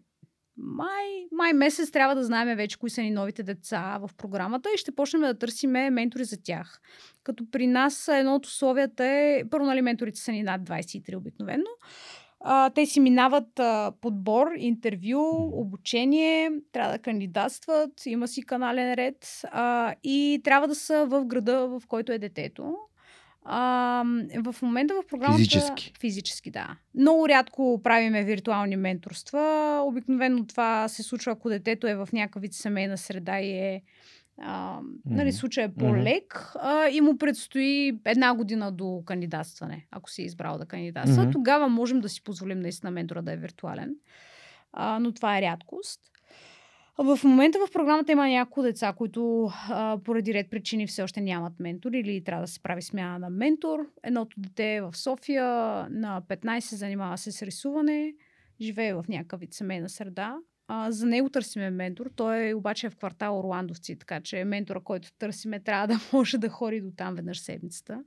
май, 0.63 1.27
май 1.31 1.53
месец 1.53 1.91
трябва 1.91 2.15
да 2.15 2.23
знаем 2.23 2.57
вече 2.57 2.77
кои 2.77 2.89
са 2.89 3.01
ни 3.01 3.11
новите 3.11 3.43
деца 3.43 3.99
в 4.01 4.09
програмата 4.17 4.69
и 4.75 4.77
ще 4.77 4.91
почнем 4.91 5.21
да 5.21 5.37
търсиме 5.37 5.89
ментори 5.89 6.23
за 6.23 6.43
тях. 6.43 6.81
Като 7.23 7.45
при 7.51 7.67
нас 7.67 8.07
едно 8.07 8.35
от 8.35 8.45
условията 8.45 9.05
е, 9.05 9.43
първо 9.51 9.65
нали 9.65 9.81
менторите 9.81 10.19
са 10.19 10.31
ни 10.31 10.43
над 10.43 10.61
23 10.61 11.17
обикновено, 11.17 11.69
а, 12.39 12.69
те 12.69 12.85
си 12.85 12.99
минават 12.99 13.59
а, 13.59 13.91
подбор, 14.01 14.47
интервю, 14.57 15.49
обучение, 15.53 16.51
трябва 16.71 16.91
да 16.91 16.99
кандидатстват, 16.99 18.05
има 18.05 18.27
си 18.27 18.43
канален 18.43 18.93
ред 18.93 19.41
а, 19.43 19.95
и 20.03 20.41
трябва 20.43 20.67
да 20.67 20.75
са 20.75 21.05
в 21.05 21.25
града, 21.25 21.67
в 21.67 21.81
който 21.87 22.11
е 22.11 22.17
детето. 22.17 22.75
А, 23.45 24.03
в 24.43 24.55
момента 24.61 24.93
в 24.93 25.07
програмата... 25.07 25.37
Физически. 25.37 25.93
Физически, 25.99 26.51
да. 26.51 26.77
Много 26.95 27.29
рядко 27.29 27.81
правиме 27.83 28.23
виртуални 28.23 28.75
менторства. 28.75 29.81
Обикновено 29.85 30.45
това 30.47 30.87
се 30.87 31.03
случва, 31.03 31.31
ако 31.31 31.49
детето 31.49 31.87
е 31.87 31.95
в 31.95 32.09
някакъв 32.13 32.41
вид 32.41 32.53
семейна 32.53 32.97
среда 32.97 33.39
и 33.39 33.51
е 33.51 33.81
а, 34.41 34.79
нали, 35.05 35.31
случай 35.31 35.63
е 35.63 35.73
по-лек 35.73 36.51
а, 36.55 36.87
и 36.89 37.01
му 37.01 37.17
предстои 37.17 37.99
една 38.05 38.33
година 38.33 38.71
до 38.71 39.03
кандидатстване, 39.05 39.87
ако 39.91 40.09
си 40.09 40.21
е 40.21 40.25
избрал 40.25 40.57
да 40.57 40.65
кандидатства. 40.65 41.29
Тогава 41.31 41.69
можем 41.69 41.99
да 41.99 42.09
си 42.09 42.23
позволим 42.23 42.59
наистина 42.59 42.91
ментора 42.91 43.21
да 43.21 43.31
е 43.31 43.37
виртуален. 43.37 43.95
А, 44.73 44.99
но 44.99 45.11
това 45.11 45.37
е 45.37 45.41
рядкост. 45.41 46.01
В 47.03 47.19
момента 47.23 47.59
в 47.67 47.71
програмата 47.71 48.11
има 48.11 48.27
няколко 48.27 48.61
деца, 48.61 48.93
които 48.97 49.51
а, 49.69 49.97
поради 50.03 50.33
ред 50.33 50.49
причини 50.49 50.87
все 50.87 51.03
още 51.03 51.21
нямат 51.21 51.59
ментор 51.59 51.91
или 51.91 52.23
трябва 52.23 52.43
да 52.43 52.47
се 52.47 52.59
прави 52.59 52.81
смяна 52.81 53.19
на 53.19 53.29
ментор. 53.29 53.79
Едното 54.03 54.39
дете 54.39 54.75
е 54.75 54.81
в 54.81 54.97
София, 54.97 55.45
на 55.89 56.21
15 56.29 56.75
занимава 56.75 57.17
се 57.17 57.31
с 57.31 57.41
рисуване, 57.41 58.13
живее 58.61 58.93
в 58.93 59.05
някакъв 59.09 59.39
вид 59.39 59.53
семейна 59.53 59.89
среда. 59.89 60.37
А, 60.67 60.91
за 60.91 61.05
него 61.05 61.29
търсиме 61.29 61.69
ментор. 61.69 62.11
Той 62.15 62.49
е 62.49 62.53
обаче 62.53 62.89
в 62.89 62.95
квартал 62.95 63.39
Орландовци, 63.39 63.99
така 63.99 64.21
че 64.21 64.43
ментора, 64.43 64.79
който 64.79 65.13
търсиме, 65.19 65.59
трябва 65.59 65.87
да 65.87 65.99
може 66.13 66.37
да 66.37 66.49
ходи 66.49 66.81
до 66.81 66.91
там 66.97 67.15
веднъж 67.15 67.39
седмицата 67.39 68.03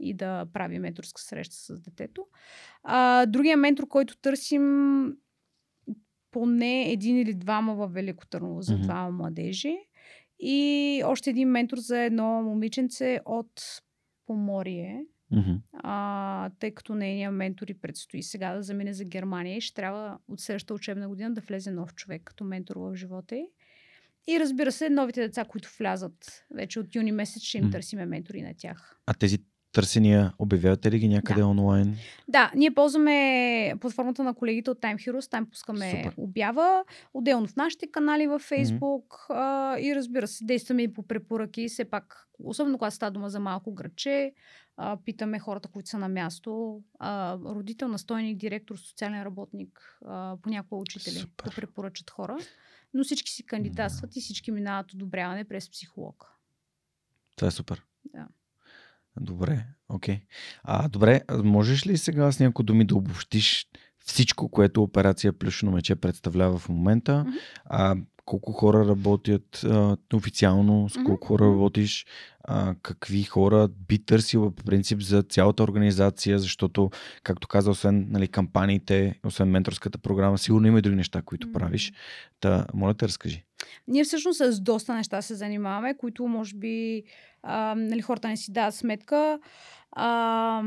и 0.00 0.14
да 0.14 0.46
прави 0.52 0.78
менторска 0.78 1.20
среща 1.22 1.56
с 1.56 1.80
детето. 1.80 2.26
А, 2.82 3.26
другия 3.26 3.56
ментор, 3.56 3.88
който 3.88 4.16
търсим, 4.16 5.16
поне 6.32 6.90
един 6.90 7.18
или 7.18 7.34
двама 7.34 7.74
в 7.74 7.88
Велико 7.88 8.26
Търново 8.26 8.62
за 8.62 8.74
Мгм. 8.74 8.82
двама 8.82 9.10
младежи. 9.10 9.76
И 10.40 10.56
още 11.06 11.30
един 11.30 11.48
ментор 11.48 11.78
за 11.78 11.98
едно 11.98 12.42
момиченце 12.42 13.20
от 13.24 13.62
Поморие, 14.26 15.04
Мгм. 15.30 15.52
а, 15.72 16.50
тъй 16.58 16.70
като 16.70 16.94
нейният 16.94 17.34
ментор 17.34 17.68
и 17.68 17.74
предстои 17.74 18.22
сега 18.22 18.54
да 18.54 18.62
замине 18.62 18.92
за 18.92 19.04
Германия 19.04 19.56
и 19.56 19.60
ще 19.60 19.74
трябва 19.74 20.18
от 20.28 20.40
следващата 20.40 20.74
учебна 20.74 21.08
година 21.08 21.34
да 21.34 21.40
влезе 21.40 21.70
нов 21.70 21.94
човек 21.94 22.22
като 22.24 22.44
ментор 22.44 22.76
в 22.76 22.94
живота 22.94 23.36
й. 23.36 23.46
И 24.28 24.40
разбира 24.40 24.72
се, 24.72 24.90
новите 24.90 25.20
деца, 25.20 25.44
които 25.44 25.68
влязат 25.78 26.44
вече 26.54 26.80
от 26.80 26.94
юни 26.94 27.12
месец, 27.12 27.42
ще 27.42 27.58
им 27.58 27.64
М. 27.64 27.70
търсиме 27.70 28.06
ментори 28.06 28.42
на 28.42 28.54
тях. 28.58 29.00
А 29.06 29.14
тези 29.14 29.38
търсения, 29.72 30.32
обявявате 30.38 30.90
ли 30.90 30.98
ги 30.98 31.08
някъде 31.08 31.40
Да. 31.40 31.46
онлайн? 31.46 31.96
Да, 32.28 32.52
ние 32.54 32.74
ползваме 32.74 33.74
платформата 33.80 34.24
на 34.24 34.34
колегите 34.34 34.70
от 34.70 34.80
Time 34.80 34.96
Heroes, 34.96 35.30
там 35.30 35.46
пускаме 35.46 35.90
Супер. 35.90 36.14
обява, 36.16 36.84
отделно 37.14 37.46
в 37.46 37.56
нашите 37.56 37.90
канали 37.90 38.26
във 38.26 38.50
Facebook 38.50 39.30
а, 39.30 39.78
и 39.78 39.94
разбира 39.94 40.26
се, 40.28 40.44
действаме 40.44 40.82
и 40.82 40.92
по 40.92 41.02
препоръки, 41.02 41.68
все 41.68 41.84
пак, 41.84 42.28
особено 42.44 42.78
когато 42.78 42.96
става 42.96 43.10
дума 43.10 43.30
за 43.30 43.40
малко 43.40 43.74
градче, 43.74 44.32
а, 44.76 44.98
питаме 45.04 45.38
хората, 45.38 45.68
които 45.68 45.88
са 45.88 45.98
на 45.98 46.08
място, 46.08 46.80
а, 46.98 47.38
родител, 47.38 47.88
настойник, 47.88 48.38
директор, 48.38 48.76
социален 48.76 49.22
работник, 49.22 49.98
а, 50.06 50.36
понякога 50.42 50.80
учители 50.80 51.14
Супер. 51.14 51.44
да 51.44 51.54
препоръчат 51.54 52.10
хора, 52.10 52.38
но 52.94 53.04
всички 53.04 53.30
си 53.30 53.46
кандидатстват 53.46 54.16
и 54.16 54.20
всички 54.20 54.50
минават 54.50 54.92
одобряване 54.92 55.44
през 55.44 55.70
психолог. 55.70 56.26
Това 57.36 57.48
е 57.48 57.50
супер. 57.50 57.82
Да. 58.04 58.26
Добре, 59.20 59.66
окей. 59.88 60.20
А, 60.62 60.88
добре, 60.88 61.20
можеш 61.44 61.86
ли 61.86 61.98
сега 61.98 62.32
с 62.32 62.40
някои 62.40 62.64
думи 62.64 62.84
да 62.84 62.96
обобщиш 62.96 63.66
всичко, 64.04 64.48
което 64.48 64.82
операция 64.82 65.32
Плюшно 65.32 65.72
мече 65.72 65.96
представлява 65.96 66.58
в 66.58 66.68
момента? 66.68 67.24
Мгм. 67.26 67.36
А, 67.64 67.96
колко 68.24 68.52
хора 68.52 68.86
работят 68.86 69.64
а, 69.64 69.96
официално, 70.14 70.88
с 70.88 70.94
колко 71.06 71.26
хора 71.26 71.44
мгм. 71.44 71.54
работиш, 71.54 72.06
а, 72.44 72.74
какви 72.82 73.22
хора 73.22 73.68
би 73.88 74.04
търсила 74.04 74.50
по 74.50 74.64
принцип 74.64 75.00
за 75.00 75.22
цялата 75.22 75.62
организация, 75.62 76.38
защото, 76.38 76.90
както 77.22 77.48
каза, 77.48 77.70
освен 77.70 78.06
нали, 78.10 78.28
кампаниите, 78.28 79.20
освен 79.26 79.48
менторската 79.48 79.98
програма, 79.98 80.38
сигурно 80.38 80.66
има 80.66 80.78
и 80.78 80.82
други 80.82 80.96
неща, 80.96 81.22
които 81.22 81.46
М. 81.46 81.52
правиш. 81.52 81.92
Та, 82.40 82.66
моля 82.74 82.94
те, 82.94 83.08
разкажи. 83.08 83.44
Ние 83.88 84.04
всъщност 84.04 84.38
с 84.38 84.60
доста 84.60 84.94
неща 84.94 85.22
се 85.22 85.34
занимаваме, 85.34 85.96
които 85.96 86.26
може 86.26 86.56
би 86.56 87.02
а, 87.42 87.74
нали, 87.74 88.02
хората 88.02 88.28
не 88.28 88.36
си 88.36 88.52
дават 88.52 88.74
сметка. 88.74 89.38
А, 89.92 90.62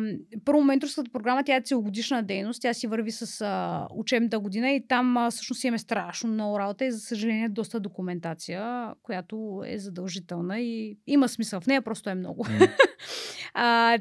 първо, 0.46 0.64
менторската 0.64 1.12
програма, 1.12 1.44
тя 1.44 1.56
е 1.56 1.62
целогодишна 1.62 2.24
дейност, 2.24 2.62
тя 2.62 2.74
си 2.74 2.88
върви 2.88 3.12
с 3.12 3.42
а, 3.42 3.88
учебната 3.92 4.40
година 4.40 4.72
и 4.72 4.88
там 4.88 5.18
а, 5.18 5.32
всъщност 5.32 5.64
имаме 5.64 5.78
страшно 5.78 6.30
много 6.30 6.60
работа 6.60 6.86
и 6.86 6.92
за 6.92 7.00
съжаление 7.00 7.50
доста 7.50 7.80
документация, 7.80 8.94
която 9.04 9.64
е 9.66 9.80
задължителна 9.80 10.60
и 10.60 10.98
има 11.08 11.30
смисъл 11.30 11.62
в 11.62 11.68
нея, 11.68 11.82
просто 11.82 12.10
е 12.10 12.16
много. 12.16 12.46
М. 12.50 12.68
а, 13.54 13.98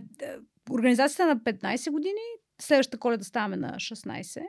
организацията 0.70 1.22
е 1.22 1.26
на 1.26 1.36
15 1.36 1.90
години, 1.90 2.20
следващата 2.64 2.98
коледа 2.98 3.24
ставаме 3.24 3.56
на 3.56 3.72
16. 3.72 4.42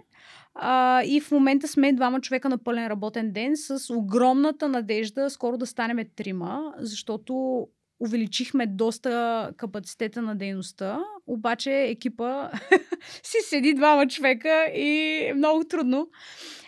А, 0.56 1.04
и 1.04 1.22
в 1.22 1.32
момента 1.32 1.68
сме 1.68 1.94
двама 1.94 2.22
човека 2.22 2.50
на 2.50 2.58
пълен 2.58 2.88
работен 2.88 3.32
ден 3.32 3.52
с 3.56 3.94
огромната 3.94 4.70
надежда 4.70 5.30
скоро 5.30 5.58
да 5.58 5.66
станем 5.66 6.06
трима, 6.16 6.74
защото 6.78 7.68
увеличихме 8.00 8.68
доста 8.68 9.52
капацитета 9.58 10.22
на 10.22 10.36
дейността, 10.36 11.00
обаче 11.28 11.72
екипа 11.72 12.50
си 13.24 13.38
седи 13.42 13.74
двама 13.74 14.08
човека 14.08 14.66
и 14.76 15.20
е 15.30 15.34
много 15.34 15.64
трудно. 15.64 16.08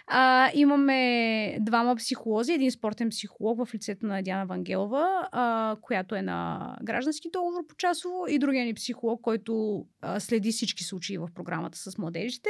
А, 0.10 0.52
имаме 0.54 1.58
двама 1.62 1.96
психолози, 1.96 2.54
един 2.54 2.72
спортен 2.72 3.10
психолог 3.10 3.66
в 3.66 3.74
лицето 3.74 4.06
на 4.06 4.24
Диана 4.24 4.46
Вангелова, 4.46 5.30
а, 5.32 5.76
която 5.82 6.16
е 6.16 6.22
на 6.22 6.78
граждански 6.84 7.30
договор 7.34 7.68
по 7.68 7.76
часово 7.76 8.26
и 8.30 8.40
другия 8.40 8.66
ни 8.66 8.74
психолог, 8.74 9.22
който 9.22 9.86
а, 10.02 10.20
следи 10.20 10.52
всички 10.52 10.84
случаи 10.84 11.18
в 11.18 11.30
програмата 11.36 11.78
с 11.78 11.98
младежите, 11.98 12.50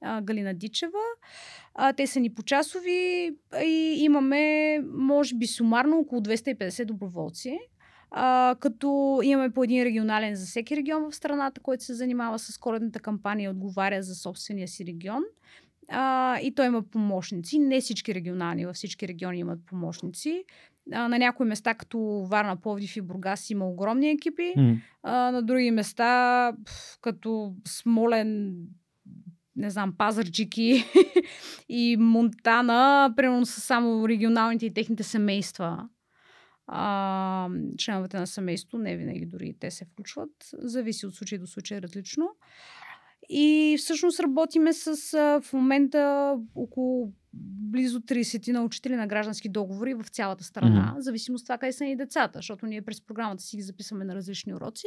а, 0.00 0.22
Галина 0.22 0.54
Дичева. 0.54 0.98
А, 1.74 1.92
те 1.92 2.06
са 2.06 2.20
ни 2.20 2.34
по 2.34 2.42
часови 2.42 3.30
и 3.64 3.96
имаме, 3.98 4.78
може 4.92 5.34
би, 5.34 5.46
сумарно 5.46 5.98
около 5.98 6.20
250 6.20 6.84
доброволци. 6.84 7.58
А, 8.10 8.56
като 8.60 9.20
имаме 9.22 9.50
по 9.50 9.64
един 9.64 9.84
регионален 9.84 10.34
за 10.34 10.46
всеки 10.46 10.76
регион 10.76 11.10
в 11.10 11.14
страната, 11.14 11.60
който 11.60 11.84
се 11.84 11.94
занимава 11.94 12.38
с 12.38 12.58
коледната 12.58 13.00
кампания 13.00 13.46
и 13.46 13.48
отговаря 13.48 14.02
за 14.02 14.14
собствения 14.14 14.68
си 14.68 14.86
регион. 14.86 15.22
А, 15.88 16.38
и 16.38 16.54
той 16.54 16.66
има 16.66 16.82
помощници. 16.82 17.58
Не 17.58 17.80
всички 17.80 18.14
регионални, 18.14 18.66
във 18.66 18.76
всички 18.76 19.08
региони 19.08 19.38
имат 19.38 19.66
помощници. 19.66 20.44
А, 20.92 21.08
на 21.08 21.18
някои 21.18 21.46
места, 21.46 21.74
като 21.74 22.26
Варна, 22.30 22.56
Пловдив 22.56 22.96
и 22.96 23.00
Бургас, 23.00 23.50
има 23.50 23.68
огромни 23.68 24.10
екипи. 24.10 24.52
М. 24.56 24.76
А, 25.02 25.30
на 25.30 25.42
други 25.42 25.70
места, 25.70 26.52
като 27.00 27.54
Смолен, 27.66 28.56
не 29.56 29.70
знам, 29.70 29.94
Пазарджики 29.98 30.84
и 31.68 31.96
Монтана, 31.96 33.12
примерно 33.16 33.46
са 33.46 33.60
само 33.60 34.08
регионалните 34.08 34.66
и 34.66 34.74
техните 34.74 35.02
семейства. 35.02 35.88
А, 36.66 37.48
членовете 37.78 38.18
на 38.18 38.26
семейство, 38.26 38.78
не 38.78 38.96
винаги 38.96 39.26
дори 39.26 39.54
те 39.60 39.70
се 39.70 39.84
включват. 39.84 40.30
Зависи 40.52 41.06
от 41.06 41.14
случай 41.14 41.38
до 41.38 41.46
случай 41.46 41.82
различно. 41.82 42.28
И 43.28 43.76
всъщност 43.78 44.20
работиме 44.20 44.72
с 44.72 45.14
а, 45.14 45.40
в 45.40 45.52
момента 45.52 46.34
около 46.54 47.12
близо 47.72 48.00
30 48.00 48.52
на 48.52 48.64
учители 48.64 48.96
на 48.96 49.06
граждански 49.06 49.48
договори 49.48 49.94
в 49.94 50.04
цялата 50.10 50.44
страна, 50.44 50.94
mm-hmm. 50.96 51.00
зависимост 51.00 51.42
от 51.42 51.46
това 51.46 51.58
къде 51.58 51.72
са 51.72 51.84
ни 51.84 51.96
децата, 51.96 52.38
защото 52.38 52.66
ние 52.66 52.82
през 52.82 53.00
програмата 53.00 53.42
си 53.42 53.56
ги 53.56 53.62
записваме 53.62 54.04
на 54.04 54.14
различни 54.14 54.54
уроци. 54.54 54.86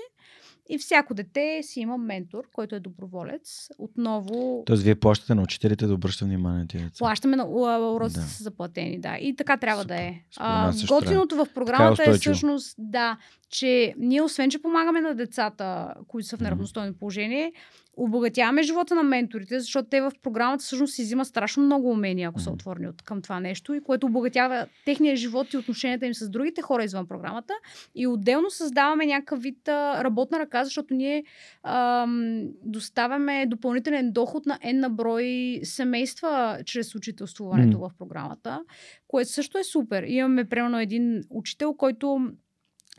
И 0.69 0.77
всяко 0.77 1.13
дете 1.13 1.59
си 1.63 1.79
има 1.79 1.97
ментор, 1.97 2.43
който 2.53 2.75
е 2.75 2.79
доброволец. 2.79 3.69
Отново. 3.77 4.63
Тоест, 4.65 4.83
вие 4.83 4.95
плащате 4.95 5.35
на 5.35 5.41
учителите 5.41 5.87
да 5.87 5.93
обръщат 5.93 6.27
внимание 6.27 6.59
на 6.59 6.67
тези 6.67 6.83
деца. 6.83 6.97
Плащаме 6.99 7.35
на 7.35 7.47
уроците 7.95 8.21
да. 8.21 8.27
са 8.27 8.43
заплатени, 8.43 8.99
да. 8.99 9.17
И 9.17 9.35
така 9.35 9.57
трябва 9.57 9.81
Супер. 9.81 9.95
да 9.95 10.01
е. 10.01 10.21
А, 10.37 10.73
готиното 10.87 11.35
в 11.35 11.47
програмата 11.53 12.03
е, 12.07 12.09
е 12.09 12.13
всъщност, 12.13 12.75
да, 12.77 13.17
че 13.49 13.93
ние 13.97 14.21
освен, 14.21 14.49
че 14.49 14.61
помагаме 14.61 15.01
на 15.01 15.15
децата, 15.15 15.93
които 16.07 16.27
са 16.27 16.37
в 16.37 16.39
неравностойно 16.39 16.93
положение, 16.93 17.53
обогатяваме 17.97 18.63
живота 18.63 18.95
на 18.95 19.03
менторите, 19.03 19.59
защото 19.59 19.89
те 19.89 20.01
в 20.01 20.11
програмата 20.23 20.63
всъщност 20.63 20.93
си 20.93 21.03
взимат 21.03 21.27
страшно 21.27 21.63
много 21.63 21.89
умения, 21.89 22.29
ако 22.29 22.39
са 22.39 22.51
отворени 22.51 22.87
от 22.87 23.01
към 23.01 23.21
това 23.21 23.39
нещо, 23.39 23.73
и 23.73 23.83
което 23.83 24.07
обогатява 24.07 24.67
техния 24.85 25.15
живот 25.15 25.53
и 25.53 25.57
отношенията 25.57 26.05
им 26.05 26.13
с 26.13 26.29
другите 26.29 26.61
хора 26.61 26.83
извън 26.83 27.07
програмата. 27.07 27.53
И 27.95 28.07
отделно 28.07 28.49
създаваме 28.49 29.05
някакъв 29.05 29.41
вид 29.41 29.67
а, 29.67 30.03
работна 30.03 30.39
ръка, 30.39 30.63
защото 30.63 30.93
ние 30.93 31.23
ам, 31.63 32.43
доставяме 32.63 33.45
допълнителен 33.45 34.11
доход 34.11 34.45
на 34.45 34.59
N 34.59 34.79
на 34.79 34.89
брой 34.89 35.59
семейства 35.63 36.59
чрез 36.65 36.95
учителствуването 36.95 37.77
mm. 37.77 37.89
в 37.89 37.91
програмата, 37.97 38.61
което 39.07 39.29
също 39.29 39.57
е 39.57 39.63
супер. 39.63 40.03
Имаме 40.07 40.45
примерно 40.45 40.79
един 40.79 41.23
учител, 41.29 41.73
който 41.73 42.31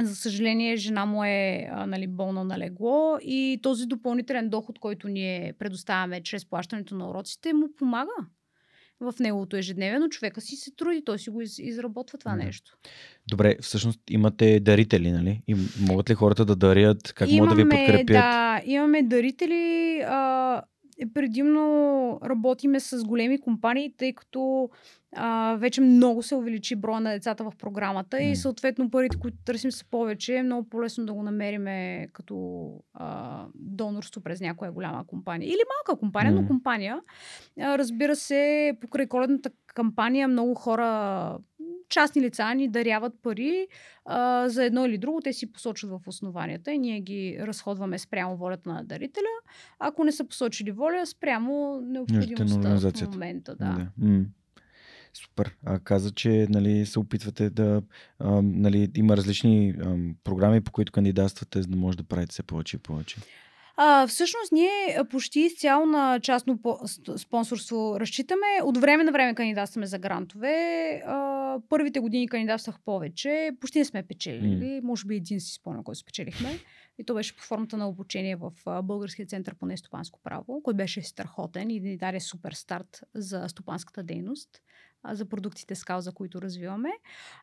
за 0.00 0.16
съжаление, 0.16 0.76
жена 0.76 1.06
му 1.06 1.24
е 1.24 1.68
а, 1.72 1.86
нали, 1.86 2.06
болна 2.06 2.44
на 2.44 2.58
легло 2.58 3.18
и 3.22 3.60
този 3.62 3.86
допълнителен 3.86 4.48
доход, 4.48 4.78
който 4.78 5.08
ние 5.08 5.52
предоставяме 5.58 6.22
чрез 6.22 6.46
плащането 6.46 6.94
на 6.94 7.10
уроците, 7.10 7.52
му 7.52 7.68
помага 7.78 8.12
в 9.00 9.14
неговото 9.20 9.56
ежедневие, 9.56 9.98
но 9.98 10.08
човека 10.08 10.40
си 10.40 10.56
се 10.56 10.70
труди, 10.70 11.04
той 11.04 11.18
си 11.18 11.30
го 11.30 11.40
из, 11.40 11.58
изработва 11.58 12.18
това 12.18 12.30
да. 12.30 12.36
нещо. 12.36 12.76
Добре, 13.28 13.56
всъщност 13.60 14.00
имате 14.10 14.60
дарители, 14.60 15.10
нали? 15.10 15.42
И 15.48 15.56
могат 15.80 16.10
ли 16.10 16.14
хората 16.14 16.44
да 16.44 16.56
дарят? 16.56 17.12
Как 17.12 17.28
имаме, 17.28 17.40
могат 17.40 17.56
да 17.56 17.64
ви 17.64 17.70
подкрепят? 17.70 18.06
Да, 18.06 18.62
имаме 18.64 19.02
дарители. 19.02 20.00
А, 20.06 20.62
предимно 21.14 22.20
работиме 22.24 22.80
с 22.80 23.04
големи 23.04 23.40
компании, 23.40 23.94
тъй 23.96 24.12
като 24.12 24.70
а, 25.16 25.56
вече 25.58 25.80
много 25.80 26.22
се 26.22 26.34
увеличи 26.34 26.76
броя 26.76 27.00
на 27.00 27.12
децата 27.12 27.44
в 27.44 27.52
програмата 27.58 28.22
и 28.22 28.36
съответно 28.36 28.90
парите, 28.90 29.18
които 29.18 29.36
търсим 29.44 29.72
са 29.72 29.84
повече. 29.90 30.34
Е 30.34 30.42
много 30.42 30.68
по-лесно 30.68 31.06
да 31.06 31.14
го 31.14 31.22
намериме 31.22 32.08
като 32.12 32.68
а, 32.94 33.44
донорство 33.54 34.20
през 34.20 34.40
някоя 34.40 34.72
голяма 34.72 35.06
компания. 35.06 35.48
Или 35.48 35.60
малка 35.76 36.00
компания, 36.00 36.32
mm. 36.32 36.40
но 36.40 36.46
компания. 36.46 37.00
А, 37.60 37.78
разбира 37.78 38.16
се, 38.16 38.72
покрай 38.80 39.06
коледната 39.06 39.50
кампания 39.74 40.28
много 40.28 40.54
хора 40.54 41.38
частни 41.88 42.22
лица 42.22 42.54
ни 42.54 42.68
даряват 42.68 43.12
пари 43.22 43.66
а, 44.04 44.48
за 44.48 44.64
едно 44.64 44.86
или 44.86 44.98
друго. 44.98 45.20
Те 45.24 45.32
си 45.32 45.52
посочват 45.52 45.90
в 45.90 46.08
основанията 46.08 46.72
и 46.72 46.78
ние 46.78 47.00
ги 47.00 47.38
разходваме 47.40 47.98
спрямо 47.98 48.36
волята 48.36 48.68
на 48.68 48.84
дарителя. 48.84 49.22
Ако 49.78 50.04
не 50.04 50.12
са 50.12 50.24
посочили 50.24 50.70
воля, 50.70 51.06
спрямо 51.06 51.80
необходимостта 51.80 52.76
в 52.76 53.10
момента. 53.10 53.54
Да. 53.54 53.90
да. 53.98 54.24
Супер. 55.14 55.56
А 55.64 55.78
каза, 55.78 56.10
че 56.10 56.46
нали, 56.50 56.86
се 56.86 56.98
опитвате 56.98 57.50
да. 57.50 57.82
А, 58.18 58.42
нали, 58.42 58.90
има 58.96 59.16
различни 59.16 59.74
а, 59.80 59.96
програми, 60.24 60.60
по 60.60 60.72
които 60.72 60.92
кандидатствате, 60.92 61.62
за 61.62 61.68
да 61.68 61.76
може 61.76 61.96
да 61.96 62.04
правите 62.04 62.32
все 62.32 62.42
повече 62.42 62.76
и 62.76 62.80
повече. 62.80 63.16
А, 63.76 64.06
всъщност 64.06 64.52
ние 64.52 64.98
почти 65.10 65.40
изцяло 65.40 65.86
на 65.86 66.20
частно 66.20 66.58
спонсорство 67.16 68.00
разчитаме. 68.00 68.46
От 68.62 68.78
време 68.78 69.04
на 69.04 69.12
време 69.12 69.34
кандидатстваме 69.34 69.86
за 69.86 69.98
грантове. 69.98 71.02
А, 71.06 71.58
първите 71.68 72.00
години 72.00 72.28
кандидатствах 72.28 72.76
повече. 72.84 73.50
Почти 73.60 73.78
не 73.78 73.84
сме 73.84 74.02
печелили. 74.02 74.64
Mm. 74.64 74.80
Може 74.80 75.06
би 75.06 75.16
един 75.16 75.40
си 75.40 75.52
спомням, 75.52 75.84
който 75.84 75.98
спечелихме. 75.98 76.58
И 76.98 77.04
то 77.04 77.14
беше 77.14 77.36
по 77.36 77.42
формата 77.42 77.76
на 77.76 77.88
обучение 77.88 78.36
в 78.36 78.52
Българския 78.82 79.26
център 79.26 79.54
по 79.54 79.66
нестопанско 79.66 80.20
право, 80.24 80.60
който 80.62 80.76
беше 80.76 81.02
страхотен 81.02 81.70
и 81.70 81.80
ни 81.80 81.96
даде 81.96 82.20
супер 82.20 82.52
старт 82.52 83.00
за 83.14 83.44
стопанската 83.48 84.02
дейност 84.02 84.50
за 85.12 85.24
продуктите 85.24 85.74
скал, 85.74 86.00
за 86.00 86.12
които 86.12 86.42
развиваме. 86.42 86.90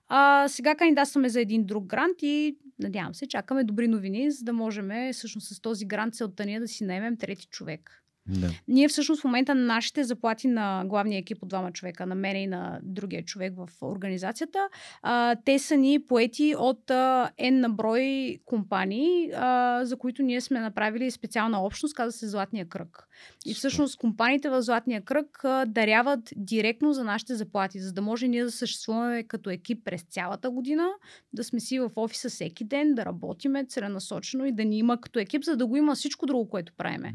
А, 0.07 0.47
сега 0.47 0.75
кандидатстваме 0.75 1.29
за 1.29 1.41
един 1.41 1.65
друг 1.65 1.85
грант 1.85 2.15
и 2.21 2.57
надявам 2.79 3.15
се, 3.15 3.27
чакаме 3.27 3.63
добри 3.63 3.87
новини, 3.87 4.31
за 4.31 4.43
да 4.43 4.53
можем 4.53 4.89
всъщност 5.13 5.55
с 5.55 5.61
този 5.61 5.85
грант 5.85 6.15
целта 6.15 6.45
ни 6.45 6.55
е 6.55 6.59
да 6.59 6.67
си 6.67 6.83
наймем 6.83 7.17
трети 7.17 7.47
човек. 7.47 8.02
Да. 8.27 8.49
Ние 8.67 8.87
всъщност 8.87 9.21
в 9.21 9.23
момента 9.23 9.55
нашите 9.55 10.03
заплати 10.03 10.47
на 10.47 10.83
главния 10.85 11.19
екип 11.19 11.43
от 11.43 11.49
двама 11.49 11.71
човека, 11.71 12.05
на 12.05 12.15
мен 12.15 12.35
и 12.35 12.47
на 12.47 12.79
другия 12.83 13.23
човек 13.23 13.53
в 13.57 13.69
организацията, 13.81 14.59
а, 15.01 15.35
те 15.45 15.59
са 15.59 15.77
ни 15.77 15.99
поети 16.07 16.55
от 16.57 16.91
а, 16.91 17.31
N 17.41 17.49
на 17.49 17.69
брой 17.69 18.37
компании, 18.45 19.31
а, 19.35 19.85
за 19.85 19.97
които 19.97 20.23
ние 20.23 20.41
сме 20.41 20.59
направили 20.59 21.11
специална 21.11 21.61
общност, 21.65 21.95
каза 21.95 22.11
се 22.11 22.27
Златния 22.27 22.65
кръг. 22.69 23.07
И 23.45 23.53
всъщност 23.53 23.97
компаниите 23.97 24.49
в 24.49 24.61
Златния 24.61 25.01
кръг 25.01 25.43
а, 25.43 25.65
даряват 25.65 26.19
директно 26.35 26.93
за 26.93 27.03
нашите 27.03 27.35
заплати, 27.35 27.79
за 27.79 27.93
да 27.93 28.01
може 28.01 28.27
ние 28.27 28.43
да 28.43 28.51
съществуваме 28.51 29.23
като 29.23 29.49
екип 29.49 29.85
през 29.85 30.01
цялата 30.01 30.49
година, 30.49 30.87
да 31.33 31.43
сме 31.43 31.59
си 31.59 31.79
в 31.79 31.91
офиса 31.95 32.29
всеки 32.29 32.63
ден, 32.63 32.95
да 32.95 33.05
работиме 33.05 33.65
целенасочено 33.65 34.45
и 34.45 34.51
да 34.51 34.65
ни 34.65 34.77
има 34.77 35.01
като 35.01 35.19
екип, 35.19 35.43
за 35.43 35.55
да 35.55 35.67
го 35.67 35.77
има 35.77 35.95
всичко 35.95 36.25
друго, 36.25 36.49
което 36.49 36.73
правиме. 36.77 37.13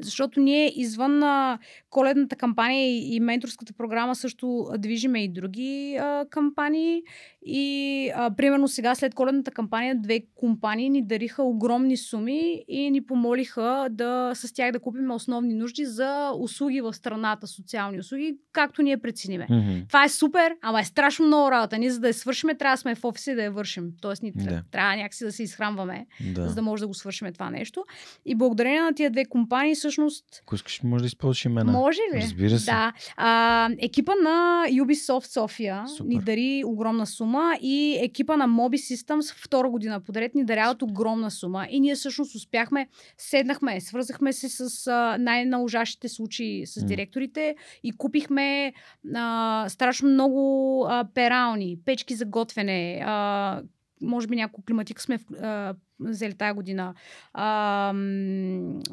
Защото 0.00 0.40
ние 0.48 0.80
извън 0.80 1.22
а, 1.22 1.58
коледната 1.90 2.36
кампания 2.36 2.88
и, 2.88 3.16
и 3.16 3.20
менторската 3.20 3.72
програма 3.72 4.14
също 4.14 4.66
движиме 4.78 5.24
и 5.24 5.28
други 5.28 5.96
а, 6.00 6.26
кампании. 6.30 7.02
И 7.42 8.10
а, 8.14 8.30
примерно 8.36 8.68
сега 8.68 8.94
след 8.94 9.14
коледната 9.14 9.50
кампания 9.50 9.94
две 10.00 10.20
компании 10.34 10.90
ни 10.90 11.02
дариха 11.02 11.42
огромни 11.42 11.96
суми 11.96 12.64
и 12.68 12.90
ни 12.90 13.06
помолиха 13.06 13.88
да 13.90 14.32
с 14.34 14.52
тях 14.52 14.72
да 14.72 14.80
купим 14.80 15.10
основни 15.10 15.54
нужди 15.54 15.84
за 15.84 16.32
услуги 16.38 16.80
в 16.80 16.94
страната, 16.94 17.46
социални 17.46 17.98
услуги, 17.98 18.36
както 18.52 18.82
ние 18.82 18.96
прецениме. 18.96 19.46
Mm-hmm. 19.50 19.88
Това 19.88 20.04
е 20.04 20.08
супер, 20.08 20.56
ама 20.62 20.80
е 20.80 20.84
страшно 20.84 21.26
много 21.26 21.50
работа. 21.50 21.78
Ние 21.78 21.90
за 21.90 22.00
да 22.00 22.08
я 22.08 22.14
свършим, 22.14 22.50
трябва 22.58 22.74
да 22.74 22.80
сме 22.80 22.94
в 22.94 23.04
офиса 23.04 23.32
и 23.32 23.34
да 23.34 23.42
я 23.42 23.50
вършим. 23.50 23.90
Тоест 24.00 24.22
ни 24.22 24.32
yeah. 24.32 24.62
трябва 24.70 24.96
някакси 24.96 25.24
да 25.24 25.32
се 25.32 25.42
изхранваме, 25.42 26.06
да. 26.34 26.48
за 26.48 26.54
да 26.54 26.62
може 26.62 26.80
да 26.80 26.86
го 26.86 26.94
свършим 26.94 27.32
това 27.32 27.50
нещо. 27.50 27.84
И 28.24 28.34
благодарение 28.34 28.82
на 28.82 28.94
тия 28.94 29.10
две 29.10 29.24
компании, 29.24 29.74
всъщност. 29.74 30.37
Ако 30.42 30.54
искаш, 30.54 30.82
може 30.82 31.02
да 31.02 31.06
използваш 31.06 31.44
имена. 31.44 31.72
Може 31.72 32.00
ли? 32.14 32.20
Разбира 32.22 32.58
се. 32.58 32.70
Да. 32.70 32.92
А, 33.16 33.70
екипа 33.78 34.12
на 34.22 34.64
Ubisoft 34.68 35.32
София 35.32 35.84
Супер. 35.96 36.08
ни 36.08 36.20
дари 36.20 36.62
огромна 36.66 37.06
сума 37.06 37.58
и 37.60 37.98
екипа 38.02 38.36
на 38.36 38.48
Mobi 38.48 38.94
Systems 38.94 39.34
втора 39.34 39.70
година 39.70 40.00
подред 40.00 40.34
ни 40.34 40.44
даряват 40.44 40.82
огромна 40.82 41.30
сума. 41.30 41.66
И 41.70 41.80
ние 41.80 41.94
всъщност 41.94 42.34
успяхме, 42.34 42.88
седнахме, 43.18 43.80
свързахме 43.80 44.32
се 44.32 44.48
с 44.48 44.90
най-наложащите 45.18 46.08
случаи 46.08 46.66
с 46.66 46.84
директорите 46.84 47.56
и 47.82 47.92
купихме 47.92 48.72
а, 49.14 49.64
страшно 49.68 50.08
много 50.08 50.86
а, 50.88 51.04
перални, 51.14 51.78
печки 51.84 52.14
за 52.14 52.24
готвене, 52.24 53.02
а, 53.04 53.62
може 54.02 54.26
би 54.26 54.36
няколко 54.36 54.64
климатика 54.64 55.02
сме 55.02 55.18
а, 55.42 55.74
взели 56.00 56.34
тази 56.34 56.52
година. 56.52 56.94
А, 57.34 57.92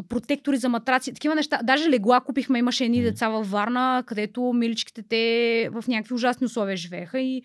протектори 0.09 0.57
за 0.57 0.69
матраци, 0.69 1.13
такива 1.13 1.35
неща. 1.35 1.59
Даже 1.63 1.89
легла 1.89 2.19
купихме, 2.19 2.59
имаше 2.59 2.85
едни 2.85 3.01
деца 3.01 3.29
във 3.29 3.51
Варна, 3.51 4.03
където 4.05 4.53
миличките 4.53 5.03
те 5.09 5.69
в 5.71 5.83
някакви 5.87 6.13
ужасни 6.13 6.45
условия 6.45 6.77
живееха 6.77 7.19
и 7.19 7.43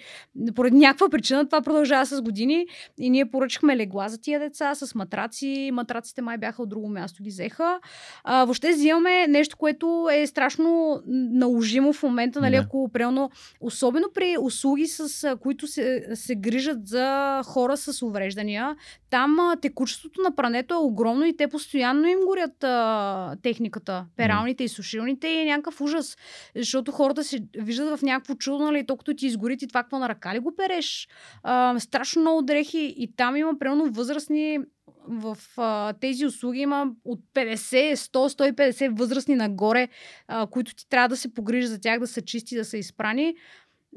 поради 0.55 0.77
някаква 0.77 1.09
причина 1.09 1.45
това 1.45 1.63
продължава 1.63 2.07
с 2.07 2.23
години 2.23 2.67
и 2.99 3.11
ние 3.11 3.31
поръчахме 3.31 3.77
легла 3.77 4.09
за 4.09 4.21
тия 4.21 4.41
деца 4.41 4.75
с 4.75 4.95
матраци. 4.95 5.71
Матраците 5.73 6.23
май 6.23 6.39
бяха 6.39 6.63
от 6.63 6.69
друго 6.69 6.89
място 6.89 7.23
ги 7.23 7.31
взеха. 7.31 7.81
А, 8.25 8.45
въобще 8.45 8.71
взимаме 8.71 9.27
нещо, 9.27 9.57
което 9.57 10.09
е 10.13 10.27
страшно 10.27 11.01
наложимо 11.07 11.93
в 11.93 12.03
момента, 12.03 12.41
нали, 12.41 12.57
ако 12.57 12.89
правилно, 12.93 13.31
особено 13.61 14.07
при 14.15 14.37
услуги, 14.41 14.87
с 14.87 15.37
които 15.41 15.67
се, 15.67 16.07
се 16.15 16.35
грижат 16.35 16.87
за 16.87 17.41
хора 17.45 17.77
с 17.77 18.03
увреждания, 18.03 18.77
там 19.11 19.50
текучеството 19.57 20.23
на 20.23 20.37
прането 20.37 20.75
е 20.75 20.77
огромно 20.77 21.25
и 21.25 21.37
те 21.37 21.49
постоянно 21.49 22.09
им 22.09 22.19
горят 22.27 22.65
а, 22.65 23.37
техниката, 23.43 24.07
пералните 24.17 24.65
и 24.65 24.69
сушилните 24.69 25.29
и 25.29 25.39
е 25.39 25.45
някакъв 25.45 25.81
ужас. 25.81 26.17
Защото 26.57 26.93
хората 26.93 27.25
се 27.25 27.41
виждат 27.59 27.99
в 27.99 28.03
някакво 28.03 28.35
чудо, 28.35 28.65
нали, 28.65 28.87
то 28.87 28.97
като 28.97 29.15
ти 29.15 29.27
изгори 29.27 29.57
ти 29.57 29.69
това, 29.69 29.83
какво 29.83 29.99
на 29.99 30.09
ръка 30.09 30.35
ли 30.35 30.39
го 30.39 30.57
переш? 30.57 31.09
А, 31.43 31.79
страшно 31.79 32.23
много 32.23 32.43
дрехи 32.43 32.95
и 32.97 33.17
там 33.17 33.37
има 33.37 33.59
примерно 33.59 33.91
възрастни 33.91 34.59
в 35.09 35.39
а, 35.57 35.93
тези 35.93 36.27
услуги 36.27 36.61
има 36.61 36.93
от 37.05 37.21
50, 37.35 37.95
100, 37.95 38.53
150 38.53 38.99
възрастни 38.99 39.35
нагоре, 39.35 39.89
а, 40.29 40.47
които 40.47 40.75
ти 40.75 40.89
трябва 40.89 41.09
да 41.09 41.17
се 41.17 41.35
погрижи 41.35 41.67
за 41.67 41.81
тях, 41.81 42.01
да 42.01 42.07
са 42.07 42.23
чисти, 42.23 42.57
да 42.57 42.65
са 42.65 42.77
изпрани. 42.77 43.35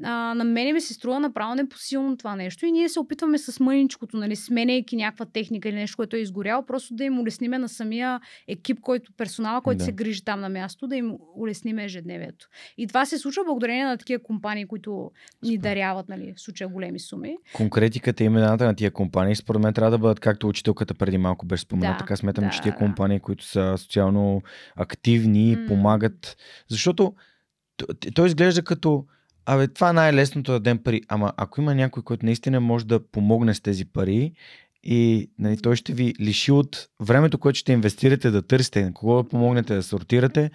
А, 0.02 0.34
на 0.34 0.44
мене 0.44 0.72
ми 0.72 0.80
се 0.80 0.94
струва 0.94 1.20
направо 1.20 1.54
непосилно 1.54 2.16
това 2.16 2.36
нещо 2.36 2.66
и 2.66 2.72
ние 2.72 2.88
се 2.88 3.00
опитваме 3.00 3.38
с 3.38 3.60
мъничкото, 3.60 4.16
нали, 4.16 4.36
сменяйки 4.36 4.96
някаква 4.96 5.26
техника 5.26 5.68
или 5.68 5.76
нещо, 5.76 5.96
което 5.96 6.16
е 6.16 6.20
изгоряло, 6.20 6.66
просто 6.66 6.94
да 6.94 7.04
им 7.04 7.18
улесниме 7.18 7.58
на 7.58 7.68
самия 7.68 8.20
екип, 8.48 8.80
който, 8.80 9.12
персонала, 9.16 9.60
който 9.60 9.78
Да. 9.78 9.84
се 9.84 9.92
грижи 9.92 10.24
там 10.24 10.40
на 10.40 10.48
място, 10.48 10.86
да 10.86 10.96
им 10.96 11.12
улесниме 11.36 11.84
ежедневието. 11.84 12.48
И 12.78 12.86
това 12.86 13.06
се 13.06 13.18
случва 13.18 13.44
благодарение 13.44 13.84
на 13.84 13.96
такива 13.96 14.22
компании, 14.22 14.66
които 14.66 15.10
ни 15.42 15.58
даряват, 15.58 16.08
нали, 16.08 16.34
в 16.36 16.40
случая 16.40 16.68
големи 16.68 17.00
суми. 17.00 17.36
Конкретиката 17.52 18.22
и 18.22 18.26
имената 18.26 18.64
на 18.64 18.74
тия 18.74 18.90
компании, 18.90 19.36
според 19.36 19.62
мен, 19.62 19.74
трябва 19.74 19.90
да 19.90 19.98
бъдат 19.98 20.20
както 20.20 20.48
учителката 20.48 20.94
преди 20.94 21.18
малко 21.18 21.46
беше 21.46 21.62
спомена. 21.62 21.92
Да, 21.92 21.98
така 21.98 22.16
смятам, 22.16 22.44
да, 22.44 22.50
че 22.50 22.60
тия 22.60 22.74
компании, 22.76 23.20
които 23.20 23.44
са 23.44 23.74
социално 23.78 24.42
активни, 24.76 25.56
М. 25.56 25.66
помагат. 25.68 26.36
Защото 26.68 27.14
т- 27.76 27.86
т- 27.94 28.10
той 28.10 28.26
изглежда 28.26 28.62
като 28.62 29.06
Абе, 29.46 29.68
това 29.68 29.90
е 29.90 29.92
най-лесното 29.92 30.52
да 30.52 30.58
дадем 30.58 30.78
пари. 30.78 31.02
Ама 31.08 31.32
ако 31.36 31.60
има 31.60 31.74
някой, 31.74 32.02
който 32.02 32.26
наистина 32.26 32.60
може 32.60 32.86
да 32.86 33.08
помогне 33.08 33.54
с 33.54 33.60
тези 33.60 33.84
пари 33.84 34.32
и 34.82 35.30
нали, 35.38 35.56
той 35.62 35.76
ще 35.76 35.92
ви 35.92 36.14
лиши 36.20 36.52
от 36.52 36.88
времето, 37.00 37.38
което 37.38 37.58
ще 37.58 37.72
инвестирате 37.72 38.30
да 38.30 38.42
търсите, 38.42 38.84
на 38.84 38.94
кого 38.94 39.22
да 39.22 39.28
помогнете 39.28 39.74
да 39.74 39.82
сортирате, 39.82 40.50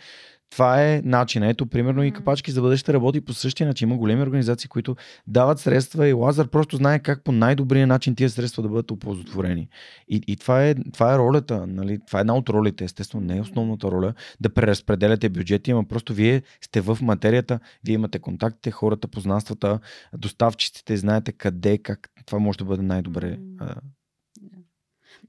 това 0.50 0.84
е 0.84 1.02
начин. 1.06 1.44
Ето, 1.44 1.66
примерно 1.66 2.04
и. 2.04 2.12
Капачки 2.12 2.52
за 2.52 2.62
бъдеще 2.62 2.94
работи 2.94 3.22
по 3.22 3.34
същия 3.34 3.68
начин. 3.68 3.90
Има 3.90 3.98
големи 3.98 4.22
организации, 4.22 4.70
които 4.70 4.96
дават 5.28 5.60
средства 5.60 6.08
и 6.08 6.14
Лазар 6.14 6.48
просто 6.48 6.76
знае 6.76 7.00
как 7.00 7.24
по 7.24 7.32
най-добрия 7.32 7.88
начин 7.88 8.16
тия 8.16 8.30
средства 8.30 8.64
да 8.64 8.70
бъдат 8.70 8.92
оползотворени. 8.92 9.68
И, 10.08 10.22
и 10.28 10.36
това, 10.36 10.66
е, 10.66 10.76
това 10.94 11.14
е 11.14 11.18
ролята, 11.18 11.68
нали? 11.68 12.00
това 12.08 12.20
е 12.20 12.22
една 12.22 12.36
от 12.36 12.50
ролите, 12.50 12.84
естествено, 12.84 13.26
не 13.26 13.38
е 13.38 13.42
основната 13.42 13.92
роля 13.92 14.14
да 14.40 14.54
преразпределяте 14.54 15.30
бюджети, 15.30 15.72
ама 15.72 15.84
просто 15.84 16.14
вие 16.14 16.42
сте 16.62 16.82
в 16.82 16.98
материята, 17.02 17.60
вие 17.86 17.96
имате 17.96 18.20
контактите, 18.20 18.72
хората, 18.72 19.08
познанствата, 19.08 19.80
доставчиците, 20.18 20.98
знаете 20.98 21.32
къде, 21.32 21.78
как 21.78 22.10
това 22.26 22.40
може 22.40 22.58
да 22.58 22.66
бъде 22.66 22.82
най-добре. 22.82 23.38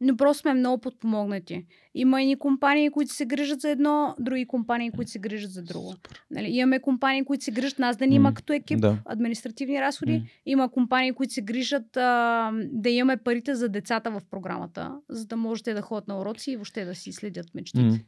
Но 0.00 0.16
просто 0.16 0.40
сме 0.40 0.54
много 0.54 0.80
подпомогнати. 0.80 1.66
Има 1.94 2.22
и 2.22 2.36
компании, 2.38 2.90
които 2.90 3.12
се 3.12 3.26
грижат 3.26 3.60
за 3.60 3.70
едно, 3.70 4.14
други 4.18 4.46
компании, 4.46 4.90
които 4.90 5.10
се 5.10 5.18
грижат 5.18 5.50
за 5.50 5.62
друго. 5.62 5.92
Супер. 5.92 6.22
Нали, 6.30 6.46
имаме 6.50 6.80
компании, 6.80 7.24
които 7.24 7.44
се 7.44 7.50
грижат 7.50 7.78
нас 7.78 7.96
да 7.96 8.06
ни 8.06 8.14
има 8.14 8.28
М, 8.28 8.34
като 8.34 8.52
екип, 8.52 8.80
да. 8.80 8.98
административни 9.04 9.80
разходи. 9.80 10.12
М. 10.12 10.24
Има 10.46 10.70
компании, 10.70 11.12
които 11.12 11.32
се 11.32 11.42
грижат 11.42 11.96
а, 11.96 12.50
да 12.72 12.90
имаме 12.90 13.16
парите 13.16 13.54
за 13.54 13.68
децата 13.68 14.10
в 14.10 14.22
програмата, 14.30 14.92
за 15.08 15.26
да 15.26 15.36
можете 15.36 15.74
да 15.74 15.82
ходят 15.82 16.08
на 16.08 16.20
уроци 16.20 16.50
и 16.50 16.56
въобще 16.56 16.84
да 16.84 16.94
си 16.94 17.12
следят 17.12 17.54
мечтите. 17.54 17.84
М. 17.84 17.98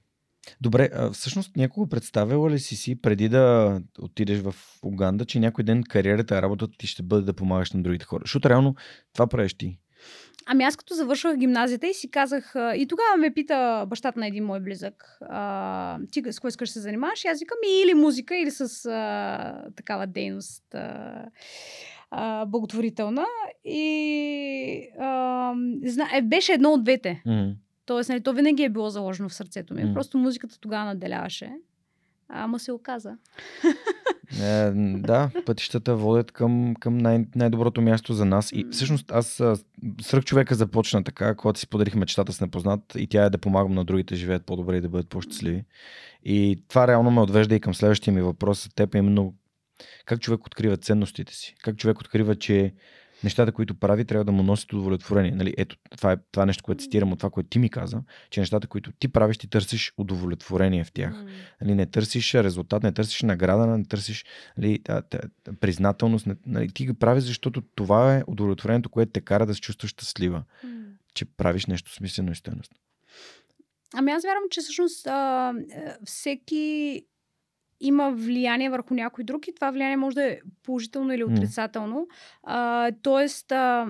Добре, 0.60 0.88
а, 0.94 1.10
всъщност 1.10 1.56
някога 1.56 1.88
представяла 1.88 2.50
ли 2.50 2.58
си 2.58 2.76
си 2.76 3.00
преди 3.00 3.28
да 3.28 3.80
отидеш 3.98 4.40
в 4.40 4.54
Уганда, 4.82 5.24
че 5.24 5.40
някой 5.40 5.64
ден 5.64 5.82
кариерата, 5.82 6.42
работата 6.42 6.72
ти 6.78 6.86
ще 6.86 7.02
бъде 7.02 7.22
да 7.22 7.32
помагаш 7.32 7.72
на 7.72 7.82
другите 7.82 8.04
хора? 8.04 8.22
Защото 8.24 8.48
реално 8.48 8.74
това 9.12 9.26
правиш 9.26 9.54
ти. 9.54 9.78
Ами 10.46 10.64
аз 10.64 10.76
като 10.76 10.94
завършвах 10.94 11.36
гимназията 11.36 11.86
и 11.86 11.94
си 11.94 12.10
казах, 12.10 12.54
и 12.76 12.86
тогава 12.88 13.16
ме 13.18 13.34
пита 13.34 13.86
бащата 13.88 14.20
на 14.20 14.26
един 14.26 14.44
мой 14.44 14.60
близък, 14.60 15.18
а, 15.20 15.98
ти 16.10 16.22
с 16.32 16.40
кое 16.40 16.48
искаш 16.48 16.68
да 16.68 16.72
се 16.72 16.80
занимаваш? 16.80 17.24
И 17.24 17.28
аз 17.28 17.38
викам 17.38 17.58
и 17.66 17.82
или 17.82 17.94
музика, 17.94 18.36
или 18.36 18.50
с 18.50 18.86
а, 18.86 19.70
такава 19.76 20.06
дейност 20.06 20.74
а, 20.74 21.24
а, 22.10 22.46
благотворителна. 22.46 23.26
И 23.64 24.88
а, 25.00 25.54
зна, 25.84 26.08
е, 26.14 26.22
беше 26.22 26.52
едно 26.52 26.72
от 26.72 26.84
двете. 26.84 27.22
М. 27.26 27.54
Тоест, 27.86 28.08
нали, 28.08 28.22
то 28.22 28.32
винаги 28.32 28.62
е 28.62 28.68
било 28.68 28.90
заложено 28.90 29.28
в 29.28 29.34
сърцето 29.34 29.74
ми. 29.74 29.84
М. 29.84 29.94
Просто 29.94 30.18
музиката 30.18 30.60
тогава 30.60 30.84
наделяваше. 30.84 31.52
Ама 32.28 32.58
се 32.58 32.72
оказа. 32.72 33.16
Е, 34.40 34.70
да, 34.96 35.30
пътищата 35.46 35.96
водят 35.96 36.32
към, 36.32 36.74
към 36.80 36.98
най- 36.98 37.26
най-доброто 37.34 37.82
място 37.82 38.14
за 38.14 38.24
нас. 38.24 38.52
И 38.52 38.66
всъщност 38.72 39.12
аз 39.12 39.42
сръх 40.02 40.24
човека 40.24 40.54
започна 40.54 41.04
така, 41.04 41.34
когато 41.34 41.60
си 41.60 41.66
подарих 41.66 41.94
мечтата 41.94 42.32
с 42.32 42.40
непознат 42.40 42.80
и 42.96 43.06
тя 43.06 43.24
е 43.24 43.30
да 43.30 43.38
помагам 43.38 43.72
на 43.72 43.84
другите 43.84 44.14
живеят 44.14 44.46
по-добре 44.46 44.76
и 44.76 44.80
да 44.80 44.88
бъдат 44.88 45.08
по-щастливи. 45.08 45.64
И 46.24 46.64
това 46.68 46.88
реално 46.88 47.10
ме 47.10 47.20
отвежда 47.20 47.54
и 47.54 47.60
към 47.60 47.74
следващия 47.74 48.14
ми 48.14 48.22
въпрос 48.22 48.64
за 48.64 48.70
теб, 48.74 48.94
именно 48.94 49.34
как 50.04 50.20
човек 50.20 50.46
открива 50.46 50.76
ценностите 50.76 51.34
си. 51.34 51.54
Как 51.62 51.76
човек 51.76 52.00
открива, 52.00 52.36
че 52.36 52.74
нещата, 53.24 53.52
които 53.52 53.74
прави, 53.74 54.04
трябва 54.04 54.24
да 54.24 54.32
му 54.32 54.42
носят 54.42 54.72
удовлетворение. 54.72 55.30
Нали, 55.30 55.54
ето, 55.58 55.76
това 55.96 56.12
е 56.12 56.16
това 56.32 56.42
е 56.42 56.46
нещо, 56.46 56.64
което 56.64 56.82
цитирам 56.82 57.12
от 57.12 57.18
това, 57.18 57.30
което 57.30 57.48
ти 57.48 57.58
ми 57.58 57.70
каза, 57.70 58.02
че 58.30 58.40
нещата, 58.40 58.66
които 58.66 58.92
ти 58.92 59.08
правиш, 59.08 59.38
ти 59.38 59.50
търсиш 59.50 59.92
удовлетворение 59.98 60.84
в 60.84 60.92
тях. 60.92 61.24
Нали, 61.60 61.74
не 61.74 61.86
търсиш 61.86 62.34
резултат, 62.34 62.82
не 62.82 62.92
търсиш 62.92 63.22
награда, 63.22 63.66
не 63.66 63.84
търсиш 63.84 64.24
нали, 64.58 64.80
признателност. 65.60 66.26
Нали, 66.46 66.68
ти 66.68 66.86
го 66.86 66.94
правиш, 66.94 67.24
защото 67.24 67.62
това 67.74 68.16
е 68.16 68.22
удовлетворението, 68.26 68.90
което 68.90 69.12
те 69.12 69.20
кара 69.20 69.46
да 69.46 69.54
се 69.54 69.60
чувстваш 69.60 69.90
щастлива, 69.90 70.42
че 71.14 71.24
правиш 71.24 71.66
нещо 71.66 71.94
смислено 71.94 72.32
и 72.32 72.36
стойностно. 72.36 72.76
Ами 73.94 74.12
аз 74.12 74.22
вярвам, 74.22 74.44
че 74.50 74.60
всъщност 74.60 75.06
а, 75.06 75.52
е, 75.70 75.94
всеки 76.04 77.04
има 77.82 78.10
влияние 78.10 78.70
върху 78.70 78.94
някой 78.94 79.24
друг 79.24 79.48
и 79.48 79.54
това 79.54 79.70
влияние 79.70 79.96
може 79.96 80.14
да 80.14 80.24
е 80.24 80.38
положително 80.62 81.12
или 81.12 81.24
отрицателно. 81.24 82.06
А, 82.42 82.90
тоест, 83.02 83.52
а, 83.52 83.86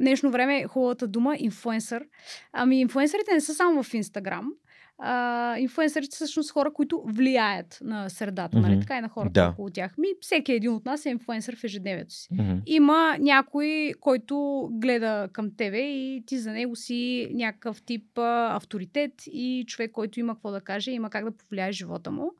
днешно 0.00 0.30
време 0.30 0.58
е 0.58 0.66
хубавата 0.66 1.06
дума 1.06 1.36
инфлуенсър. 1.38 2.04
Ами 2.52 2.80
инфлуенсърите 2.80 3.34
не 3.34 3.40
са 3.40 3.54
само 3.54 3.82
в 3.82 3.94
Инстаграм. 3.94 4.52
А, 4.98 5.56
инфлуенсърите 5.58 6.16
са 6.16 6.24
всъщност 6.24 6.50
хора, 6.50 6.72
които 6.72 7.02
влияят 7.06 7.78
на 7.82 8.08
средата, 8.08 8.60
нали? 8.60 8.72
Мгм. 8.72 8.80
така 8.80 8.98
и 8.98 9.00
на 9.00 9.08
хората 9.08 9.32
Да. 9.32 9.48
около 9.48 9.70
тях. 9.70 9.98
Ми, 9.98 10.08
всеки 10.20 10.52
един 10.52 10.72
от 10.72 10.84
нас 10.84 11.06
е 11.06 11.10
инфлуенсър 11.10 11.56
в 11.56 11.64
ежедневието 11.64 12.14
си 12.14 12.28
Мгм. 12.32 12.52
има 12.66 13.16
някой, 13.20 13.92
който 14.00 14.68
гледа 14.72 15.28
към 15.32 15.50
тебе 15.56 15.78
и 15.78 16.22
ти 16.26 16.38
за 16.38 16.52
него 16.52 16.76
си 16.76 17.28
някакъв 17.32 17.82
тип 17.82 18.18
а, 18.18 18.56
авторитет 18.56 19.12
и 19.26 19.64
човек, 19.66 19.90
който 19.90 20.20
има 20.20 20.34
какво 20.34 20.50
да 20.50 20.60
каже, 20.60 20.90
има 20.90 21.10
как 21.10 21.24
да 21.24 21.30
повлияе 21.30 21.72
живота 21.72 22.10
му. 22.10 22.30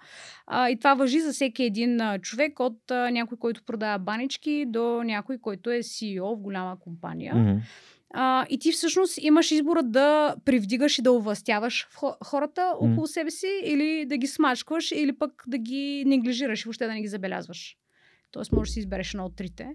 А, 0.46 0.70
и 0.70 0.76
това 0.78 0.94
въжи 0.94 1.20
за 1.20 1.32
всеки 1.32 1.62
един 1.62 2.00
а, 2.00 2.18
човек, 2.18 2.60
от 2.60 2.90
а, 2.90 3.10
някой, 3.10 3.38
който 3.38 3.62
продава 3.62 3.98
банички, 3.98 4.64
до 4.68 5.02
някой, 5.04 5.38
който 5.38 5.70
е 5.70 5.78
CEO 5.78 6.34
в 6.34 6.40
голяма 6.40 6.76
компания. 6.80 7.34
Мгм. 7.34 7.58
А, 8.16 8.46
и 8.50 8.58
ти 8.58 8.72
всъщност 8.72 9.18
имаш 9.22 9.50
избора 9.50 9.82
да 9.82 10.36
привдигаш 10.44 10.98
и 10.98 11.02
да 11.02 11.12
овластяваш 11.12 11.88
хората 12.24 12.74
около 12.80 13.06
себе 13.06 13.30
си 13.30 13.60
или 13.64 14.06
да 14.06 14.16
ги 14.16 14.26
смачкваш 14.26 14.92
или 14.92 15.18
пък 15.18 15.44
да 15.46 15.58
ги 15.58 16.04
неглижираш 16.06 16.60
и 16.60 16.64
въобще 16.64 16.86
да 16.86 16.92
не 16.92 17.00
ги 17.00 17.08
забелязваш. 17.08 17.76
Тоест 18.30 18.52
можеш 18.52 18.70
да 18.70 18.72
си 18.72 18.78
избереш 18.78 19.14
едно 19.14 19.24
от 19.24 19.36
трите. 19.36 19.68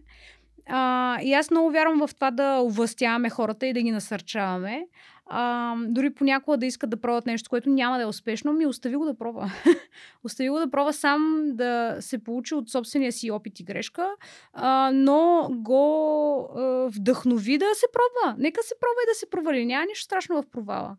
А, 0.66 1.18
и 1.22 1.34
аз 1.34 1.52
много 1.52 1.72
вярвам 1.72 2.08
в 2.08 2.16
това 2.16 2.32
да 2.32 2.60
овластяваме 2.62 3.30
хората 3.30 3.68
и 3.68 3.74
да 3.74 3.82
ги 3.82 3.92
насърчаваме. 3.92 4.86
А, 5.32 5.76
дори 5.88 6.10
понякога 6.10 6.58
да 6.58 6.66
искат 6.66 6.90
да 6.90 7.02
пробват 7.02 7.26
нещо, 7.26 7.50
което 7.50 7.70
няма 7.70 7.98
да 7.98 8.04
е 8.04 8.06
успешно, 8.06 8.54
ми 8.54 8.66
остави 8.66 8.96
го 8.96 9.06
да 9.06 9.18
пробва. 9.18 9.52
остави 10.24 10.50
го 10.50 10.60
да 10.60 10.72
пробва 10.72 10.94
сам 10.94 11.44
да 11.46 11.98
се 12.00 12.24
получи 12.24 12.56
от 12.56 12.70
собствения 12.70 13.12
си 13.12 13.32
опит 13.32 13.60
и 13.60 13.64
грешка, 13.64 14.10
а, 14.54 14.92
но 14.94 15.50
го 15.52 16.50
а, 16.56 16.90
вдъхнови 16.96 17.58
да 17.58 17.66
се 17.74 17.86
пробва. 17.94 18.36
Нека 18.38 18.64
се 18.64 18.74
пробва 18.80 19.02
и 19.04 19.12
да 19.12 19.16
се 19.16 19.30
провали. 19.30 19.66
Няма 19.66 19.86
нищо 19.86 20.04
страшно 20.04 20.42
в 20.42 20.50
провала. 20.52 20.98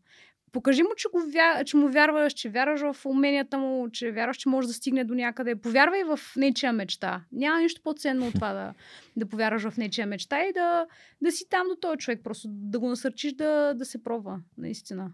Покажи 0.53 0.83
му, 0.83 0.89
че, 0.97 1.09
го 1.09 1.21
вя... 1.33 1.65
че 1.65 1.77
му 1.77 1.89
вярваш, 1.89 2.33
че 2.33 2.49
вярваш 2.49 2.81
в 2.81 3.07
уменията 3.07 3.59
му, 3.59 3.91
че 3.91 4.13
вярваш, 4.13 4.37
че 4.37 4.49
може 4.49 4.69
да 4.69 4.75
стигне 4.75 5.05
до 5.05 5.15
някъде. 5.15 5.57
Повярвай 5.57 6.05
в 6.05 6.21
нечия 6.37 6.73
мечта. 6.73 7.25
Няма 7.33 7.61
нищо 7.61 7.81
по-ценно 7.85 8.27
от 8.27 8.35
това 8.35 8.53
да, 8.53 8.75
да 9.17 9.27
повярваш 9.27 9.69
в 9.69 9.77
нечия 9.77 10.07
мечта 10.07 10.45
и 10.45 10.53
да, 10.53 10.87
да 11.21 11.33
си 11.33 11.45
там 11.51 11.67
до 11.69 11.77
този 11.77 11.99
човек. 11.99 12.21
Просто 12.25 12.49
да 12.51 12.79
го 12.79 12.89
насърчиш 12.89 13.33
да, 13.33 13.75
да 13.75 13.85
се 13.85 14.05
пробва. 14.05 14.41
Наистина. 14.59 15.13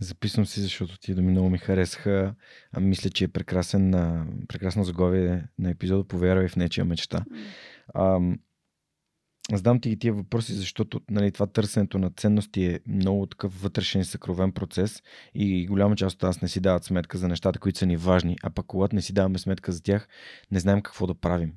Записвам 0.00 0.46
си, 0.46 0.60
защото 0.60 0.98
ти 0.98 1.14
да 1.14 1.22
ми 1.22 1.30
много 1.30 1.50
ми 1.50 1.58
харесаха. 1.58 2.34
А, 2.72 2.80
мисля, 2.80 3.10
че 3.10 3.24
е 3.24 3.28
прекрасен, 3.28 3.92
прекрасно 4.48 4.84
заглавие 4.84 5.44
на 5.58 5.70
епизода 5.70 6.08
Повярвай 6.08 6.48
в 6.48 6.56
нечия 6.56 6.84
мечта. 6.84 7.24
Ам, 7.94 8.38
Задам 9.56 9.80
ти 9.80 9.88
ги 9.88 9.98
тия 9.98 10.12
въпроси, 10.12 10.54
защото 10.54 11.00
нали, 11.10 11.32
това 11.32 11.46
търсенето 11.46 11.98
на 11.98 12.10
ценности 12.10 12.64
е 12.64 12.80
много 12.86 13.26
такъв 13.26 13.62
вътрешен 13.62 14.04
съкровен 14.04 14.52
процес 14.52 15.02
и 15.34 15.66
голяма 15.66 15.96
част 15.96 16.16
от 16.16 16.22
нас 16.22 16.42
не 16.42 16.48
си 16.48 16.60
дават 16.60 16.84
сметка 16.84 17.18
за 17.18 17.28
нещата, 17.28 17.58
които 17.58 17.78
са 17.78 17.86
ни 17.86 17.96
важни, 17.96 18.36
а 18.42 18.50
пък 18.50 18.66
когато 18.66 18.94
не 18.94 19.02
си 19.02 19.12
даваме 19.12 19.38
сметка 19.38 19.72
за 19.72 19.82
тях, 19.82 20.08
не 20.50 20.60
знаем 20.60 20.82
какво 20.82 21.06
да 21.06 21.14
правим. 21.14 21.52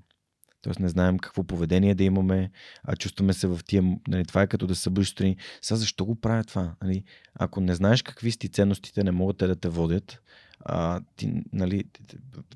Тоест 0.62 0.80
не 0.80 0.90
знаем 0.90 1.20
какво 1.20 1.44
поведение 1.44 1.96
да 1.96 2.04
имаме, 2.04 2.52
а 2.84 2.96
чувстваме 2.96 3.34
се 3.34 3.48
в 3.48 3.60
тия... 3.68 3.84
Нали, 4.08 4.26
това 4.26 4.42
е 4.42 4.48
като 4.48 4.68
да 4.68 4.76
събудиш 4.76 5.10
сутрин. 5.10 5.36
Сега 5.62 5.78
защо 5.78 6.06
го 6.06 6.16
правя 6.16 6.44
това? 6.44 6.76
Нали, 6.84 7.04
ако 7.36 7.62
не 7.62 7.76
знаеш 7.76 8.02
какви 8.02 8.32
си 8.32 8.40
ти 8.40 8.50
ценностите, 8.50 9.04
не 9.04 9.12
могат 9.12 9.38
те 9.38 9.48
да 9.48 9.56
те 9.56 9.70
водят, 9.70 10.22
а, 10.60 11.02
ти, 11.16 11.34
нали, 11.54 11.84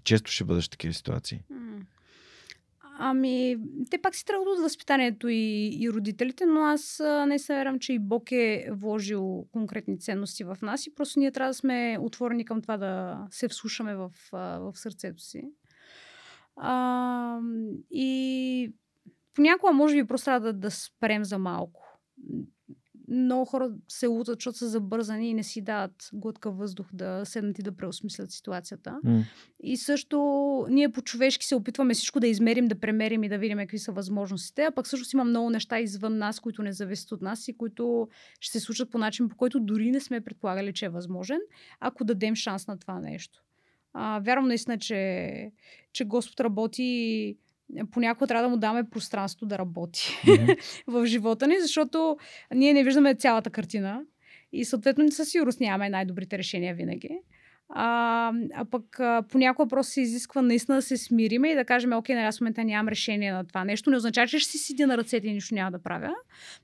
често 0.03 0.31
ще 0.31 0.43
бъдеш 0.43 0.65
в 0.65 0.69
такива 0.69 0.93
ситуации. 0.93 1.41
М. 1.49 1.66
Ами, 2.99 3.57
те 3.89 3.97
пак 3.97 4.15
си 4.15 4.25
тръгват 4.25 4.47
от 4.47 4.59
възпитанието 4.59 5.27
и, 5.27 5.69
и 5.79 5.89
родителите, 5.89 6.45
но 6.45 6.61
аз 6.61 7.01
не 7.27 7.39
се 7.39 7.53
вярвам, 7.53 7.79
че 7.79 7.93
и 7.93 7.99
Бог 7.99 8.31
е 8.31 8.69
вложил 8.71 9.45
конкретни 9.51 9.99
ценности 9.99 10.43
в 10.43 10.57
нас 10.61 10.87
и 10.87 10.95
просто 10.95 11.19
ние 11.19 11.31
трябва 11.31 11.49
да 11.49 11.53
сме 11.53 11.97
отворени 12.01 12.45
към 12.45 12.61
това 12.61 12.77
да 12.77 13.19
се 13.31 13.47
вслушаме 13.47 13.95
в, 13.95 14.11
в 14.31 14.71
сърцето 14.73 15.21
си. 15.21 15.43
А, 16.55 17.39
и 17.91 18.73
понякога 19.33 19.73
може 19.73 19.95
би 19.95 20.07
просто 20.07 20.25
трябва 20.25 20.39
да, 20.39 20.53
да 20.53 20.71
спрем 20.71 21.25
за 21.25 21.37
малко. 21.37 21.99
Много 23.07 23.45
хора 23.45 23.71
се 23.87 24.07
лутат, 24.07 24.39
защото 24.39 24.57
са 24.57 24.69
забързани 24.69 25.29
и 25.29 25.33
не 25.33 25.43
си 25.43 25.61
дават 25.61 26.09
глътка 26.13 26.51
въздух 26.51 26.87
да 26.93 27.21
седнат 27.25 27.59
и 27.59 27.63
да 27.63 27.71
преосмислят 27.71 28.31
ситуацията. 28.31 28.99
М. 29.03 29.23
И 29.63 29.77
също 29.77 30.17
ние 30.69 30.91
по-човешки 30.91 31.45
се 31.45 31.55
опитваме 31.55 31.93
всичко 31.93 32.19
да 32.19 32.27
измерим, 32.27 32.67
да 32.67 32.79
премерим 32.79 33.23
и 33.23 33.29
да 33.29 33.37
видим 33.37 33.57
какви 33.57 33.79
са 33.79 33.91
възможностите, 33.91 34.63
а 34.63 34.71
пък 34.71 34.87
също 34.87 35.15
има 35.15 35.23
много 35.23 35.49
неща 35.49 35.79
извън 35.79 36.17
нас, 36.17 36.39
които 36.39 36.63
не 36.63 36.73
зависят 36.73 37.11
от 37.11 37.21
нас 37.21 37.47
и 37.47 37.57
които 37.57 38.07
ще 38.39 38.59
се 38.59 38.65
случат 38.65 38.91
по 38.91 38.97
начин, 38.97 39.29
по 39.29 39.35
който 39.35 39.59
дори 39.59 39.91
не 39.91 39.99
сме 39.99 40.21
предполагали, 40.21 40.73
че 40.73 40.85
е 40.85 40.89
възможен, 40.89 41.39
ако 41.79 42.03
дадем 42.03 42.35
шанс 42.35 42.67
на 42.67 42.79
това 42.79 42.99
нещо. 42.99 43.43
А, 43.93 44.19
вярвам 44.19 44.47
наистина, 44.47 44.77
че, 44.77 45.51
че 45.93 46.05
Господ 46.05 46.39
работи 46.39 47.37
понякога 47.91 48.27
трябва 48.27 48.43
да 48.43 48.49
му 48.49 48.57
даме 48.57 48.89
пространство 48.89 49.45
да 49.45 49.57
работи 49.57 50.21
Мгм. 50.27 50.51
в 50.87 51.05
живота 51.05 51.47
ни, 51.47 51.59
защото 51.59 52.17
ние 52.55 52.73
не 52.73 52.83
виждаме 52.83 53.15
цялата 53.15 53.49
картина 53.49 54.01
и 54.51 54.65
съответно 54.65 55.11
със 55.11 55.29
сигурност 55.29 55.59
нямаме 55.59 55.89
най-добрите 55.89 56.37
решения 56.37 56.75
винаги. 56.75 57.19
А, 57.69 58.31
а 58.55 58.65
пък 58.65 58.99
а, 58.99 59.23
понякога 59.29 59.69
просто 59.69 59.93
се 59.93 60.01
изисква 60.01 60.41
наистина 60.41 60.77
да 60.77 60.81
се 60.81 60.97
смириме 60.97 61.49
и 61.49 61.55
да 61.55 61.65
кажем, 61.65 61.93
окей, 61.93 62.15
нали, 62.15 62.25
аз 62.25 62.37
в 62.37 62.41
момента 62.41 62.63
нямам 62.63 62.87
решение 62.87 63.33
на 63.33 63.45
това 63.47 63.63
нещо. 63.63 63.89
Не 63.89 63.97
означава, 63.97 64.27
че 64.27 64.39
ще 64.39 64.51
си 64.51 64.57
седя 64.57 64.87
на 64.87 64.97
ръцете 64.97 65.27
и 65.27 65.33
нищо 65.33 65.55
няма 65.55 65.71
да 65.71 65.83
правя, 65.83 66.15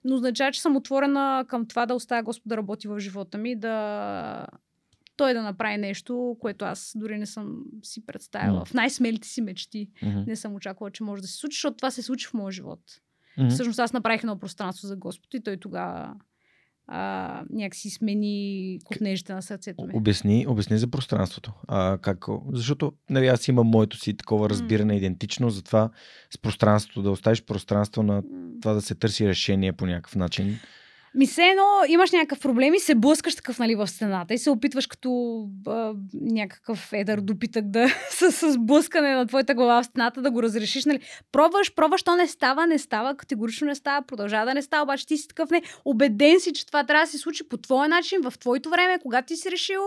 но 0.04 0.16
означава, 0.16 0.52
че 0.52 0.62
съм 0.62 0.76
отворена 0.76 1.46
към 1.48 1.68
това 1.68 1.86
да 1.86 1.94
оставя 1.94 2.24
Господ 2.24 2.50
да 2.50 2.58
работи 2.58 2.88
в 2.88 3.00
живота 3.00 3.38
ми, 3.38 3.56
да 3.56 4.48
той 5.16 5.34
да 5.34 5.42
направи 5.42 5.78
нещо, 5.78 6.38
което 6.40 6.66
аз 6.66 6.92
дори 6.96 7.18
не 7.18 7.26
съм 7.26 7.64
си 7.84 8.06
представила. 8.06 8.60
М. 8.60 8.66
В 8.66 8.74
най-смелите 8.74 9.28
си 9.28 9.42
мечти 9.42 9.90
Мгм. 10.04 10.20
не 10.28 10.36
съм 10.36 10.56
очаквала, 10.56 10.92
че 10.92 11.04
може 11.04 11.22
да 11.22 11.28
се 11.28 11.38
случи, 11.38 11.56
защото 11.56 11.78
това 11.78 11.92
се 11.92 12.02
случи 12.02 12.28
в 12.28 12.34
моя 12.34 12.52
живот. 12.52 12.80
Мгм. 13.38 13.50
Всъщност 13.50 13.80
аз 13.80 13.94
направих 13.94 14.24
едно 14.24 14.40
пространство 14.40 14.88
за 14.88 14.96
Господ 14.96 15.34
и 15.34 15.44
той 15.44 15.58
тогава 15.58 16.16
а, 16.88 17.44
някакси 17.50 17.90
смени 17.90 18.80
купнежите 18.86 19.34
на 19.34 19.42
сърцето 19.42 19.86
ми. 19.86 19.94
Обясни, 19.94 20.46
обясни 20.48 20.78
за 20.78 20.88
пространството. 20.88 21.54
А, 21.68 21.98
как, 22.02 22.26
защото 22.54 22.94
нали, 23.10 23.28
аз 23.28 23.48
имам 23.48 23.68
моето 23.68 23.98
си 23.98 24.18
такова 24.18 24.50
разбиране, 24.50 24.96
идентично, 24.98 25.50
затова 25.50 25.90
с 26.30 26.38
пространството, 26.38 27.02
да 27.02 27.12
оставиш 27.12 27.44
пространство 27.44 28.04
на 28.04 28.24
това 28.62 28.74
да 28.74 28.82
се 28.82 28.96
търси 28.96 29.28
решение 29.28 29.74
по 29.74 29.86
някакъв 29.86 30.16
начин. 30.16 30.60
Ми 31.16 31.26
се 31.26 31.44
едно, 31.44 31.64
имаш 31.88 32.12
някакъв 32.12 32.40
проблем 32.40 32.74
и 32.74 32.80
се 32.80 32.96
блъскаш 32.96 33.36
такъв 33.36 33.60
нали, 33.60 33.76
в 33.76 33.88
стената 33.88 34.34
и 34.34 34.38
се 34.38 34.50
опитваш 34.50 34.88
като 34.88 35.42
а, 35.68 35.94
някакъв 36.14 36.90
едър 36.94 37.22
допитък 37.22 37.70
да 37.70 37.88
с, 38.10 38.32
с 38.32 38.58
блъскане 38.58 39.16
на 39.16 39.26
твоята 39.26 39.56
глава 39.56 39.84
в 39.84 39.86
стената 39.86 40.22
да 40.22 40.32
го 40.32 40.44
разрешиш. 40.44 40.86
Нали. 40.86 41.00
Пробваш, 41.32 41.76
пробваш, 41.76 42.04
то 42.04 42.16
не 42.16 42.28
става, 42.28 42.68
не 42.68 42.80
става, 42.80 43.16
категорично 43.16 43.68
не 43.68 43.76
става, 43.76 44.06
продължава 44.06 44.46
да 44.46 44.54
не 44.54 44.62
става, 44.62 44.84
обаче 44.84 45.08
ти 45.08 45.18
си 45.18 45.28
такъв 45.28 45.50
не. 45.50 45.62
Убеден 45.86 46.40
си, 46.40 46.54
че 46.54 46.66
това 46.66 46.84
трябва 46.84 47.06
да 47.06 47.12
се 47.12 47.18
случи 47.18 47.50
по 47.50 47.58
твоя 47.58 47.90
начин, 47.90 48.22
в 48.22 48.34
твоето 48.40 48.70
време, 48.70 49.00
когато 49.02 49.26
ти 49.26 49.36
си 49.36 49.52
решил 49.52 49.82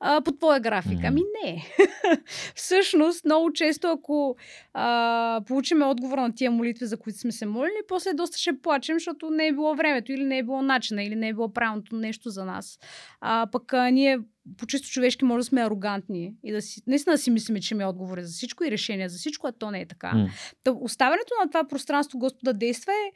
а, 0.00 0.20
по 0.20 0.32
твоя 0.32 0.60
график. 0.60 0.98
Ами 1.04 1.22
не. 1.44 1.64
Всъщност, 2.54 3.24
много 3.24 3.52
често, 3.52 3.86
ако 3.88 4.36
а, 4.74 5.40
получиме 5.46 5.84
отговор 5.84 6.18
на 6.18 6.34
тия 6.34 6.50
молитви, 6.50 6.86
за 6.86 6.96
които 6.96 7.18
сме 7.18 7.32
се 7.32 7.46
молили, 7.46 7.76
после 7.88 8.12
доста 8.12 8.38
ще 8.38 8.58
плачем, 8.62 8.96
защото 8.96 9.30
не 9.30 9.46
е 9.46 9.52
било 9.52 9.74
времето 9.74 10.12
или 10.12 10.24
не 10.24 10.38
е 10.38 10.42
било 10.42 10.62
начина, 10.66 11.02
или 11.02 11.14
не 11.14 11.28
е 11.28 11.34
било 11.34 11.52
правилното 11.52 11.96
нещо 11.96 12.30
за 12.30 12.44
нас. 12.44 12.78
А, 13.20 13.46
пък 13.52 13.72
а, 13.72 13.90
ние 13.90 14.18
по 14.58 14.66
чисто 14.66 14.88
човешки 14.88 15.24
може 15.24 15.40
да 15.40 15.44
сме 15.44 15.64
арогантни 15.64 16.34
и 16.44 16.52
да 16.52 16.62
си, 16.62 16.82
наистина 16.86 17.14
да 17.14 17.18
си 17.18 17.30
мислиме, 17.30 17.60
че 17.60 17.74
има 17.74 17.88
отговори 17.88 18.24
за 18.24 18.32
всичко 18.32 18.64
и 18.64 18.70
решения 18.70 19.08
за 19.08 19.18
всичко, 19.18 19.46
а 19.46 19.52
то 19.52 19.70
не 19.70 19.80
е 19.80 19.86
така. 19.86 20.12
М. 20.14 20.28
Та, 20.64 20.72
оставянето 20.72 21.32
на 21.44 21.50
това 21.50 21.68
пространство 21.68 22.18
Господа 22.18 22.52
действа 22.52 22.92
е 22.92 23.12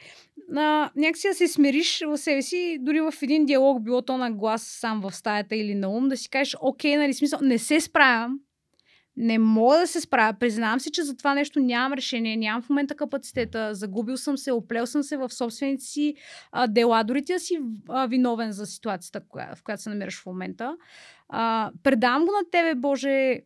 а, 0.57 0.91
някакси 0.97 1.29
да 1.29 1.35
се 1.35 1.49
смириш 1.49 2.03
в 2.07 2.19
себе 2.19 2.43
си, 2.43 2.79
дори 2.81 3.01
в 3.01 3.15
един 3.23 3.47
диалог, 3.47 3.83
било 3.83 4.03
то 4.03 4.19
на 4.19 4.31
глас 4.31 4.63
сам 4.63 5.01
в 5.01 5.15
стаята 5.15 5.57
или 5.57 5.75
на 5.75 5.89
ум, 5.89 6.09
да 6.09 6.17
си 6.17 6.31
кажеш, 6.31 6.57
окей, 6.61 6.97
нали, 6.97 7.15
смисъл, 7.15 7.39
не 7.43 7.59
се 7.59 7.81
справям, 7.81 8.39
не 9.17 9.39
мога 9.39 9.79
да 9.79 9.87
се 9.87 10.01
справя. 10.01 10.39
Признавам 10.39 10.81
си, 10.81 10.91
че 10.91 11.03
за 11.03 11.17
това 11.17 11.35
нещо 11.35 11.61
нямам 11.61 11.93
решение, 11.93 12.37
нямам 12.37 12.63
в 12.63 12.69
момента 12.69 12.95
капацитета, 12.95 13.75
загубил 13.75 14.17
съм 14.17 14.39
се, 14.39 14.53
оплел 14.53 14.87
съм 14.87 15.03
се 15.03 15.17
в 15.17 15.31
собствените 15.31 15.85
си 15.85 16.15
а, 16.53 16.67
дела, 16.67 17.05
дори 17.05 17.25
ти 17.25 17.33
да 17.33 17.41
си 17.41 17.59
а, 17.89 18.07
виновен 18.07 18.53
за 18.53 18.67
ситуацията, 18.67 19.21
коя, 19.29 19.55
в 19.57 19.63
която 19.63 19.83
се 19.83 19.91
намираш 19.91 20.23
в 20.23 20.27
момента. 20.27 20.77
А, 21.29 21.71
предавам 21.83 22.25
го 22.25 22.31
на 22.31 22.51
тебе, 22.51 22.75
Боже, 22.75 23.41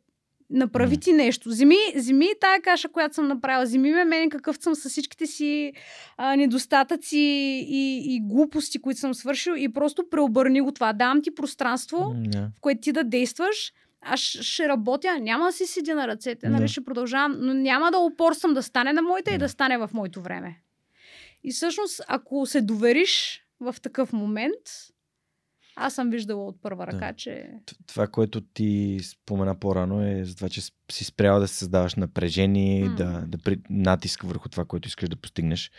направи 0.50 1.00
ти 1.00 1.12
нещо. 1.12 1.50
Земи, 1.50 1.76
земи 1.96 2.28
тая 2.40 2.62
каша, 2.62 2.88
която 2.88 3.14
съм 3.14 3.28
направила. 3.28 3.66
Земи 3.66 3.90
ме 3.90 4.04
мен 4.04 4.30
какъв 4.30 4.56
съм 4.56 4.74
с 4.74 4.88
всичките 4.88 5.26
си 5.26 5.72
а, 6.16 6.36
недостатъци 6.36 7.18
и, 7.68 8.14
и 8.14 8.20
глупости, 8.20 8.78
които 8.78 9.00
съм 9.00 9.14
свършил 9.14 9.52
и 9.56 9.72
просто 9.72 10.04
преобърни 10.10 10.60
го 10.60 10.72
това. 10.72 10.92
Давам 10.92 11.22
ти 11.22 11.34
пространство, 11.34 12.14
да. 12.16 12.50
в 12.56 12.60
което 12.60 12.80
ти 12.80 12.92
да 12.92 13.04
действаш. 13.04 13.72
Аз 14.04 14.20
ще 14.20 14.68
работя, 14.68 15.20
няма 15.20 15.46
да 15.46 15.52
си 15.52 15.66
седя 15.66 15.94
на 15.94 16.08
ръцете, 16.08 16.48
нали, 16.48 16.62
Да. 16.62 16.68
ще 16.68 16.84
продължавам, 16.84 17.36
но 17.40 17.54
няма 17.54 17.90
да 17.90 17.98
упорствам 17.98 18.54
да 18.54 18.62
стане 18.62 18.92
на 18.92 19.02
моите 19.02 19.30
и 19.30 19.38
Да. 19.38 19.38
да 19.38 19.48
стане 19.48 19.78
в 19.78 19.90
моето 19.92 20.22
време. 20.22 20.60
И 21.44 21.52
всъщност, 21.52 22.00
ако 22.08 22.46
се 22.46 22.60
довериш 22.60 23.44
в 23.60 23.76
такъв 23.82 24.12
момент, 24.12 24.60
аз 25.76 25.94
съм 25.94 26.10
виждала 26.10 26.46
от 26.46 26.62
първа 26.62 26.86
Да. 26.86 26.92
ръка, 26.92 27.12
че... 27.12 27.50
Т- 27.66 27.74
Това, 27.86 28.06
което 28.06 28.40
ти 28.40 28.98
спомена 29.02 29.54
по-рано 29.54 30.06
е 30.06 30.24
за 30.24 30.36
това, 30.36 30.48
че 30.48 30.60
си 30.92 31.04
спрял 31.04 31.40
да 31.40 31.48
създаваш 31.48 31.94
напрежение, 31.94 32.88
М. 32.88 32.96
да, 32.96 33.24
да 33.26 33.38
при... 33.38 33.58
натиск 33.70 34.22
върху 34.22 34.48
това, 34.48 34.64
което 34.64 34.88
искаш 34.88 35.08
да 35.08 35.16
постигнеш. 35.16 35.70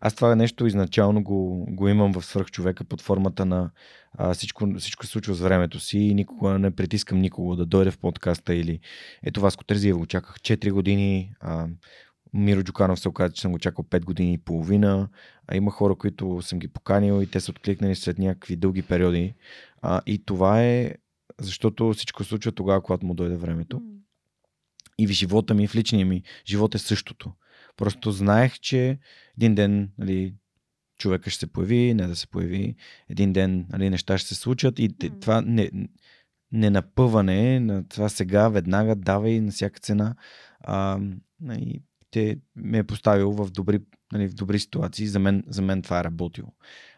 Аз 0.00 0.14
това 0.14 0.34
нещо 0.36 0.66
изначално 0.66 1.22
го, 1.22 1.66
го 1.70 1.88
имам 1.88 2.12
в 2.12 2.22
свръхчовека 2.24 2.84
под 2.84 3.00
формата 3.00 3.44
на 3.44 3.70
а, 4.12 4.34
всичко, 4.34 4.68
всичко 4.78 5.06
се 5.06 5.12
случва 5.12 5.34
с 5.34 5.40
времето 5.40 5.80
си 5.80 5.98
и 5.98 6.14
никога 6.14 6.58
не 6.58 6.70
притискам 6.70 7.20
никого 7.20 7.56
да 7.56 7.66
дойде 7.66 7.90
в 7.90 7.98
подкаста 7.98 8.54
или 8.54 8.80
ето 9.22 9.40
Васко 9.40 9.64
Терзиева 9.64 9.98
го 9.98 10.06
чаках 10.06 10.36
4 10.36 10.70
години, 10.72 11.32
а, 11.40 11.66
Миро 12.34 12.62
Джуканов 12.62 13.00
се 13.00 13.08
оказа, 13.08 13.32
че 13.32 13.40
съм 13.40 13.52
го 13.52 13.58
чакал 13.58 13.84
5 13.84 14.04
години 14.04 14.32
и 14.32 14.38
половина. 14.38 15.08
А 15.46 15.56
има 15.56 15.70
хора, 15.70 15.94
които 15.94 16.42
съм 16.42 16.58
ги 16.58 16.68
поканил 16.68 17.22
и 17.22 17.26
те 17.26 17.40
са 17.40 17.50
откликнали 17.50 17.94
след 17.94 18.18
някакви 18.18 18.56
дълги 18.56 18.82
периоди. 18.82 19.34
А, 19.82 20.00
и 20.06 20.24
това 20.24 20.62
е 20.62 20.94
защото 21.40 21.92
всичко 21.92 22.24
случва 22.24 22.52
тогава, 22.52 22.82
когато 22.82 23.06
му 23.06 23.14
дойде 23.14 23.36
времето. 23.36 23.82
И 24.98 25.06
в 25.06 25.10
живота 25.10 25.54
ми, 25.54 25.66
в 25.66 25.74
личния 25.74 26.06
ми 26.06 26.22
живот 26.46 26.74
е 26.74 26.78
същото. 26.78 27.32
Просто 27.76 28.12
знаех, 28.12 28.58
че 28.58 28.98
един 29.36 29.54
ден 29.54 29.90
нали, 29.98 30.34
човека 30.98 31.30
ще 31.30 31.40
се 31.40 31.52
появи, 31.52 31.94
не 31.94 32.06
да 32.06 32.16
се 32.16 32.26
появи. 32.26 32.76
Един 33.08 33.32
ден 33.32 33.66
нали, 33.72 33.90
неща 33.90 34.18
ще 34.18 34.28
се 34.28 34.34
случат 34.34 34.78
и 34.78 34.88
това 35.20 35.40
не, 35.40 35.70
ненапъване 36.52 37.60
на 37.60 37.88
това 37.88 38.08
сега, 38.08 38.48
веднага, 38.48 38.96
давай 38.96 39.40
на 39.40 39.50
всяка 39.50 39.80
цена. 39.80 40.14
А, 40.60 41.00
и 41.50 41.82
те 42.12 42.38
ме 42.56 42.78
е 42.78 42.84
поставил 42.84 43.32
в 43.32 43.50
добри, 43.50 43.80
нали, 44.12 44.28
в 44.28 44.34
добри 44.34 44.58
ситуации. 44.58 45.06
За 45.06 45.18
мен, 45.18 45.44
за 45.46 45.62
мен 45.62 45.82
това 45.82 46.00
е 46.00 46.04
работило. 46.04 46.52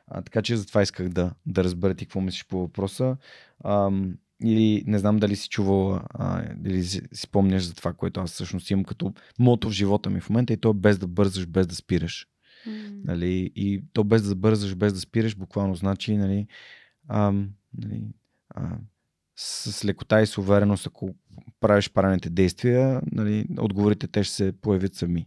А, 0.07 0.23
така 0.23 0.43
че 0.43 0.57
затова 0.57 0.83
исках 0.83 1.09
да, 1.09 1.35
да 1.47 1.65
разбера 1.65 1.95
ти 1.95 2.05
какво 2.05 2.21
мислиш 2.21 2.47
по 2.47 2.59
въпроса. 2.59 3.17
Ам, 3.65 4.19
или 4.45 4.85
не 4.87 4.99
знам 4.99 5.17
дали 5.17 5.37
си 5.37 5.49
чувал, 5.49 6.01
а, 6.11 6.45
или 6.67 6.85
си, 6.85 7.03
спомняш 7.15 7.63
за 7.63 7.75
това, 7.75 7.93
което 7.93 8.21
аз 8.21 8.31
всъщност 8.33 8.71
имам 8.71 8.85
като 8.85 9.13
мото 9.39 9.69
в 9.69 9.73
живота 9.73 10.11
ми 10.11 10.21
в 10.21 10.31
момента 10.31 10.53
и 10.53 10.57
то 10.57 10.71
е 10.71 10.75
без 10.75 10.99
да 10.99 11.07
бързаш, 11.07 11.47
без 11.47 11.67
да 11.67 11.75
спираш. 11.75 12.27
М. 12.67 12.73
Нали? 13.05 13.53
И 13.57 13.85
то 13.93 14.05
без 14.05 14.29
да 14.29 14.35
бързаш, 14.35 14.75
без 14.75 14.93
да 14.93 15.01
спираш, 15.01 15.37
буквално 15.37 15.75
значи, 15.75 16.17
нали, 16.17 16.47
ам, 17.09 17.51
нали, 17.79 18.03
а, 18.51 18.77
с, 19.37 19.85
лекота 19.85 20.23
и 20.23 20.27
с 20.27 20.39
увереност, 20.39 20.87
ако 20.87 21.15
правиш 21.61 21.93
правилните 21.93 22.31
действия, 22.31 23.01
нали, 23.13 23.47
отговорите 23.59 24.07
те 24.07 24.25
ще 24.25 24.35
се 24.35 24.53
появят 24.61 24.95
сами. 24.95 25.27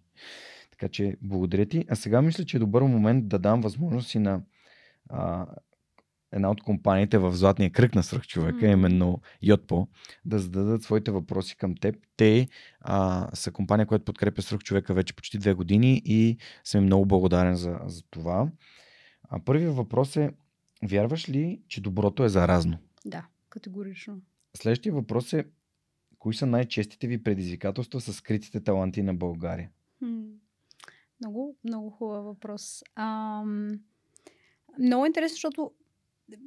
Така 0.72 0.90
че 0.90 1.16
благодаря 1.22 1.66
ти. 1.66 1.86
А 1.90 1.96
сега 1.96 2.22
мисля, 2.22 2.46
че 2.46 2.58
е 2.58 2.60
добър 2.60 2.82
момент 2.82 3.28
да 3.28 3.40
дам 3.40 3.62
възможност 3.62 4.16
и 4.16 4.20
на 4.20 4.42
а, 5.10 5.46
една 6.32 6.52
от 6.52 6.64
компаниите 6.64 7.18
в 7.18 7.32
Златния 7.36 7.72
кръг 7.72 7.96
на 7.96 8.04
свръхчовека, 8.04 8.66
М. 8.66 8.72
именно 8.72 9.22
Йотпо, 9.42 9.88
да 10.26 10.40
зададат 10.40 10.84
своите 10.84 11.12
въпроси 11.12 11.58
към 11.58 11.76
теб. 11.76 11.96
Те 12.18 12.48
а, 12.82 13.28
са 13.34 13.52
компания, 13.52 13.86
която 13.86 14.06
подкрепя 14.06 14.42
свръхчовека 14.42 14.94
вече 14.94 15.16
почти 15.16 15.38
две 15.38 15.54
години 15.54 16.02
и 16.06 16.38
съм 16.64 16.84
много 16.84 17.06
благодарен 17.06 17.56
за, 17.56 17.80
за 17.86 18.02
това. 18.10 18.48
А 19.30 19.40
първият 19.46 19.76
въпрос 19.76 20.16
е, 20.16 20.32
вярваш 20.84 21.30
ли, 21.30 21.62
че 21.68 21.82
доброто 21.82 22.24
е 22.24 22.30
заразно? 22.30 22.78
Да, 23.06 23.26
категорично. 23.58 24.22
Следващия 24.58 24.94
въпрос 24.94 25.34
е, 25.34 25.46
кои 26.20 26.34
са 26.34 26.46
най-честите 26.46 27.08
ви 27.08 27.24
предизвикателства 27.24 28.02
с 28.02 28.14
скритите 28.14 28.64
таланти 28.64 29.04
на 29.04 29.14
България? 29.14 29.72
Много, 31.22 31.58
много 31.64 31.90
хубав 31.90 32.26
въпрос. 32.26 32.84
Ам, 32.96 33.80
много 34.80 35.06
интересно, 35.06 35.36
защото 35.36 35.72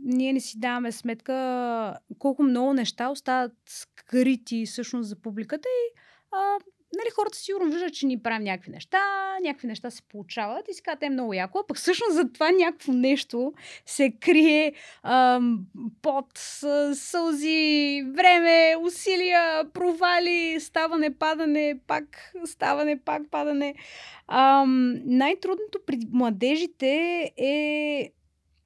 ние 0.05 0.32
не 0.32 0.41
си 0.41 0.59
даваме 0.59 0.93
сметка 0.93 1.99
колко 2.19 2.43
много 2.43 2.73
неща 2.73 3.11
остават 3.11 3.57
скрити 3.66 4.66
всъщност 4.66 5.09
за 5.09 5.16
публиката 5.16 5.69
и 5.69 5.99
а, 6.31 6.59
нали, 6.97 7.11
хората 7.15 7.39
сигурно 7.39 7.71
виждат, 7.71 7.95
че 7.95 8.07
ни 8.07 8.23
правим 8.23 8.45
някакви 8.45 8.71
неща, 8.71 8.99
някакви 9.43 9.67
неща 9.67 9.91
се 9.91 10.03
получават 10.03 10.69
и 10.69 10.75
си 10.75 10.83
казват, 10.83 11.03
е 11.03 11.11
много 11.11 11.35
яко, 11.35 11.59
а 11.59 11.67
пък 11.67 11.77
всъщност 11.77 12.12
за 12.12 12.33
това 12.33 12.51
някакво 12.51 12.93
нещо 12.93 13.53
се 13.87 14.12
крие 14.21 14.73
ам, 15.03 15.67
под 16.03 16.27
сълзи, 16.95 18.03
време, 18.15 18.77
усилия, 18.83 19.73
провали, 19.73 20.61
ставане, 20.61 21.15
падане, 21.15 21.81
пак 21.87 22.33
ставане, 22.45 23.01
пак 23.05 23.23
падане. 23.31 23.75
Ам, 24.29 24.95
най-трудното 25.05 25.79
при 25.87 25.99
младежите 26.12 27.23
е 27.37 28.11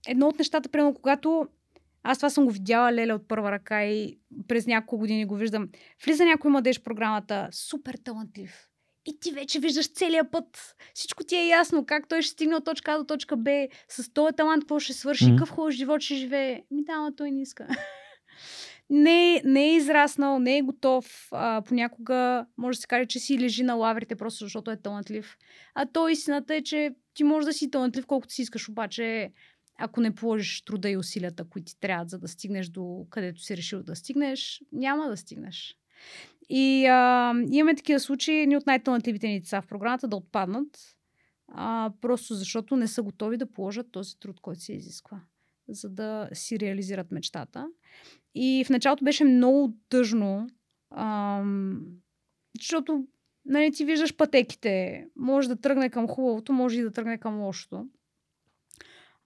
едно 0.06 0.28
от 0.28 0.38
нещата, 0.38 0.68
примерно, 0.68 0.94
когато 0.94 1.48
аз 2.04 2.18
това 2.18 2.30
съм 2.30 2.44
го 2.44 2.50
видяла, 2.50 2.92
Леля, 2.92 3.14
от 3.14 3.28
първа 3.28 3.52
ръка 3.52 3.84
и 3.84 4.18
през 4.48 4.66
няколко 4.66 4.98
години 4.98 5.24
го 5.24 5.36
виждам. 5.36 5.68
Влиза 6.04 6.24
някой 6.24 6.50
младеж 6.50 6.80
в 6.80 6.82
програмата, 6.82 7.48
супер 7.52 7.94
талантлив. 8.04 8.68
И 9.06 9.20
ти 9.20 9.32
вече 9.32 9.60
виждаш 9.60 9.92
целият 9.92 10.30
път. 10.30 10.74
Всичко 10.94 11.24
ти 11.24 11.36
е 11.36 11.46
ясно 11.46 11.86
как 11.86 12.08
той 12.08 12.22
ще 12.22 12.32
стигне 12.32 12.56
от 12.56 12.64
точка 12.64 12.92
А 12.92 12.98
до 12.98 13.04
точка 13.04 13.36
Б. 13.36 13.66
С 13.88 14.12
този 14.12 14.36
талант 14.36 14.62
какво 14.62 14.78
ще 14.78 14.92
свърши, 14.92 15.24
mm-hmm. 15.24 15.36
какъв 15.36 15.50
хубав 15.50 15.72
живот 15.72 16.00
ще 16.00 16.14
живее. 16.14 16.62
Ми 16.70 16.84
да, 16.84 17.10
той 17.16 17.30
не 17.30 17.42
иска. 17.42 17.68
не, 18.90 19.42
не 19.44 19.64
е 19.64 19.76
израснал, 19.76 20.38
не 20.38 20.58
е 20.58 20.62
готов. 20.62 21.28
А, 21.32 21.62
понякога 21.62 22.46
може 22.56 22.76
да 22.76 22.80
се 22.80 22.86
каже, 22.86 23.06
че 23.06 23.18
си 23.18 23.40
лежи 23.40 23.62
на 23.62 23.74
лаврите, 23.74 24.16
просто 24.16 24.44
защото 24.44 24.70
е 24.70 24.82
талантлив. 24.82 25.36
А 25.74 25.86
то 25.86 26.08
истината 26.08 26.54
е, 26.54 26.62
че 26.62 26.94
ти 27.14 27.24
можеш 27.24 27.46
да 27.46 27.52
си 27.52 27.70
талантлив 27.70 28.06
колкото 28.06 28.34
си 28.34 28.42
искаш, 28.42 28.68
обаче 28.68 29.32
ако 29.78 30.00
не 30.00 30.14
положиш 30.14 30.62
труда 30.62 30.90
и 30.90 30.96
усилията, 30.96 31.44
които 31.44 31.64
ти 31.64 31.80
трябват, 31.80 32.10
за 32.10 32.18
да 32.18 32.28
стигнеш 32.28 32.68
до 32.68 33.06
където 33.10 33.40
си 33.40 33.56
решил 33.56 33.82
да 33.82 33.96
стигнеш, 33.96 34.62
няма 34.72 35.08
да 35.08 35.16
стигнеш. 35.16 35.76
И 36.48 36.86
а, 36.86 37.34
имаме 37.50 37.74
такива 37.74 38.00
случаи, 38.00 38.40
едни 38.40 38.56
от 38.56 38.66
най-талантливите 38.66 39.28
ни 39.28 39.40
деца 39.40 39.62
в 39.62 39.66
програмата 39.66 40.08
да 40.08 40.16
отпаднат, 40.16 40.96
а, 41.48 41.92
просто 42.00 42.34
защото 42.34 42.76
не 42.76 42.88
са 42.88 43.02
готови 43.02 43.36
да 43.36 43.52
положат 43.52 43.92
този 43.92 44.18
труд, 44.18 44.40
който 44.40 44.60
се 44.60 44.72
изисква, 44.72 45.20
за 45.68 45.88
да 45.88 46.28
си 46.32 46.60
реализират 46.60 47.12
мечтата. 47.12 47.68
И 48.34 48.64
в 48.66 48.70
началото 48.70 49.04
беше 49.04 49.24
много 49.24 49.74
тъжно, 49.88 50.48
а, 50.90 51.42
защото 52.60 53.06
нали, 53.44 53.72
ти 53.72 53.84
виждаш 53.84 54.16
пътеките. 54.16 55.06
Може 55.16 55.48
да 55.48 55.56
тръгне 55.56 55.90
към 55.90 56.08
хубавото, 56.08 56.52
може 56.52 56.80
и 56.80 56.82
да 56.82 56.90
тръгне 56.90 57.18
към 57.18 57.40
лошото. 57.40 57.88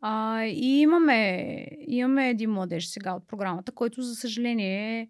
А, 0.01 0.45
и 0.45 0.81
имаме, 0.81 1.67
имаме 1.87 2.31
един 2.31 2.51
младеж 2.51 2.87
сега 2.87 3.13
от 3.13 3.29
програмата, 3.29 3.73
който, 3.73 4.03
за 4.03 4.15
съжаление, 4.15 5.01
е 5.01 5.09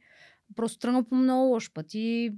просто 0.57 0.79
тръгнал 0.79 1.05
по 1.05 1.15
много 1.15 1.49
лош 1.49 1.73
път. 1.73 1.87
И 1.95 2.33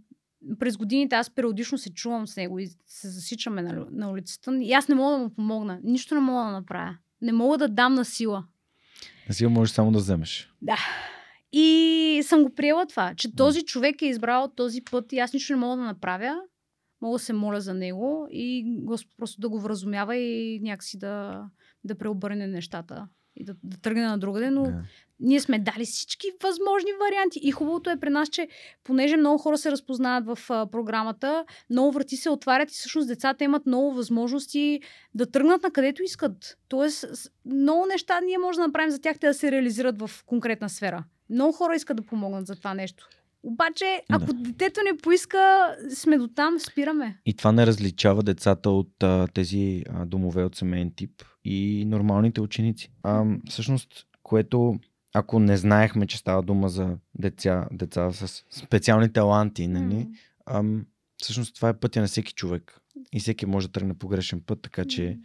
през 0.59 0.77
годините 0.77 1.16
аз 1.16 1.31
периодично 1.31 1.78
се 1.78 1.94
чувам 1.94 2.27
с 2.27 2.36
него 2.36 2.59
и 2.59 2.66
се 2.86 3.09
засичаме 3.09 3.62
на, 3.62 3.86
на 3.90 4.10
улицата. 4.10 4.59
И 4.62 4.72
аз 4.72 4.89
не 4.89 4.94
мога 4.94 5.16
да 5.16 5.24
му 5.24 5.35
помогна. 5.35 5.81
Нищо 5.82 6.14
не 6.14 6.20
мога 6.20 6.44
да 6.44 6.51
направя. 6.51 6.97
Не 7.22 7.32
мога 7.32 7.59
да 7.59 7.68
дам 7.68 7.94
на 7.94 8.05
сила. 8.05 8.44
На 9.28 9.35
сила 9.35 9.51
можеш 9.51 9.74
само 9.74 9.93
да 9.93 9.98
вземеш. 9.98 10.52
Да. 10.62 10.78
И 11.52 12.22
съм 12.24 12.43
го 12.43 12.55
приела 12.55 12.86
това, 12.86 13.14
че 13.14 13.35
този 13.36 13.62
човек 13.62 14.02
е 14.02 14.06
избрал 14.06 14.52
този 14.56 14.82
път 14.90 15.12
и 15.12 15.18
аз 15.18 15.32
нищо 15.32 15.52
не 15.52 15.59
мога 15.59 15.77
да 15.77 15.82
направя. 15.82 16.36
Мога 17.02 17.18
да 17.18 17.24
се 17.24 17.32
моля 17.32 17.60
за 17.60 17.74
него 17.74 18.28
и 18.31 18.64
Господ 18.66 19.12
просто 19.16 19.40
да 19.40 19.48
го 19.48 19.60
вразумява 19.60 20.16
и 20.16 20.60
някакси 20.62 20.98
да, 20.98 21.44
да 21.85 21.94
преобърне 21.94 22.47
нещата 22.47 23.09
и 23.36 23.44
да, 23.44 23.55
да 23.62 23.77
тръгне 23.77 24.02
на 24.02 24.19
другаде, 24.19 24.51
но 24.51 24.62
да. 24.62 24.82
ние 25.20 25.40
сме 25.40 25.59
дали 25.59 25.85
всички 25.85 26.27
възможни 26.43 26.90
варианти. 27.01 27.40
И 27.43 27.52
хубавото 27.52 27.90
е 27.90 28.01
при 28.01 28.11
нас, 28.11 28.28
че 28.28 28.48
понеже 28.85 29.16
много 29.16 29.39
хора 29.39 29.59
се 29.59 29.70
разпознават 29.70 30.39
в 30.39 30.51
а, 30.51 30.66
програмата, 30.66 31.44
много 31.70 31.93
врати 31.93 32.16
се 32.16 32.31
отварят 32.31 32.70
и 32.70 32.74
всъщност 32.74 33.09
децата 33.09 33.44
имат 33.44 33.66
много 33.66 33.93
възможности 33.93 34.81
да 35.15 35.31
тръгнат 35.31 35.62
на 35.62 35.70
където 35.70 36.02
искат. 36.02 36.59
Тоест, 36.69 37.07
много 37.44 37.86
неща 37.86 38.20
ние 38.20 38.39
можем 38.39 38.61
да 38.61 38.66
направим 38.66 38.90
за 38.90 39.01
тях 39.01 39.19
те 39.19 39.27
да 39.27 39.35
се 39.35 39.52
реализират 39.52 40.01
в 40.01 40.11
конкретна 40.27 40.69
сфера. 40.69 41.05
Много 41.31 41.52
хора 41.52 41.74
искат 41.74 41.97
да 41.97 42.02
помогнат 42.02 42.47
за 42.47 42.57
това 42.57 42.74
нещо. 42.74 43.09
Обаче, 43.43 44.02
ако 44.09 44.32
да. 44.32 44.43
детето 44.43 44.81
не 44.85 44.98
поиска, 44.98 45.77
сме 45.94 46.19
до 46.19 46.28
там, 46.28 46.61
спираме. 46.61 47.19
И 47.27 47.35
това 47.35 47.52
не 47.52 47.66
различава 47.66 48.23
децата 48.23 48.70
от 48.70 49.02
а, 49.02 49.27
тези 49.35 49.85
а, 49.90 50.07
домове 50.07 50.44
от 50.44 50.57
семейен 50.57 50.93
тип 50.97 51.23
и 51.44 51.84
нормалните 51.86 52.40
ученици. 52.40 52.92
А, 53.02 53.24
всъщност, 53.48 54.06
което 54.22 54.78
ако 55.14 55.40
не 55.40 55.56
знаехме, 55.56 56.06
че 56.06 56.18
става 56.18 56.42
дума 56.42 56.68
за 56.68 56.96
деца, 57.14 57.68
деца 57.72 58.12
с 58.12 58.44
специални 58.50 59.12
таланти, 59.12 59.66
нали, 59.66 60.08
а, 60.46 60.64
всъщност 61.16 61.56
това 61.56 61.68
е 61.68 61.78
пътя 61.78 62.00
на 62.00 62.06
всеки 62.06 62.32
човек. 62.34 62.80
И 63.12 63.20
всеки 63.20 63.46
може 63.46 63.66
да 63.66 63.72
тръгне 63.72 63.94
по 63.94 64.08
грешен 64.08 64.40
път, 64.40 64.62
така 64.62 64.84
че 64.84 65.18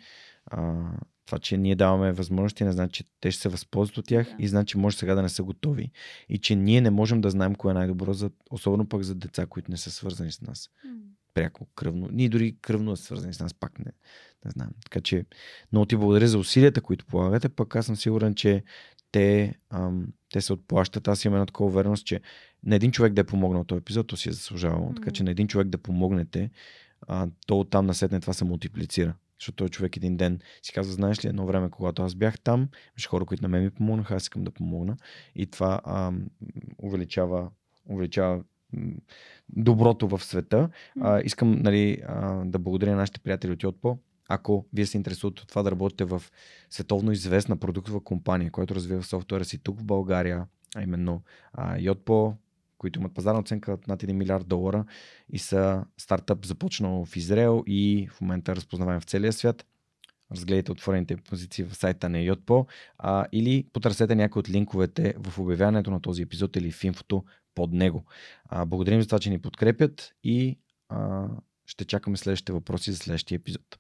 а, 0.46 0.92
това, 1.26 1.40
че 1.40 1.58
ние 1.58 1.76
даваме 1.76 2.12
възможности, 2.12 2.64
не 2.64 2.72
значи, 2.72 3.04
че 3.04 3.10
те 3.22 3.32
ще 3.32 3.42
се 3.42 3.50
възползват 3.50 3.98
от 3.98 4.06
тях 4.06 4.28
да. 4.28 4.36
и 4.40 4.48
значи, 4.48 4.78
може 4.78 4.98
сега 4.98 5.16
да 5.16 5.22
не 5.22 5.30
са 5.30 5.44
готови. 5.44 5.92
И 6.30 6.38
че 6.38 6.56
ние 6.56 6.82
не 6.82 6.90
можем 6.90 7.22
да 7.22 7.30
знаем 7.30 7.56
кое 7.56 7.72
е 7.72 7.74
най-добро, 7.74 8.14
за, 8.14 8.32
особено 8.52 8.90
пък 8.90 9.04
за 9.04 9.16
деца, 9.16 9.46
които 9.46 9.72
не 9.72 9.78
са 9.78 9.92
свързани 9.92 10.32
с 10.32 10.42
нас. 10.42 10.70
Пряко, 11.36 11.68
кръвно. 11.76 12.10
Ние 12.12 12.30
дори 12.30 12.56
кръвно 12.62 12.98
са 12.98 13.04
свързани 13.04 13.34
с 13.34 13.40
нас, 13.40 13.54
пак 13.54 13.80
не, 13.80 13.92
не 14.46 14.52
знам. 14.52 14.70
Така 14.84 15.02
че 15.02 15.26
много 15.72 15.86
ти 15.86 15.96
благодаря 15.96 16.28
за 16.28 16.38
усилията, 16.38 16.82
които 16.82 17.06
полагате, 17.06 17.50
пък 17.50 17.76
аз 17.76 17.86
съм 17.86 17.96
сигурен, 17.96 18.36
че 18.36 18.64
те, 19.12 19.56
ам, 19.70 20.08
те 20.34 20.42
се 20.42 20.54
отплащат. 20.54 21.08
Аз 21.08 21.26
имам 21.26 21.36
една 21.36 21.46
такова 21.46 21.70
увереност, 21.70 22.06
че 22.06 22.22
на 22.64 22.76
един 22.76 22.92
човек 22.92 23.14
да 23.14 23.22
е 23.22 23.24
помогнал 23.24 23.64
този 23.64 23.80
епизод, 23.80 24.08
то 24.08 24.18
си 24.18 24.30
е 24.30 24.32
заслужавал. 24.32 24.90
Mm. 24.92 24.96
Така 24.96 25.12
че 25.12 25.24
на 25.24 25.32
един 25.32 25.48
човек 25.48 25.68
да 25.68 25.78
помогнете, 25.78 26.52
а, 27.08 27.28
то 27.48 27.60
оттам 27.60 27.86
насетне 27.86 28.20
това 28.20 28.34
се 28.34 28.46
мултиплицира. 28.46 29.14
Защото 29.40 29.56
той 29.56 29.70
човек 29.70 29.98
един 29.98 30.18
ден 30.18 30.40
си 30.62 30.74
казва, 30.74 30.94
знаеш 30.94 31.26
ли, 31.26 31.30
едно 31.30 31.46
време, 31.46 31.70
когато 31.70 32.04
аз 32.04 32.16
бях 32.16 32.40
там, 32.40 32.70
имаше 32.94 33.08
хора, 33.08 33.26
които 33.26 33.44
на 33.44 33.50
мен 33.50 33.64
ми 33.64 33.70
помогнаха, 33.70 34.16
аз 34.16 34.24
искам 34.24 34.44
да 34.44 34.52
помогна. 34.52 34.98
И 35.36 35.48
това 35.48 35.82
а, 35.84 36.12
увеличава, 36.84 37.50
увеличава 37.90 38.44
доброто 39.50 40.08
в 40.08 40.24
света. 40.24 40.70
А, 41.02 41.22
искам 41.22 41.52
нали, 41.52 42.02
а, 42.08 42.46
да 42.46 42.60
благодаря 42.60 42.92
на 42.92 42.98
нашите 42.98 43.20
приятели 43.20 43.52
от 43.52 43.64
Йотпо. 43.64 43.98
Ако 44.30 44.66
вие 44.74 44.86
се 44.86 44.98
интересувате 44.98 45.42
от 45.42 45.48
това 45.48 45.64
да 45.64 45.72
работите 45.72 46.06
в 46.06 46.24
световно 46.70 47.12
известна 47.12 47.58
продуктова 47.58 48.00
компания, 48.00 48.52
която 48.52 48.76
развива 48.76 49.04
софтуера 49.04 49.46
си 49.46 49.58
тук 49.58 49.80
в 49.80 49.84
България, 49.84 50.46
а 50.76 50.84
именно 50.84 51.22
а, 51.54 51.78
Yotpo, 51.78 52.36
които 52.78 53.00
имат 53.00 53.14
пазарна 53.14 53.40
оценка 53.40 53.72
от 53.74 53.88
над 53.88 54.04
1 54.04 54.12
милиард 54.12 54.48
долара 54.48 54.86
и 55.30 55.40
са 55.40 55.86
стартъп 55.98 56.46
започнал 56.46 57.06
в 57.06 57.16
Израел 57.16 57.64
и 57.68 58.08
в 58.12 58.22
момента 58.22 58.56
разпознаваем 58.56 59.00
в 59.00 59.06
целия 59.06 59.34
свят. 59.34 59.66
Разгледайте 60.32 60.72
отворените 60.72 61.18
позиции 61.18 61.64
в 61.64 61.76
сайта 61.76 62.10
на 62.10 62.18
Yotpo 62.18 62.68
а, 62.98 63.26
или 63.32 63.68
потърсете 63.74 64.16
някои 64.16 64.40
от 64.40 64.50
линковете 64.50 65.14
в 65.18 65.40
обявяването 65.40 65.92
на 65.92 66.02
този 66.02 66.22
епизод 66.22 66.56
или 66.56 66.72
в 66.72 66.84
инфото 66.84 67.24
под 67.56 67.72
него. 67.72 68.06
А, 68.46 68.66
благодарим 68.66 69.02
за 69.02 69.08
това, 69.08 69.20
че 69.20 69.30
ни 69.30 69.42
подкрепят 69.42 70.14
и 70.24 70.60
а, 70.90 71.28
ще 71.66 71.86
чакаме 71.86 72.18
следващите 72.18 72.54
въпроси 72.54 72.92
за 72.92 72.98
следващия 72.98 73.36
епизод. 73.36 73.80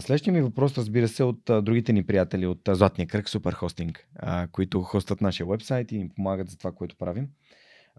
Следващия 0.00 0.32
ми 0.32 0.40
въпрос, 0.40 0.78
разбира 0.78 1.08
се, 1.08 1.22
от 1.22 1.50
а, 1.50 1.62
другите 1.62 1.92
ни 1.92 2.06
приятели 2.06 2.46
от 2.46 2.68
а, 2.68 2.74
Златния 2.74 3.08
кръг, 3.08 3.28
Супер 3.28 3.52
Хостинг, 3.52 4.08
а, 4.16 4.48
които 4.48 4.82
хостат 4.82 5.20
нашия 5.20 5.46
вебсайт 5.46 5.92
и 5.92 5.98
ни 5.98 6.08
помагат 6.08 6.50
за 6.50 6.58
това, 6.58 6.72
което 6.72 6.96
правим. 6.96 7.28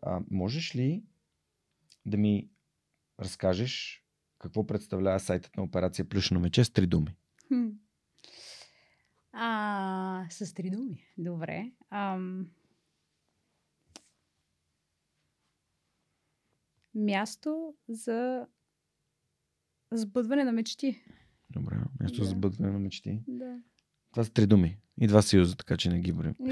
А, 0.02 0.20
можеш 0.32 0.76
ли 0.76 1.04
да 2.06 2.18
ми 2.18 2.48
разкажеш 3.20 4.04
какво 4.40 4.68
представлява 4.68 5.20
сайтът 5.20 5.58
на 5.58 5.64
операция 5.64 6.06
Плюшно 6.06 6.40
мече 6.40 6.64
с 6.64 6.70
три 6.70 6.88
думи? 6.88 7.16
Хм. 7.48 7.70
А, 9.32 10.26
с 10.30 10.54
три 10.54 10.70
думи. 10.70 11.04
Добре. 11.18 11.72
Ам... 11.90 12.48
Място 16.96 17.74
за 17.90 18.48
сбъдване 19.92 20.44
на 20.44 20.52
мечти. 20.52 21.02
Добре, 21.50 21.76
място 22.00 22.18
да. 22.18 22.24
за 22.24 22.30
сбъдване 22.30 22.72
на 22.72 22.80
мечти. 22.80 23.24
Да. 23.28 23.60
Това 24.12 24.24
са 24.24 24.34
три 24.34 24.48
думи. 24.48 24.78
И 25.02 25.08
два 25.08 25.22
съюза, 25.22 25.56
така 25.56 25.78
че 25.78 25.90
не 25.90 26.00
ги 26.00 26.12
борим. 26.14 26.36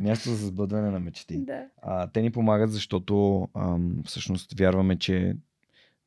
Място 0.00 0.30
за 0.30 0.46
сбъдване 0.46 0.90
на 0.90 1.00
мечти. 1.00 1.44
Да. 1.44 1.68
А, 1.82 2.06
те 2.06 2.22
ни 2.22 2.32
помагат, 2.32 2.72
защото 2.72 3.48
ам, 3.54 4.02
всъщност 4.06 4.58
вярваме, 4.58 4.98
че 4.98 5.36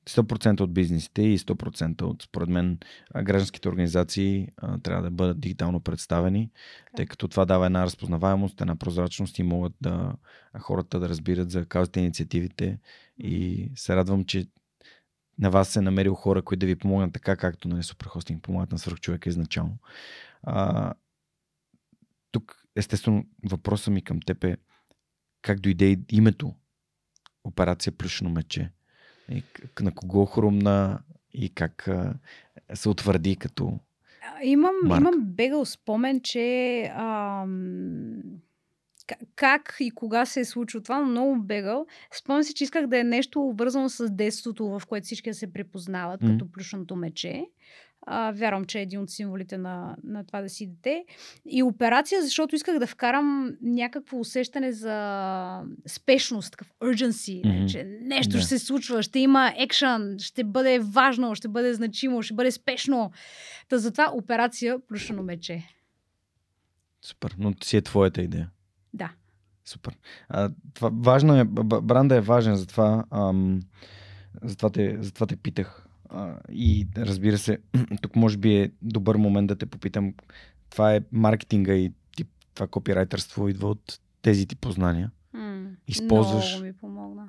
100% 0.09 0.61
от 0.61 0.73
бизнесите 0.73 1.21
и 1.21 1.39
100% 1.39 2.01
от, 2.01 2.23
според 2.23 2.49
мен, 2.49 2.79
гражданските 3.23 3.69
организации 3.69 4.47
а, 4.57 4.77
трябва 4.77 5.03
да 5.03 5.11
бъдат 5.11 5.39
дигитално 5.39 5.79
представени, 5.79 6.49
okay. 6.49 6.95
тъй 6.95 7.05
като 7.05 7.27
това 7.27 7.45
дава 7.45 7.65
една 7.65 7.85
разпознаваемост, 7.85 8.61
една 8.61 8.75
прозрачност 8.75 9.39
и 9.39 9.43
могат 9.43 9.73
да 9.81 10.13
хората 10.59 10.99
да 10.99 11.09
разбират 11.09 11.51
за 11.51 11.65
каузите 11.65 11.99
инициативите. 11.99 12.79
И 13.17 13.71
се 13.75 13.95
радвам, 13.95 14.25
че 14.25 14.47
на 15.39 15.49
вас 15.49 15.69
се 15.69 15.79
е 15.79 15.81
намерил 15.81 16.13
хора, 16.13 16.41
които 16.41 16.59
да 16.59 16.65
ви 16.65 16.75
помогнат 16.75 17.13
така, 17.13 17.35
както 17.35 17.67
на 17.67 17.83
Суперхостинг 17.83 18.43
помагат 18.43 18.71
на 18.71 18.79
свърхчовека 18.79 19.29
изначално. 19.29 19.77
А, 20.43 20.93
тук 22.31 22.63
естествено, 22.75 23.25
въпросът 23.49 23.93
ми 23.93 24.03
към 24.03 24.19
теб 24.19 24.43
е 24.43 24.57
как 25.41 25.59
дойде 25.59 25.99
името 26.11 26.55
Операция 27.43 27.93
Плюшно 27.97 28.29
мече? 28.29 28.71
И 29.31 29.43
на 29.81 29.91
кого 29.95 30.25
хрумна 30.25 30.99
и 31.33 31.49
как 31.49 31.89
се 32.73 32.89
утвърди 32.89 33.35
като 33.35 33.79
Имам, 34.43 34.75
имам 34.85 35.21
бегал 35.21 35.65
спомен, 35.65 36.21
че 36.21 36.83
ам, 36.95 38.21
как 39.35 39.77
и 39.79 39.91
кога 39.91 40.25
се 40.25 40.39
е 40.39 40.45
случило 40.45 40.83
това, 40.83 40.99
но 40.99 41.05
много 41.05 41.41
бегал. 41.43 41.85
Спомням 42.13 42.43
си, 42.43 42.53
че 42.53 42.63
исках 42.63 42.87
да 42.87 42.99
е 42.99 43.03
нещо 43.03 43.47
обвързано 43.47 43.89
с 43.89 44.09
детството, 44.09 44.79
в 44.79 44.81
което 44.87 45.05
всички 45.05 45.29
да 45.29 45.33
се 45.33 45.53
препознават, 45.53 46.21
Мгм. 46.21 46.31
като 46.31 46.51
плюшното 46.51 46.95
мече. 46.95 47.45
А, 48.07 48.31
вярвам, 48.31 48.65
че 48.65 48.79
е 48.79 48.81
един 48.81 49.01
от 49.01 49.09
символите 49.09 49.57
на, 49.57 49.95
на 50.03 50.23
това 50.23 50.41
да 50.41 50.49
си 50.49 50.67
дете. 50.67 51.05
И 51.45 51.63
операция, 51.63 52.21
защото 52.21 52.55
исках 52.55 52.79
да 52.79 52.87
вкарам 52.87 53.51
някакво 53.61 54.19
усещане 54.19 54.71
за 54.71 55.61
спешност, 55.87 56.51
такъв 56.51 56.71
urgency, 56.81 57.57
Мгм. 57.57 57.67
че 57.67 57.83
нещо 58.01 58.31
Да. 58.31 58.37
ще 58.37 58.47
се 58.47 58.59
случва, 58.59 59.03
ще 59.03 59.19
има 59.19 59.53
екшън, 59.57 60.15
ще 60.19 60.43
бъде 60.43 60.79
важно, 60.79 61.35
ще 61.35 61.47
бъде 61.47 61.73
значимо, 61.73 62.21
ще 62.21 62.33
бъде 62.33 62.51
спешно. 62.51 63.11
Та 63.69 63.77
затова 63.77 64.11
операция 64.13 64.79
плюшено 64.87 65.23
мече. 65.23 65.63
Супер, 67.01 67.35
но 67.37 67.53
си 67.63 67.77
е 67.77 67.81
твоята 67.81 68.21
идея. 68.21 68.49
Да. 68.93 69.11
Супер. 69.65 69.97
А, 70.29 70.49
това, 70.73 70.91
важно 70.93 71.35
е, 71.39 71.43
бранда 71.81 72.15
е 72.15 72.21
важен, 72.21 72.55
затова, 72.55 73.03
ам, 73.11 73.59
затова, 74.43 74.69
те, 74.69 74.97
затова 74.99 75.27
те 75.27 75.35
питах. 75.35 75.87
А, 76.13 76.39
и 76.51 76.87
разбира 76.97 77.37
се, 77.37 77.57
тук 78.01 78.15
може 78.15 78.37
би 78.37 78.55
е 78.55 78.71
добър 78.81 79.15
момент 79.15 79.47
да 79.47 79.55
те 79.55 79.65
попитам. 79.65 80.13
Това 80.69 80.95
е 80.95 81.01
маркетинга 81.11 81.73
и 81.73 81.91
тип, 82.17 82.27
това 82.53 82.67
копирайтерство 82.67 83.47
идва 83.49 83.69
от 83.69 83.99
тези 84.21 84.47
ти 84.47 84.55
познания. 84.55 85.11
М, 85.33 85.67
Използваш- 85.87 86.51
Много 86.51 86.65
ми 86.65 86.73
помогна. 86.73 87.27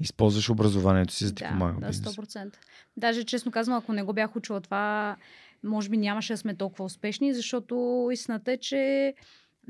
Използваш 0.00 0.50
образованието 0.50 1.14
си, 1.14 1.24
за 1.24 1.32
да 1.32 1.36
ти 1.36 1.44
да, 1.44 1.48
помага. 1.50 1.80
да, 1.80 1.86
бизнеса. 1.86 2.22
100%. 2.22 2.54
Даже, 2.96 3.24
честно 3.24 3.52
казвам, 3.52 3.76
ако 3.78 3.92
не 3.92 4.02
го 4.02 4.12
бях 4.12 4.36
учила 4.36 4.60
това, 4.60 5.16
може 5.62 5.88
би 5.88 5.96
нямаше 5.96 6.32
да 6.32 6.36
сме 6.36 6.54
толкова 6.54 6.84
успешни, 6.84 7.34
защото 7.34 8.08
истината 8.12 8.52
е, 8.52 8.56
че 8.56 9.14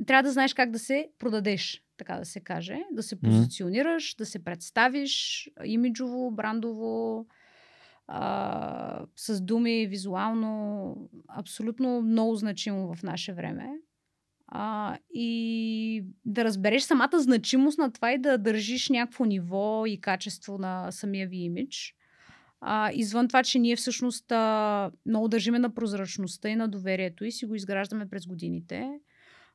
трябва 0.07 0.23
да 0.23 0.33
знаеш 0.33 0.55
как 0.55 0.71
да 0.71 0.79
се 0.79 1.09
продадеш, 1.19 1.83
така 1.97 2.17
да 2.17 2.25
се 2.25 2.41
каже. 2.41 2.79
Да 2.93 3.03
се 3.03 3.17
позиционираш, 3.21 4.15
да 4.15 4.27
се 4.27 4.39
представиш 4.39 5.45
имиджово, 5.65 6.31
брандово, 6.31 7.27
а, 8.07 9.07
с 9.17 9.41
думи, 9.41 9.87
визуално. 9.87 10.97
Абсолютно 11.29 12.03
много 12.03 12.35
значимо 12.35 12.95
в 12.95 13.03
наше 13.03 13.33
време. 13.33 13.69
А, 14.47 14.97
и 15.15 16.05
да 16.25 16.45
разбереш 16.45 16.83
самата 16.83 17.21
значимост 17.21 17.79
на 17.79 17.93
това 17.93 18.13
и 18.13 18.19
да 18.19 18.39
държиш 18.39 18.89
някакво 18.89 19.25
ниво 19.25 19.87
и 19.87 20.01
качество 20.01 20.59
на 20.59 20.91
самия 20.91 21.29
ви 21.29 21.37
имидж. 21.37 21.95
А, 22.61 22.91
извън 22.93 23.29
това, 23.29 23.43
че 23.43 23.59
ние 23.59 23.77
всъщност 23.77 24.33
а, 24.33 24.91
много 25.07 25.29
държиме 25.29 25.59
на 25.59 25.75
прозрачността 25.75 26.49
и 26.49 26.57
на 26.57 26.69
доверието 26.69 27.25
и 27.25 27.33
си 27.33 27.47
го 27.47 27.55
изграждаме 27.55 28.09
през 28.09 28.27
годините. 28.27 28.91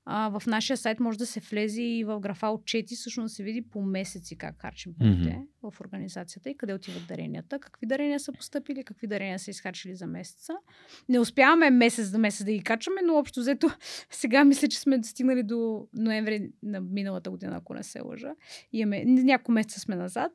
А, 0.05 0.39
в 0.39 0.47
нашия 0.47 0.77
сайт 0.77 0.99
може 0.99 1.17
да 1.17 1.25
се 1.25 1.39
влезе 1.39 1.81
и 1.81 2.03
в 2.03 2.19
графа 2.19 2.47
отчети, 2.47 2.95
всъщност 2.95 3.25
да 3.25 3.29
се 3.29 3.43
види 3.43 3.61
по 3.61 3.81
месеци 3.81 4.37
как 4.37 4.61
харчим 4.61 4.93
парите 4.99 5.29
Мгм. 5.29 5.71
в 5.71 5.81
организацията 5.81 6.49
и 6.49 6.57
къде 6.57 6.73
отиват 6.73 7.07
даренията, 7.07 7.59
какви 7.59 7.85
дарения 7.85 8.19
са 8.19 8.33
поступили, 8.33 8.83
какви 8.83 9.07
дарения 9.07 9.39
са 9.39 9.51
изхарчили 9.51 9.95
за 9.95 10.07
месеца. 10.07 10.53
Не 11.09 11.19
успяваме 11.19 11.69
месец 11.69 12.05
за 12.05 12.17
месец 12.17 12.45
да 12.45 12.51
ги 12.51 12.63
качваме, 12.63 13.01
но 13.05 13.15
общо 13.15 13.39
взето 13.39 13.69
сега 14.11 14.43
мисля, 14.43 14.67
че 14.67 14.79
сме 14.79 15.03
стигнали 15.03 15.43
до 15.43 15.87
ноември 15.93 16.51
на 16.63 16.81
миналата 16.81 17.31
година, 17.31 17.55
ако 17.55 17.73
не 17.73 17.83
се 17.83 18.01
лъжа. 18.01 18.31
Имаме, 18.73 19.03
няколко 19.05 19.51
месеца 19.51 19.79
сме 19.79 19.95
назад. 19.95 20.31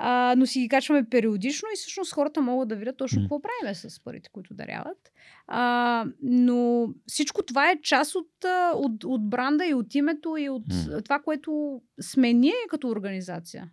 А, 0.00 0.34
но 0.36 0.46
си 0.46 0.60
ги 0.60 0.68
качваме 0.68 1.04
периодично 1.04 1.68
и 1.74 1.76
всъщност 1.76 2.14
хората 2.14 2.40
могат 2.40 2.68
да 2.68 2.76
видят 2.76 2.96
точно 2.96 3.22
какво 3.22 3.40
правим 3.42 3.74
с 3.74 4.04
парите, 4.04 4.30
които 4.32 4.54
даряват. 4.54 5.12
А, 5.46 6.04
но 6.22 6.88
всичко 7.06 7.42
това 7.42 7.70
е 7.70 7.80
част 7.82 8.14
от, 8.14 8.30
от, 8.74 9.04
от 9.04 9.28
бранда 9.28 9.66
и 9.66 9.74
от 9.74 9.94
името 9.94 10.36
и 10.36 10.48
от 10.48 10.68
М. 10.90 11.02
това, 11.02 11.18
което 11.18 11.80
сме 12.00 12.32
ние 12.32 12.52
като 12.70 12.88
организация. 12.88 13.70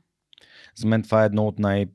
За 0.75 0.87
мен 0.87 1.03
това 1.03 1.23
е 1.23 1.25
едно 1.25 1.47
от 1.47 1.59
най... 1.59 1.85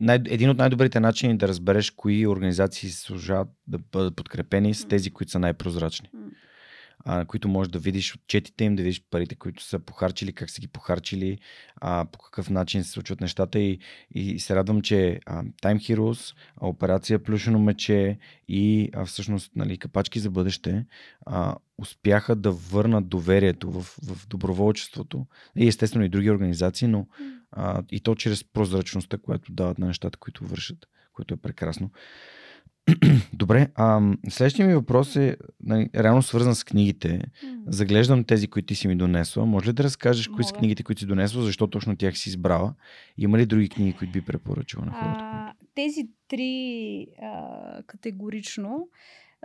най... 0.00 0.16
един 0.26 0.50
от 0.50 0.58
най-добрите 0.58 1.00
начини 1.00 1.38
да 1.38 1.48
разбереш 1.48 1.90
кои 1.90 2.26
организации 2.26 2.90
се 2.90 3.00
служат 3.00 3.48
да 3.66 3.78
бъдат 3.78 4.16
подкрепени 4.16 4.74
с 4.74 4.88
тези, 4.88 5.10
които 5.10 5.32
са 5.32 5.38
най-прозрачни. 5.38 6.08
М. 6.12 6.30
а, 7.04 7.24
които 7.24 7.48
можеш 7.48 7.70
да 7.70 7.78
видиш 7.78 8.14
отчетите 8.14 8.64
им, 8.64 8.76
да 8.76 8.82
видиш 8.82 9.02
парите, 9.10 9.34
които 9.34 9.62
са 9.62 9.78
похарчили, 9.78 10.32
как 10.32 10.50
са 10.50 10.60
ги 10.60 10.68
похарчили, 10.68 11.38
а, 11.76 12.06
по 12.12 12.18
какъв 12.18 12.50
начин 12.50 12.84
се 12.84 12.90
случват 12.90 13.20
нещата. 13.20 13.58
И, 13.58 13.78
и 14.14 14.40
се 14.40 14.56
радвам, 14.56 14.82
че 14.82 15.20
а, 15.26 15.42
Time 15.44 15.78
Heroes, 15.78 16.36
операция 16.60 17.22
Плюшено 17.22 17.58
мече 17.58 18.18
и 18.48 18.90
а, 18.92 19.04
всъщност 19.04 19.52
нали, 19.56 19.78
капачки 19.78 20.20
за 20.20 20.30
бъдеще 20.30 20.86
а, 21.26 21.56
успяха 21.78 22.36
да 22.36 22.50
върнат 22.50 23.08
доверието 23.08 23.70
в, 23.70 23.82
в 23.82 24.28
доброволчеството. 24.28 25.26
И 25.56 25.68
естествено 25.68 26.04
и 26.04 26.08
други 26.08 26.30
организации, 26.30 26.88
но 26.88 27.06
а, 27.50 27.82
и 27.90 28.00
то 28.00 28.14
чрез 28.14 28.44
прозрачността, 28.44 29.18
която 29.18 29.52
дават 29.52 29.78
на 29.78 29.86
нещата, 29.86 30.18
които 30.18 30.44
вършат, 30.44 30.86
което 31.12 31.34
е 31.34 31.36
прекрасно. 31.36 31.90
Добре, 33.32 33.68
а, 33.74 34.00
следващия 34.28 34.66
ми 34.66 34.74
въпрос 34.74 35.16
е 35.16 35.36
нали, 35.62 35.90
реално 35.94 36.22
свързан 36.22 36.54
с 36.54 36.64
книгите. 36.64 37.20
Заглеждам 37.66 38.24
тези, 38.24 38.48
които 38.48 38.66
ти 38.66 38.74
си 38.74 38.88
ми 38.88 38.96
донесла. 38.96 39.46
Може 39.46 39.68
ли 39.68 39.72
да 39.72 39.84
разкажеш 39.84 40.28
кои 40.28 40.44
са 40.44 40.48
Мога. 40.48 40.58
книгите, 40.58 40.82
които 40.82 40.98
си 40.98 41.06
донесла, 41.06 41.42
защо 41.42 41.66
точно 41.66 41.96
тях 41.96 42.18
си 42.18 42.28
избрала? 42.28 42.74
Има 43.18 43.38
ли 43.38 43.46
други 43.46 43.68
книги, 43.68 43.92
които 43.98 44.12
би 44.12 44.20
препоръчала 44.24 44.86
на 44.86 44.92
хората? 44.92 45.20
А, 45.22 45.52
тези 45.74 46.08
три 46.28 47.06
а, 47.22 47.82
категорично. 47.86 48.88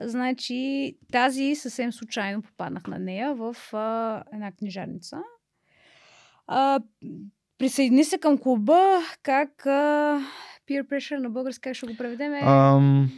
Значи, 0.01 0.93
тази 1.11 1.55
съвсем 1.55 1.91
случайно 1.91 2.41
попаднах 2.41 2.87
на 2.87 2.99
нея 2.99 3.35
в 3.35 3.55
а, 3.73 4.23
една 4.33 4.51
книжарница. 4.51 5.17
А, 6.47 6.79
присъедини 7.57 8.03
се 8.03 8.17
към 8.17 8.37
клуба, 8.37 8.99
как 9.23 9.65
а, 9.65 10.21
peer 10.69 10.83
pressure 10.83 11.17
на 11.17 11.29
български, 11.29 11.61
как 11.61 11.75
ще 11.75 11.87
го 11.87 11.97
преведем? 11.97 12.33
Ам... 12.33 13.11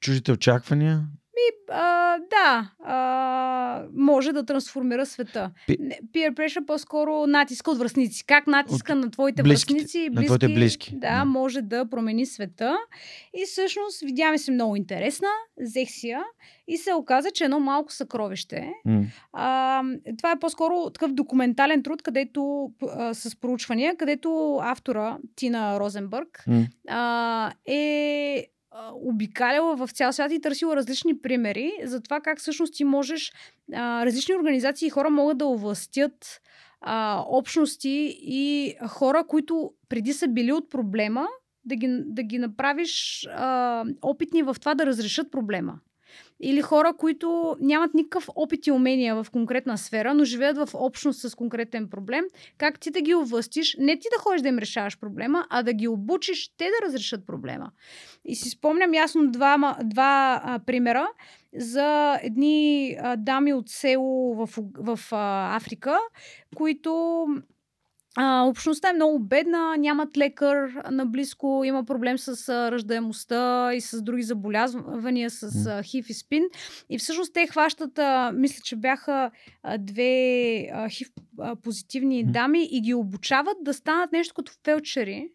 Чуждите 0.00 0.32
очаквания? 0.32 1.10
А, 1.70 2.16
да, 2.20 2.70
а, 2.84 3.84
може 3.92 4.32
да 4.32 4.44
трансформира 4.44 5.06
света. 5.06 5.50
Пи- 5.68 5.78
Peer 6.04 6.30
pressure 6.30 6.64
по-скоро 6.66 7.26
натиска 7.26 7.70
от 7.70 7.78
връзници. 7.78 8.26
Как 8.26 8.46
натиска 8.46 8.94
на 8.94 9.10
твоите 9.10 9.42
близките, 9.42 9.74
връзници 9.74 9.98
и 9.98 10.04
на 10.04 10.10
близки, 10.10 10.26
твоите 10.26 10.48
близки, 10.48 10.90
Да, 10.94 11.18
да. 11.18 11.24
може 11.24 11.62
да 11.62 11.86
промени 11.86 12.26
света. 12.26 12.76
И 13.34 13.44
всъщност 13.46 14.00
видя 14.00 14.30
ми 14.30 14.38
се 14.38 14.50
много 14.50 14.76
интересна, 14.76 15.28
взех 15.60 15.88
си 15.90 16.08
я 16.08 16.24
и 16.68 16.76
се 16.76 16.94
оказа, 16.94 17.30
че 17.30 17.44
едно 17.44 17.60
малко 17.60 17.92
съкровище. 17.92 18.72
М. 18.84 19.02
А, 19.32 19.82
това 20.18 20.30
е 20.30 20.38
по-скоро 20.38 20.90
такъв 20.90 21.12
документален 21.12 21.82
труд, 21.82 22.02
където 22.02 22.70
а, 22.84 23.14
с 23.14 23.36
проучвания, 23.36 23.96
където 23.96 24.58
автора 24.62 25.16
Тина 25.36 25.80
Розенбърг 25.80 26.44
М. 26.46 26.66
а, 26.88 27.52
е 27.66 28.46
обикаляла 28.94 29.76
в 29.76 29.88
цял 29.92 30.12
свят 30.12 30.32
и 30.32 30.40
търсила 30.40 30.76
различни 30.76 31.18
примери 31.18 31.72
за 31.84 32.00
това 32.00 32.20
как 32.20 32.38
всъщност 32.38 32.74
ти 32.74 32.84
можеш, 32.84 33.32
а, 33.74 34.06
различни 34.06 34.34
организации 34.34 34.86
и 34.86 34.90
хора 34.90 35.10
могат 35.10 35.38
да 35.38 35.46
овластят 35.46 36.40
а, 36.80 37.24
общности 37.28 38.18
и 38.22 38.74
хора, 38.88 39.24
които 39.28 39.72
преди 39.88 40.12
са 40.12 40.28
били 40.28 40.52
от 40.52 40.70
проблема, 40.70 41.26
да 41.64 41.76
ги, 41.76 42.02
да 42.06 42.22
ги 42.22 42.38
направиш 42.38 43.26
а, 43.30 43.84
опитни 44.02 44.42
в 44.42 44.56
това 44.60 44.74
да 44.74 44.86
разрешат 44.86 45.30
проблема. 45.30 45.78
Или 46.40 46.62
хора, 46.62 46.92
които 46.98 47.56
нямат 47.60 47.94
никакъв 47.94 48.28
опит 48.34 48.66
и 48.66 48.70
умения 48.70 49.22
в 49.22 49.30
конкретна 49.30 49.78
сфера, 49.78 50.14
но 50.14 50.24
живеят 50.24 50.56
в 50.56 50.68
общност 50.74 51.20
с 51.20 51.34
конкретен 51.34 51.88
проблем, 51.88 52.24
как 52.58 52.80
ти 52.80 52.90
да 52.90 53.00
ги 53.00 53.14
овластиш, 53.14 53.76
не 53.78 53.98
ти 53.98 54.08
да 54.16 54.22
ходиш 54.22 54.42
да 54.42 54.48
им 54.48 54.58
решаваш 54.58 54.98
проблема, 54.98 55.46
а 55.50 55.62
да 55.62 55.72
ги 55.72 55.88
обучиш 55.88 56.48
те 56.56 56.64
да 56.64 56.86
разрешат 56.86 57.26
проблема. 57.26 57.70
И 58.24 58.34
си 58.34 58.50
спомням 58.50 58.94
ясно 58.94 59.30
два, 59.30 59.76
два 59.84 60.40
а, 60.44 60.58
примера 60.58 61.08
за 61.56 62.18
едни 62.22 62.96
а, 63.00 63.16
дами 63.16 63.54
от 63.54 63.68
село 63.68 64.34
в, 64.34 64.48
в 64.78 64.98
а, 65.12 65.56
Африка, 65.56 65.98
които 66.54 67.26
а, 68.18 68.42
общността 68.42 68.90
е 68.90 68.92
много 68.92 69.18
бедна, 69.18 69.76
нямат 69.76 70.16
лекар 70.16 70.82
наблизко, 70.90 71.62
има 71.64 71.84
проблем 71.84 72.18
с 72.18 72.48
а, 72.48 72.72
раждаемостта 72.72 73.74
и 73.74 73.80
с 73.80 74.02
други 74.02 74.22
заболязвания, 74.22 75.30
с 75.30 75.66
а, 75.66 75.82
хив 75.82 76.10
и 76.10 76.14
спин. 76.14 76.44
И 76.90 76.98
всъщност 76.98 77.34
те 77.34 77.46
хващат, 77.46 77.98
а, 77.98 78.32
мисля, 78.34 78.60
че 78.64 78.76
бяха 78.76 79.30
а, 79.62 79.78
две 79.78 80.68
а, 80.72 80.88
хив 80.88 81.08
а, 81.38 81.56
позитивни 81.56 82.24
дами 82.24 82.68
и 82.70 82.80
ги 82.80 82.94
обучават 82.94 83.56
да 83.60 83.74
станат 83.74 84.12
нещо 84.12 84.34
като 84.34 84.52
фелчери 84.64 85.28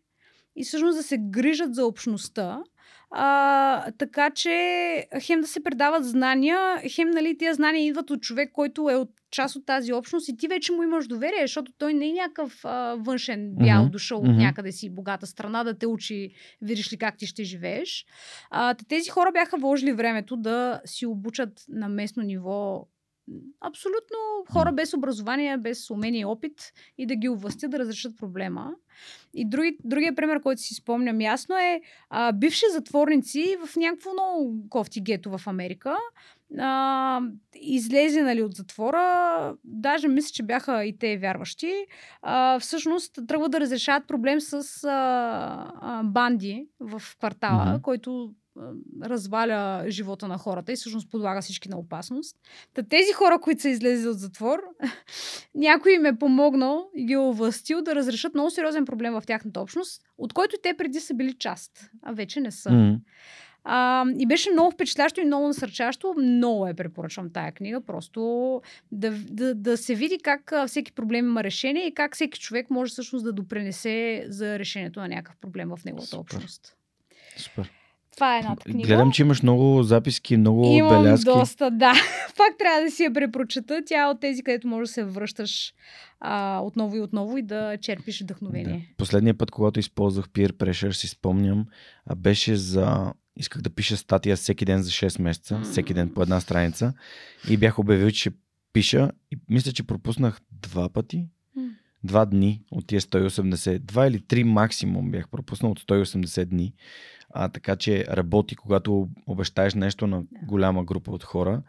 и 0.55 0.63
всъщност 0.63 0.97
да 0.97 1.03
се 1.03 1.17
грижат 1.17 1.75
за 1.75 1.85
общността. 1.85 2.63
А, 3.11 3.91
така 3.91 4.29
че 4.29 5.07
хем 5.21 5.41
да 5.41 5.47
се 5.47 5.63
предават 5.63 6.05
знания, 6.05 6.81
хем 6.89 7.09
нали, 7.09 7.37
тези 7.37 7.55
знания 7.55 7.85
идват 7.85 8.09
от 8.09 8.21
човек, 8.21 8.51
който 8.53 8.89
е 8.89 8.95
от 8.95 9.09
част 9.31 9.55
от 9.55 9.65
тази 9.65 9.93
общност 9.93 10.29
и 10.29 10.37
ти 10.37 10.47
вече 10.47 10.71
му 10.71 10.83
имаш 10.83 11.07
доверие, 11.07 11.41
защото 11.41 11.71
той 11.77 11.93
не 11.93 12.09
е 12.09 12.13
някакъв 12.13 12.65
а, 12.65 12.95
външен 12.99 13.55
бял 13.55 13.81
Мгм. 13.81 13.91
дошъл 13.91 14.19
от 14.19 14.37
някъде 14.37 14.71
си 14.71 14.89
богата 14.89 15.27
страна 15.27 15.63
да 15.63 15.77
те 15.77 15.87
учи, 15.87 16.29
видиш 16.61 16.93
ли 16.93 16.97
как 16.97 17.17
ти 17.17 17.27
ще 17.27 17.43
живееш. 17.43 18.05
А, 18.49 18.73
тези 18.73 19.09
хора 19.09 19.31
бяха 19.33 19.57
вложили 19.57 19.93
времето 19.93 20.37
да 20.37 20.81
си 20.85 21.05
обучат 21.05 21.65
на 21.69 21.89
местно 21.89 22.23
ниво 22.23 22.87
абсолютно 23.61 24.17
хора 24.53 24.71
без 24.71 24.93
образование, 24.93 25.57
без 25.57 25.89
умение 25.89 26.21
и 26.21 26.25
опит 26.25 26.73
и 26.97 27.05
да 27.05 27.15
ги 27.15 27.29
овластят 27.29 27.71
да 27.71 27.79
разрешат 27.79 28.17
проблема. 28.17 28.71
И 29.33 29.49
други, 29.49 29.77
другия 29.83 30.15
пример, 30.15 30.41
който 30.41 30.61
си 30.61 30.73
спомням 30.73 31.21
ясно 31.21 31.55
е 31.55 31.81
а, 32.09 32.31
бивши 32.31 32.65
затворници 32.71 33.57
в 33.65 33.75
някакво 33.75 34.13
много 34.13 34.69
кофти 34.69 35.01
гето 35.01 35.37
в 35.37 35.47
Америка. 35.47 35.97
А, 36.59 37.21
излезе 37.55 38.21
нали, 38.21 38.43
от 38.43 38.53
затвора, 38.53 39.55
даже 39.63 40.07
мисля, 40.07 40.31
че 40.33 40.43
бяха 40.43 40.85
и 40.85 40.97
те 40.97 41.17
вярващи. 41.17 41.85
А, 42.21 42.59
всъщност 42.59 43.19
тръгва 43.27 43.49
да 43.49 43.59
разрешават 43.59 44.07
проблем 44.07 44.41
с 44.41 44.53
а, 44.83 45.71
а, 45.81 46.03
банди 46.03 46.67
в 46.79 47.01
квартала, 47.19 47.65
Мгм. 47.65 47.81
който 47.81 48.33
разваля 49.03 49.85
живота 49.87 50.27
на 50.27 50.37
хората 50.37 50.71
и 50.71 50.75
всъщност 50.75 51.09
подлага 51.09 51.41
всички 51.41 51.69
на 51.69 51.77
опасност. 51.77 52.37
Та 52.73 52.83
тези 52.83 53.13
хора, 53.13 53.39
които 53.39 53.61
са 53.61 53.69
излезли 53.69 54.07
от 54.07 54.19
затвор, 54.19 54.63
някой 55.55 55.93
им 55.93 56.05
е 56.05 56.19
помогнал 56.19 56.89
и 56.95 57.05
ги 57.05 57.13
е 57.13 57.17
овластил 57.17 57.81
да 57.81 57.95
разрешат 57.95 58.33
много 58.33 58.49
сериозен 58.49 58.85
проблем 58.85 59.13
в 59.13 59.23
тяхната 59.27 59.61
общност, 59.61 60.01
от 60.17 60.33
който 60.33 60.55
те 60.63 60.73
преди 60.77 60.99
са 60.99 61.13
били 61.13 61.33
част, 61.33 61.89
а 62.01 62.13
вече 62.13 62.39
не 62.39 62.51
са. 62.51 62.99
А, 63.63 64.05
и 64.19 64.27
беше 64.27 64.51
много 64.51 64.71
впечатлящо 64.71 65.21
и 65.21 65.25
много 65.25 65.47
насърчащо. 65.47 66.13
Много 66.17 66.67
я 66.67 66.75
препоръчвам 66.75 67.29
тая 67.29 67.51
книга. 67.51 67.81
Просто 67.81 68.61
да, 68.91 69.11
да, 69.11 69.55
да 69.55 69.77
се 69.77 69.95
види 69.95 70.19
как 70.23 70.53
всеки 70.67 70.91
проблем 70.91 71.25
има 71.25 71.43
решение 71.43 71.87
и 71.87 71.93
как 71.93 72.15
всеки 72.15 72.39
човек 72.39 72.69
може 72.69 72.91
всъщност 72.91 73.25
да 73.25 73.33
допренесе 73.33 74.25
за 74.27 74.59
решението 74.59 74.99
на 74.99 75.07
някакъв 75.07 75.37
проблем 75.37 75.69
в 75.69 75.85
неговата 75.85 76.07
Супер. 76.07 76.35
общност. 76.35 76.77
Супер. 77.37 77.80
Това 78.15 78.35
е 78.35 78.39
едната 78.39 78.63
книга. 78.63 78.87
Гледам, 78.87 79.11
че 79.11 79.21
имаш 79.21 79.41
много 79.41 79.83
записки, 79.83 80.37
много 80.37 80.65
Имам 80.65 81.03
белязки. 81.03 81.25
доста, 81.25 81.71
да. 81.71 81.93
Пак 82.37 82.57
трябва 82.59 82.81
да 82.81 82.91
си 82.91 83.03
я 83.03 83.13
препрочета. 83.13 83.81
Тя 83.85 84.01
е 84.01 84.05
от 84.05 84.19
тези, 84.19 84.43
където 84.43 84.67
можеш 84.67 84.89
да 84.89 84.93
се 84.93 85.03
връщаш 85.03 85.73
а, 86.19 86.59
отново 86.59 86.95
и 86.95 87.01
отново 87.01 87.37
и 87.37 87.41
да 87.41 87.77
черпиш 87.81 88.21
вдъхновение. 88.21 88.87
Да. 88.89 88.95
Последния 88.97 89.37
път, 89.37 89.51
когато 89.51 89.79
използвах 89.79 90.29
peer 90.29 90.51
pressure, 90.51 90.91
си 90.91 91.07
спомням, 91.07 91.65
беше 92.17 92.55
за... 92.55 93.13
Исках 93.37 93.61
да 93.61 93.69
пиша 93.69 93.97
статия 93.97 94.35
всеки 94.35 94.65
ден 94.65 94.81
за 94.81 94.89
6 94.89 95.21
месеца, 95.21 95.61
всеки 95.63 95.93
ден 95.93 96.09
по 96.13 96.21
една 96.21 96.39
страница 96.39 96.93
и 97.49 97.57
бях 97.57 97.79
обявил, 97.79 98.11
че 98.11 98.31
пиша 98.73 99.11
и 99.31 99.37
мисля, 99.49 99.71
че 99.71 99.83
пропуснах 99.83 100.41
два 100.51 100.89
пъти. 100.89 101.27
Два 102.03 102.25
дни 102.25 102.61
от 102.71 102.87
тия 102.87 103.01
180, 103.01 103.79
два 103.79 104.07
или 104.07 104.21
три 104.21 104.43
максимум 104.43 105.11
бях 105.11 105.29
пропуснал 105.29 105.71
от 105.71 105.79
180 105.79 106.45
дни. 106.45 106.73
А, 107.29 107.49
така 107.49 107.75
че 107.75 108.05
работи, 108.07 108.55
когато 108.55 109.09
обещаеш 109.27 109.73
нещо 109.73 110.07
на 110.07 110.23
голяма 110.43 110.83
група 110.83 111.11
от 111.11 111.23
хора 111.23 111.61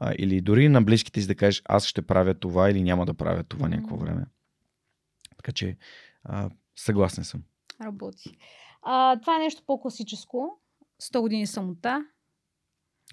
а, 0.00 0.14
или 0.18 0.40
дори 0.40 0.68
на 0.68 0.82
близките 0.82 1.20
си 1.20 1.26
да 1.26 1.34
кажеш 1.34 1.62
аз 1.64 1.86
ще 1.86 2.02
правя 2.02 2.34
това 2.34 2.70
или 2.70 2.82
няма 2.82 3.06
да 3.06 3.14
правя 3.14 3.44
това 3.44 3.68
някакво 3.68 3.96
М. 3.96 4.04
време. 4.04 4.24
Така 5.36 5.52
че 5.52 5.76
а, 6.24 6.50
съгласен 6.76 7.24
съм. 7.24 7.42
Работи. 7.82 8.36
А, 8.82 9.20
това 9.20 9.36
е 9.36 9.38
нещо 9.38 9.62
по-класическо. 9.66 10.58
100 11.02 11.20
години 11.20 11.46
самота. 11.46 12.04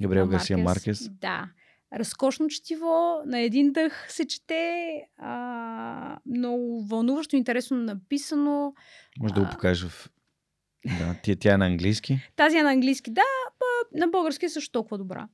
Габриел 0.02 0.28
Гарсия 0.28 0.58
Маркес. 0.58 1.10
Да. 1.10 1.50
Разкошно 1.94 2.48
четиво, 2.48 3.22
на 3.26 3.40
един 3.40 3.72
дъх 3.72 4.06
се 4.12 4.28
чете, 4.28 4.86
а, 5.18 6.18
много 6.26 6.86
вълнуващо, 6.86 7.36
интересно 7.36 7.78
написано. 7.78 8.74
Може 9.20 9.34
да 9.34 9.40
го 9.40 9.46
А. 9.46 9.50
покажеш 9.50 9.90
в... 9.90 10.10
Да, 11.00 11.16
тя, 11.24 11.36
тя 11.40 11.54
е 11.54 11.58
на 11.58 11.66
английски. 11.66 12.20
Тази 12.36 12.58
е 12.58 12.64
на 12.64 12.72
английски, 12.72 13.12
да, 13.12 13.22
па, 13.60 14.00
на 14.00 14.08
български 14.08 14.46
е 14.46 14.50
също 14.50 14.72
толкова 14.72 14.98
добра. 14.98 15.28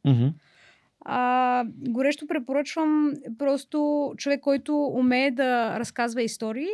А, 1.06 1.64
горещо 1.90 2.28
препоръчвам 2.28 3.14
просто 3.38 4.11
човек, 4.18 4.40
който 4.40 4.86
умее 4.86 5.32
да 5.32 5.80
разказва 5.80 6.22
истории. 6.22 6.69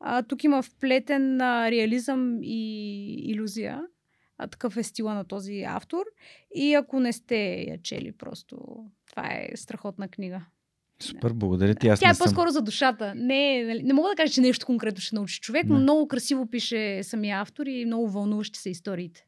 А, 0.00 0.22
тук 0.22 0.44
има 0.44 0.62
вплетен 0.62 1.40
а, 1.40 1.70
реализъм 1.70 2.38
и 2.42 3.14
иллюзия. 3.30 3.82
А, 4.42 4.46
такъв 4.46 4.76
е 4.76 4.82
стила 4.82 5.14
на 5.14 5.24
този 5.24 5.62
автор. 5.62 6.04
И 6.54 6.74
ако 6.74 7.00
не 7.00 7.12
сте 7.12 7.64
я 7.68 7.78
чели, 7.82 8.12
просто 8.12 8.58
това 9.10 9.28
е 9.32 9.48
страхотна 9.56 10.08
книга. 10.08 10.40
Супер, 11.00 11.32
благодаря 11.32 11.74
ти. 11.74 11.88
Аз 11.88 12.00
Тя 12.00 12.10
е 12.10 12.14
съм... 12.14 12.24
по-скоро 12.24 12.50
за 12.50 12.62
душата. 12.62 13.14
Не, 13.16 13.64
нали, 13.64 13.82
не 13.82 13.92
мога 13.92 14.08
да 14.08 14.14
кажа, 14.14 14.32
че 14.32 14.40
нещо 14.40 14.66
конкретно 14.66 15.00
ще 15.00 15.14
научи 15.14 15.40
човек, 15.40 15.64
но 15.68 15.74
Не. 15.74 15.80
много 15.80 16.08
красиво 16.08 16.46
пише 16.46 17.02
самия 17.02 17.40
автор 17.40 17.66
и 17.66 17.84
много 17.84 18.08
вълнуващи 18.08 18.58
са 18.58 18.68
историите. 18.68 19.24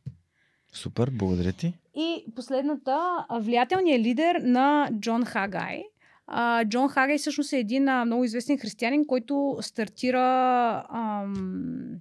Супер, 0.72 1.10
благодаря 1.10 1.52
ти. 1.52 1.74
И 1.94 2.24
последната, 2.36 3.26
влиятелният 3.40 4.00
лидер 4.02 4.34
на 4.34 4.90
Джон 5.00 5.24
Хагай. 5.24 5.82
А, 6.26 6.64
Джон 6.64 6.88
Хагай 6.88 7.18
всъщност 7.18 7.52
е 7.52 7.58
един 7.58 7.88
а, 7.88 8.04
много 8.04 8.24
известен 8.24 8.58
християнин, 8.58 9.06
който 9.06 9.58
стартира 9.60 10.84
ам, 10.90 11.94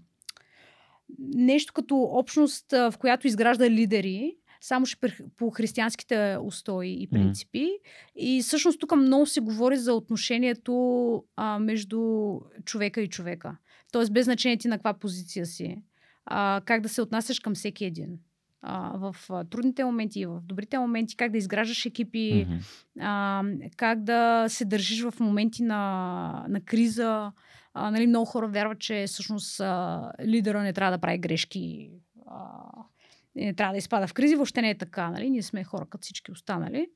нещо 1.35 1.73
като 1.73 1.95
общност, 1.97 2.71
в 2.71 2.93
която 2.99 3.27
изгражда 3.27 3.69
лидери, 3.69 4.35
само 4.61 4.85
ще 4.85 4.97
по 5.37 5.49
християнските 5.49 6.37
устои 6.43 6.97
и 7.03 7.07
принципи. 7.07 7.69
И 8.15 8.41
всъщност 8.41 8.79
тук 8.79 8.95
много 8.95 9.25
се 9.25 9.39
говори 9.41 9.77
за 9.77 9.93
отношението 9.93 11.23
а, 11.35 11.59
между 11.59 12.31
човека 12.65 13.01
и 13.01 13.09
човека. 13.09 13.57
Тоест 13.91 14.13
без 14.13 14.25
значение 14.25 14.57
ти 14.57 14.67
на 14.67 14.77
каква 14.77 14.93
позиция 14.93 15.45
си. 15.45 15.77
А, 16.25 16.61
как 16.65 16.81
да 16.81 16.89
се 16.89 17.01
отнасяш 17.01 17.39
към 17.39 17.55
всеки 17.55 17.85
един 17.85 18.19
а, 18.61 18.97
в 18.97 19.15
трудните 19.49 19.83
моменти 19.83 20.19
и 20.19 20.25
в 20.25 20.41
добрите 20.43 20.79
моменти, 20.79 21.17
как 21.17 21.31
да 21.31 21.37
изграждаш 21.37 21.85
екипи, 21.85 22.45
Мгм. 22.49 22.59
а, 22.99 23.43
как 23.77 24.03
да 24.03 24.45
се 24.49 24.65
държиш 24.65 25.03
в 25.03 25.13
моменти 25.19 25.63
на, 25.63 26.45
на 26.49 26.61
криза. 26.61 27.31
А, 27.73 27.91
нали, 27.91 28.07
много 28.07 28.25
хора 28.25 28.47
вярват, 28.47 28.79
че 28.79 29.05
всъщност 29.07 29.59
а, 29.59 30.11
лидера 30.25 30.63
не 30.63 30.73
трябва 30.73 30.91
да 30.91 31.01
прави 31.01 31.17
грешки. 31.17 31.91
А, 32.27 32.69
не 33.35 33.53
трябва 33.53 33.73
да 33.73 33.77
изпада 33.77 34.07
в 34.07 34.13
кризи. 34.13 34.35
Въобще 34.35 34.61
не 34.61 34.69
е 34.69 34.77
така. 34.77 35.09
Нали? 35.09 35.29
Ние 35.29 35.41
сме 35.41 35.63
хора 35.63 35.85
като 35.89 36.01
всички 36.01 36.31
останали. 36.31 36.87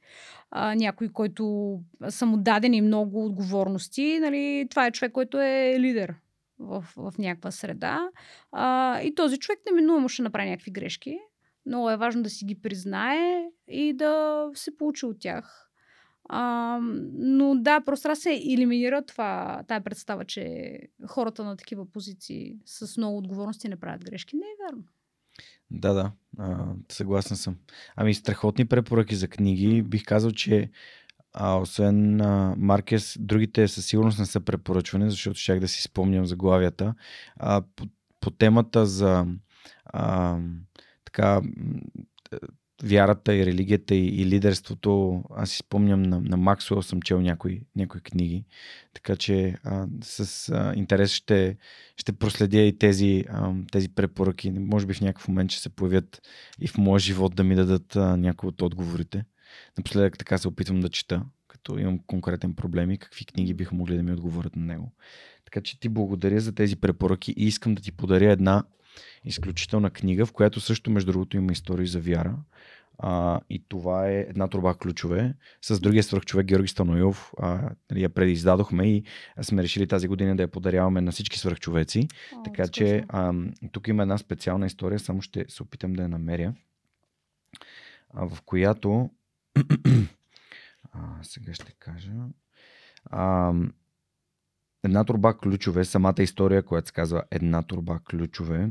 А, 0.51 0.75
някой, 0.75 1.09
който 1.09 1.79
са 2.09 2.25
му 2.25 2.37
дадени 2.37 2.81
много 2.81 3.25
отговорности, 3.25 4.19
нали? 4.21 4.67
това 4.69 4.85
е 4.85 4.91
човек, 4.91 5.11
който 5.11 5.41
е 5.41 5.75
лидер 5.79 6.15
в, 6.59 6.85
в 6.95 7.13
някаква 7.17 7.51
среда. 7.51 8.09
А, 8.51 9.01
и 9.01 9.15
този 9.15 9.37
човек 9.37 9.59
неминуемо 9.65 10.09
ще 10.09 10.21
направи 10.21 10.49
някакви 10.49 10.71
грешки. 10.71 11.17
Много 11.65 11.89
е 11.89 11.97
важно 11.97 12.23
да 12.23 12.29
си 12.29 12.45
ги 12.45 12.61
признае 12.61 13.45
и 13.67 13.93
да 13.93 14.45
се 14.53 14.77
получи 14.77 15.05
от 15.05 15.19
тях. 15.19 15.66
А, 16.29 16.79
но 17.13 17.55
да, 17.55 17.81
просто 17.81 18.15
се 18.15 18.33
елиминира 18.33 19.01
това, 19.01 19.63
тая 19.67 19.83
представа, 19.83 20.25
че 20.25 20.79
хората 21.07 21.43
на 21.43 21.57
такива 21.57 21.91
позиции 21.91 22.55
с 22.65 22.97
много 22.97 23.17
отговорности 23.17 23.69
не 23.69 23.79
правят 23.79 24.05
грешки. 24.05 24.35
Не 24.35 24.45
е 24.45 24.63
вярно. 24.65 24.83
Да, 25.71 25.93
да, 25.93 26.11
а, 26.37 26.65
съгласен 26.91 27.37
съм. 27.37 27.55
Ами 27.95 28.13
страхотни 28.13 28.65
препоръки 28.65 29.15
за 29.15 29.27
книги. 29.27 29.81
Бих 29.81 30.05
казал, 30.05 30.31
че 30.31 30.71
а, 31.33 31.55
освен 31.55 32.21
а, 32.21 32.55
Маркес, 32.57 33.17
другите 33.19 33.67
със 33.67 33.85
сигурност 33.85 34.19
не 34.19 34.25
са 34.25 34.39
препоръчвани, 34.39 35.09
защото 35.09 35.39
щях 35.39 35.59
да 35.59 35.67
си 35.67 35.81
спомням 35.81 36.25
заглавията. 36.25 36.93
А, 37.35 37.63
по, 37.75 37.85
по 38.19 38.31
темата 38.31 38.85
за 38.85 39.25
а, 39.85 40.37
така 41.05 41.41
вярата 42.83 43.35
и 43.35 43.45
религията 43.45 43.95
и, 43.95 44.21
и 44.21 44.25
лидерството, 44.25 45.23
аз 45.35 45.49
си 45.49 45.57
спомням 45.57 46.03
на, 46.03 46.21
на 46.21 46.37
Максуел 46.37 46.81
съм 46.81 47.01
чел 47.01 47.21
някои, 47.21 47.61
някои 47.75 48.01
книги, 48.01 48.45
така 48.93 49.15
че 49.15 49.55
а, 49.63 49.87
с 50.03 50.49
а, 50.49 50.73
интерес 50.75 51.11
ще, 51.11 51.57
ще 51.97 52.11
проследя 52.13 52.61
и 52.61 52.77
тези, 52.77 53.25
а, 53.29 53.53
тези 53.71 53.89
препоръки. 53.89 54.51
Може 54.51 54.85
би 54.85 54.93
в 54.93 55.01
някакъв 55.01 55.27
момент 55.27 55.51
ще 55.51 55.61
се 55.61 55.69
появят 55.69 56.21
и 56.61 56.67
в 56.67 56.77
моя 56.77 56.99
живот 56.99 57.35
да 57.35 57.43
ми 57.43 57.55
дадат 57.55 57.95
някои 57.95 58.49
от 58.49 58.61
отговорите. 58.61 59.25
Напоследък 59.77 60.17
така 60.17 60.37
се 60.37 60.47
опитвам 60.47 60.79
да 60.79 60.89
чета, 60.89 61.23
като 61.47 61.79
имам 61.79 61.99
конкретен 62.07 62.55
проблем 62.55 62.91
и 62.91 62.97
какви 62.97 63.25
книги 63.25 63.53
биха 63.53 63.75
могли 63.75 63.97
да 63.97 64.03
ми 64.03 64.11
отговорят 64.11 64.55
на 64.55 64.65
него. 64.65 64.91
Така 65.45 65.61
че 65.61 65.79
ти 65.79 65.89
благодаря 65.89 66.39
за 66.39 66.55
тези 66.55 66.75
препоръки 66.75 67.33
и 67.37 67.45
искам 67.45 67.75
да 67.75 67.81
ти 67.81 67.91
подаря 67.91 68.31
една 68.31 68.63
изключителна 69.23 69.89
книга, 69.89 70.25
в 70.25 70.31
която 70.31 70.59
също, 70.59 70.91
между 70.91 71.11
другото, 71.11 71.37
има 71.37 71.51
истории 71.51 71.87
за 71.87 71.99
вяра. 71.99 72.35
А, 72.99 73.39
и 73.49 73.63
това 73.69 74.07
е 74.07 74.19
една 74.19 74.47
труба 74.47 74.73
ключове 74.73 75.33
с 75.61 75.79
другия 75.79 76.03
свръхчовек 76.03 76.45
Георги 76.45 76.67
Станоилов. 76.67 77.33
А, 77.39 77.69
нали, 77.91 78.03
я 78.03 78.09
предиздадохме 78.09 78.91
и 78.91 79.03
сме 79.41 79.63
решили 79.63 79.87
тази 79.87 80.07
година 80.07 80.35
да 80.35 80.43
я 80.43 80.47
подаряваме 80.47 81.01
на 81.01 81.11
всички 81.11 81.39
свръхчовеци. 81.39 82.07
О, 82.35 82.43
Така 82.43 82.67
че 82.67 83.05
а, 83.09 83.33
тук 83.71 83.87
има 83.87 84.01
една 84.01 84.17
специална 84.17 84.65
история, 84.65 84.99
само 84.99 85.21
ще 85.21 85.45
се 85.49 85.63
опитам 85.63 85.93
да 85.93 86.01
я 86.01 86.07
намеря. 86.07 86.53
а, 88.13 88.29
в 88.29 88.41
която 88.41 89.09
а, 90.91 90.99
сега 91.23 91.53
ще 91.53 91.71
кажа 91.79 92.11
а, 93.05 93.53
една 94.83 95.03
турба 95.03 95.37
ключове, 95.37 95.85
самата 95.85 96.15
история, 96.19 96.63
която 96.63 96.87
се 96.87 96.93
казва 96.93 97.23
една 97.31 97.63
турба 97.63 97.99
ключове, 98.09 98.69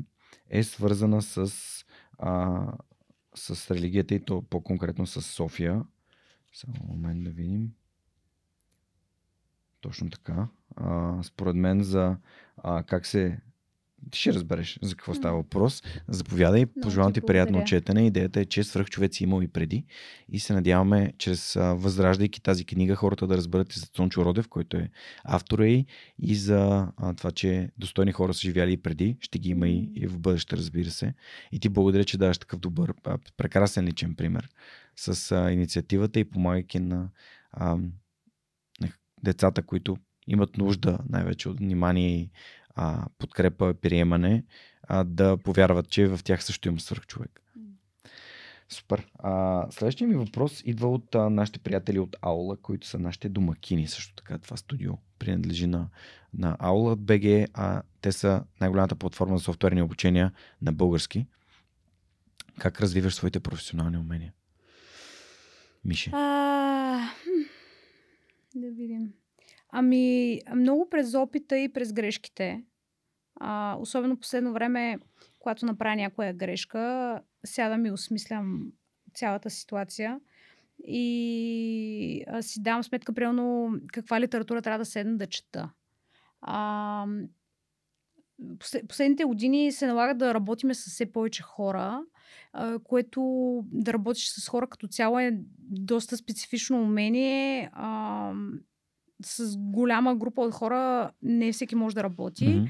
е 0.50 0.62
свързана 0.62 1.22
с, 1.22 1.52
а, 2.18 2.62
с 3.34 3.70
религията 3.70 4.14
и 4.14 4.24
то 4.24 4.42
по-конкретно 4.42 5.06
с 5.06 5.22
София. 5.22 5.84
Само 6.52 6.74
момент 6.88 7.24
да 7.24 7.30
видим. 7.30 7.72
Точно 9.80 10.10
така. 10.10 10.48
А, 10.76 11.22
според 11.22 11.56
мен 11.56 11.82
за 11.82 12.16
а, 12.56 12.82
как 12.82 13.06
се 13.06 13.40
ти 14.10 14.18
ще 14.18 14.32
разбереш 14.32 14.78
за 14.82 14.96
какво 14.96 15.14
става 15.14 15.36
въпрос. 15.36 15.82
Заповядай, 16.08 16.66
пожелавам 16.66 17.12
ти 17.12 17.20
приятно 17.20 17.64
четене. 17.64 18.06
Идеята 18.06 18.40
е, 18.40 18.44
че 18.44 18.64
свръхчовеци 18.64 19.24
имал 19.24 19.42
и 19.42 19.48
преди. 19.48 19.84
И 20.28 20.40
се 20.40 20.52
надяваме, 20.52 21.12
чрез 21.18 21.54
възраждайки 21.54 22.42
тази 22.42 22.64
книга, 22.64 22.94
хората 22.94 23.26
да 23.26 23.36
разберат 23.36 23.76
и 23.76 23.78
за 23.78 23.86
Цончо 23.86 24.24
Родев, 24.24 24.48
който 24.48 24.76
е 24.76 24.90
автора 25.24 25.68
и, 25.68 25.86
и 26.18 26.34
за 26.34 26.88
а, 26.96 27.14
това, 27.14 27.30
че 27.30 27.70
достойни 27.78 28.12
хора 28.12 28.34
са 28.34 28.40
живяли 28.40 28.72
и 28.72 28.76
преди. 28.76 29.16
Ще 29.20 29.38
ги 29.38 29.50
има 29.50 29.68
и, 29.68 29.92
и 29.94 30.06
в 30.06 30.18
бъдеще, 30.18 30.56
разбира 30.56 30.90
се. 30.90 31.14
И 31.52 31.60
ти 31.60 31.68
благодаря, 31.68 32.04
че 32.04 32.18
даваш 32.18 32.38
такъв 32.38 32.60
добър, 32.60 32.94
а, 33.04 33.18
прекрасен 33.36 33.84
личен 33.84 34.14
пример 34.14 34.48
с 34.96 35.32
а, 35.32 35.52
инициативата 35.52 36.20
и 36.20 36.24
помагайки 36.24 36.78
на, 36.78 37.08
а, 37.52 37.76
на 38.80 38.88
децата, 39.22 39.62
които 39.62 39.96
имат 40.26 40.56
нужда 40.56 40.98
най-вече 41.08 41.48
от 41.48 41.58
внимание 41.58 42.16
и 42.16 42.30
а, 42.76 43.06
подкрепа, 43.18 43.74
приемане, 43.74 44.44
а, 44.82 45.04
да 45.04 45.36
повярват, 45.36 45.88
че 45.88 46.06
в 46.06 46.20
тях 46.24 46.44
също 46.44 46.68
има 46.68 46.80
свърхчовек. 46.80 47.42
Супер. 48.68 49.06
А, 49.18 49.66
следващия 49.70 50.08
ми 50.08 50.14
въпрос 50.14 50.62
идва 50.64 50.88
от 50.88 51.14
а, 51.14 51.30
нашите 51.30 51.58
приятели 51.58 51.98
от 51.98 52.16
Аула, 52.22 52.56
които 52.56 52.86
са 52.86 52.98
нашите 52.98 53.28
домакини. 53.28 53.88
Също 53.88 54.14
така 54.14 54.38
това 54.38 54.56
студио 54.56 54.92
принадлежи 55.18 55.66
на, 55.66 55.88
на 56.34 56.56
Aula 56.56 56.96
BG, 56.96 57.48
а 57.54 57.82
те 58.00 58.12
са 58.12 58.44
най-голямата 58.60 58.96
платформа 58.96 59.38
за 59.38 59.44
софтуерни 59.44 59.82
обучения 59.82 60.32
на 60.62 60.72
български. 60.72 61.26
Как 62.58 62.80
развиваш 62.80 63.14
своите 63.14 63.40
професионални 63.40 63.96
умения? 63.96 64.32
Миши. 65.84 66.10
А, 66.12 67.10
да 68.54 68.70
видим. 68.70 69.12
Ами, 69.68 70.40
много 70.54 70.90
през 70.90 71.14
опита 71.14 71.58
и 71.58 71.72
през 71.72 71.92
грешките. 71.92 72.64
А, 73.40 73.76
особено 73.80 74.20
последно 74.20 74.52
време, 74.52 74.98
когато 75.38 75.66
направя 75.66 75.96
някоя 75.96 76.34
грешка, 76.34 77.20
сядам 77.46 77.86
и 77.86 77.90
осмислям 77.90 78.72
цялата 79.14 79.50
ситуация 79.50 80.20
и 80.84 82.24
а, 82.26 82.42
си 82.42 82.62
давам 82.62 82.84
сметка, 82.84 83.12
примерно, 83.12 83.74
каква 83.92 84.20
литература 84.20 84.62
трябва 84.62 84.78
да 84.78 84.84
седна 84.84 85.16
да 85.16 85.26
чета. 85.26 85.70
А, 86.40 87.06
послед- 88.58 88.86
последните 88.88 89.24
години 89.24 89.72
се 89.72 89.86
налага 89.86 90.14
да 90.14 90.34
работиме 90.34 90.74
с 90.74 90.90
все 90.90 91.12
повече 91.12 91.42
хора, 91.42 92.02
което 92.84 93.60
да 93.64 93.92
работиш 93.92 94.28
с 94.28 94.48
хора 94.48 94.66
като 94.66 94.86
цяло 94.88 95.18
е 95.18 95.38
доста 95.58 96.16
специфично 96.16 96.82
умение. 96.82 97.70
А, 97.72 98.32
с 99.24 99.56
голяма 99.56 100.14
група 100.14 100.42
от 100.42 100.54
хора 100.54 101.10
не 101.22 101.52
всеки 101.52 101.74
може 101.74 101.94
да 101.94 102.02
работи. 102.02 102.48
Мгм. 102.48 102.68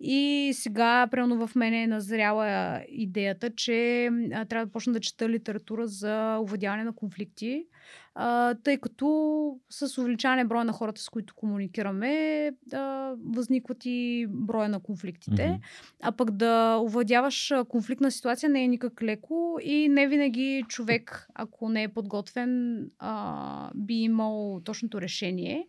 И 0.00 0.50
сега, 0.54 1.06
примерно, 1.10 1.46
в 1.46 1.54
мене 1.54 1.82
е 1.82 1.86
назряла 1.86 2.80
идеята, 2.88 3.50
че 3.50 4.06
а, 4.34 4.44
трябва 4.44 4.66
да 4.66 4.72
почна 4.72 4.92
да 4.92 5.00
чета 5.00 5.28
литература 5.28 5.86
за 5.86 6.38
овладяване 6.42 6.84
на 6.84 6.92
конфликти, 6.92 7.66
а, 8.14 8.54
тъй 8.54 8.76
като 8.76 9.58
с 9.70 9.98
увеличаване 9.98 10.44
броя 10.44 10.64
на 10.64 10.72
хората, 10.72 11.00
с 11.00 11.08
които 11.08 11.34
комуникираме, 11.34 12.50
да 12.66 13.14
възникват 13.24 13.78
и 13.84 14.26
броя 14.30 14.68
на 14.68 14.80
конфликтите. 14.80 15.48
Мгм. 15.48 15.60
А 16.02 16.12
пък 16.12 16.30
да 16.30 16.78
овладяваш 16.82 17.50
а, 17.50 17.64
конфликтна 17.64 18.10
ситуация 18.10 18.50
не 18.50 18.64
е 18.64 18.68
никак 18.68 19.02
леко 19.02 19.58
и 19.62 19.88
не 19.88 20.08
винаги 20.08 20.64
човек, 20.68 21.28
ако 21.34 21.68
не 21.68 21.82
е 21.82 21.88
подготвен, 21.88 22.80
а, 22.98 23.70
би 23.74 23.94
имал 23.94 24.60
точното 24.64 25.00
решение. 25.00 25.68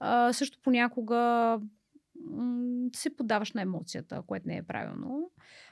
А, 0.00 0.32
също 0.32 0.58
понякога 0.62 1.58
се 2.96 3.16
подаваш 3.16 3.52
на 3.52 3.62
емоцията, 3.62 4.22
което 4.26 4.48
не 4.48 4.56
е 4.56 4.62
правилно. 4.62 5.30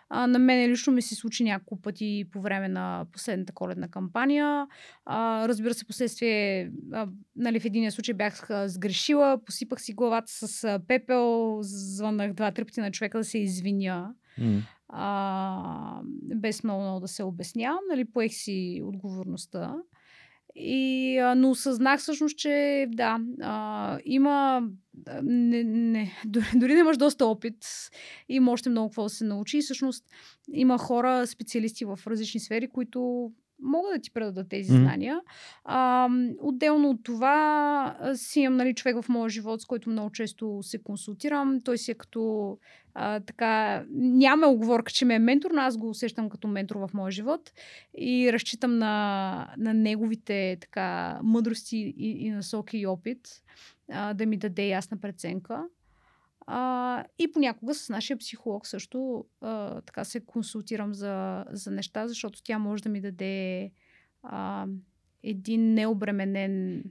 А, 0.09 0.27
на 0.27 0.39
мен 0.39 0.71
лично 0.71 0.93
ми 0.93 1.03
се 1.03 1.15
случи 1.15 1.45
няколко 1.45 1.83
пъти 1.83 2.25
по 2.33 2.41
време 2.41 2.69
на 2.69 3.07
последната 3.13 3.53
коледна 3.53 3.89
кампания. 3.89 4.67
А, 5.05 5.49
разбира 5.49 5.75
се, 5.75 5.87
последствие, 5.87 6.73
а, 6.93 7.09
нали, 7.37 7.61
в 7.61 7.65
единия 7.65 7.93
случай 7.93 8.15
бях 8.15 8.49
сгрешила, 8.67 9.45
посипах 9.45 9.81
си 9.83 9.93
главата 9.93 10.33
с 10.33 10.81
пепел, 10.89 11.59
звъннах 11.63 12.33
два-три 12.33 12.65
пъти 12.65 12.81
на 12.81 12.91
човека 12.91 13.19
да 13.19 13.25
се 13.25 13.39
извиня. 13.39 14.15
М. 14.39 14.63
А, 14.89 16.01
без 16.37 16.65
много, 16.65 16.83
много 16.83 17.01
да 17.01 17.09
се 17.09 17.23
обяснявам, 17.23 17.81
нали, 17.91 18.05
поех 18.05 18.33
си 18.33 18.83
отговорността. 18.85 19.77
И, 20.59 21.19
но 21.37 21.51
осъзнах 21.51 22.01
всъщност, 22.01 22.39
че 22.39 22.87
да, 22.89 23.19
а, 23.43 23.99
има. 24.05 24.69
Не, 25.23 25.65
не, 25.65 26.13
дори, 26.25 26.47
дори 26.55 26.73
да 26.73 26.79
имаш 26.79 26.97
доста 26.97 27.27
опит, 27.27 27.57
има 28.29 28.53
още 28.53 28.71
много 28.71 28.89
какво 28.89 29.03
да 29.03 29.09
се 29.09 29.25
научи. 29.25 29.59
И 29.59 29.63
всъщност 29.63 30.05
има 30.53 30.79
хора, 30.79 31.27
специалисти 31.27 31.85
в 31.85 31.99
различни 32.07 32.41
сфери, 32.41 32.69
които 32.69 33.31
могат 33.63 33.93
да 33.95 34.01
ти 34.01 34.11
предадат 34.11 34.49
тези 34.49 34.73
знания. 34.73 35.21
А, 35.65 36.09
отделно 36.39 36.91
от 36.91 37.05
това 37.05 37.97
си 38.15 38.41
имам 38.41 38.57
нали, 38.57 38.75
човек 38.75 39.03
в 39.03 39.09
моя 39.09 39.31
живот, 39.31 39.63
с 39.63 39.65
който 39.65 39.91
много 39.91 40.11
често 40.11 40.59
се 40.63 40.83
консултирам. 40.83 41.61
Той 41.65 41.79
си 41.79 41.91
е 41.91 41.95
като 41.95 42.59
а, 42.95 43.21
така, 43.21 43.85
няма 43.91 44.47
оговорка, 44.47 44.93
че 44.93 45.05
ме 45.05 45.15
е 45.15 45.19
ментор, 45.19 45.51
но 45.51 45.61
аз 45.61 45.77
го 45.77 45.89
усещам 45.89 46.31
като 46.31 46.49
ментор 46.49 46.77
в 46.77 46.91
моя 46.95 47.11
живот 47.11 47.53
и 47.99 48.33
разчитам 48.33 48.79
на, 48.79 49.55
на 49.59 49.75
неговите 49.75 50.57
така 50.61 51.19
мъдрости 51.23 51.95
и, 51.97 52.27
и 52.27 52.31
насоки 52.31 52.79
и 52.79 52.87
опит 52.87 53.29
а, 53.93 54.15
да 54.15 54.27
ми 54.27 54.37
даде 54.37 54.69
ясна 54.69 54.97
преценка. 54.97 55.65
А, 56.47 57.05
и 57.19 57.33
понякога 57.33 57.75
с 57.75 57.89
нашия 57.89 58.17
психолог 58.17 58.67
също 58.67 59.25
а, 59.41 59.81
така 59.81 60.05
се 60.05 60.27
консултирам 60.27 60.95
за, 60.95 61.45
за 61.51 61.71
неща, 61.71 62.09
защото 62.09 62.43
тя 62.43 62.59
може 62.59 62.83
да 62.83 62.89
ми 62.89 63.01
даде 63.01 63.71
а, 64.23 64.67
един 65.23 65.75
необременен 65.75 66.85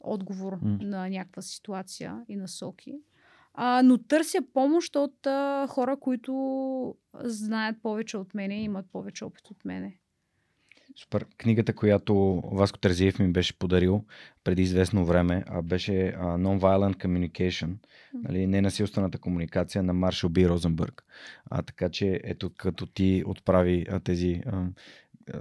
отговор 0.00 0.52
М. 0.52 0.78
на 0.80 1.08
някаква 1.08 1.42
ситуация 1.42 2.24
и 2.28 2.36
насоки. 2.36 2.94
А, 3.54 3.82
но 3.82 3.98
търся 3.98 4.38
помощ 4.54 4.96
от 4.96 5.26
а, 5.26 5.66
хора, 5.66 5.96
които 5.96 6.94
знаят 7.14 7.76
повече 7.82 8.16
от 8.16 8.34
мене 8.34 8.60
и 8.60 8.64
имат 8.64 8.86
повече 8.92 9.24
опит 9.24 9.50
от 9.50 9.64
мене. 9.64 9.98
Супер. 11.00 11.26
Книгата, 11.38 11.72
която 11.72 12.42
Васко 12.52 12.78
Терзиев 12.78 13.18
ми 13.18 13.32
беше 13.32 13.58
подарил 13.58 14.04
преди 14.44 14.62
известно 14.62 15.04
време, 15.04 15.44
а, 15.46 15.62
беше 15.62 15.92
Nonviolent 16.18 16.96
Communication, 16.96 17.70
нали, 18.14 18.46
ненасилствената 18.46 19.18
комуникация 19.18 19.82
на 19.82 19.92
Маршал 19.92 20.30
Би 20.30 20.48
Розенбърг. 20.48 21.04
А, 21.50 21.62
така 21.62 21.88
че 21.88 22.20
ето 22.24 22.50
като 22.56 22.86
ти 22.86 23.22
отправи 23.26 23.86
а, 23.90 24.00
тези... 24.00 24.42
А, 24.46 24.64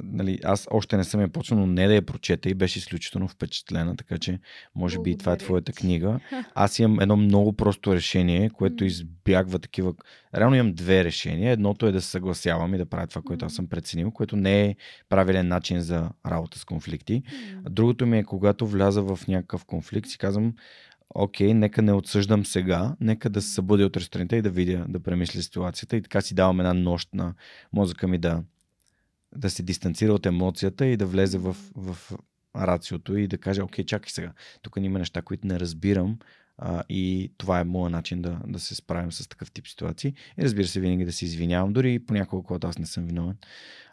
нали, 0.03 0.39
аз 0.43 0.67
още 0.71 0.97
не 0.97 1.03
съм 1.03 1.21
я 1.21 1.27
почнал, 1.27 1.59
но 1.59 1.67
не 1.67 1.87
да 1.87 1.93
я 1.93 2.01
прочета 2.01 2.49
и 2.49 2.53
беше 2.53 2.79
изключително 2.79 3.27
впечатлена, 3.27 3.95
така 3.95 4.17
че 4.17 4.39
може 4.75 4.99
би 4.99 5.11
и 5.11 5.17
това 5.17 5.33
е 5.33 5.37
твоята 5.37 5.73
книга. 5.73 6.19
Аз 6.55 6.79
имам 6.79 6.99
едно 6.99 7.15
много 7.15 7.53
просто 7.53 7.95
решение, 7.95 8.49
което 8.49 8.85
избягва 8.85 9.59
такива... 9.59 9.93
Реално 10.35 10.55
имам 10.55 10.73
две 10.73 11.03
решения. 11.03 11.51
Едното 11.51 11.87
е 11.87 11.91
да 11.91 12.01
се 12.01 12.09
съгласявам 12.09 12.73
и 12.73 12.77
да 12.77 12.85
правя 12.85 13.07
това, 13.07 13.21
което 13.21 13.45
аз 13.45 13.53
съм 13.53 13.67
преценил, 13.67 14.11
което 14.11 14.35
не 14.35 14.65
е 14.65 14.75
правилен 15.09 15.47
начин 15.47 15.79
за 15.79 16.09
работа 16.25 16.59
с 16.59 16.65
конфликти. 16.65 17.23
Другото 17.69 18.05
ми 18.05 18.17
е, 18.17 18.23
когато 18.23 18.67
вляза 18.67 19.01
в 19.01 19.19
някакъв 19.27 19.65
конфликт, 19.65 20.09
си 20.09 20.17
казвам, 20.17 20.53
окей, 21.15 21.53
нека 21.53 21.81
не 21.81 21.93
отсъждам 21.93 22.45
сега, 22.45 22.95
нека 22.99 23.29
да 23.29 23.41
се 23.41 23.53
събудя 23.53 23.85
от 23.85 24.01
сутринта 24.01 24.35
и 24.35 24.41
да 24.41 24.49
видя, 24.49 24.85
да 24.89 24.99
премисля 24.99 25.41
ситуацията 25.41 25.97
и 25.97 26.01
така 26.01 26.21
си 26.21 26.35
давам 26.35 26.59
една 26.59 26.73
нощ 26.73 27.13
на 27.13 27.33
мозъка 27.73 28.07
ми 28.07 28.17
да, 28.17 28.43
да 29.35 29.49
се 29.49 29.63
дистанцира 29.63 30.13
от 30.13 30.25
емоцията 30.25 30.85
и 30.85 30.97
да 30.97 31.05
влезе 31.05 31.37
в, 31.37 31.55
в 31.75 31.97
рациото 32.55 33.17
и 33.17 33.27
да 33.27 33.37
каже, 33.37 33.61
окей, 33.61 33.85
чакай 33.85 34.09
сега, 34.09 34.33
тук 34.61 34.73
има 34.79 34.99
неща, 34.99 35.21
които 35.21 35.47
не 35.47 35.59
разбирам 35.59 36.17
а, 36.61 36.83
и 36.89 37.31
това 37.37 37.59
е 37.59 37.63
моят 37.63 37.91
начин 37.91 38.21
да, 38.21 38.39
да 38.47 38.59
се 38.59 38.75
справим 38.75 39.11
с 39.11 39.27
такъв 39.27 39.51
тип 39.51 39.67
ситуации. 39.67 40.13
И 40.37 40.43
разбира 40.43 40.67
се, 40.67 40.79
винаги 40.79 41.05
да 41.05 41.13
се 41.13 41.25
извинявам, 41.25 41.73
дори 41.73 41.99
понякога, 41.99 42.47
когато 42.47 42.67
аз 42.67 42.77
не 42.77 42.85
съм 42.85 43.05
виновен. 43.05 43.37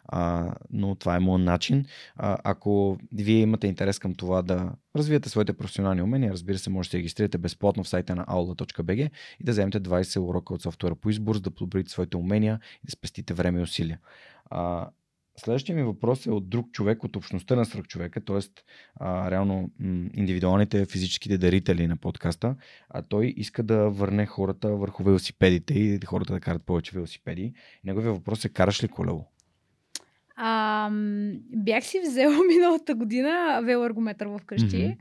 А, 0.07 0.53
но 0.69 0.95
това 0.95 1.15
е 1.15 1.19
моят 1.19 1.45
начин. 1.45 1.85
А, 2.15 2.37
ако 2.43 2.97
вие 3.13 3.39
имате 3.39 3.67
интерес 3.67 3.99
към 3.99 4.15
това 4.15 4.41
да 4.41 4.71
развиете 4.95 5.29
своите 5.29 5.53
професионални 5.53 6.01
умения, 6.01 6.31
разбира 6.31 6.57
се, 6.57 6.69
можете 6.69 6.89
да 6.89 6.91
се 6.91 6.97
регистрирате 6.97 7.37
безплатно 7.37 7.83
в 7.83 7.89
сайта 7.89 8.15
на 8.15 8.25
aula.bg 8.25 9.09
и 9.39 9.43
да 9.43 9.51
вземете 9.51 9.81
20 9.81 10.19
урока 10.19 10.53
от 10.53 10.61
софтуера 10.61 10.95
по 10.95 11.09
избор, 11.09 11.35
за 11.35 11.41
да 11.41 11.51
подобрите 11.51 11.91
своите 11.91 12.17
умения 12.17 12.59
и 12.83 12.85
да 12.85 12.91
спестите 12.91 13.33
време 13.33 13.59
и 13.59 13.63
усилия. 13.63 13.99
А, 14.49 14.89
следващия 15.39 15.75
ми 15.75 15.83
въпрос 15.83 16.25
е 16.25 16.31
от 16.31 16.49
друг 16.49 16.71
човек, 16.71 17.03
от 17.03 17.15
общността 17.15 17.55
на 17.55 17.65
свръхчовека, 17.65 18.25
т.е. 18.25 18.39
реално 19.01 19.71
м- 19.79 20.09
индивидуалните 20.13 20.85
физическите 20.85 21.37
дарители 21.37 21.87
на 21.87 21.97
подкаста. 21.97 22.55
А 22.89 23.01
той 23.01 23.33
иска 23.37 23.63
да 23.63 23.89
върне 23.89 24.25
хората 24.25 24.69
върху 24.69 25.03
велосипедите 25.03 25.73
и 25.73 25.99
хората 26.05 26.33
да 26.33 26.39
карат 26.39 26.63
повече 26.65 26.91
велосипеди. 26.95 27.53
Неговия 27.83 28.13
въпрос 28.13 28.45
е, 28.45 28.49
караш 28.49 28.83
ли 28.83 28.87
колело? 28.87 29.25
А, 30.35 30.89
бях 31.55 31.85
си 31.85 31.99
взела 31.99 32.37
миналата 32.47 32.95
година 32.95 33.61
велоаргометър 33.63 34.27
вкъщи. 34.39 34.75
Mm-hmm 34.75 34.97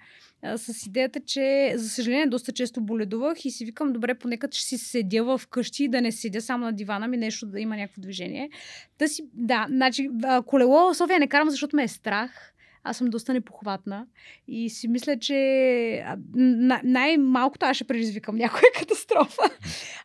с 0.56 0.86
идеята, 0.86 1.20
че 1.20 1.72
за 1.76 1.88
съжаление 1.88 2.26
доста 2.26 2.52
често 2.52 2.80
боледувах 2.80 3.44
и 3.44 3.50
си 3.50 3.64
викам, 3.64 3.92
добре, 3.92 4.14
поне 4.14 4.36
като 4.36 4.56
ще 4.56 4.66
си 4.66 4.78
седя 4.78 5.38
вкъщи 5.38 5.84
и 5.84 5.88
да 5.88 6.00
не 6.00 6.12
седя 6.12 6.40
само 6.40 6.64
на 6.64 6.72
дивана 6.72 7.08
ми, 7.08 7.16
нещо 7.16 7.46
да 7.46 7.60
има 7.60 7.76
някакво 7.76 8.02
движение. 8.02 8.50
Да, 8.98 9.08
си, 9.08 9.22
да, 9.34 9.66
значи 9.68 10.10
колело 10.46 10.92
в 10.92 10.94
София 10.94 11.18
не 11.18 11.26
карам, 11.26 11.50
защото 11.50 11.76
ме 11.76 11.82
е 11.82 11.88
страх 11.88 12.52
аз 12.86 12.96
съм 12.96 13.06
доста 13.06 13.32
непохватна 13.32 14.06
и 14.48 14.70
си 14.70 14.88
мисля, 14.88 15.18
че 15.18 16.04
най-малкото 16.84 17.66
аз 17.66 17.76
ще 17.76 17.84
предизвикам 17.84 18.36
някоя 18.36 18.62
катастрофа. 18.78 19.42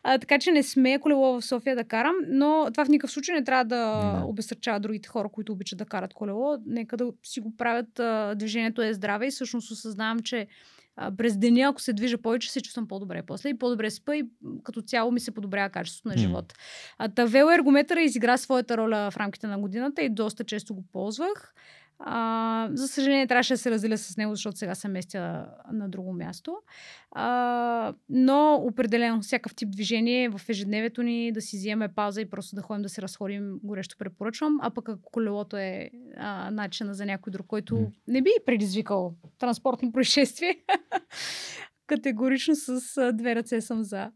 А, 0.02 0.18
така 0.18 0.38
че 0.38 0.52
не 0.52 0.62
сме 0.62 0.98
колело 0.98 1.40
в 1.40 1.44
София 1.44 1.76
да 1.76 1.84
карам, 1.84 2.14
но 2.28 2.68
това 2.72 2.84
в 2.84 2.88
никакъв 2.88 3.10
случай 3.10 3.34
не 3.34 3.44
трябва 3.44 3.64
да 3.64 3.76
no. 3.76 4.24
обесърчава 4.24 4.80
другите 4.80 5.08
хора, 5.08 5.28
които 5.28 5.52
обичат 5.52 5.78
да 5.78 5.84
карат 5.84 6.14
колело. 6.14 6.56
Нека 6.66 6.96
да 6.96 7.12
си 7.22 7.40
го 7.40 7.56
правят. 7.56 7.98
А, 7.98 8.34
движението 8.34 8.82
е 8.82 8.94
здраве 8.94 9.26
и 9.26 9.30
всъщност 9.30 9.70
осъзнавам, 9.70 10.20
че 10.20 10.46
а, 10.96 11.16
през 11.16 11.36
деня, 11.36 11.68
ако 11.68 11.80
се 11.80 11.92
движа 11.92 12.18
повече, 12.18 12.52
се 12.52 12.60
чувствам 12.60 12.88
по-добре 12.88 13.22
после 13.26 13.48
и 13.48 13.58
по-добре 13.58 13.90
спа 13.90 14.16
и 14.16 14.24
като 14.62 14.82
цяло 14.82 15.12
ми 15.12 15.20
се 15.20 15.30
подобрява 15.30 15.70
качеството 15.70 16.08
на 16.08 16.16
живота. 16.16 16.54
Mm. 17.00 17.14
Та 17.14 17.24
велоергометъра 17.24 18.00
изигра 18.00 18.38
своята 18.38 18.76
роля 18.76 19.10
в 19.10 19.16
рамките 19.16 19.46
на 19.46 19.58
годината 19.58 20.02
и 20.02 20.08
доста 20.08 20.44
често 20.44 20.74
го 20.74 20.84
ползвах. 20.92 21.54
А, 21.98 22.68
за 22.72 22.88
съжаление, 22.88 23.26
трябваше 23.26 23.52
да 23.52 23.58
се 23.58 23.70
разделя 23.70 23.98
с 23.98 24.16
него, 24.16 24.34
защото 24.34 24.58
сега 24.58 24.74
се 24.74 24.88
местя 24.88 25.46
на 25.72 25.88
друго 25.88 26.12
място. 26.12 26.56
А, 27.10 27.94
но 28.08 28.54
определено 28.54 29.20
всякакъв 29.20 29.54
тип 29.54 29.70
движение 29.70 30.28
в 30.28 30.40
ежедневието 30.48 31.02
ни 31.02 31.32
да 31.32 31.40
си 31.40 31.56
вземе 31.56 31.88
пауза 31.88 32.20
и 32.20 32.30
просто 32.30 32.56
да 32.56 32.62
ходим 32.62 32.82
да 32.82 32.88
се 32.88 33.02
разходим, 33.02 33.58
горещо 33.62 33.96
препоръчвам. 33.98 34.58
А 34.62 34.70
пък 34.70 34.88
ако 34.88 35.10
колелото 35.12 35.56
е 35.56 35.90
а, 36.16 36.50
начина 36.50 36.94
за 36.94 37.06
някой 37.06 37.30
друг, 37.30 37.46
който 37.46 37.90
не 38.08 38.22
би 38.22 38.30
предизвикал 38.46 39.14
транспортно 39.38 39.92
происшествие, 39.92 40.56
категорично 41.86 42.54
с 42.56 43.12
две 43.12 43.34
ръце 43.34 43.60
съм 43.60 43.82
за. 43.82 44.10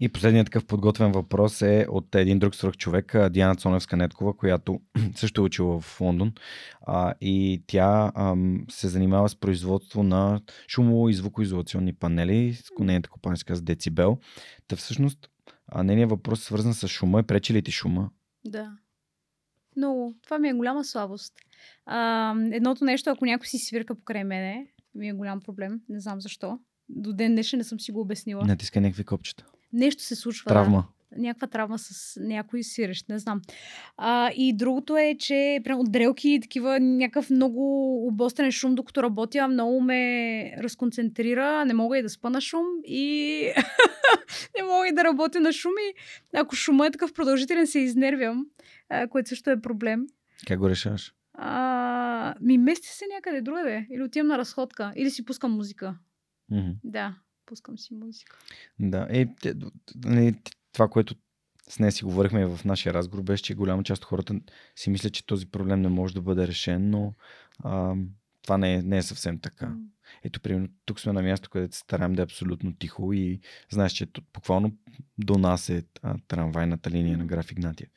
И 0.00 0.08
последният 0.08 0.46
такъв 0.46 0.66
подготвен 0.66 1.12
въпрос 1.12 1.62
е 1.62 1.86
от 1.90 2.14
един 2.14 2.38
друг 2.38 2.54
свръх 2.54 2.76
човек, 2.76 3.16
Диана 3.30 3.54
Цоневска-Неткова, 3.54 4.36
която 4.36 4.80
също 5.14 5.40
е 5.40 5.44
учила 5.44 5.80
в 5.80 6.00
Лондон. 6.00 6.32
А, 6.86 7.14
и 7.20 7.62
тя 7.66 8.12
ам, 8.14 8.64
се 8.70 8.88
занимава 8.88 9.28
с 9.28 9.36
производство 9.36 10.02
на 10.02 10.40
шумово 10.68 11.08
и 11.08 11.14
звукоизолационни 11.14 11.92
панели, 11.92 12.54
с 12.54 12.70
нейната 12.78 13.08
компания 13.08 13.36
се 13.36 13.44
казва 13.44 13.64
Децибел. 13.64 14.18
Та 14.68 14.76
всъщност, 14.76 15.28
а, 15.66 15.82
нейният 15.82 16.10
въпрос 16.10 16.40
е 16.40 16.44
свързан 16.44 16.74
с 16.74 16.88
шума. 16.88 17.22
Пречи 17.22 17.54
ли 17.54 17.62
ти 17.62 17.72
шума? 17.72 18.10
Да. 18.44 18.76
Много. 19.76 20.14
Това 20.24 20.38
ми 20.38 20.48
е 20.48 20.54
голяма 20.54 20.84
слабост. 20.84 21.34
А, 21.86 22.34
едното 22.52 22.84
нещо, 22.84 23.10
ако 23.10 23.24
някой 23.24 23.46
си 23.46 23.58
свирка 23.58 23.94
покрай 23.94 24.24
мене, 24.24 24.66
ми 24.94 25.08
е 25.08 25.12
голям 25.12 25.40
проблем. 25.40 25.80
Не 25.88 26.00
знам 26.00 26.20
защо. 26.20 26.58
До 26.88 27.12
ден 27.12 27.32
днешен 27.32 27.58
не 27.58 27.64
съм 27.64 27.80
си 27.80 27.92
го 27.92 28.00
обяснила. 28.00 28.44
Натискай 28.44 28.82
някакви 28.82 29.04
копчета 29.04 29.44
нещо 29.74 30.02
се 30.02 30.16
случва. 30.16 30.48
Травма. 30.48 30.78
Да. 30.78 30.94
Някаква 31.16 31.46
травма 31.46 31.78
с 31.78 32.20
някой 32.20 32.62
сирещ, 32.62 33.08
не 33.08 33.18
знам. 33.18 33.40
А, 33.96 34.30
и 34.36 34.56
другото 34.56 34.96
е, 34.96 35.16
че 35.18 35.60
прямо 35.64 35.84
дрелки 35.84 36.30
и 36.30 36.40
такива 36.40 36.80
някакъв 36.80 37.30
много 37.30 37.96
обострен 38.06 38.52
шум, 38.52 38.74
докато 38.74 39.02
работя, 39.02 39.48
много 39.48 39.80
ме 39.80 40.52
разконцентрира, 40.62 41.64
не 41.64 41.74
мога 41.74 41.98
и 41.98 42.02
да 42.02 42.08
спа 42.08 42.30
на 42.30 42.40
шум 42.40 42.66
и 42.84 43.40
не 44.56 44.62
мога 44.62 44.88
и 44.88 44.94
да 44.94 45.04
работя 45.04 45.40
на 45.40 45.52
шум 45.52 45.72
и 45.90 45.94
ако 46.38 46.56
шума 46.56 46.86
е 46.86 46.90
такъв 46.90 47.12
продължителен, 47.12 47.66
се 47.66 47.78
изнервям, 47.78 48.46
а, 48.88 49.08
което 49.08 49.28
също 49.28 49.50
е 49.50 49.60
проблем. 49.60 50.06
Как 50.46 50.58
го 50.58 50.68
решаваш? 50.68 51.14
А, 51.34 52.34
ми 52.40 52.58
мести 52.58 52.88
се 52.88 53.04
някъде 53.14 53.40
другаде. 53.40 53.86
Или 53.90 54.02
отивам 54.02 54.26
на 54.26 54.38
разходка, 54.38 54.92
или 54.96 55.10
си 55.10 55.24
пускам 55.24 55.52
музика. 55.52 55.94
Mm-hmm. 56.52 56.74
Да 56.84 57.14
пускам 57.46 57.78
си 57.78 57.94
музика. 57.94 58.38
Да, 58.78 59.06
е, 59.10 59.28
е, 60.06 60.34
това, 60.72 60.88
което 60.88 61.14
с 61.68 61.78
нея 61.78 61.92
си 61.92 62.04
говорихме 62.04 62.46
в 62.46 62.64
нашия 62.64 62.94
разговор, 62.94 63.24
беше, 63.24 63.42
че 63.42 63.54
голяма 63.54 63.84
част 63.84 64.02
от 64.02 64.08
хората 64.08 64.40
си 64.76 64.90
мислят, 64.90 65.12
че 65.12 65.26
този 65.26 65.46
проблем 65.46 65.80
не 65.80 65.88
може 65.88 66.14
да 66.14 66.20
бъде 66.20 66.46
решен, 66.46 66.90
но 66.90 67.14
а, 67.58 67.94
това 68.42 68.58
не 68.58 68.74
е, 68.74 68.82
не 68.82 68.96
е 68.96 69.02
съвсем 69.02 69.38
така. 69.38 69.76
Ето, 70.22 70.40
примерно, 70.40 70.68
тук 70.84 71.00
сме 71.00 71.12
на 71.12 71.22
място, 71.22 71.50
където 71.50 71.74
се 71.74 71.80
стараем 71.80 72.12
да 72.12 72.22
е 72.22 72.24
абсолютно 72.24 72.76
тихо 72.76 73.12
и 73.12 73.40
знаеш, 73.70 73.92
че 73.92 74.06
тут 74.06 74.24
буквално 74.32 74.76
до 75.18 75.38
нас 75.38 75.68
е 75.68 75.84
а, 76.02 76.16
трамвайната 76.28 76.90
линия 76.90 77.18
на 77.18 77.26
граф 77.26 77.52
Игнатия. 77.52 77.88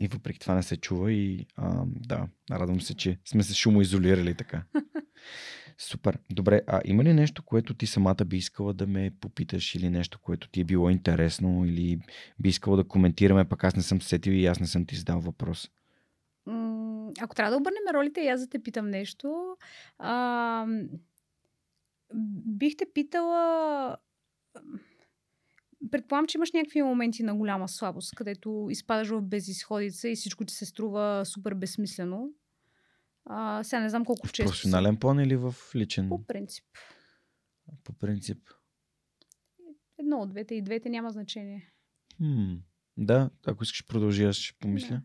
И 0.00 0.08
въпреки 0.08 0.38
това 0.38 0.54
не 0.54 0.62
се 0.62 0.76
чува 0.76 1.12
и 1.12 1.46
а, 1.56 1.82
да, 1.86 2.28
радвам 2.50 2.80
се, 2.80 2.94
че 2.94 3.18
сме 3.24 3.42
се 3.42 3.54
шумоизолирали 3.54 4.34
така. 4.34 4.62
Супер. 5.78 6.18
Добре, 6.30 6.62
а 6.66 6.80
има 6.84 7.04
ли 7.04 7.12
нещо, 7.12 7.42
което 7.42 7.74
ти 7.74 7.86
самата 7.86 8.24
би 8.26 8.36
искала 8.36 8.72
да 8.72 8.86
ме 8.86 9.10
попиташ 9.20 9.74
или 9.74 9.90
нещо, 9.90 10.18
което 10.22 10.48
ти 10.48 10.60
е 10.60 10.64
било 10.64 10.90
интересно 10.90 11.64
или 11.66 12.00
би 12.38 12.48
искала 12.48 12.76
да 12.76 12.84
коментираме, 12.84 13.44
пък 13.44 13.64
аз 13.64 13.76
не 13.76 13.82
съм 13.82 14.02
сетил 14.02 14.32
и 14.32 14.46
аз 14.46 14.60
не 14.60 14.66
съм 14.66 14.86
ти 14.86 14.96
задал 14.96 15.20
въпрос? 15.20 15.70
Ако 17.20 17.34
трябва 17.34 17.50
да 17.50 17.56
обърнем 17.56 17.94
ролите 17.94 18.20
и 18.20 18.28
аз 18.28 18.40
да 18.40 18.48
те 18.48 18.62
питам 18.62 18.90
нещо, 18.90 19.56
а, 19.98 20.66
бих 22.46 22.76
те 22.76 22.86
питала... 22.94 23.96
Предполагам, 25.90 26.26
че 26.26 26.38
имаш 26.38 26.52
някакви 26.52 26.82
моменти 26.82 27.22
на 27.22 27.34
голяма 27.34 27.68
слабост, 27.68 28.14
където 28.14 28.66
изпадаш 28.70 29.08
в 29.08 29.22
безисходица 29.22 30.08
и 30.08 30.16
всичко 30.16 30.44
ти 30.44 30.54
се 30.54 30.66
струва 30.66 31.22
супер 31.24 31.54
безсмислено. 31.54 32.28
А, 33.26 33.64
сега 33.64 33.80
не 33.80 33.88
знам 33.88 34.04
колко 34.04 34.26
в 34.26 34.32
често. 34.32 34.48
В 34.48 34.52
професионален 34.52 34.96
план 34.96 35.20
или 35.20 35.36
в 35.36 35.54
личен? 35.74 36.08
По 36.08 36.26
принцип. 36.26 36.64
По 37.84 37.92
принцип. 37.92 38.38
Едно 39.98 40.18
от 40.18 40.30
двете 40.30 40.54
и 40.54 40.62
двете 40.62 40.88
няма 40.88 41.10
значение. 41.10 41.72
Хм. 42.16 42.54
Да, 42.96 43.30
ако 43.46 43.62
искаш 43.62 43.86
продължи, 43.86 44.24
аз 44.24 44.36
ще 44.36 44.58
помисля. 44.58 44.94
Да. 44.94 45.02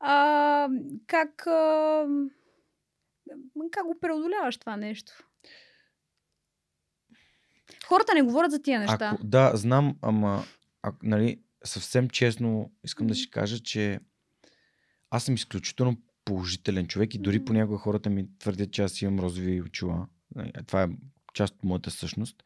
А, 0.00 0.68
как, 1.06 1.46
а, 1.46 2.06
как 3.70 3.86
го 3.86 3.98
преодоляваш 4.00 4.56
това 4.58 4.76
нещо? 4.76 5.12
Хората 7.86 8.14
не 8.14 8.22
говорят 8.22 8.50
за 8.50 8.62
тия 8.62 8.80
неща. 8.80 9.10
Ако, 9.14 9.24
да, 9.24 9.52
знам, 9.54 9.98
ама 10.02 10.44
а, 10.82 10.92
нали, 11.02 11.42
съвсем 11.64 12.08
честно 12.08 12.72
искам 12.84 13.06
mm-hmm. 13.06 13.10
да 13.10 13.14
си 13.14 13.30
кажа, 13.30 13.58
че 13.58 14.00
аз 15.10 15.24
съм 15.24 15.34
изключително 15.34 15.96
положителен 16.28 16.86
човек 16.86 17.14
и 17.14 17.18
дори 17.18 17.44
понякога 17.44 17.78
хората 17.78 18.10
ми 18.10 18.26
твърдят, 18.38 18.72
че 18.72 18.82
аз 18.82 19.02
имам 19.02 19.20
розови 19.20 19.62
очила. 19.62 20.06
Нали, 20.34 20.52
това 20.66 20.82
е 20.82 20.88
част 21.34 21.54
от 21.54 21.64
моята 21.64 21.90
същност. 21.90 22.42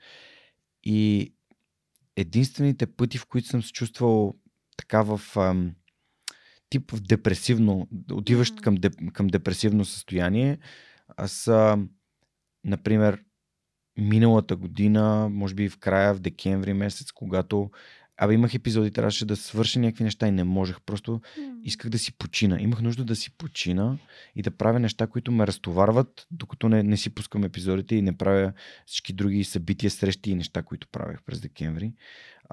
И 0.84 1.32
единствените 2.16 2.86
пъти, 2.86 3.18
в 3.18 3.26
които 3.26 3.48
съм 3.48 3.62
се 3.62 3.72
чувствал 3.72 4.34
така 4.76 5.02
в 5.02 5.20
ам, 5.36 5.74
тип 6.70 6.92
в 6.92 7.00
депресивно, 7.00 7.88
отиващ 8.12 8.60
към, 8.60 8.74
деп, 8.74 8.94
към 9.12 9.26
депресивно 9.26 9.84
състояние, 9.84 10.58
аз, 11.16 11.50
например, 12.64 13.24
миналата 13.98 14.56
година, 14.56 15.28
може 15.28 15.54
би 15.54 15.68
в 15.68 15.78
края, 15.78 16.14
в 16.14 16.20
декември 16.20 16.72
месец, 16.72 17.12
когато 17.12 17.70
Абе, 18.22 18.34
имах 18.34 18.54
епизоди, 18.54 18.90
трябваше 18.90 19.24
да 19.26 19.36
свърша 19.36 19.80
някакви 19.80 20.04
неща 20.04 20.28
и 20.28 20.30
не 20.30 20.44
можех. 20.44 20.80
Просто 20.86 21.20
исках 21.62 21.90
да 21.90 21.98
си 21.98 22.12
почина. 22.12 22.60
Имах 22.60 22.82
нужда 22.82 23.04
да 23.04 23.16
си 23.16 23.30
почина 23.30 23.98
и 24.36 24.42
да 24.42 24.50
правя 24.50 24.80
неща, 24.80 25.06
които 25.06 25.32
ме 25.32 25.46
разтоварват, 25.46 26.26
докато 26.30 26.68
не, 26.68 26.82
не 26.82 26.96
си 26.96 27.10
пускам 27.10 27.44
епизодите 27.44 27.96
и 27.96 28.02
не 28.02 28.16
правя 28.16 28.52
всички 28.86 29.12
други 29.12 29.44
събития, 29.44 29.90
срещи 29.90 30.30
и 30.30 30.34
неща, 30.34 30.62
които 30.62 30.88
правех 30.88 31.18
през 31.26 31.40
декември. 31.40 31.92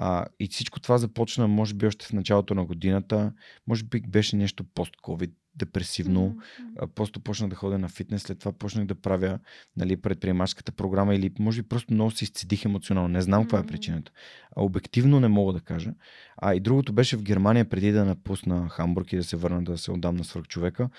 А, 0.02 0.26
и 0.40 0.48
всичко 0.48 0.80
това 0.80 0.98
започна, 0.98 1.48
може 1.48 1.74
би, 1.74 1.88
още 1.88 2.06
в 2.06 2.14
началото 2.14 2.56
на 2.56 2.66
годината. 2.66 3.34
Може 3.68 3.84
би 3.84 4.02
беше 4.02 4.36
нещо 4.36 4.64
пост-ковид, 4.64 5.32
депресивно. 5.56 6.36
Mm-hmm. 6.38 6.88
Просто 6.88 7.20
почнах 7.20 7.50
да 7.50 7.56
ходя 7.56 7.78
на 7.78 7.90
фитнес, 7.90 8.22
след 8.22 8.40
това 8.40 8.52
почнах 8.52 8.86
да 8.86 8.96
правя 8.96 9.40
нали, 9.78 9.98
предприемачската 9.98 10.72
програма 10.72 11.16
или 11.16 11.32
може 11.40 11.62
би 11.62 11.68
просто 11.68 11.94
много 11.94 12.12
се 12.12 12.24
изцедих 12.24 12.66
емоционално. 12.66 13.08
Не 13.08 13.22
знам 13.22 13.42
mm-hmm. 13.42 13.46
каква 13.46 13.60
е 13.60 13.66
причината. 13.66 14.12
А, 14.56 14.64
обективно 14.64 15.20
не 15.20 15.28
мога 15.28 15.54
да 15.54 15.62
кажа. 15.62 15.94
А 16.38 16.56
и 16.56 16.60
другото 16.60 16.94
беше 16.94 17.18
в 17.18 17.24
Германия, 17.24 17.70
преди 17.70 17.92
да 17.92 18.06
напусна 18.06 18.70
Хамбург 18.70 19.14
и 19.14 19.18
да 19.18 19.24
се 19.24 19.38
върна 19.38 19.64
да 19.64 19.78
се 19.78 19.92
отдам 19.92 20.16
на 20.16 20.24
свърхчовека. 20.24 20.90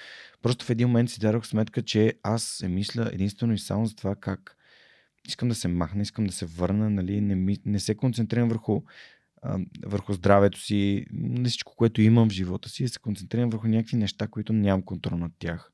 Просто 0.43 0.65
в 0.65 0.71
един 0.71 0.89
момент 0.89 1.11
си 1.11 1.21
дадох 1.21 1.47
сметка, 1.47 1.83
че 1.83 2.15
аз 2.23 2.43
се 2.43 2.69
мисля 2.69 3.11
единствено 3.13 3.53
и 3.53 3.59
само 3.59 3.87
за 3.87 3.95
това 3.95 4.15
как 4.15 4.57
искам 5.29 5.49
да 5.49 5.55
се 5.55 5.69
махна, 5.69 6.03
искам 6.03 6.27
да 6.27 6.33
се 6.33 6.47
върна, 6.47 6.91
нали, 6.91 7.21
не, 7.21 7.35
ми, 7.35 7.57
не 7.65 7.81
се 7.81 7.95
концентрирам 7.95 8.49
върху 8.49 8.83
а, 9.43 9.59
върху 9.87 10.13
здравето 10.13 10.61
си, 10.61 11.07
на 11.13 11.49
всичко, 11.49 11.77
което 11.77 12.03
имам 12.03 12.29
в 12.29 12.33
живота 12.33 12.69
си, 12.69 12.89
се 12.89 12.99
концентрирам 12.99 13.51
върху 13.51 13.69
някакви 13.69 13.97
неща, 13.97 14.27
които 14.27 14.53
нямам 14.53 14.83
контрол 14.83 15.19
над 15.19 15.33
тях. 15.39 15.73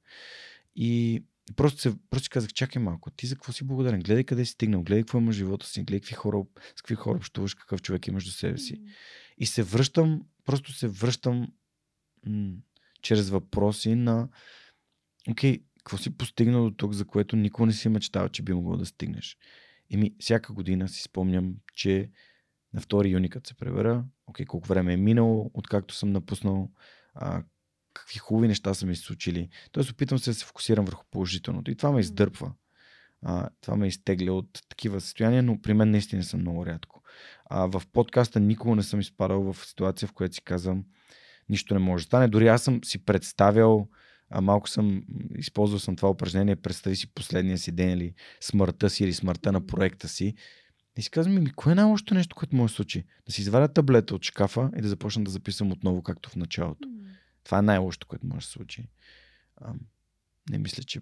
И 0.77 1.23
просто, 1.57 1.81
се, 1.81 1.95
просто 2.11 2.29
казах, 2.33 2.53
чакай 2.53 2.83
малко, 2.83 3.11
ти 3.11 3.27
за 3.27 3.35
какво 3.35 3.53
си 3.53 3.65
благодарен? 3.65 4.01
Гледай 4.01 4.25
къде 4.25 4.45
си 4.45 4.53
стигнал, 4.53 4.83
гледай 4.83 5.03
какво 5.03 5.19
има 5.19 5.33
в 5.33 5.35
живота 5.35 5.67
си, 5.67 5.83
гледай 5.83 6.01
какви 6.01 6.15
хора, 6.15 6.43
с 6.77 6.83
какви 6.83 6.95
хора 6.95 7.17
общуваш, 7.17 7.55
какъв 7.55 7.83
човек 7.83 8.07
имаш 8.07 8.25
до 8.25 8.31
себе 8.31 8.59
си. 8.59 8.83
И 9.39 9.47
се 9.47 9.63
връщам, 9.63 10.23
просто 10.45 10.73
се 10.73 10.89
връщам 10.89 11.53
м- 12.27 12.53
чрез 13.03 13.31
въпроси 13.31 13.95
на 13.95 14.29
окей, 15.31 15.63
какво 15.87 15.97
си 15.97 16.17
постигнал 16.17 16.65
до 16.65 16.77
тук, 16.77 16.93
за 16.93 17.05
което 17.05 17.37
никога 17.37 17.67
не 17.67 17.73
си 17.73 17.89
мечтал, 17.89 18.29
че 18.29 18.43
би 18.43 18.53
могъл 18.53 18.77
да 18.77 18.87
стигнеш. 18.87 19.37
И 19.91 19.97
ми, 19.97 20.15
всяка 20.19 20.53
година 20.53 20.89
си 20.89 21.03
спомням, 21.03 21.55
че 21.75 22.11
на 22.73 22.81
2 22.81 23.11
юни, 23.11 23.31
като 23.31 23.49
се 23.49 23.55
пребера, 23.55 24.05
окей, 24.27 24.47
колко 24.47 24.69
време 24.69 24.93
е 24.93 24.97
минало, 24.97 25.51
откакто 25.55 25.95
съм 25.95 26.13
напуснал, 26.13 26.71
а, 27.15 27.43
какви 27.95 28.19
хубави 28.19 28.49
неща 28.49 28.75
са 28.75 28.87
ми 28.87 28.97
се 28.97 29.03
случили. 29.03 29.49
Тоест 29.73 29.91
опитвам 29.91 30.19
се 30.19 30.31
да 30.31 30.35
се 30.35 30.45
фокусирам 30.45 30.85
върху 30.85 31.05
положителното. 31.11 31.71
И 31.71 31.77
това 31.77 31.93
ме 31.93 32.01
издърпва. 32.01 32.53
А, 33.23 33.49
това 33.61 33.77
ме 33.77 33.87
изтегля 33.87 34.33
от 34.33 34.63
такива 34.69 35.01
състояния, 35.01 35.43
но 35.43 35.61
при 35.61 35.75
мен 35.75 35.91
наистина 35.91 36.23
са 36.25 36.37
много 36.37 36.67
рядко. 36.67 37.03
А, 37.45 37.67
в 37.67 37.83
подкаста 37.93 38.41
никога 38.41 38.77
не 38.77 38.83
съм 38.83 39.01
изпадал 39.01 39.53
в 39.53 39.67
ситуация, 39.67 40.09
в 40.09 40.13
която 40.13 40.35
си 40.35 40.43
казвам, 40.43 40.85
нищо 41.49 41.75
не 41.75 41.81
може 41.81 42.05
да 42.05 42.07
стане. 42.07 42.29
Дори 42.29 42.49
аз 42.49 42.63
съм 42.63 42.85
си 42.85 43.05
представял, 43.05 43.89
а 44.31 44.41
малко 44.41 44.69
съм, 44.69 45.03
използвал 45.39 45.79
съм 45.79 45.97
това 45.97 46.11
упражнение, 46.11 46.57
представи 46.57 46.97
си 46.97 47.07
последния 47.07 47.59
си 47.59 47.73
ден 47.73 47.91
или 47.91 48.15
смъртта 48.41 48.91
си 48.91 49.05
или 49.05 49.13
смъртта 49.13 49.53
на 49.53 49.67
проекта 49.67 50.09
си. 50.09 50.35
И 50.99 51.03
си 51.03 51.11
казвам, 51.11 51.43
ми, 51.43 51.53
кое 51.53 51.73
е 51.73 51.75
най-лошото 51.75 52.15
нещо, 52.15 52.37
което 52.37 52.57
може 52.57 52.73
да 52.73 52.77
случи? 52.77 53.05
Да 53.27 53.33
си 53.33 53.41
извадя 53.41 53.69
таблета 53.69 54.15
от 54.15 54.25
шкафа 54.25 54.71
и 54.79 54.81
да 54.81 54.89
започна 54.89 55.25
да 55.25 55.31
записвам 55.31 55.73
отново, 55.73 56.03
както 56.03 56.31
в 56.31 56.37
началото. 56.37 56.89
Това 57.45 57.59
е 57.59 57.63
най-лошото, 57.63 58.07
което 58.07 58.27
може 58.27 58.39
да 58.39 58.47
се 58.47 58.53
случи. 58.53 58.89
А, 59.57 59.75
не 60.51 60.59
мисля, 60.59 60.83
че 60.83 61.01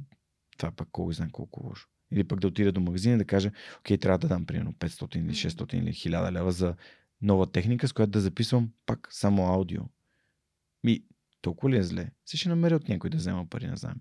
това 0.58 0.70
пък 0.70 0.88
колко 0.92 1.12
знае 1.12 1.28
колко 1.32 1.66
лошо. 1.66 1.88
Или 2.12 2.24
пък 2.24 2.40
да 2.40 2.46
отида 2.48 2.72
до 2.72 2.80
магазина 2.80 3.14
и 3.14 3.18
да 3.18 3.24
кажа, 3.24 3.50
окей, 3.78 3.98
трябва 3.98 4.18
да 4.18 4.28
дам 4.28 4.46
примерно 4.46 4.72
500 4.72 5.16
или 5.16 5.34
600 5.34 5.74
или 5.74 5.92
1000 5.92 6.32
лева 6.32 6.52
за 6.52 6.74
нова 7.22 7.52
техника, 7.52 7.88
с 7.88 7.92
която 7.92 8.10
да 8.10 8.20
записвам 8.20 8.70
пак 8.86 9.08
само 9.10 9.46
аудио. 9.46 9.82
Ми, 10.84 11.04
толкова 11.44 11.70
ли 11.70 11.76
е 11.76 11.82
зле? 11.82 12.10
Се 12.26 12.36
ще 12.36 12.48
намеря 12.48 12.76
от 12.76 12.88
някой 12.88 13.10
да 13.10 13.16
взема 13.16 13.46
пари 13.46 13.66
на 13.66 13.76
заем. 13.76 14.00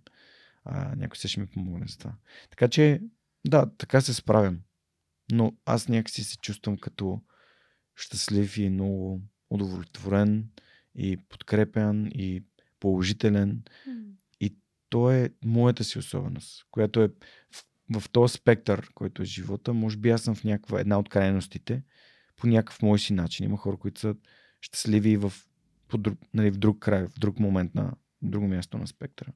А, 0.65 0.95
някой 0.95 1.18
се 1.18 1.28
ще 1.28 1.40
ми 1.40 1.48
помогне 1.48 1.88
за 1.88 1.98
това. 1.98 2.15
Така 2.49 2.68
че, 2.68 3.02
да, 3.48 3.72
така 3.78 4.02
се 4.02 4.14
справям. 4.14 4.60
Но 5.32 5.53
аз 5.65 5.88
някакси 5.88 6.24
се 6.24 6.38
чувствам 6.38 6.78
като 6.78 7.22
щастлив 7.95 8.57
и 8.57 8.70
много 8.70 9.22
удовлетворен 9.49 10.49
и 10.95 11.18
подкрепен 11.18 12.11
и 12.15 12.44
положителен. 12.80 13.64
И 14.40 14.56
то 14.90 15.11
е 15.11 15.30
моята 15.45 15.84
си 15.84 15.99
особеност, 15.99 16.65
която 16.72 17.02
е 17.02 17.07
в, 17.52 17.65
в 17.99 18.10
този 18.10 18.34
спектър, 18.34 18.90
който 18.94 19.22
е 19.22 19.26
живота. 19.26 19.74
Може 19.74 19.98
би 19.98 20.10
аз 20.10 20.22
съм 20.22 20.36
в 20.36 20.44
някаква 20.44 20.80
една 20.80 20.99
от 20.99 21.10
крайностите 21.10 21.84
по 22.36 22.48
някакъв 22.48 22.82
мой 22.82 22.99
си 22.99 23.14
начин. 23.14 23.45
Има 23.45 23.57
хора, 23.57 23.78
които 23.78 23.99
са 23.99 24.15
щастливи 24.61 25.18
в, 25.18 25.34
по 25.94 25.98
друг, 25.98 26.20
нали, 26.34 26.52
в 26.52 26.57
друг 26.57 26.80
край, 26.80 27.07
в 27.07 27.20
друг 27.20 27.40
момент 27.40 27.76
на 27.76 27.94
в 28.24 28.30
друго 28.30 28.48
място 28.48 28.78
на 28.78 28.88
спектъра. 28.88 29.32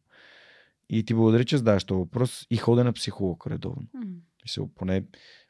И 0.90 1.04
ти 1.06 1.14
благодаря, 1.14 1.46
че 1.46 1.58
задаваш 1.58 1.84
този 1.84 1.98
въпрос 2.00 2.48
и 2.50 2.58
ходя 2.58 2.84
на 2.84 2.94
психолог 2.94 3.48
редовно. 3.48 3.88
Мисля, 4.44 4.68
поне, 4.76 5.04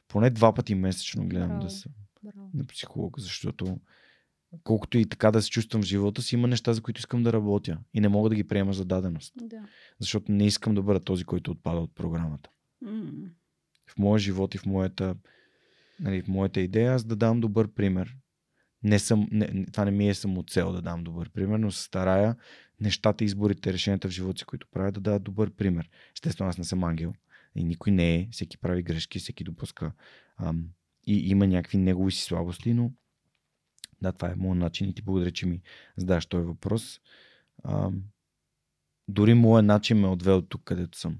поне 0.08 0.30
два 0.30 0.54
пъти 0.54 0.74
месечно 0.74 1.28
гледам 1.28 1.48
Браво. 1.48 1.62
да 1.62 1.70
съм 1.70 1.92
Браво. 2.22 2.50
на 2.54 2.66
психолог, 2.66 3.20
защото 3.20 3.80
колкото 4.62 4.98
и 4.98 5.04
така 5.06 5.30
да 5.30 5.42
се 5.42 5.50
чувствам 5.50 5.82
в 5.82 5.86
живота 5.86 6.22
си, 6.22 6.34
има 6.34 6.48
неща, 6.48 6.72
за 6.72 6.80
които 6.82 6.98
искам 6.98 7.22
да 7.22 7.32
работя 7.32 7.78
и 7.94 8.00
не 8.00 8.08
мога 8.08 8.28
да 8.28 8.34
ги 8.34 8.44
приема 8.48 8.72
за 8.72 8.84
даденост, 8.84 9.32
Да. 9.36 9.62
защото 9.98 10.32
не 10.32 10.46
искам 10.46 10.74
да 10.74 10.82
бъда 10.82 11.00
този, 11.00 11.24
който 11.24 11.50
отпада 11.50 11.80
от 11.80 11.94
програмата. 11.94 12.50
М. 12.82 13.02
В 13.86 13.98
моя 13.98 14.18
живот 14.18 14.54
и 14.54 14.58
в 14.58 14.66
моята, 14.66 15.16
нали, 16.00 16.22
в 16.22 16.28
моята 16.28 16.60
идея 16.60 16.92
аз 16.94 17.04
да 17.04 17.16
дам 17.16 17.40
добър 17.40 17.68
пример. 17.68 18.16
Не 18.82 18.98
съм, 18.98 19.28
не, 19.30 19.66
това 19.66 19.84
не 19.84 19.90
ми 19.90 20.08
е 20.08 20.14
само 20.14 20.42
цел 20.42 20.72
да 20.72 20.82
дам 20.82 21.04
добър 21.04 21.30
пример, 21.30 21.58
но 21.58 21.72
се 21.72 21.82
старая 21.82 22.36
нещата, 22.80 23.24
изборите, 23.24 23.72
решенията 23.72 24.08
в 24.08 24.12
живота 24.12 24.38
си, 24.38 24.44
които 24.44 24.66
правя, 24.70 24.92
да 24.92 25.00
дадат 25.00 25.22
добър 25.22 25.50
пример. 25.50 25.90
Естествено, 26.14 26.50
аз 26.50 26.58
не 26.58 26.64
съм 26.64 26.84
ангел 26.84 27.14
и 27.54 27.64
никой 27.64 27.92
не 27.92 28.14
е. 28.14 28.28
Всеки 28.32 28.58
прави 28.58 28.82
грешки, 28.82 29.18
всеки 29.18 29.44
допуска. 29.44 29.92
Ам, 30.36 30.68
и 31.06 31.30
има 31.30 31.46
някакви 31.46 31.78
негови 31.78 32.12
си 32.12 32.22
слабости, 32.22 32.74
но 32.74 32.92
да, 34.02 34.12
това 34.12 34.30
е 34.30 34.34
моят 34.34 34.58
начин 34.58 34.88
и 34.88 34.94
ти 34.94 35.02
благодаря, 35.02 35.30
че 35.30 35.46
ми 35.46 35.60
задаш 35.96 36.26
този 36.26 36.46
въпрос. 36.46 37.00
Ам, 37.64 38.02
дори 39.08 39.34
моят 39.34 39.66
начин 39.66 39.98
ме 39.98 40.06
е 40.06 40.10
отвел 40.10 40.42
тук, 40.42 40.62
където 40.64 40.98
съм. 40.98 41.18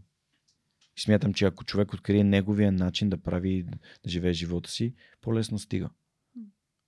Смятам, 0.98 1.34
че 1.34 1.44
ако 1.44 1.64
човек 1.64 1.92
открие 1.92 2.24
неговия 2.24 2.72
начин 2.72 3.08
да 3.08 3.22
прави, 3.22 3.62
да 4.04 4.10
живее 4.10 4.32
живота 4.32 4.70
си, 4.70 4.94
по-лесно 5.20 5.58
стига. 5.58 5.90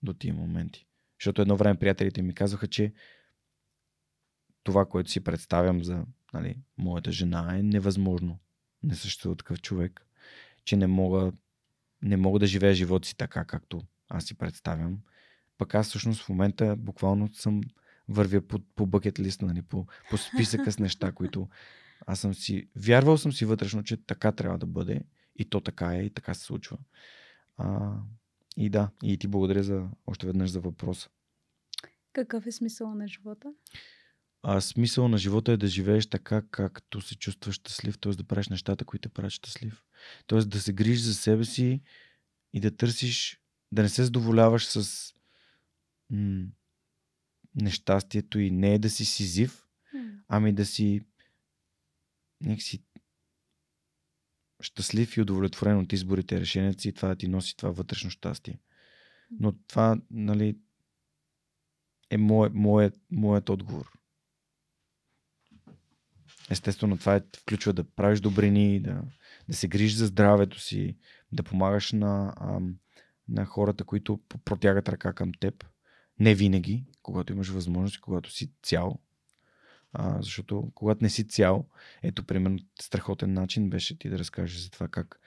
До 0.03 0.13
тия 0.13 0.35
моменти. 0.35 0.87
Защото 1.21 1.43
едно 1.43 1.57
време 1.57 1.79
приятелите 1.79 2.23
ми 2.23 2.35
казваха, 2.35 2.67
че 2.67 2.93
това, 4.63 4.87
което 4.87 5.11
си 5.11 5.25
представям 5.25 5.85
за 5.85 6.05
нали, 6.33 6.57
моята 6.79 7.13
жена 7.13 7.59
е 7.59 7.63
невъзможно. 7.63 8.39
Не 8.83 8.95
съществува 8.95 9.37
такъв 9.37 9.61
човек, 9.61 10.07
че 10.65 10.77
не 10.77 10.87
мога, 10.87 11.33
не 12.03 12.17
мога 12.17 12.39
да 12.39 12.47
живея 12.47 12.75
живота 12.75 13.09
си 13.09 13.17
така, 13.17 13.45
както 13.45 13.83
аз 14.09 14.25
си 14.25 14.35
представям. 14.35 15.01
Пък 15.59 15.75
аз 15.75 15.89
всъщност 15.89 16.23
в 16.23 16.29
момента 16.29 16.77
буквално 16.77 17.35
съм 17.35 17.61
вървя 18.09 18.41
по, 18.41 18.59
по 18.59 18.87
бъкет 18.87 19.21
лист, 19.21 19.43
нали, 19.43 19.63
по, 19.63 19.87
по 20.11 20.19
списъка 20.19 20.73
с 20.73 20.79
неща, 20.79 21.13
които 21.13 21.49
аз 22.07 22.21
съм 22.21 22.35
си, 22.35 22.69
вярвал 22.77 23.19
съм 23.19 23.33
си 23.33 23.45
вътрешно, 23.45 23.83
че 23.83 23.97
така 23.97 24.33
трябва 24.33 24.59
да 24.59 24.67
бъде 24.67 25.01
и 25.37 25.45
то 25.45 25.61
така 25.61 25.95
е 25.95 26.03
и 26.03 26.11
така 26.11 26.35
се 26.35 26.45
случва. 26.45 26.79
А, 27.57 27.97
и 28.61 28.71
да, 28.71 28.91
и 29.03 29.19
ти 29.19 29.29
благодаря 29.29 29.63
за, 29.63 29.89
още 30.07 30.27
веднъж 30.27 30.51
за 30.51 30.61
въпроса. 30.61 31.09
Какъв 32.13 32.47
е 32.47 32.53
смисъл 32.53 32.95
на 32.95 33.09
живота? 33.09 33.53
А 34.43 34.61
смисъл 34.61 35.09
на 35.09 35.19
живота 35.19 35.53
е 35.53 35.57
да 35.57 35.67
живееш 35.67 36.07
така, 36.07 36.43
както 36.51 37.01
се 37.01 37.17
чувстваш 37.17 37.55
щастлив, 37.55 37.99
т.е. 37.99 38.13
да 38.13 38.25
правиш 38.25 38.49
нещата, 38.49 38.85
които 38.85 39.09
те 39.09 39.15
правят 39.15 39.33
щастлив. 39.33 39.85
Т.е. 40.27 40.39
да 40.39 40.61
се 40.61 40.73
грижиш 40.73 41.01
за 41.01 41.15
себе 41.15 41.45
си 41.45 41.83
и 42.53 42.61
да 42.61 42.77
търсиш, 42.77 43.41
да 43.73 43.83
не 43.83 43.89
се 43.89 44.05
задоволяваш 44.05 44.67
с 44.67 45.13
м- 46.11 46.47
нещастието 47.55 48.39
и 48.39 48.51
не 48.51 48.75
е 48.75 48.79
да 48.79 48.91
си 48.91 49.05
сизив, 49.05 49.67
ами 50.29 50.53
да 50.53 50.67
си 50.67 51.01
някакси 52.41 52.83
щастлив 54.61 55.17
и 55.17 55.21
удовлетворен 55.21 55.79
от 55.79 55.93
изборите 55.93 56.35
и 56.35 56.41
решенията 56.41 56.81
си 56.81 56.93
това 56.93 57.09
да 57.09 57.17
ти 57.17 57.29
носи 57.29 57.57
това 57.57 57.71
вътрешно 57.71 58.11
щастие. 58.11 58.59
Но 59.41 59.53
това, 59.53 60.01
нали, 60.11 60.57
е 62.11 62.17
моят, 62.17 62.55
моят, 62.55 62.95
моят 63.11 63.49
отговор. 63.49 63.93
Естествено, 66.51 66.99
това 66.99 67.17
е, 67.17 67.23
включва 67.37 67.73
да 67.73 67.85
правиш 67.85 68.21
добрини, 68.21 68.81
да, 68.81 69.03
да 69.49 69.55
се 69.57 69.69
грижиш 69.69 69.95
за 69.95 70.07
здравето 70.07 70.61
си, 70.61 70.97
да 71.33 71.43
помагаш 71.43 71.93
на, 71.93 72.35
ам, 72.41 72.75
на 73.29 73.45
хората, 73.45 73.85
които 73.85 74.21
протягат 74.45 74.89
ръка 74.89 75.13
към 75.13 75.33
теб. 75.41 75.65
Не 76.21 76.35
винаги, 76.35 76.85
когато 77.03 77.33
имаш 77.33 77.49
възможност, 77.49 78.01
когато 78.01 78.31
си 78.31 78.51
цял. 78.63 78.99
А, 79.93 80.23
защото 80.23 80.73
когато 80.75 81.05
не 81.05 81.11
си 81.11 81.29
цял, 81.29 81.69
ето, 82.03 82.25
примерно, 82.25 82.59
страхотен 82.81 83.33
начин 83.33 83.71
беше 83.71 83.99
ти 83.99 84.09
да 84.09 84.19
разкажеш 84.19 84.59
за 84.59 84.71
това 84.71 84.89
как 84.89 85.21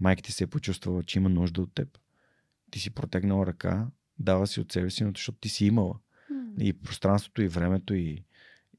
майка 0.00 0.22
ти 0.22 0.32
се 0.32 0.44
е 0.44 0.46
почувствала, 0.46 1.02
че 1.02 1.18
има 1.18 1.28
нужда 1.28 1.62
от 1.62 1.74
теб. 1.74 1.98
Ти 2.70 2.78
си 2.78 2.90
протегнала 2.90 3.46
ръка, 3.46 3.86
дава 4.18 4.46
си 4.46 4.60
от 4.60 4.72
себе 4.72 4.90
си, 4.90 5.04
но 5.04 5.12
защото 5.14 5.38
ти 5.38 5.48
си 5.48 5.66
имала 5.66 5.94
М. 6.30 6.52
и 6.60 6.72
пространството, 6.72 7.42
и 7.42 7.48
времето, 7.48 7.94
и, 7.94 8.24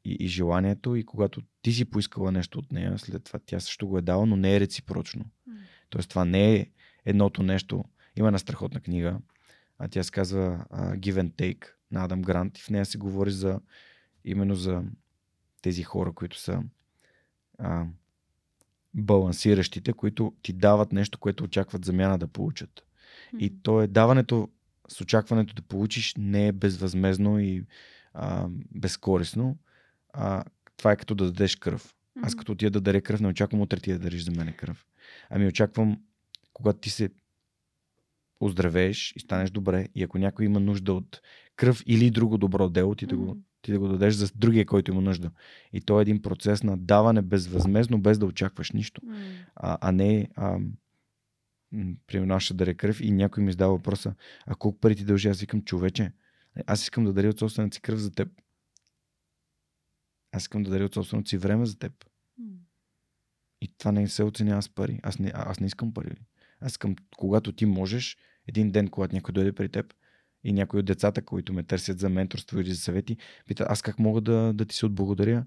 и, 0.05 0.17
и 0.19 0.27
желанието. 0.27 0.95
И 0.95 1.05
когато 1.05 1.41
ти 1.61 1.71
си 1.71 1.85
поискала 1.85 2.31
нещо 2.31 2.59
от 2.59 2.71
нея, 2.71 2.97
след 2.97 3.23
това 3.23 3.39
тя 3.45 3.59
също 3.59 3.87
го 3.87 3.97
е 3.97 4.01
дала, 4.01 4.25
но 4.25 4.35
не 4.35 4.55
е 4.55 4.59
реципрочно. 4.59 5.25
М. 5.47 5.53
Тоест 5.89 6.09
това 6.09 6.25
не 6.25 6.55
е 6.55 6.67
едното 7.05 7.43
нещо. 7.43 7.85
Има 8.15 8.27
една 8.27 8.39
страхотна 8.39 8.79
книга, 8.79 9.19
а 9.77 9.87
тя 9.87 10.03
се 10.03 10.11
казва 10.11 10.65
uh, 10.71 10.99
Give 10.99 11.21
and 11.21 11.31
Take 11.31 11.65
на 11.91 12.03
Адам 12.03 12.21
Грант 12.21 12.57
и 12.57 12.61
в 12.61 12.69
нея 12.69 12.85
се 12.85 12.97
говори 12.97 13.31
за 13.31 13.59
именно 14.25 14.55
за 14.55 14.83
тези 15.61 15.83
хора, 15.83 16.13
които 16.13 16.39
са 16.39 16.63
а, 17.57 17.85
балансиращите, 18.93 19.93
които 19.93 20.33
ти 20.41 20.53
дават 20.53 20.91
нещо, 20.91 21.19
което 21.19 21.43
очакват 21.43 21.85
замяна 21.85 22.17
да 22.17 22.27
получат. 22.27 22.83
И 23.39 23.61
то 23.63 23.81
е 23.81 23.87
даването 23.87 24.49
с 24.87 25.01
очакването 25.01 25.53
да 25.53 25.61
получиш 25.61 26.13
не 26.17 26.47
е 26.47 26.51
безвъзмезно 26.51 27.39
и 27.39 27.65
а, 28.13 28.47
безкорисно. 28.71 29.57
А, 30.13 30.43
това 30.77 30.91
е 30.91 30.95
като 30.95 31.15
да 31.15 31.25
дадеш 31.25 31.55
кръв. 31.55 31.95
Аз 32.21 32.35
като 32.35 32.51
отида 32.51 32.71
да 32.71 32.81
даря 32.81 33.01
кръв, 33.01 33.21
не 33.21 33.27
очаквам 33.27 33.61
утре 33.61 33.79
ти 33.79 33.91
да 33.91 33.99
дариш 33.99 34.23
за 34.23 34.31
мене 34.31 34.51
кръв. 34.51 34.85
Ами 35.29 35.47
очаквам, 35.47 36.01
когато 36.53 36.79
ти 36.79 36.89
се 36.89 37.09
оздравееш 38.39 39.13
и 39.15 39.19
станеш 39.19 39.51
добре. 39.51 39.87
И 39.95 40.03
ако 40.03 40.17
някой 40.17 40.45
има 40.45 40.59
нужда 40.59 40.93
от 40.93 41.21
кръв 41.55 41.83
или 41.85 42.11
друго 42.11 42.37
добро 42.37 42.69
дело, 42.69 42.95
ти 42.95 43.05
да 43.05 43.17
го. 43.17 43.37
Ти 43.61 43.71
да 43.71 43.79
го 43.79 43.87
дадеш 43.87 44.13
за 44.13 44.31
другия, 44.35 44.65
който 44.65 44.91
има 44.91 45.01
нужда. 45.01 45.31
И 45.73 45.81
то 45.81 45.99
е 45.99 46.01
един 46.01 46.21
процес 46.21 46.63
на 46.63 46.77
даване 46.77 47.21
безвъзмезно, 47.21 48.01
без 48.01 48.19
да 48.19 48.25
очакваш 48.25 48.71
нищо. 48.71 49.01
М. 49.05 49.15
А, 49.55 49.77
а 49.81 49.91
не, 49.91 50.29
а, 50.35 50.59
примерно, 52.07 52.33
аз 52.33 52.43
ще 52.43 52.53
даря 52.53 52.75
кръв 52.75 53.01
и 53.01 53.11
някой 53.11 53.43
ми 53.43 53.51
задава 53.51 53.73
въпроса, 53.73 54.15
а 54.45 54.55
колко 54.55 54.79
пари 54.79 54.95
ти 54.95 55.03
дължи? 55.05 55.27
Аз 55.29 55.39
викам, 55.39 55.63
човече, 55.63 56.11
аз 56.67 56.81
искам 56.81 57.05
да 57.05 57.13
даря 57.13 57.29
от 57.29 57.39
собствената 57.39 57.75
си 57.75 57.81
кръв 57.81 57.99
за 57.99 58.11
теб. 58.11 58.29
Аз 60.31 60.43
искам 60.43 60.63
да 60.63 60.69
даря 60.69 60.85
от 60.85 60.93
собственото 60.93 61.29
си 61.29 61.37
време 61.37 61.65
за 61.65 61.79
теб. 61.79 62.05
М. 62.37 62.45
И 63.61 63.67
това 63.77 63.91
не 63.91 64.07
се 64.07 64.23
оценява 64.23 64.61
с 64.61 64.69
пари. 64.69 64.99
Аз 65.03 65.19
не, 65.19 65.31
аз 65.35 65.59
не 65.59 65.67
искам 65.67 65.93
пари. 65.93 66.11
Аз 66.59 66.71
искам, 66.71 66.95
когато 67.17 67.51
ти 67.51 67.65
можеш, 67.65 68.17
един 68.47 68.71
ден, 68.71 68.87
когато 68.87 69.15
някой 69.15 69.31
дойде 69.31 69.51
при 69.51 69.69
теб 69.69 69.93
и 70.43 70.53
някой 70.53 70.79
от 70.79 70.85
децата, 70.85 71.21
които 71.21 71.53
ме 71.53 71.63
търсят 71.63 71.99
за 71.99 72.09
менторство 72.09 72.59
или 72.59 72.73
за 72.73 72.81
съвети, 72.81 73.17
пита, 73.47 73.65
аз 73.69 73.81
как 73.81 73.99
мога 73.99 74.21
да, 74.21 74.53
да 74.53 74.65
ти 74.65 74.75
се 74.75 74.85
отблагодаря? 74.85 75.45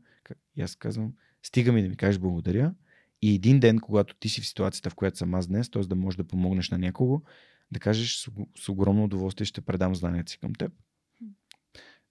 И 0.56 0.62
аз 0.62 0.76
казвам, 0.76 1.12
стига 1.42 1.72
ми 1.72 1.82
да 1.82 1.88
ми 1.88 1.96
кажеш 1.96 2.18
благодаря. 2.18 2.74
И 3.22 3.34
един 3.34 3.60
ден, 3.60 3.78
когато 3.78 4.14
ти 4.14 4.28
си 4.28 4.40
в 4.40 4.46
ситуацията, 4.46 4.90
в 4.90 4.94
която 4.94 5.18
съм 5.18 5.34
аз 5.34 5.46
днес, 5.46 5.70
т.е. 5.70 5.82
да 5.82 5.94
можеш 5.94 6.16
да 6.16 6.24
помогнеш 6.24 6.70
на 6.70 6.78
някого, 6.78 7.22
да 7.70 7.80
кажеш 7.80 8.16
с, 8.16 8.26
ог- 8.26 8.48
с 8.58 8.68
огромно 8.68 9.04
удоволствие 9.04 9.44
ще 9.44 9.60
предам 9.60 9.94
знанията 9.94 10.30
си 10.32 10.38
към 10.38 10.54
теб. 10.54 10.72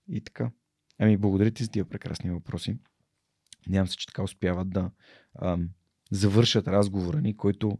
И 0.07 0.21
така. 0.21 0.51
Ами, 0.99 1.17
благодаря 1.17 1.51
ти 1.51 1.63
за 1.63 1.71
тия 1.71 1.85
прекрасни 1.85 2.31
въпроси. 2.31 2.77
Надявам 3.67 3.87
се, 3.87 3.97
че 3.97 4.07
така 4.07 4.23
успяват 4.23 4.69
да 4.69 4.91
ам, 5.41 5.69
завършат 6.11 6.67
разговора 6.67 7.21
ни, 7.21 7.37
който 7.37 7.79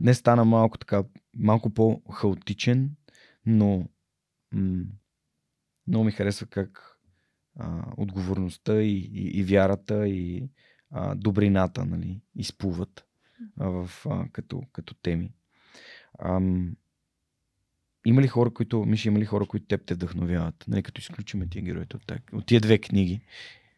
днес 0.00 0.18
стана 0.18 0.44
малко 0.44 0.78
така, 0.78 1.04
малко 1.36 1.70
по-хаотичен, 1.70 2.90
но 3.46 3.88
м- 4.52 4.84
много 5.86 6.04
ми 6.04 6.12
харесва 6.12 6.46
как 6.46 6.96
а, 7.58 7.82
отговорността 7.96 8.82
и, 8.82 8.96
и, 8.96 9.40
и 9.40 9.44
вярата 9.44 10.08
и 10.08 10.48
а, 10.90 11.14
добрината 11.14 11.84
нали, 11.84 12.20
изплуват 12.36 13.04
а, 13.60 13.68
в, 13.68 14.06
а, 14.06 14.24
като, 14.32 14.62
като 14.72 14.94
теми. 14.94 15.32
Ам, 16.18 16.76
има 18.06 18.22
ли 18.22 18.28
хора, 18.28 18.50
които, 18.50 18.84
Миша, 18.84 19.08
има 19.08 19.18
ли 19.18 19.24
хора, 19.24 19.46
които 19.46 19.66
теб 19.66 19.86
те 19.86 19.94
вдъхновяват? 19.94 20.64
Нали, 20.68 20.82
като 20.82 20.98
изключиме 21.00 21.46
тия 21.48 21.62
героите 21.62 21.96
от, 21.96 22.06
тая- 22.06 22.22
от 22.32 22.46
тия 22.46 22.60
две 22.60 22.78
книги. 22.78 23.20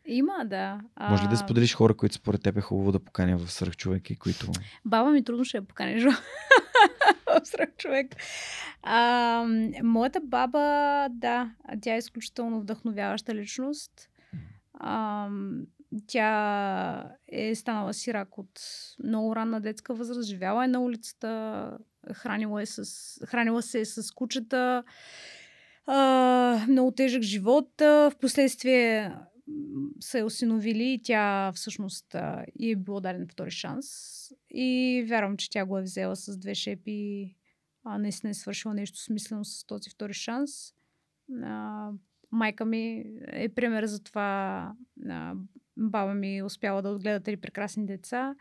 Има, 0.07 0.45
да. 0.47 0.81
Може 1.01 1.25
ли 1.25 1.29
да 1.29 1.35
А, 1.35 1.37
споделиш 1.37 1.75
хора, 1.75 1.95
които 1.95 2.15
според 2.15 2.43
теб 2.43 2.57
е 2.57 2.61
хубаво 2.61 2.93
да 2.93 3.05
поканя 3.05 3.39
в 3.39 3.53
свръхчовек 3.53 4.11
и 4.11 4.17
които... 4.17 4.53
Баба 4.85 5.11
ми 5.11 5.25
трудно 5.25 5.45
ще 5.45 5.57
я 5.57 5.63
поканеш 5.63 6.03
сръх 7.45 7.77
човек. 7.77 8.17
А, 8.83 9.45
моята 9.83 10.21
баба, 10.21 11.09
да, 11.11 11.51
тя 11.83 11.95
е 11.95 11.99
изключително 11.99 12.61
вдъхновяваща 12.61 13.35
личност. 13.35 14.09
А, 14.75 15.29
тя 16.07 17.11
е 17.29 17.55
станала 17.55 17.95
сирак 17.95 18.39
от 18.39 18.61
много 19.05 19.37
ранна 19.37 19.61
детска 19.61 19.95
възраст, 19.95 20.29
живяла 20.29 20.65
е 20.65 20.69
на 20.69 20.81
улицата, 20.81 21.79
хранила, 22.13 22.63
е 22.63 22.67
с, 22.67 22.85
хранила 23.27 23.63
се 23.63 23.81
е 23.81 23.85
с 23.85 24.11
кучета, 24.15 24.85
а, 25.87 26.65
много 26.69 26.91
тежък 26.91 27.23
живот. 27.23 27.83
Впоследствие 28.11 29.13
са 30.01 30.19
е 30.19 30.23
осиновили 30.23 30.93
и 30.93 31.03
тя 31.03 31.53
всъщност 31.53 32.17
и 32.59 32.71
е 32.71 32.77
било 32.77 33.01
даден 33.01 33.29
втори 33.29 33.51
шанс. 33.51 33.87
И 34.51 35.05
вярвам, 35.09 35.37
че 35.37 35.51
тя 35.51 35.65
го 35.65 35.79
е 35.79 35.83
взела 35.83 36.17
с 36.17 36.39
две 36.39 36.55
шепи. 36.55 37.35
А, 37.85 37.99
наистина 37.99 38.31
е 38.31 38.35
свършила 38.35 38.75
нещо 38.75 38.99
смислено 38.99 39.45
с 39.45 39.65
този 39.67 39.91
втори 39.91 40.15
шанс. 40.15 40.75
А, 41.43 41.91
майка 42.31 42.65
ми 42.65 43.05
е 43.27 43.49
пример 43.49 43.85
за 43.85 44.03
това. 44.03 44.73
А, 45.09 45.35
баба 45.77 46.15
ми 46.15 46.43
успяла 46.43 46.83
да 46.83 46.89
отгледа 46.89 47.21
три 47.21 47.37
прекрасни 47.37 47.87
деца. 47.87 48.35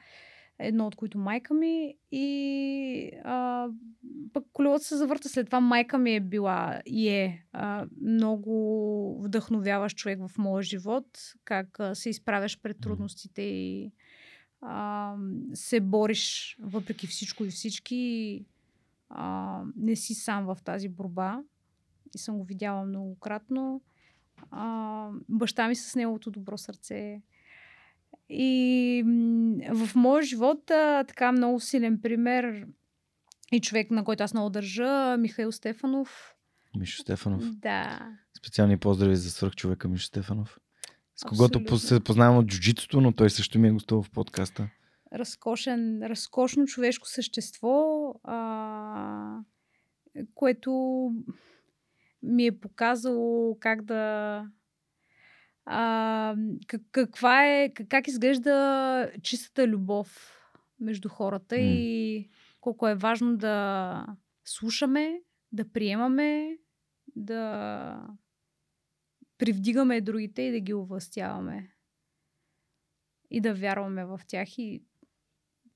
Едно 0.62 0.88
от 0.88 0.96
които 0.96 1.18
майка 1.18 1.54
ми. 1.54 1.96
И 2.12 3.12
а, 3.24 3.68
пък 4.34 4.46
колелото 4.54 4.86
се 4.86 4.98
завърта. 4.98 5.30
След 5.30 5.46
това 5.46 5.60
майка 5.60 5.98
ми 5.98 6.16
е 6.16 6.20
била 6.20 6.82
и 6.86 7.10
е 7.10 7.46
а, 7.54 7.86
много 8.02 9.22
вдъхновяващ 9.24 9.98
човек 9.98 10.20
в 10.28 10.38
моя 10.38 10.64
живот. 10.64 11.06
Как 11.44 11.80
а, 11.80 11.96
се 11.96 12.10
изправяш 12.10 12.62
пред 12.62 12.82
трудностите 12.82 13.42
и 13.42 13.92
а, 14.62 15.16
се 15.54 15.80
бориш 15.80 16.58
въпреки 16.62 17.08
всичко 17.08 17.46
и 17.46 17.50
всички. 17.50 18.46
А, 19.10 19.62
не 19.76 19.96
си 19.96 20.14
сам 20.14 20.46
в 20.46 20.58
тази 20.64 20.90
борба. 20.90 21.44
И 22.16 22.18
съм 22.18 22.38
го 22.38 22.44
видяла 22.44 22.86
многократно. 22.86 23.82
А, 24.52 25.10
баща 25.30 25.68
ми 25.68 25.76
с 25.76 25.96
неговото 25.96 26.32
добро 26.32 26.58
сърце. 26.58 27.22
И 28.34 29.04
в 29.72 29.90
моя 29.96 30.24
живот 30.24 30.72
а, 30.72 31.04
така 31.04 31.32
много 31.32 31.60
силен 31.60 32.00
пример 32.02 32.68
и 33.52 33.62
човек, 33.62 33.92
на 33.92 34.04
който 34.04 34.24
аз 34.24 34.34
много 34.34 34.50
държа, 34.50 35.18
Михаил 35.18 35.52
Стефанов. 35.52 36.36
Мишо 36.78 37.02
Стефанов. 37.02 37.44
Да. 37.46 38.00
Специални 38.38 38.78
поздрави 38.78 39.16
за 39.16 39.32
свръхчовека 39.32 39.88
Мишо 39.88 40.06
Стефанов. 40.06 40.60
С 41.16 41.24
когото 41.24 41.44
Абсолютно. 41.60 41.66
по- 41.66 41.78
се 41.78 42.00
познавам 42.00 42.38
от 42.38 42.46
джуджитото, 42.48 43.02
но 43.02 43.12
той 43.12 43.30
също 43.30 43.60
ми 43.60 43.68
е 43.68 43.72
гостувал 43.72 44.04
в 44.04 44.12
подкаста. 44.12 44.70
разкошен, 45.14 46.04
разкошно 46.04 46.66
човешко 46.66 47.08
същество, 47.08 47.86
а, 48.24 49.38
което 50.34 50.72
ми 52.24 52.46
е 52.46 52.60
показало 52.60 53.58
как 53.60 53.82
да. 53.84 54.46
А, 55.66 56.36
как, 56.68 56.82
каква 56.92 57.46
е, 57.48 57.74
как, 57.74 58.08
изглежда 58.08 59.12
чистата 59.24 59.68
любов 59.68 60.38
между 60.80 61.10
хората 61.10 61.56
М. 61.56 61.62
и 61.62 62.30
колко 62.62 62.88
е 62.88 62.96
важно 62.96 63.38
да 63.38 64.06
слушаме, 64.46 65.22
да 65.52 65.72
приемаме, 65.72 66.58
да 67.16 68.08
привдигаме 69.38 70.02
другите 70.02 70.42
и 70.42 70.52
да 70.52 70.60
ги 70.60 70.74
овластяваме. 70.74 71.72
И 73.32 73.42
да 73.42 73.54
вярваме 73.54 74.06
в 74.06 74.22
тях 74.28 74.58
и 74.58 74.84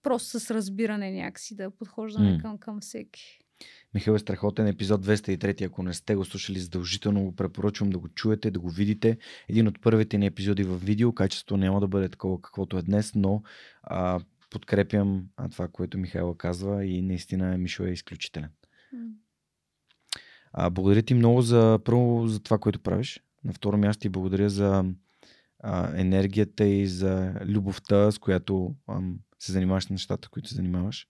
просто 0.02 0.40
с 0.40 0.52
разбиране 0.52 1.12
някакси 1.12 1.56
да 1.56 1.72
подхождаме 1.72 2.32
М. 2.32 2.38
към, 2.42 2.58
към 2.58 2.80
всеки. 2.80 3.45
Михаил 3.94 4.16
е 4.16 4.20
страхотен. 4.20 4.68
Епизод 4.68 5.06
203. 5.06 5.66
Ако 5.66 5.84
не 5.84 5.94
сте 5.94 6.16
го 6.16 6.26
слушали, 6.26 6.60
задължително 6.60 7.24
го 7.24 7.36
препоръчвам 7.36 7.90
да 7.90 7.98
го 7.98 8.10
чуете, 8.10 8.52
да 8.52 8.60
го 8.60 8.70
видите. 8.70 9.18
Един 9.50 9.68
от 9.68 9.82
първите 9.82 10.18
ни 10.18 10.26
епизоди 10.26 10.64
в 10.64 10.78
видео. 10.78 11.14
Качеството 11.14 11.58
няма 11.58 11.80
да 11.80 11.88
бъде 11.88 12.10
такова, 12.10 12.42
каквото 12.42 12.78
е 12.78 12.82
днес, 12.82 13.16
но 13.16 13.44
а, 13.84 14.20
подкрепям 14.50 15.26
а, 15.38 15.50
това, 15.50 15.68
което 15.68 15.98
Михайла 15.98 16.38
казва 16.38 16.86
и 16.86 17.02
наистина 17.02 17.58
Мишо 17.58 17.84
е 17.84 17.90
изключителен. 17.90 18.50
А, 20.54 20.70
благодаря 20.70 21.02
ти 21.02 21.14
много 21.14 21.42
за 21.42 21.80
първо 21.86 22.28
за 22.28 22.40
това, 22.40 22.58
което 22.58 22.80
правиш. 22.80 23.22
На 23.44 23.54
второ 23.54 23.78
място 23.78 24.02
ти 24.02 24.10
благодаря 24.10 24.50
за 24.50 24.86
а, 25.60 26.00
енергията 26.00 26.66
и 26.66 26.88
за 26.88 27.34
любовта, 27.46 28.12
с 28.12 28.18
която 28.18 28.76
ам, 28.90 29.20
се 29.40 29.52
занимаваш 29.52 29.84
с 29.84 29.90
нещата, 29.90 30.30
които 30.30 30.50
се 30.50 30.56
занимаваш. 30.56 31.08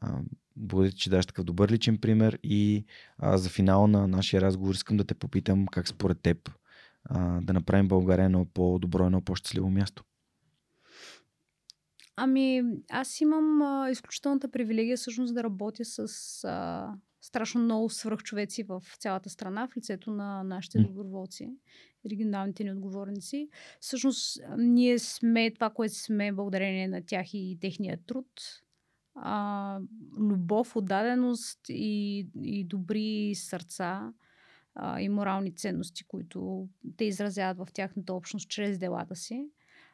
А, 0.00 0.20
благодаря 0.58 0.92
че 0.92 1.10
даш 1.10 1.26
такъв 1.26 1.44
добър 1.44 1.70
личен 1.70 1.98
пример 1.98 2.38
и 2.42 2.84
а, 3.18 3.38
за 3.38 3.48
финал 3.48 3.86
на 3.86 4.08
нашия 4.08 4.40
разговор 4.40 4.74
искам 4.74 4.96
да 4.96 5.04
те 5.04 5.14
попитам 5.14 5.66
как 5.66 5.88
според 5.88 6.20
теб 6.20 6.50
а, 7.04 7.40
да 7.40 7.52
направим 7.52 7.88
България 7.88 8.24
едно 8.24 8.46
по-добро, 8.54 9.06
едно 9.06 9.20
по-щастливо 9.20 9.70
място. 9.70 10.04
Ами, 12.16 12.62
аз 12.90 13.20
имам 13.20 13.62
а, 13.62 13.90
изключителната 13.90 14.50
привилегия 14.50 14.96
всъщност 14.96 15.34
да 15.34 15.42
работя 15.42 15.84
с 15.84 16.08
а, 16.44 16.88
страшно 17.20 17.60
много 17.60 17.90
свръхчовеци 17.90 18.62
в 18.62 18.82
цялата 18.98 19.30
страна, 19.30 19.68
в 19.68 19.76
лицето 19.76 20.10
на 20.10 20.42
нашите 20.42 20.78
доброволци, 20.78 21.50
регионалните 22.10 22.64
ни 22.64 22.72
отговорници. 22.72 23.48
Всъщност, 23.80 24.40
ние 24.58 24.98
сме 24.98 25.50
това, 25.50 25.70
което 25.70 25.94
сме 25.94 26.32
благодарение 26.32 26.88
на 26.88 27.02
тях 27.06 27.34
и 27.34 27.58
техния 27.60 27.98
труд. 28.06 28.26
А, 29.22 29.78
любов, 30.18 30.76
отдаденост 30.76 31.60
и, 31.68 32.26
и 32.42 32.64
добри 32.64 33.34
сърца 33.34 34.12
а, 34.74 35.00
и 35.00 35.08
морални 35.08 35.54
ценности, 35.54 36.04
които 36.04 36.68
те 36.96 37.04
изразяват 37.04 37.58
в 37.58 37.72
тяхната 37.72 38.14
общност 38.14 38.50
чрез 38.50 38.78
делата 38.78 39.16
си. 39.16 39.48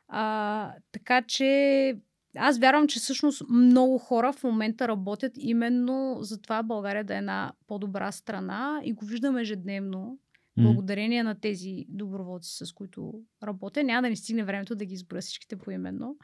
А, 0.09 0.72
така 0.92 1.22
че 1.22 1.98
аз 2.36 2.59
вярвам, 2.59 2.88
че 2.88 2.98
всъщност 2.98 3.42
много 3.51 3.98
хора 3.98 4.32
в 4.32 4.44
момента 4.44 4.88
работят 4.88 5.32
именно 5.36 6.18
за 6.20 6.40
това 6.40 6.62
България 6.62 7.05
да 7.05 7.14
е 7.14 7.18
една 7.18 7.52
по-добра 7.66 8.12
страна 8.12 8.80
и 8.84 8.92
го 8.92 9.05
виждаме 9.05 9.40
ежедневно. 9.40 10.18
Благодарение 10.56 11.22
на 11.22 11.40
тези 11.40 11.86
доброволци, 11.88 12.66
с 12.66 12.72
които 12.72 13.22
работя. 13.42 13.84
Няма 13.84 14.02
да 14.02 14.09
ни 14.09 14.16
стигне 14.16 14.44
времето 14.44 14.74
да 14.74 14.84
ги 14.84 14.94
изброя 14.94 15.22
всичките 15.22 15.56
поименно. 15.56 16.16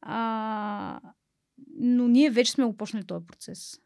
А, 0.00 1.00
но 1.78 2.08
ние 2.08 2.30
вече 2.30 2.52
сме 2.52 2.64
го 2.64 2.76
почнали 2.76 3.04
този 3.04 3.26
процес. 3.26 3.80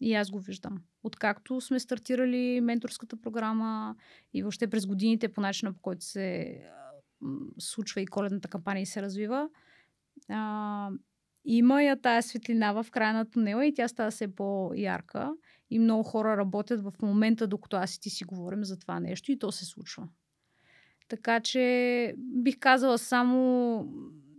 И 0.00 0.14
аз 0.14 0.30
го 0.30 0.40
виждам. 0.40 0.82
Откакто 1.02 1.60
сме 1.60 1.80
стартирали 1.80 2.60
менторската 2.60 3.20
програма 3.20 3.96
и 4.34 4.42
въобще 4.42 4.70
през 4.70 4.86
годините 4.86 5.32
по 5.32 5.40
начина 5.40 5.72
по 5.72 5.80
който 5.80 6.04
се 6.04 6.58
случва 7.58 8.00
и 8.00 8.06
коледната 8.06 8.48
кампания 8.48 8.82
и 8.82 8.86
се 8.86 9.02
развива, 9.02 9.48
а, 10.28 10.90
има 11.44 11.82
я 11.82 12.00
тая 12.00 12.22
светлина 12.22 12.72
в 12.72 12.86
края 12.90 13.14
на 13.14 13.30
тунела 13.30 13.66
и 13.66 13.74
тя 13.74 13.88
става 13.88 14.10
все 14.10 14.34
по-ярка. 14.34 15.32
И 15.70 15.78
много 15.78 16.02
хора 16.02 16.36
работят 16.36 16.82
в 16.82 16.92
момента, 17.02 17.46
докато 17.46 17.76
аз 17.76 17.94
и 17.94 18.00
ти 18.00 18.10
си 18.10 18.24
говорим 18.24 18.64
за 18.64 18.78
това 18.78 19.00
нещо 19.00 19.32
и 19.32 19.38
то 19.38 19.52
се 19.52 19.64
случва. 19.64 20.08
Така 21.08 21.40
че 21.40 22.14
бих 22.18 22.58
казала 22.58 22.98
само 22.98 23.86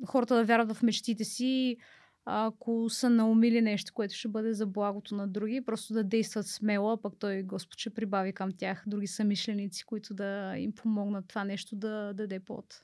хората 0.06 0.36
да 0.36 0.44
вярват 0.44 0.78
в 0.78 0.84
мечтите 0.84 1.24
си, 1.24 1.78
ако 2.26 2.90
са 2.90 3.10
наумили 3.10 3.62
нещо, 3.62 3.94
което 3.94 4.16
ще 4.16 4.28
бъде 4.28 4.54
за 4.54 4.66
благото 4.66 5.16
на 5.16 5.28
други, 5.28 5.66
просто 5.66 5.94
да 5.94 6.04
действат 6.04 6.48
смело, 6.48 6.92
а 6.92 7.02
пък 7.02 7.14
той 7.20 7.44
Господ 7.44 7.80
ще 7.80 7.90
прибави 7.90 8.34
към 8.34 8.52
тях 8.58 8.84
други 8.88 9.08
самишленици, 9.08 9.86
които 9.86 10.14
да 10.14 10.58
им 10.58 10.72
помогнат 10.72 11.28
това 11.28 11.44
нещо 11.44 11.76
да 11.76 12.14
даде 12.14 12.40
плод. 12.40 12.84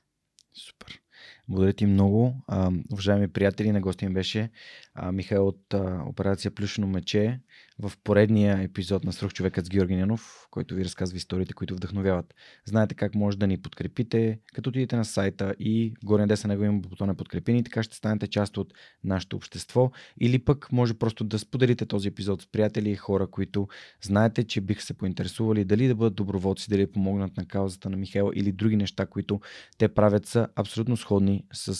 Супер. 0.54 1.00
Благодаря 1.48 1.72
ти 1.72 1.86
много. 1.86 2.44
А, 2.46 2.70
уважаеми 2.92 3.28
приятели, 3.28 3.72
на 3.72 3.80
гости 3.80 4.06
ми 4.06 4.14
беше 4.14 4.50
а, 4.94 5.12
Михаил 5.12 5.46
от 5.46 5.74
а, 5.74 6.02
операция 6.06 6.50
Плюшено 6.50 6.86
мече 6.86 7.40
в 7.80 7.92
поредния 8.04 8.62
епизод 8.62 9.04
на 9.04 9.12
Сръх 9.12 9.32
човекът 9.32 9.66
с 9.66 9.68
Георги 9.68 9.96
Ненов, 9.96 10.46
който 10.50 10.74
ви 10.74 10.84
разказва 10.84 11.16
историите, 11.16 11.52
които 11.52 11.74
вдъхновяват. 11.74 12.34
Знаете 12.64 12.94
как 12.94 13.14
може 13.14 13.38
да 13.38 13.46
ни 13.46 13.62
подкрепите, 13.62 14.38
като 14.54 14.68
отидете 14.70 14.96
на 14.96 15.04
сайта 15.04 15.54
и 15.58 15.94
горе 16.04 16.22
надеса 16.22 16.48
него 16.48 16.64
има 16.64 16.78
бутона 16.78 17.14
подкрепи 17.14 17.52
ни, 17.52 17.64
така 17.64 17.82
ще 17.82 17.96
станете 17.96 18.26
част 18.26 18.56
от 18.56 18.74
нашето 19.04 19.36
общество. 19.36 19.90
Или 20.20 20.38
пък 20.38 20.72
може 20.72 20.94
просто 20.94 21.24
да 21.24 21.38
споделите 21.38 21.86
този 21.86 22.08
епизод 22.08 22.42
с 22.42 22.46
приятели 22.46 22.90
и 22.90 22.96
хора, 22.96 23.26
които 23.26 23.68
знаете, 24.02 24.44
че 24.44 24.60
биха 24.60 24.82
се 24.82 24.94
поинтересували 24.94 25.64
дали 25.64 25.88
да 25.88 25.94
бъдат 25.94 26.14
доброволци, 26.14 26.70
дали 26.70 26.86
да 26.86 26.92
помогнат 26.92 27.36
на 27.36 27.46
каузата 27.46 27.90
на 27.90 27.96
Михаил 27.96 28.30
или 28.34 28.52
други 28.52 28.76
неща, 28.76 29.06
които 29.06 29.40
те 29.78 29.88
правят 29.88 30.26
са 30.26 30.48
абсолютно 30.56 30.96
сходни 31.10 31.44
с, 31.52 31.68
а, 31.68 31.72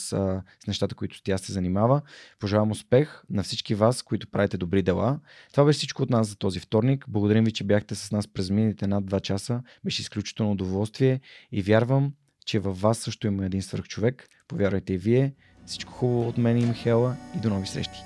с 0.63 0.67
нещата, 0.67 0.95
които 0.95 1.23
тя 1.23 1.37
се 1.37 1.51
занимава. 1.51 2.01
Пожелавам 2.39 2.71
успех 2.71 3.23
на 3.29 3.43
всички 3.43 3.75
вас, 3.75 4.01
които 4.01 4.27
правите 4.27 4.57
добри 4.57 4.81
дела. 4.81 5.19
Това 5.51 5.65
беше 5.65 5.77
всичко 5.77 6.03
от 6.03 6.09
нас 6.09 6.27
за 6.27 6.35
този 6.35 6.59
вторник. 6.59 7.05
Благодарим 7.07 7.43
ви, 7.43 7.51
че 7.51 7.63
бяхте 7.63 7.95
с 7.95 8.11
нас 8.11 8.27
през 8.27 8.49
миналите 8.49 8.87
над 8.87 9.03
2 9.03 9.21
часа. 9.21 9.63
Беше 9.85 10.01
изключително 10.01 10.51
удоволствие 10.51 11.19
и 11.51 11.61
вярвам, 11.61 12.13
че 12.45 12.59
във 12.59 12.81
вас 12.81 12.97
също 12.97 13.27
има 13.27 13.45
един 13.45 13.61
свърх 13.61 13.87
човек. 13.87 14.27
Повярвайте 14.47 14.93
и 14.93 14.97
вие. 14.97 15.33
Всичко 15.65 15.93
хубаво 15.93 16.29
от 16.29 16.37
мен 16.37 16.57
и 16.57 16.65
Михела 16.65 17.15
и 17.35 17.39
до 17.39 17.49
нови 17.49 17.67
срещи. 17.67 17.99